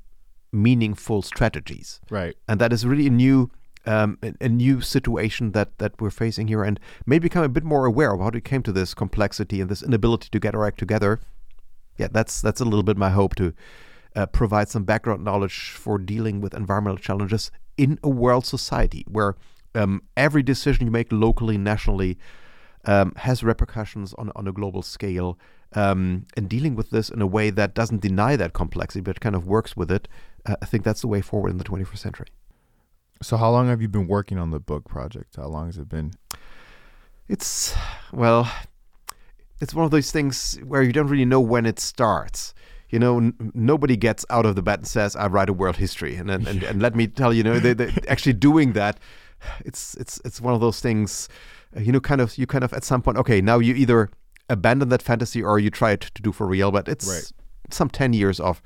meaningful 0.51 1.21
strategies? 1.21 1.99
right. 2.09 2.35
and 2.47 2.59
that 2.59 2.73
is 2.73 2.87
really 2.87 3.05
a 3.05 3.11
new 3.11 3.51
um, 3.85 4.17
a, 4.23 4.33
a 4.41 4.49
new 4.49 4.81
situation 4.81 5.51
that 5.51 5.77
that 5.77 5.99
we're 6.01 6.09
facing 6.09 6.47
here, 6.47 6.63
and 6.63 6.79
maybe 7.05 7.23
become 7.23 7.43
a 7.43 7.49
bit 7.49 7.63
more 7.63 7.85
aware 7.85 8.13
of 8.13 8.19
how 8.19 8.29
we 8.29 8.41
came 8.41 8.63
to 8.63 8.71
this 8.71 8.95
complexity 8.95 9.61
and 9.61 9.69
this 9.69 9.83
inability 9.83 10.29
to 10.31 10.39
get 10.39 10.55
our 10.55 10.65
act 10.65 10.79
together. 10.79 11.19
Yeah, 11.97 12.07
that's 12.11 12.41
that's 12.41 12.61
a 12.61 12.65
little 12.65 12.83
bit 12.83 12.97
my 12.97 13.09
hope 13.09 13.35
to 13.35 13.53
uh, 14.15 14.25
provide 14.27 14.69
some 14.69 14.83
background 14.83 15.23
knowledge 15.23 15.71
for 15.71 15.97
dealing 15.97 16.41
with 16.41 16.53
environmental 16.53 16.97
challenges 16.97 17.51
in 17.77 17.99
a 18.03 18.09
world 18.09 18.45
society 18.45 19.05
where 19.07 19.35
um, 19.75 20.01
every 20.17 20.43
decision 20.43 20.85
you 20.85 20.91
make 20.91 21.11
locally, 21.11 21.57
nationally, 21.57 22.17
um, 22.85 23.13
has 23.17 23.43
repercussions 23.43 24.13
on 24.15 24.31
on 24.35 24.47
a 24.47 24.51
global 24.51 24.81
scale. 24.81 25.37
Um, 25.73 26.25
and 26.35 26.49
dealing 26.49 26.75
with 26.75 26.89
this 26.89 27.09
in 27.09 27.21
a 27.21 27.27
way 27.27 27.49
that 27.49 27.73
doesn't 27.73 28.01
deny 28.01 28.35
that 28.35 28.51
complexity, 28.51 28.99
but 28.99 29.21
kind 29.21 29.35
of 29.35 29.47
works 29.47 29.77
with 29.77 29.89
it, 29.89 30.09
uh, 30.45 30.57
I 30.61 30.65
think 30.65 30.83
that's 30.83 30.99
the 30.99 31.07
way 31.07 31.21
forward 31.21 31.49
in 31.49 31.59
the 31.59 31.63
21st 31.63 31.97
century. 31.97 32.27
So 33.21 33.37
how 33.37 33.51
long 33.51 33.67
have 33.67 33.81
you 33.81 33.87
been 33.87 34.07
working 34.07 34.37
on 34.37 34.49
the 34.49 34.59
book 34.59 34.83
project? 34.83 35.35
How 35.37 35.47
long 35.47 35.67
has 35.67 35.77
it 35.77 35.87
been? 35.87 36.13
It's 37.29 37.73
well, 38.11 38.51
it's 39.61 39.73
one 39.73 39.85
of 39.85 39.91
those 39.91 40.11
things 40.11 40.59
where 40.65 40.81
you 40.83 40.91
don't 40.91 41.07
really 41.07 41.25
know 41.25 41.39
when 41.39 41.65
it 41.65 41.79
starts. 41.79 42.53
You 42.89 42.99
know, 42.99 43.17
n- 43.17 43.51
nobody 43.53 43.95
gets 43.95 44.25
out 44.29 44.45
of 44.45 44.55
the 44.55 44.61
bed 44.61 44.79
and 44.79 44.87
says, 44.87 45.15
"I 45.15 45.27
write 45.27 45.49
a 45.49 45.53
world 45.53 45.77
history," 45.77 46.15
and 46.15 46.29
and, 46.29 46.47
and, 46.47 46.63
and 46.63 46.81
let 46.81 46.95
me 46.95 47.07
tell 47.07 47.31
you, 47.31 47.37
you 47.37 47.43
know, 47.43 47.59
they, 47.59 47.73
they 47.73 47.89
actually 48.09 48.33
doing 48.33 48.73
that. 48.73 48.99
It's 49.65 49.95
it's 49.95 50.19
it's 50.25 50.41
one 50.41 50.53
of 50.53 50.59
those 50.61 50.81
things. 50.81 51.29
uh, 51.75 51.79
You 51.79 51.91
know, 51.93 52.01
kind 52.01 52.19
of 52.21 52.37
you 52.37 52.45
kind 52.47 52.63
of 52.63 52.73
at 52.73 52.83
some 52.83 53.01
point, 53.01 53.17
okay, 53.17 53.39
now 53.41 53.59
you 53.59 53.73
either 53.75 54.09
abandon 54.49 54.89
that 54.89 55.01
fantasy 55.01 55.41
or 55.41 55.57
you 55.59 55.69
try 55.69 55.91
it 55.91 56.01
to 56.01 56.21
do 56.21 56.31
for 56.33 56.45
real. 56.45 56.71
But 56.71 56.87
it's 56.89 57.07
Right. 57.07 57.31
some 57.69 57.89
ten 57.89 58.11
years 58.13 58.39
of 58.39 58.61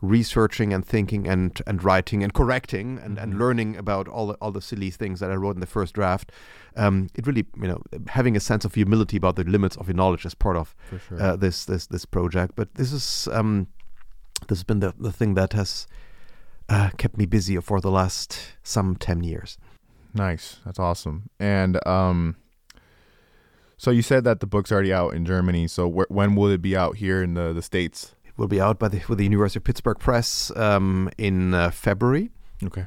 researching 0.00 0.72
and 0.72 0.84
thinking 0.86 1.26
and 1.26 1.60
and 1.66 1.82
writing 1.82 2.22
and 2.22 2.34
correcting 2.34 2.98
and, 3.02 3.18
and 3.18 3.38
learning 3.38 3.76
about 3.76 4.08
all 4.08 4.28
the, 4.28 4.34
all 4.34 4.52
the 4.52 4.62
silly 4.62 4.90
things 4.90 5.20
that 5.20 5.30
I 5.30 5.34
wrote 5.34 5.56
in 5.56 5.60
the 5.60 5.66
first 5.66 5.94
draft. 5.94 6.32
Um, 6.76 7.08
it 7.14 7.26
really, 7.26 7.46
you 7.60 7.68
know, 7.68 7.82
having 8.08 8.36
a 8.36 8.40
sense 8.40 8.64
of 8.64 8.74
humility 8.74 9.16
about 9.16 9.36
the 9.36 9.44
limits 9.44 9.76
of 9.76 9.88
your 9.88 9.96
knowledge 9.96 10.26
is 10.26 10.34
part 10.34 10.56
of 10.56 10.74
sure. 11.08 11.22
uh, 11.22 11.36
this 11.36 11.64
this 11.64 11.86
this 11.86 12.04
project. 12.04 12.54
But 12.56 12.74
this 12.74 12.92
is 12.92 13.28
um, 13.32 13.68
this 14.48 14.58
has 14.58 14.64
been 14.64 14.80
the, 14.80 14.94
the 14.98 15.12
thing 15.12 15.34
that 15.34 15.52
has 15.54 15.86
uh, 16.68 16.90
kept 16.96 17.16
me 17.16 17.26
busy 17.26 17.56
for 17.60 17.80
the 17.80 17.90
last 17.90 18.38
some 18.62 18.96
10 18.96 19.22
years. 19.22 19.58
Nice. 20.14 20.58
That's 20.64 20.78
awesome. 20.78 21.30
And 21.38 21.84
um, 21.86 22.36
so 23.76 23.90
you 23.90 24.02
said 24.02 24.24
that 24.24 24.40
the 24.40 24.46
book's 24.46 24.72
already 24.72 24.92
out 24.92 25.14
in 25.14 25.24
Germany. 25.24 25.68
So 25.68 25.90
wh- 25.90 26.10
when 26.10 26.34
will 26.34 26.50
it 26.50 26.62
be 26.62 26.76
out 26.76 26.96
here 26.96 27.22
in 27.22 27.34
the, 27.34 27.52
the 27.52 27.62
States? 27.62 28.14
Will 28.36 28.48
be 28.48 28.60
out 28.60 28.78
by 28.78 28.88
the, 28.88 29.02
with 29.08 29.18
the 29.18 29.24
University 29.24 29.58
of 29.58 29.64
Pittsburgh 29.64 29.98
Press 29.98 30.54
um, 30.56 31.10
in 31.16 31.54
uh, 31.54 31.70
February. 31.70 32.30
Okay. 32.62 32.86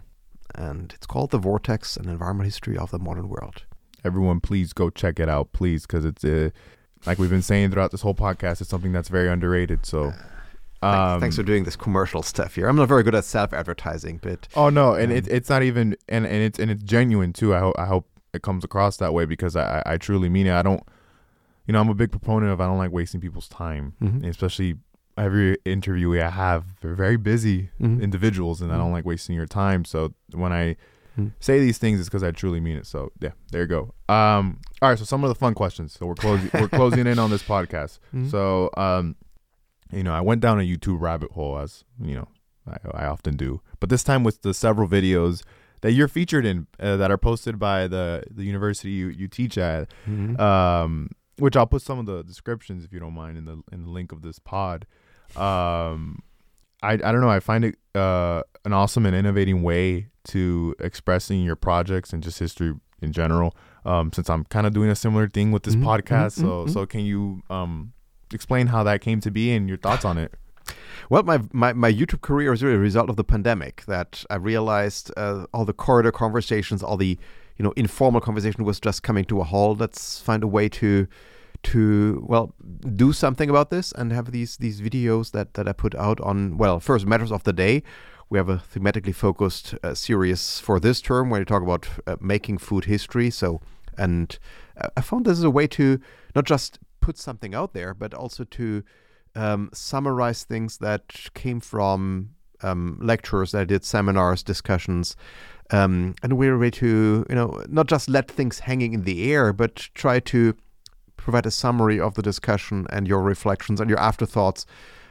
And 0.56 0.94
it's 0.94 1.08
called 1.08 1.32
The 1.32 1.38
Vortex 1.38 1.98
An 1.98 2.08
Environmental 2.10 2.46
History 2.46 2.78
of 2.78 2.92
the 2.92 3.00
Modern 3.00 3.30
World. 3.30 3.64
Everyone, 4.04 4.40
please 4.40 4.74
go 4.74 4.90
check 4.90 5.20
it 5.20 5.28
out, 5.28 5.52
please, 5.52 5.86
because 5.86 6.06
it's 6.06 6.24
uh, 6.24 6.50
like 7.06 7.18
we've 7.18 7.30
been 7.30 7.42
saying 7.42 7.72
throughout 7.72 7.92
this 7.92 8.02
whole 8.02 8.16
podcast, 8.16 8.62
it's 8.62 8.70
something 8.70 8.92
that's 8.92 9.10
very 9.10 9.30
underrated. 9.30 9.86
So 9.86 10.14
um, 10.82 11.20
thanks 11.20 11.36
for 11.36 11.44
doing 11.44 11.64
this 11.64 11.76
commercial 11.76 12.24
stuff 12.24 12.56
here. 12.56 12.68
I'm 12.68 12.76
not 12.76 12.88
very 12.88 13.04
good 13.04 13.16
at 13.16 13.26
self 13.26 13.54
advertising, 13.54 14.20
but 14.22 14.48
oh 14.56 14.70
no, 14.70 14.94
and 14.94 15.12
um, 15.12 15.18
it, 15.18 15.28
it's 15.28 15.50
not 15.50 15.64
even 15.64 15.96
and, 16.08 16.26
and 16.26 16.42
it's 16.42 16.60
and 16.60 16.72
it's 16.72 16.84
genuine 16.84 17.34
too. 17.34 17.54
I 17.54 17.60
hope 17.60 17.76
I 17.78 17.86
hope 17.86 18.08
it 18.34 18.42
comes 18.42 18.64
across 18.64 18.98
that 18.98 19.14
way 19.14 19.26
because 19.26 19.56
I 19.56 19.84
I 19.86 19.98
truly 19.98 20.30
mean 20.30 20.48
it. 20.48 20.54
I 20.54 20.62
don't, 20.62 20.82
you 21.68 21.74
know, 21.74 21.82
I'm 21.82 21.90
a 21.90 21.96
big 21.96 22.12
proponent 22.12 22.52
of 22.52 22.62
I 22.62 22.66
don't 22.66 22.78
like 22.78 22.92
wasting 22.92 23.20
people's 23.20 23.50
time, 23.50 23.94
mm-hmm. 24.02 24.26
especially 24.26 24.76
every 25.20 25.58
interview 25.66 26.22
I 26.22 26.30
have. 26.30 26.66
They're 26.82 26.96
very 26.96 27.18
busy 27.18 27.70
mm-hmm. 27.80 28.02
individuals, 28.02 28.62
and 28.62 28.72
mm-hmm. 28.72 28.80
I 28.80 28.84
don't 28.84 28.92
like 28.92 29.06
wasting 29.06 29.36
your 29.36 29.46
time. 29.46 29.86
So 29.86 30.14
when 30.32 30.52
I 30.54 30.76
mm-hmm. 31.18 31.28
say 31.40 31.60
these 31.60 31.78
things, 31.78 32.00
it's 32.00 32.10
because 32.10 32.24
I 32.24 32.32
truly 32.32 32.60
mean 32.60 32.78
it. 32.78 32.86
So 32.86 33.12
yeah, 33.20 33.32
there 33.52 33.62
you 33.62 33.68
go. 33.68 33.94
Um, 34.08 34.60
all 34.82 34.90
right, 34.90 34.98
so 34.98 35.06
some 35.06 35.24
of 35.24 35.30
the 35.30 35.36
fun 35.36 35.54
questions. 35.54 35.94
So 35.94 36.06
we're 36.06 36.16
closing 36.16 36.50
we're 36.54 36.68
closing 36.70 37.06
in 37.06 37.20
on 37.20 37.30
this 37.30 37.44
podcast. 37.44 38.00
Mm-hmm. 38.14 38.30
So 38.30 38.70
um 38.78 39.16
you 39.92 40.04
know, 40.04 40.14
I 40.14 40.22
went 40.22 40.42
down 40.42 40.60
a 40.60 40.64
YouTube 40.64 41.02
rabbit 41.02 41.32
hole 41.32 41.58
as 41.58 41.84
you 42.02 42.16
know 42.16 42.28
I, 42.68 43.04
I 43.04 43.06
often 43.08 43.36
do, 43.36 43.62
but 43.80 43.90
this 43.90 44.04
time 44.04 44.24
with 44.24 44.42
the 44.42 44.54
several 44.54 44.88
videos 44.88 45.44
that 45.82 45.94
you're 45.94 46.08
featured 46.08 46.46
in 46.46 46.68
uh, 46.80 46.98
that 46.98 47.10
are 47.10 47.18
posted 47.18 47.58
by 47.58 47.88
the 47.88 48.24
the 48.30 48.44
university 48.44 48.92
you, 48.92 49.08
you 49.08 49.28
teach 49.28 49.58
at, 49.58 49.90
mm-hmm. 50.08 50.40
um, 50.40 51.10
which 51.38 51.56
I'll 51.56 51.68
put 51.68 51.82
some 51.82 52.00
of 52.00 52.06
the 52.06 52.24
descriptions 52.24 52.84
if 52.84 52.94
you 52.94 53.00
don't 53.00 53.14
mind 53.14 53.38
in 53.38 53.46
the 53.46 53.62
in 53.72 53.84
the 53.84 53.90
link 53.90 54.12
of 54.12 54.22
this 54.22 54.40
pod. 54.40 54.86
Um, 55.36 56.22
I 56.82 56.94
I 56.94 56.98
don't 56.98 57.22
know. 57.22 57.30
I 57.30 57.40
find 57.40 57.66
it 57.66 57.76
uh, 57.96 58.44
an 58.66 58.74
awesome 58.74 59.06
and 59.06 59.16
innovating 59.16 59.64
way 59.64 60.08
to 60.26 60.76
expressing 60.80 61.44
your 61.44 61.56
projects 61.56 62.14
and 62.14 62.22
just 62.24 62.40
history 62.40 62.74
in 63.02 63.12
general. 63.12 63.56
Um, 63.86 64.12
since 64.14 64.30
I'm 64.30 64.44
kind 64.46 64.68
of 64.68 64.74
doing 64.74 64.90
a 64.90 64.96
similar 64.96 65.28
thing 65.28 65.52
with 65.52 65.64
this 65.64 65.76
mm-hmm. 65.76 65.88
podcast, 65.88 66.38
mm-hmm. 66.38 66.42
so 66.42 66.48
mm-hmm. 66.48 66.72
so 66.72 66.86
can 66.86 67.02
you 67.02 67.42
um 67.50 67.94
explain 68.34 68.68
how 68.68 68.84
that 68.84 69.02
came 69.02 69.20
to 69.22 69.32
be 69.32 69.52
and 69.52 69.68
your 69.68 69.78
thoughts 69.78 70.06
on 70.06 70.18
it. 70.18 70.34
Well, 71.10 71.24
my, 71.24 71.40
my, 71.52 71.74
my 71.74 71.92
YouTube 71.92 72.22
career 72.22 72.54
is 72.54 72.62
really 72.62 72.76
a 72.76 72.80
result 72.80 73.10
of 73.10 73.16
the 73.16 73.24
pandemic 73.24 73.84
that 73.88 74.24
I 74.30 74.36
realized 74.36 75.12
uh, 75.18 75.46
all 75.54 75.66
the 75.66 75.74
corridor 75.74 76.12
conversations, 76.12 76.84
all 76.84 76.98
the 76.98 77.18
you 77.58 77.64
know 77.64 77.74
informal 77.76 78.22
conversation 78.22 78.64
was 78.64 78.80
just 78.80 79.04
coming 79.04 79.26
to 79.26 79.42
a 79.42 79.44
halt. 79.44 79.80
Let's 79.80 80.20
find 80.20 80.44
a 80.44 80.48
way 80.48 80.70
to 80.70 81.08
to 81.64 82.24
well 82.28 82.54
do 82.96 83.12
something 83.14 83.50
about 83.50 83.70
this 83.70 83.92
and 83.92 84.12
have 84.12 84.32
these 84.32 84.58
these 84.58 84.82
videos 84.82 85.32
that 85.32 85.54
that 85.56 85.68
I 85.68 85.74
put 85.74 85.96
out 85.96 86.20
on 86.22 86.58
well 86.58 86.80
first 86.80 87.06
matters 87.06 87.32
of 87.32 87.44
the 87.44 87.54
day. 87.54 87.84
We 88.30 88.38
have 88.38 88.50
a 88.50 88.58
thematically 88.58 89.16
focused 89.16 89.74
uh, 89.84 89.96
series 89.96 90.60
for 90.60 90.80
this 90.80 91.02
term 91.02 91.30
where 91.30 91.42
we 91.42 91.46
talk 91.46 91.64
about 91.64 91.88
uh, 92.06 92.16
making 92.22 92.60
food 92.60 92.86
history. 92.86 93.30
So 93.30 93.60
and 93.98 94.38
uh, 94.80 94.90
I 94.96 95.02
found 95.02 95.26
this 95.26 95.38
is 95.38 95.44
a 95.44 95.50
way 95.50 95.68
to 95.68 96.00
not 96.36 96.46
just 96.46 96.80
put 97.02 97.18
something 97.18 97.56
out 97.56 97.74
there, 97.74 97.94
but 97.94 98.14
also 98.14 98.44
to 98.44 98.84
um, 99.36 99.70
summarize 99.74 100.44
things 100.44 100.78
that 100.78 101.32
came 101.34 101.60
from 101.60 102.32
um, 102.62 103.00
lectures 103.02 103.52
that 103.52 103.62
I 103.62 103.66
did, 103.66 103.84
seminars, 103.84 104.44
discussions, 104.44 105.16
um, 105.72 106.16
and 106.24 106.34
we're 106.34 106.56
ready 106.56 106.72
to, 106.72 107.26
you 107.30 107.36
know, 107.36 107.64
not 107.68 107.88
just 107.88 108.10
let 108.10 108.30
things 108.30 108.60
hanging 108.60 108.94
in 108.94 109.04
the 109.04 109.32
air, 109.32 109.54
but 109.54 109.76
try 109.94 110.20
to 110.22 110.56
provide 111.22 111.46
a 111.46 111.52
summary 111.52 112.00
of 112.00 112.16
the 112.16 112.22
discussion 112.22 112.88
and 112.90 113.08
your 113.08 113.22
reflections 113.22 113.80
and 113.80 113.90
your 113.90 114.00
afterthoughts 114.00 114.66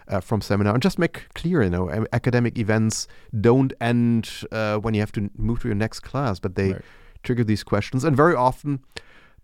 uh, 0.08 0.20
from 0.20 0.40
seminar, 0.40 0.74
and 0.74 0.82
just 0.82 0.98
make 0.98 1.26
clear, 1.34 1.62
you 1.62 1.70
know, 1.70 2.06
academic 2.12 2.58
events 2.58 3.06
don't 3.40 3.72
end 3.80 4.30
uh, 4.52 4.78
when 4.78 4.94
you 4.94 5.00
have 5.00 5.12
to 5.12 5.30
move 5.36 5.60
to 5.60 5.68
your 5.68 5.74
next 5.74 6.00
class, 6.00 6.38
but 6.38 6.54
they 6.54 6.72
right. 6.72 6.82
trigger 7.22 7.44
these 7.44 7.62
questions, 7.62 8.04
and 8.04 8.16
very 8.16 8.34
often 8.34 8.80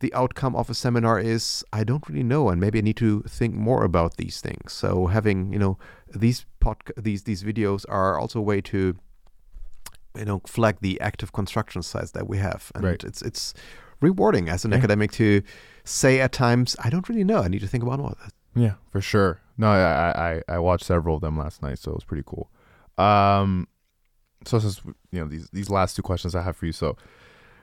the 0.00 0.12
outcome 0.14 0.56
of 0.56 0.68
a 0.68 0.74
seminar 0.74 1.18
is 1.20 1.64
I 1.72 1.84
don't 1.84 2.06
really 2.08 2.22
know, 2.22 2.48
and 2.48 2.60
maybe 2.60 2.78
I 2.78 2.82
need 2.82 2.96
to 2.96 3.22
think 3.22 3.54
more 3.54 3.84
about 3.84 4.16
these 4.16 4.40
things. 4.40 4.72
So 4.72 5.06
having 5.06 5.52
you 5.52 5.58
know 5.58 5.78
these 6.14 6.46
pod 6.60 6.78
these 6.96 7.24
these 7.24 7.42
videos 7.42 7.84
are 7.88 8.18
also 8.18 8.38
a 8.38 8.42
way 8.42 8.60
to 8.62 8.96
you 10.16 10.24
know 10.24 10.40
flag 10.46 10.78
the 10.80 11.00
active 11.00 11.32
construction 11.32 11.82
sites 11.82 12.12
that 12.12 12.28
we 12.28 12.38
have, 12.38 12.72
and 12.74 12.84
right. 12.84 13.04
it's 13.04 13.22
it's 13.22 13.54
rewarding 14.00 14.48
as 14.48 14.64
an 14.64 14.70
yeah. 14.70 14.78
academic 14.78 15.12
to 15.12 15.42
say 15.84 16.20
at 16.20 16.32
times 16.32 16.76
I 16.82 16.90
don't 16.90 17.08
really 17.08 17.24
know. 17.24 17.42
I 17.42 17.48
need 17.48 17.60
to 17.60 17.68
think 17.68 17.82
about 17.82 18.00
all 18.00 18.08
of 18.08 18.18
that. 18.18 18.32
Yeah, 18.56 18.74
for 18.90 19.00
sure. 19.00 19.40
No, 19.58 19.68
I 19.68 20.40
I 20.48 20.54
I 20.54 20.58
watched 20.58 20.84
several 20.84 21.16
of 21.16 21.20
them 21.20 21.36
last 21.36 21.62
night, 21.62 21.78
so 21.78 21.92
it 21.92 21.94
was 21.94 22.04
pretty 22.04 22.24
cool. 22.26 22.50
Um, 22.96 23.68
so 24.44 24.58
since 24.58 24.80
you 25.10 25.20
know 25.20 25.26
these 25.26 25.48
these 25.50 25.70
last 25.70 25.96
two 25.96 26.02
questions 26.02 26.34
I 26.34 26.42
have 26.42 26.56
for 26.56 26.66
you, 26.66 26.72
so 26.72 26.96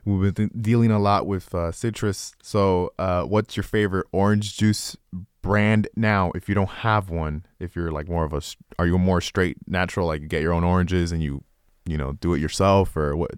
We've 0.04 0.34
been 0.34 0.50
dealing 0.60 0.90
a 0.90 1.00
lot 1.00 1.28
with 1.28 1.54
uh, 1.54 1.72
citrus. 1.72 2.34
So, 2.42 2.94
uh, 2.98 3.24
what's 3.24 3.56
your 3.56 3.64
favorite 3.64 4.08
orange 4.12 4.58
juice 4.58 4.98
brand 5.44 5.88
now? 5.96 6.32
If 6.34 6.50
you 6.50 6.56
don't 6.56 6.70
have 6.70 7.12
one, 7.12 7.46
if 7.60 7.76
you're 7.76 7.92
like 7.92 8.10
more 8.10 8.24
of 8.24 8.34
a, 8.34 8.42
are 8.80 8.88
you 8.88 8.98
more 8.98 9.22
straight 9.22 9.58
natural, 9.68 10.08
like 10.08 10.22
you 10.22 10.28
get 10.28 10.42
your 10.42 10.54
own 10.54 10.64
oranges 10.64 11.12
and 11.12 11.22
you, 11.22 11.44
you 11.86 11.98
know, 11.98 12.14
do 12.14 12.34
it 12.34 12.40
yourself, 12.40 12.98
or 12.98 13.16
what? 13.16 13.32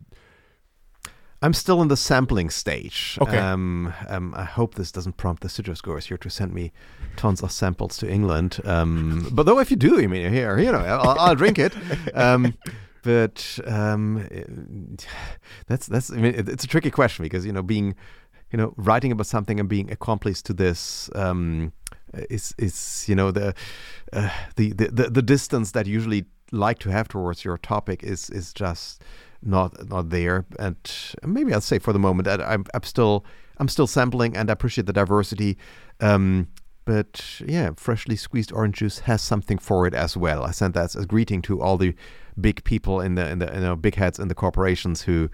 I'm 1.44 1.54
still 1.54 1.82
in 1.82 1.90
the 1.90 1.98
sampling 1.98 2.50
stage. 2.50 3.18
Okay. 3.22 3.38
Um, 3.38 3.94
um, 4.08 4.34
I 4.34 4.46
hope 4.46 4.76
this 4.76 4.94
doesn't 4.94 5.18
prompt 5.18 5.44
the 5.44 5.50
citrus 5.50 5.82
growers 5.82 6.06
here 6.06 6.18
to 6.18 6.30
send 6.30 6.54
me 6.54 6.72
tons 7.18 7.44
of 7.44 7.52
samples 7.52 7.98
to 7.98 8.10
England. 8.10 8.62
Um, 8.64 9.28
but 9.34 9.46
though, 9.46 9.60
if 9.60 9.70
you 9.70 9.76
do, 9.76 10.00
I 10.00 10.08
mean, 10.08 10.32
here, 10.32 10.58
you 10.58 10.72
know, 10.72 10.80
I'll, 10.80 11.20
I'll 11.20 11.36
drink 11.36 11.60
it. 11.60 11.74
Um, 12.14 12.54
but 13.04 13.60
um, 13.66 14.26
that's 15.68 15.88
that's 15.88 16.12
I 16.12 16.16
mean, 16.16 16.34
it's 16.36 16.64
a 16.64 16.68
tricky 16.68 16.90
question 16.90 17.24
because 17.24 17.46
you 17.46 17.52
know 17.52 17.62
being 17.62 17.96
you 18.52 18.58
know 18.58 18.74
writing 18.78 19.12
about 19.12 19.28
something 19.28 19.60
and 19.60 19.68
being 19.68 19.92
accomplice 19.92 20.42
to 20.44 20.54
this 20.54 21.10
um, 21.14 21.74
is 22.30 22.56
is 22.58 23.06
you 23.10 23.16
know 23.16 23.32
the, 23.32 23.54
uh, 24.14 24.30
the, 24.56 24.72
the 24.72 25.10
the 25.10 25.22
distance 25.22 25.72
that 25.72 25.88
you 25.88 25.94
usually 25.94 26.26
like 26.54 26.80
to 26.80 26.90
have 26.90 27.10
towards 27.10 27.44
your 27.44 27.58
topic 27.58 28.02
is 28.04 28.30
is 28.30 28.54
just 28.54 29.04
not 29.46 29.90
not 29.90 30.10
there 30.10 30.46
and 30.60 30.76
maybe 31.24 31.54
I'll 31.54 31.62
say 31.62 31.80
for 31.80 31.94
the 31.94 32.00
moment 32.00 32.26
that 32.26 32.42
I'm, 32.42 32.66
I'm 32.74 32.84
still 32.84 33.26
I'm 33.58 33.68
still 33.68 33.88
sampling 33.88 34.36
and 34.36 34.50
I 34.50 34.54
appreciate 34.54 34.88
the 34.88 34.94
diversity 34.94 35.58
um, 36.00 36.48
but 36.86 37.42
yeah, 37.46 37.72
freshly 37.78 38.16
squeezed 38.16 38.52
orange 38.52 38.78
juice 38.78 39.00
has 39.00 39.22
something 39.22 39.58
for 39.58 39.88
it 39.88 39.94
as 39.94 40.18
well. 40.18 40.44
I 40.44 40.52
sent 40.52 40.74
that 40.74 40.84
as 40.84 40.96
a 40.96 41.06
greeting 41.06 41.42
to 41.44 41.62
all 41.62 41.78
the 41.78 41.96
big 42.40 42.64
people 42.64 43.00
in 43.00 43.16
the 43.16 43.30
in 43.30 43.40
the 43.40 43.46
you 43.54 43.62
know 43.62 43.76
big 43.76 43.96
heads 43.96 44.20
in 44.20 44.28
the 44.28 44.36
corporations 44.36 45.04
who 45.04 45.30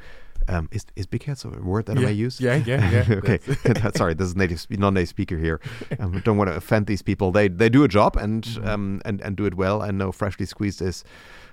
um, 0.48 0.70
is 0.72 0.86
is 0.96 1.06
big 1.06 1.24
heads 1.24 1.46
a 1.46 1.50
word 1.50 1.88
that 1.88 1.96
yeah. 1.96 2.04
I 2.04 2.06
may 2.06 2.12
use? 2.12 2.40
Yeah, 2.40 2.56
yeah, 2.56 2.90
yeah. 2.92 3.16
okay, 3.18 3.40
sorry, 3.96 4.14
this 4.14 4.28
is 4.28 4.36
native 4.36 4.66
non-native 4.70 5.10
speaker 5.10 5.38
here. 5.38 5.60
Um, 6.00 6.22
don't 6.24 6.38
want 6.38 6.50
to 6.50 6.56
offend 6.56 6.86
these 6.86 7.02
people. 7.02 7.32
They 7.32 7.48
they 7.48 7.70
do 7.70 7.84
a 7.84 7.88
job 7.88 8.16
and 8.16 8.44
mm-hmm. 8.46 8.68
um, 8.68 9.02
and 9.06 9.22
and 9.22 9.36
do 9.36 9.46
it 9.46 9.56
well. 9.56 9.82
I 9.82 9.92
know 9.92 10.12
freshly 10.12 10.46
squeezed 10.46 10.82
is 10.82 11.04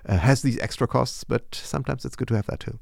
uh, 0.09 0.17
has 0.17 0.43
these 0.43 0.59
extra 0.59 0.87
costs, 0.87 1.25
but 1.25 1.55
sometimes 1.55 2.05
it's 2.05 2.17
good 2.17 2.29
to 2.29 2.37
have 2.37 2.47
that 2.47 2.61
too. 2.61 2.79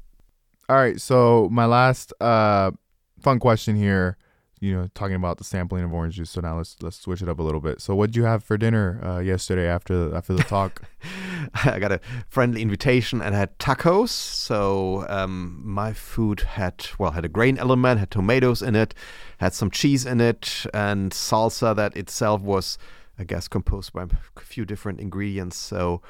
All 0.67 0.75
right, 0.75 0.99
so 0.99 1.47
my 1.51 1.65
last 1.65 2.13
uh, 2.19 2.71
fun 3.19 3.39
question 3.39 3.75
here 3.75 4.17
you 4.65 4.73
know 4.73 4.89
talking 4.93 5.15
about 5.15 5.37
the 5.37 5.43
sampling 5.43 5.83
of 5.83 5.93
orange 5.93 6.15
juice. 6.15 6.31
So 6.31 6.41
now 6.41 6.57
let's 6.57 6.75
let's 6.81 6.97
switch 6.97 7.21
it 7.21 7.29
up 7.29 7.39
a 7.39 7.43
little 7.43 7.59
bit. 7.59 7.81
So 7.81 7.93
what 7.95 8.07
did 8.07 8.15
you 8.15 8.23
have 8.23 8.43
for 8.43 8.57
dinner 8.57 8.99
uh, 9.03 9.19
yesterday 9.19 9.67
after 9.67 10.15
after 10.15 10.33
the 10.33 10.43
talk? 10.43 10.81
I 11.53 11.79
got 11.79 11.91
a 11.91 11.99
friendly 12.27 12.61
invitation 12.61 13.21
and 13.21 13.35
had 13.35 13.57
tacos. 13.59 14.09
So 14.09 15.05
um, 15.09 15.61
my 15.63 15.93
food 15.93 16.41
had 16.41 16.87
well 16.97 17.11
had 17.11 17.25
a 17.25 17.29
grain 17.29 17.57
element, 17.57 17.99
had 17.99 18.11
tomatoes 18.11 18.61
in 18.61 18.75
it, 18.75 18.93
had 19.37 19.53
some 19.53 19.69
cheese 19.69 20.05
in 20.05 20.21
it, 20.21 20.65
and 20.73 21.11
salsa 21.11 21.75
that 21.75 21.95
itself 21.95 22.41
was, 22.41 22.77
I 23.19 23.23
guess, 23.23 23.47
composed 23.47 23.93
by 23.93 24.03
a 24.03 24.41
few 24.41 24.65
different 24.65 24.99
ingredients. 24.99 25.57
So. 25.57 26.01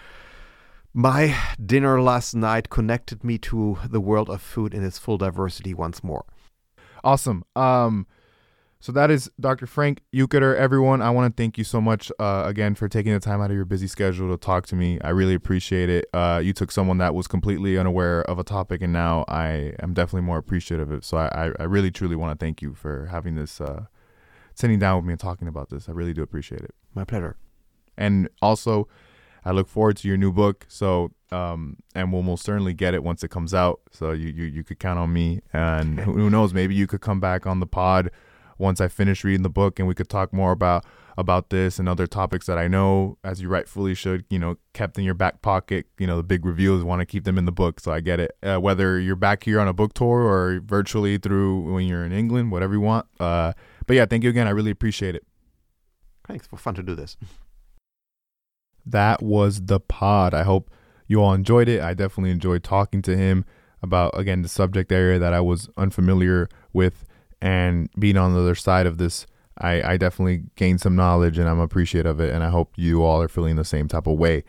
My 0.97 1.37
dinner 1.61 2.01
last 2.01 2.33
night 2.33 2.69
connected 2.69 3.21
me 3.21 3.37
to 3.39 3.77
the 3.85 3.99
world 3.99 4.29
of 4.29 4.41
food 4.41 4.73
in 4.73 4.81
its 4.81 4.97
full 4.97 5.17
diversity 5.17 5.73
once 5.73 6.01
more. 6.01 6.23
Awesome. 7.03 7.43
Um, 7.53 8.07
so 8.79 8.93
that 8.93 9.11
is 9.11 9.29
Dr. 9.37 9.67
Frank 9.67 10.03
Uekötter, 10.13 10.55
everyone. 10.55 11.01
I 11.01 11.09
want 11.09 11.35
to 11.35 11.43
thank 11.43 11.57
you 11.57 11.65
so 11.65 11.81
much 11.81 12.13
uh, 12.17 12.43
again 12.45 12.75
for 12.75 12.87
taking 12.87 13.11
the 13.11 13.19
time 13.19 13.41
out 13.41 13.49
of 13.49 13.57
your 13.57 13.65
busy 13.65 13.87
schedule 13.87 14.31
to 14.31 14.37
talk 14.37 14.67
to 14.67 14.75
me. 14.77 14.97
I 15.01 15.09
really 15.09 15.33
appreciate 15.33 15.89
it. 15.89 16.05
Uh, 16.13 16.39
you 16.41 16.53
took 16.53 16.71
someone 16.71 16.97
that 16.99 17.13
was 17.13 17.27
completely 17.27 17.77
unaware 17.77 18.21
of 18.21 18.39
a 18.39 18.45
topic, 18.45 18.81
and 18.81 18.93
now 18.93 19.25
I 19.27 19.73
am 19.79 19.93
definitely 19.93 20.21
more 20.21 20.37
appreciative 20.37 20.89
of 20.91 20.99
it. 20.99 21.03
So 21.03 21.17
I, 21.17 21.51
I 21.59 21.63
really, 21.63 21.91
truly 21.91 22.15
want 22.15 22.39
to 22.39 22.41
thank 22.41 22.61
you 22.61 22.73
for 22.73 23.07
having 23.07 23.35
this, 23.35 23.59
uh, 23.59 23.87
sitting 24.53 24.79
down 24.79 24.95
with 24.95 25.05
me 25.07 25.11
and 25.11 25.19
talking 25.19 25.49
about 25.49 25.71
this. 25.71 25.89
I 25.89 25.91
really 25.91 26.13
do 26.13 26.23
appreciate 26.23 26.61
it. 26.61 26.73
My 26.93 27.03
pleasure. 27.03 27.35
And 27.97 28.29
also, 28.41 28.87
I 29.45 29.51
look 29.51 29.67
forward 29.67 29.97
to 29.97 30.07
your 30.07 30.17
new 30.17 30.31
book. 30.31 30.65
So, 30.67 31.11
um, 31.31 31.77
and 31.93 32.11
we'll 32.11 32.23
most 32.23 32.43
certainly 32.43 32.73
get 32.73 32.93
it 32.93 33.03
once 33.03 33.23
it 33.23 33.29
comes 33.29 33.53
out. 33.53 33.79
So 33.91 34.11
you 34.11 34.29
you, 34.29 34.45
you 34.45 34.63
could 34.63 34.79
count 34.79 34.99
on 34.99 35.13
me. 35.13 35.41
And 35.53 35.99
who, 35.99 36.13
who 36.13 36.29
knows, 36.29 36.53
maybe 36.53 36.73
you 36.75 36.87
could 36.87 37.01
come 37.01 37.19
back 37.19 37.45
on 37.45 37.59
the 37.59 37.67
pod 37.67 38.09
once 38.57 38.81
I 38.81 38.87
finish 38.87 39.23
reading 39.23 39.43
the 39.43 39.49
book, 39.49 39.79
and 39.79 39.87
we 39.87 39.93
could 39.93 40.09
talk 40.09 40.33
more 40.33 40.51
about 40.51 40.85
about 41.17 41.49
this 41.49 41.79
and 41.79 41.87
other 41.87 42.07
topics 42.07 42.45
that 42.45 42.57
I 42.57 42.67
know, 42.67 43.17
as 43.23 43.41
you 43.41 43.47
rightfully 43.47 43.93
should, 43.93 44.25
you 44.29 44.37
know, 44.37 44.57
kept 44.73 44.97
in 44.97 45.05
your 45.05 45.13
back 45.13 45.41
pocket. 45.41 45.85
You 45.97 46.07
know, 46.07 46.17
the 46.17 46.23
big 46.23 46.45
reveals 46.45 46.83
want 46.83 46.99
to 46.99 47.05
keep 47.05 47.23
them 47.23 47.37
in 47.37 47.45
the 47.45 47.53
book, 47.53 47.79
so 47.79 47.91
I 47.91 48.01
get 48.01 48.19
it. 48.19 48.35
Uh, 48.43 48.57
whether 48.57 48.99
you're 48.99 49.15
back 49.15 49.43
here 49.43 49.59
on 49.59 49.67
a 49.67 49.73
book 49.73 49.93
tour 49.93 50.21
or 50.21 50.59
virtually 50.65 51.17
through 51.17 51.73
when 51.73 51.85
you're 51.85 52.03
in 52.03 52.11
England, 52.11 52.51
whatever 52.51 52.73
you 52.73 52.81
want. 52.81 53.05
Uh, 53.19 53.53
but 53.87 53.95
yeah, 53.95 54.05
thank 54.05 54.23
you 54.23 54.29
again. 54.29 54.47
I 54.47 54.51
really 54.51 54.71
appreciate 54.71 55.15
it. 55.15 55.25
Thanks. 56.27 56.47
For 56.47 56.57
fun 56.57 56.73
to 56.75 56.83
do 56.83 56.95
this. 56.95 57.15
That 58.85 59.21
was 59.21 59.65
the 59.65 59.79
pod. 59.79 60.33
I 60.33 60.43
hope 60.43 60.69
you 61.07 61.21
all 61.21 61.33
enjoyed 61.33 61.67
it. 61.67 61.81
I 61.81 61.93
definitely 61.93 62.31
enjoyed 62.31 62.63
talking 62.63 63.01
to 63.03 63.15
him 63.15 63.45
about 63.81 64.17
again 64.17 64.41
the 64.41 64.49
subject 64.49 64.91
area 64.91 65.19
that 65.19 65.33
I 65.33 65.41
was 65.41 65.69
unfamiliar 65.77 66.49
with 66.73 67.05
and 67.41 67.89
being 67.99 68.17
on 68.17 68.33
the 68.33 68.39
other 68.39 68.55
side 68.55 68.87
of 68.87 68.97
this 68.97 69.27
I, 69.57 69.93
I 69.93 69.97
definitely 69.97 70.43
gained 70.55 70.81
some 70.81 70.95
knowledge 70.95 71.37
and 71.37 71.47
I'm 71.47 71.59
appreciative 71.59 72.19
of 72.19 72.19
it. 72.19 72.33
And 72.33 72.43
I 72.43 72.49
hope 72.49 72.73
you 72.75 73.03
all 73.03 73.21
are 73.21 73.27
feeling 73.27 73.55
the 73.55 73.63
same 73.63 73.87
type 73.87 74.07
of 74.07 74.17
way. 74.17 74.43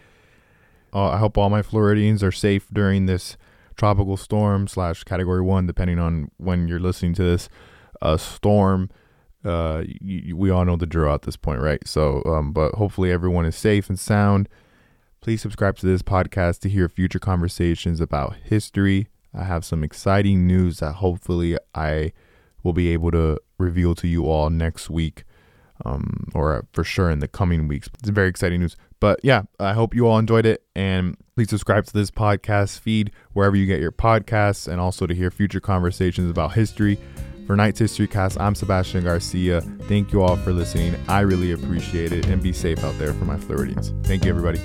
Uh, 0.93 1.11
I 1.11 1.19
hope 1.19 1.39
all 1.39 1.51
my 1.51 1.63
Floridians 1.63 2.23
are 2.23 2.33
safe 2.33 2.67
during 2.73 3.07
this 3.07 3.37
tropical 3.77 4.17
storm 4.17 4.67
slash 4.67 5.05
category 5.05 5.43
one, 5.43 5.67
depending 5.67 5.99
on 5.99 6.31
when 6.39 6.67
you're 6.67 6.81
listening 6.81 7.15
to 7.15 7.23
this 7.23 7.49
uh, 8.03 8.17
storm. 8.17 8.91
Uh, 9.47 9.85
we 10.03 10.51
all 10.51 10.65
know 10.65 10.77
the 10.77 10.87
drill 10.87 11.15
at 11.15 11.23
this 11.23 11.37
point, 11.37 11.61
right? 11.61 11.87
So, 11.87 12.23
um, 12.27 12.53
but 12.53 12.73
hopefully 12.75 13.13
everyone 13.13 13.47
is 13.47 13.57
safe 13.57 13.89
and 13.89 13.99
sound. 13.99 14.49
Please 15.21 15.41
subscribe 15.41 15.77
to 15.79 15.87
this 15.87 16.03
podcast 16.03 16.61
to 16.61 16.69
hear 16.69 16.89
future 16.89 17.19
conversations 17.19 18.01
about 18.01 18.37
history. 18.45 19.09
I 19.33 19.45
have 19.45 19.65
some 19.65 19.85
exciting 19.85 20.47
news 20.47 20.79
that 20.79 20.95
hopefully 20.95 21.57
I 21.75 22.13
will 22.63 22.73
be 22.73 22.89
able 22.89 23.11
to 23.13 23.39
reveal 23.59 23.95
to 23.97 24.09
you 24.09 24.27
all 24.27 24.51
next 24.51 24.91
week 24.91 25.25
um, 25.85 26.29
or 26.35 26.67
for 26.73 26.85
sure 26.85 27.11
in 27.11 27.21
the 27.21 27.29
coming 27.29 27.69
weeks. 27.69 27.89
It's 27.99 28.09
very 28.09 28.29
exciting 28.29 28.61
news. 28.61 28.77
But 29.01 29.21
yeah, 29.23 29.43
I 29.61 29.75
hope 29.75 29.95
you 29.95 30.07
all 30.07 30.19
enjoyed 30.19 30.47
it. 30.47 30.63
And 30.75 31.17
please 31.35 31.51
subscribe 31.51 31.85
to 31.87 31.93
this 31.93 32.11
podcast 32.11 32.79
feed 32.79 33.13
wherever 33.33 33.57
you 33.57 33.67
get 33.67 33.81
your 33.81 33.93
podcasts 33.93 34.67
and 34.69 34.81
also 34.81 35.07
to 35.07 35.15
hear 35.15 35.31
future 35.31 35.61
conversations 35.61 36.31
about 36.31 36.55
history. 36.55 36.99
For 37.47 37.55
Knight's 37.55 37.79
History 37.79 38.09
Cast, 38.09 38.41
I'm 38.41 38.57
Sebastian 38.57 39.05
Garcia. 39.05 39.61
Thank 39.61 40.13
you 40.13 40.21
all 40.21 40.37
for 40.37 40.53
listening. 40.53 40.97
I 41.07 41.21
really 41.21 41.53
appreciate 41.53 42.13
it 42.13 42.27
and 42.27 42.43
be 42.43 42.53
safe 42.53 42.83
out 42.83 42.99
there 42.99 43.15
for 43.15 43.25
my 43.25 43.37
Floridians. 43.37 43.93
Thank 44.03 44.25
you, 44.25 44.31
everybody. 44.31 44.59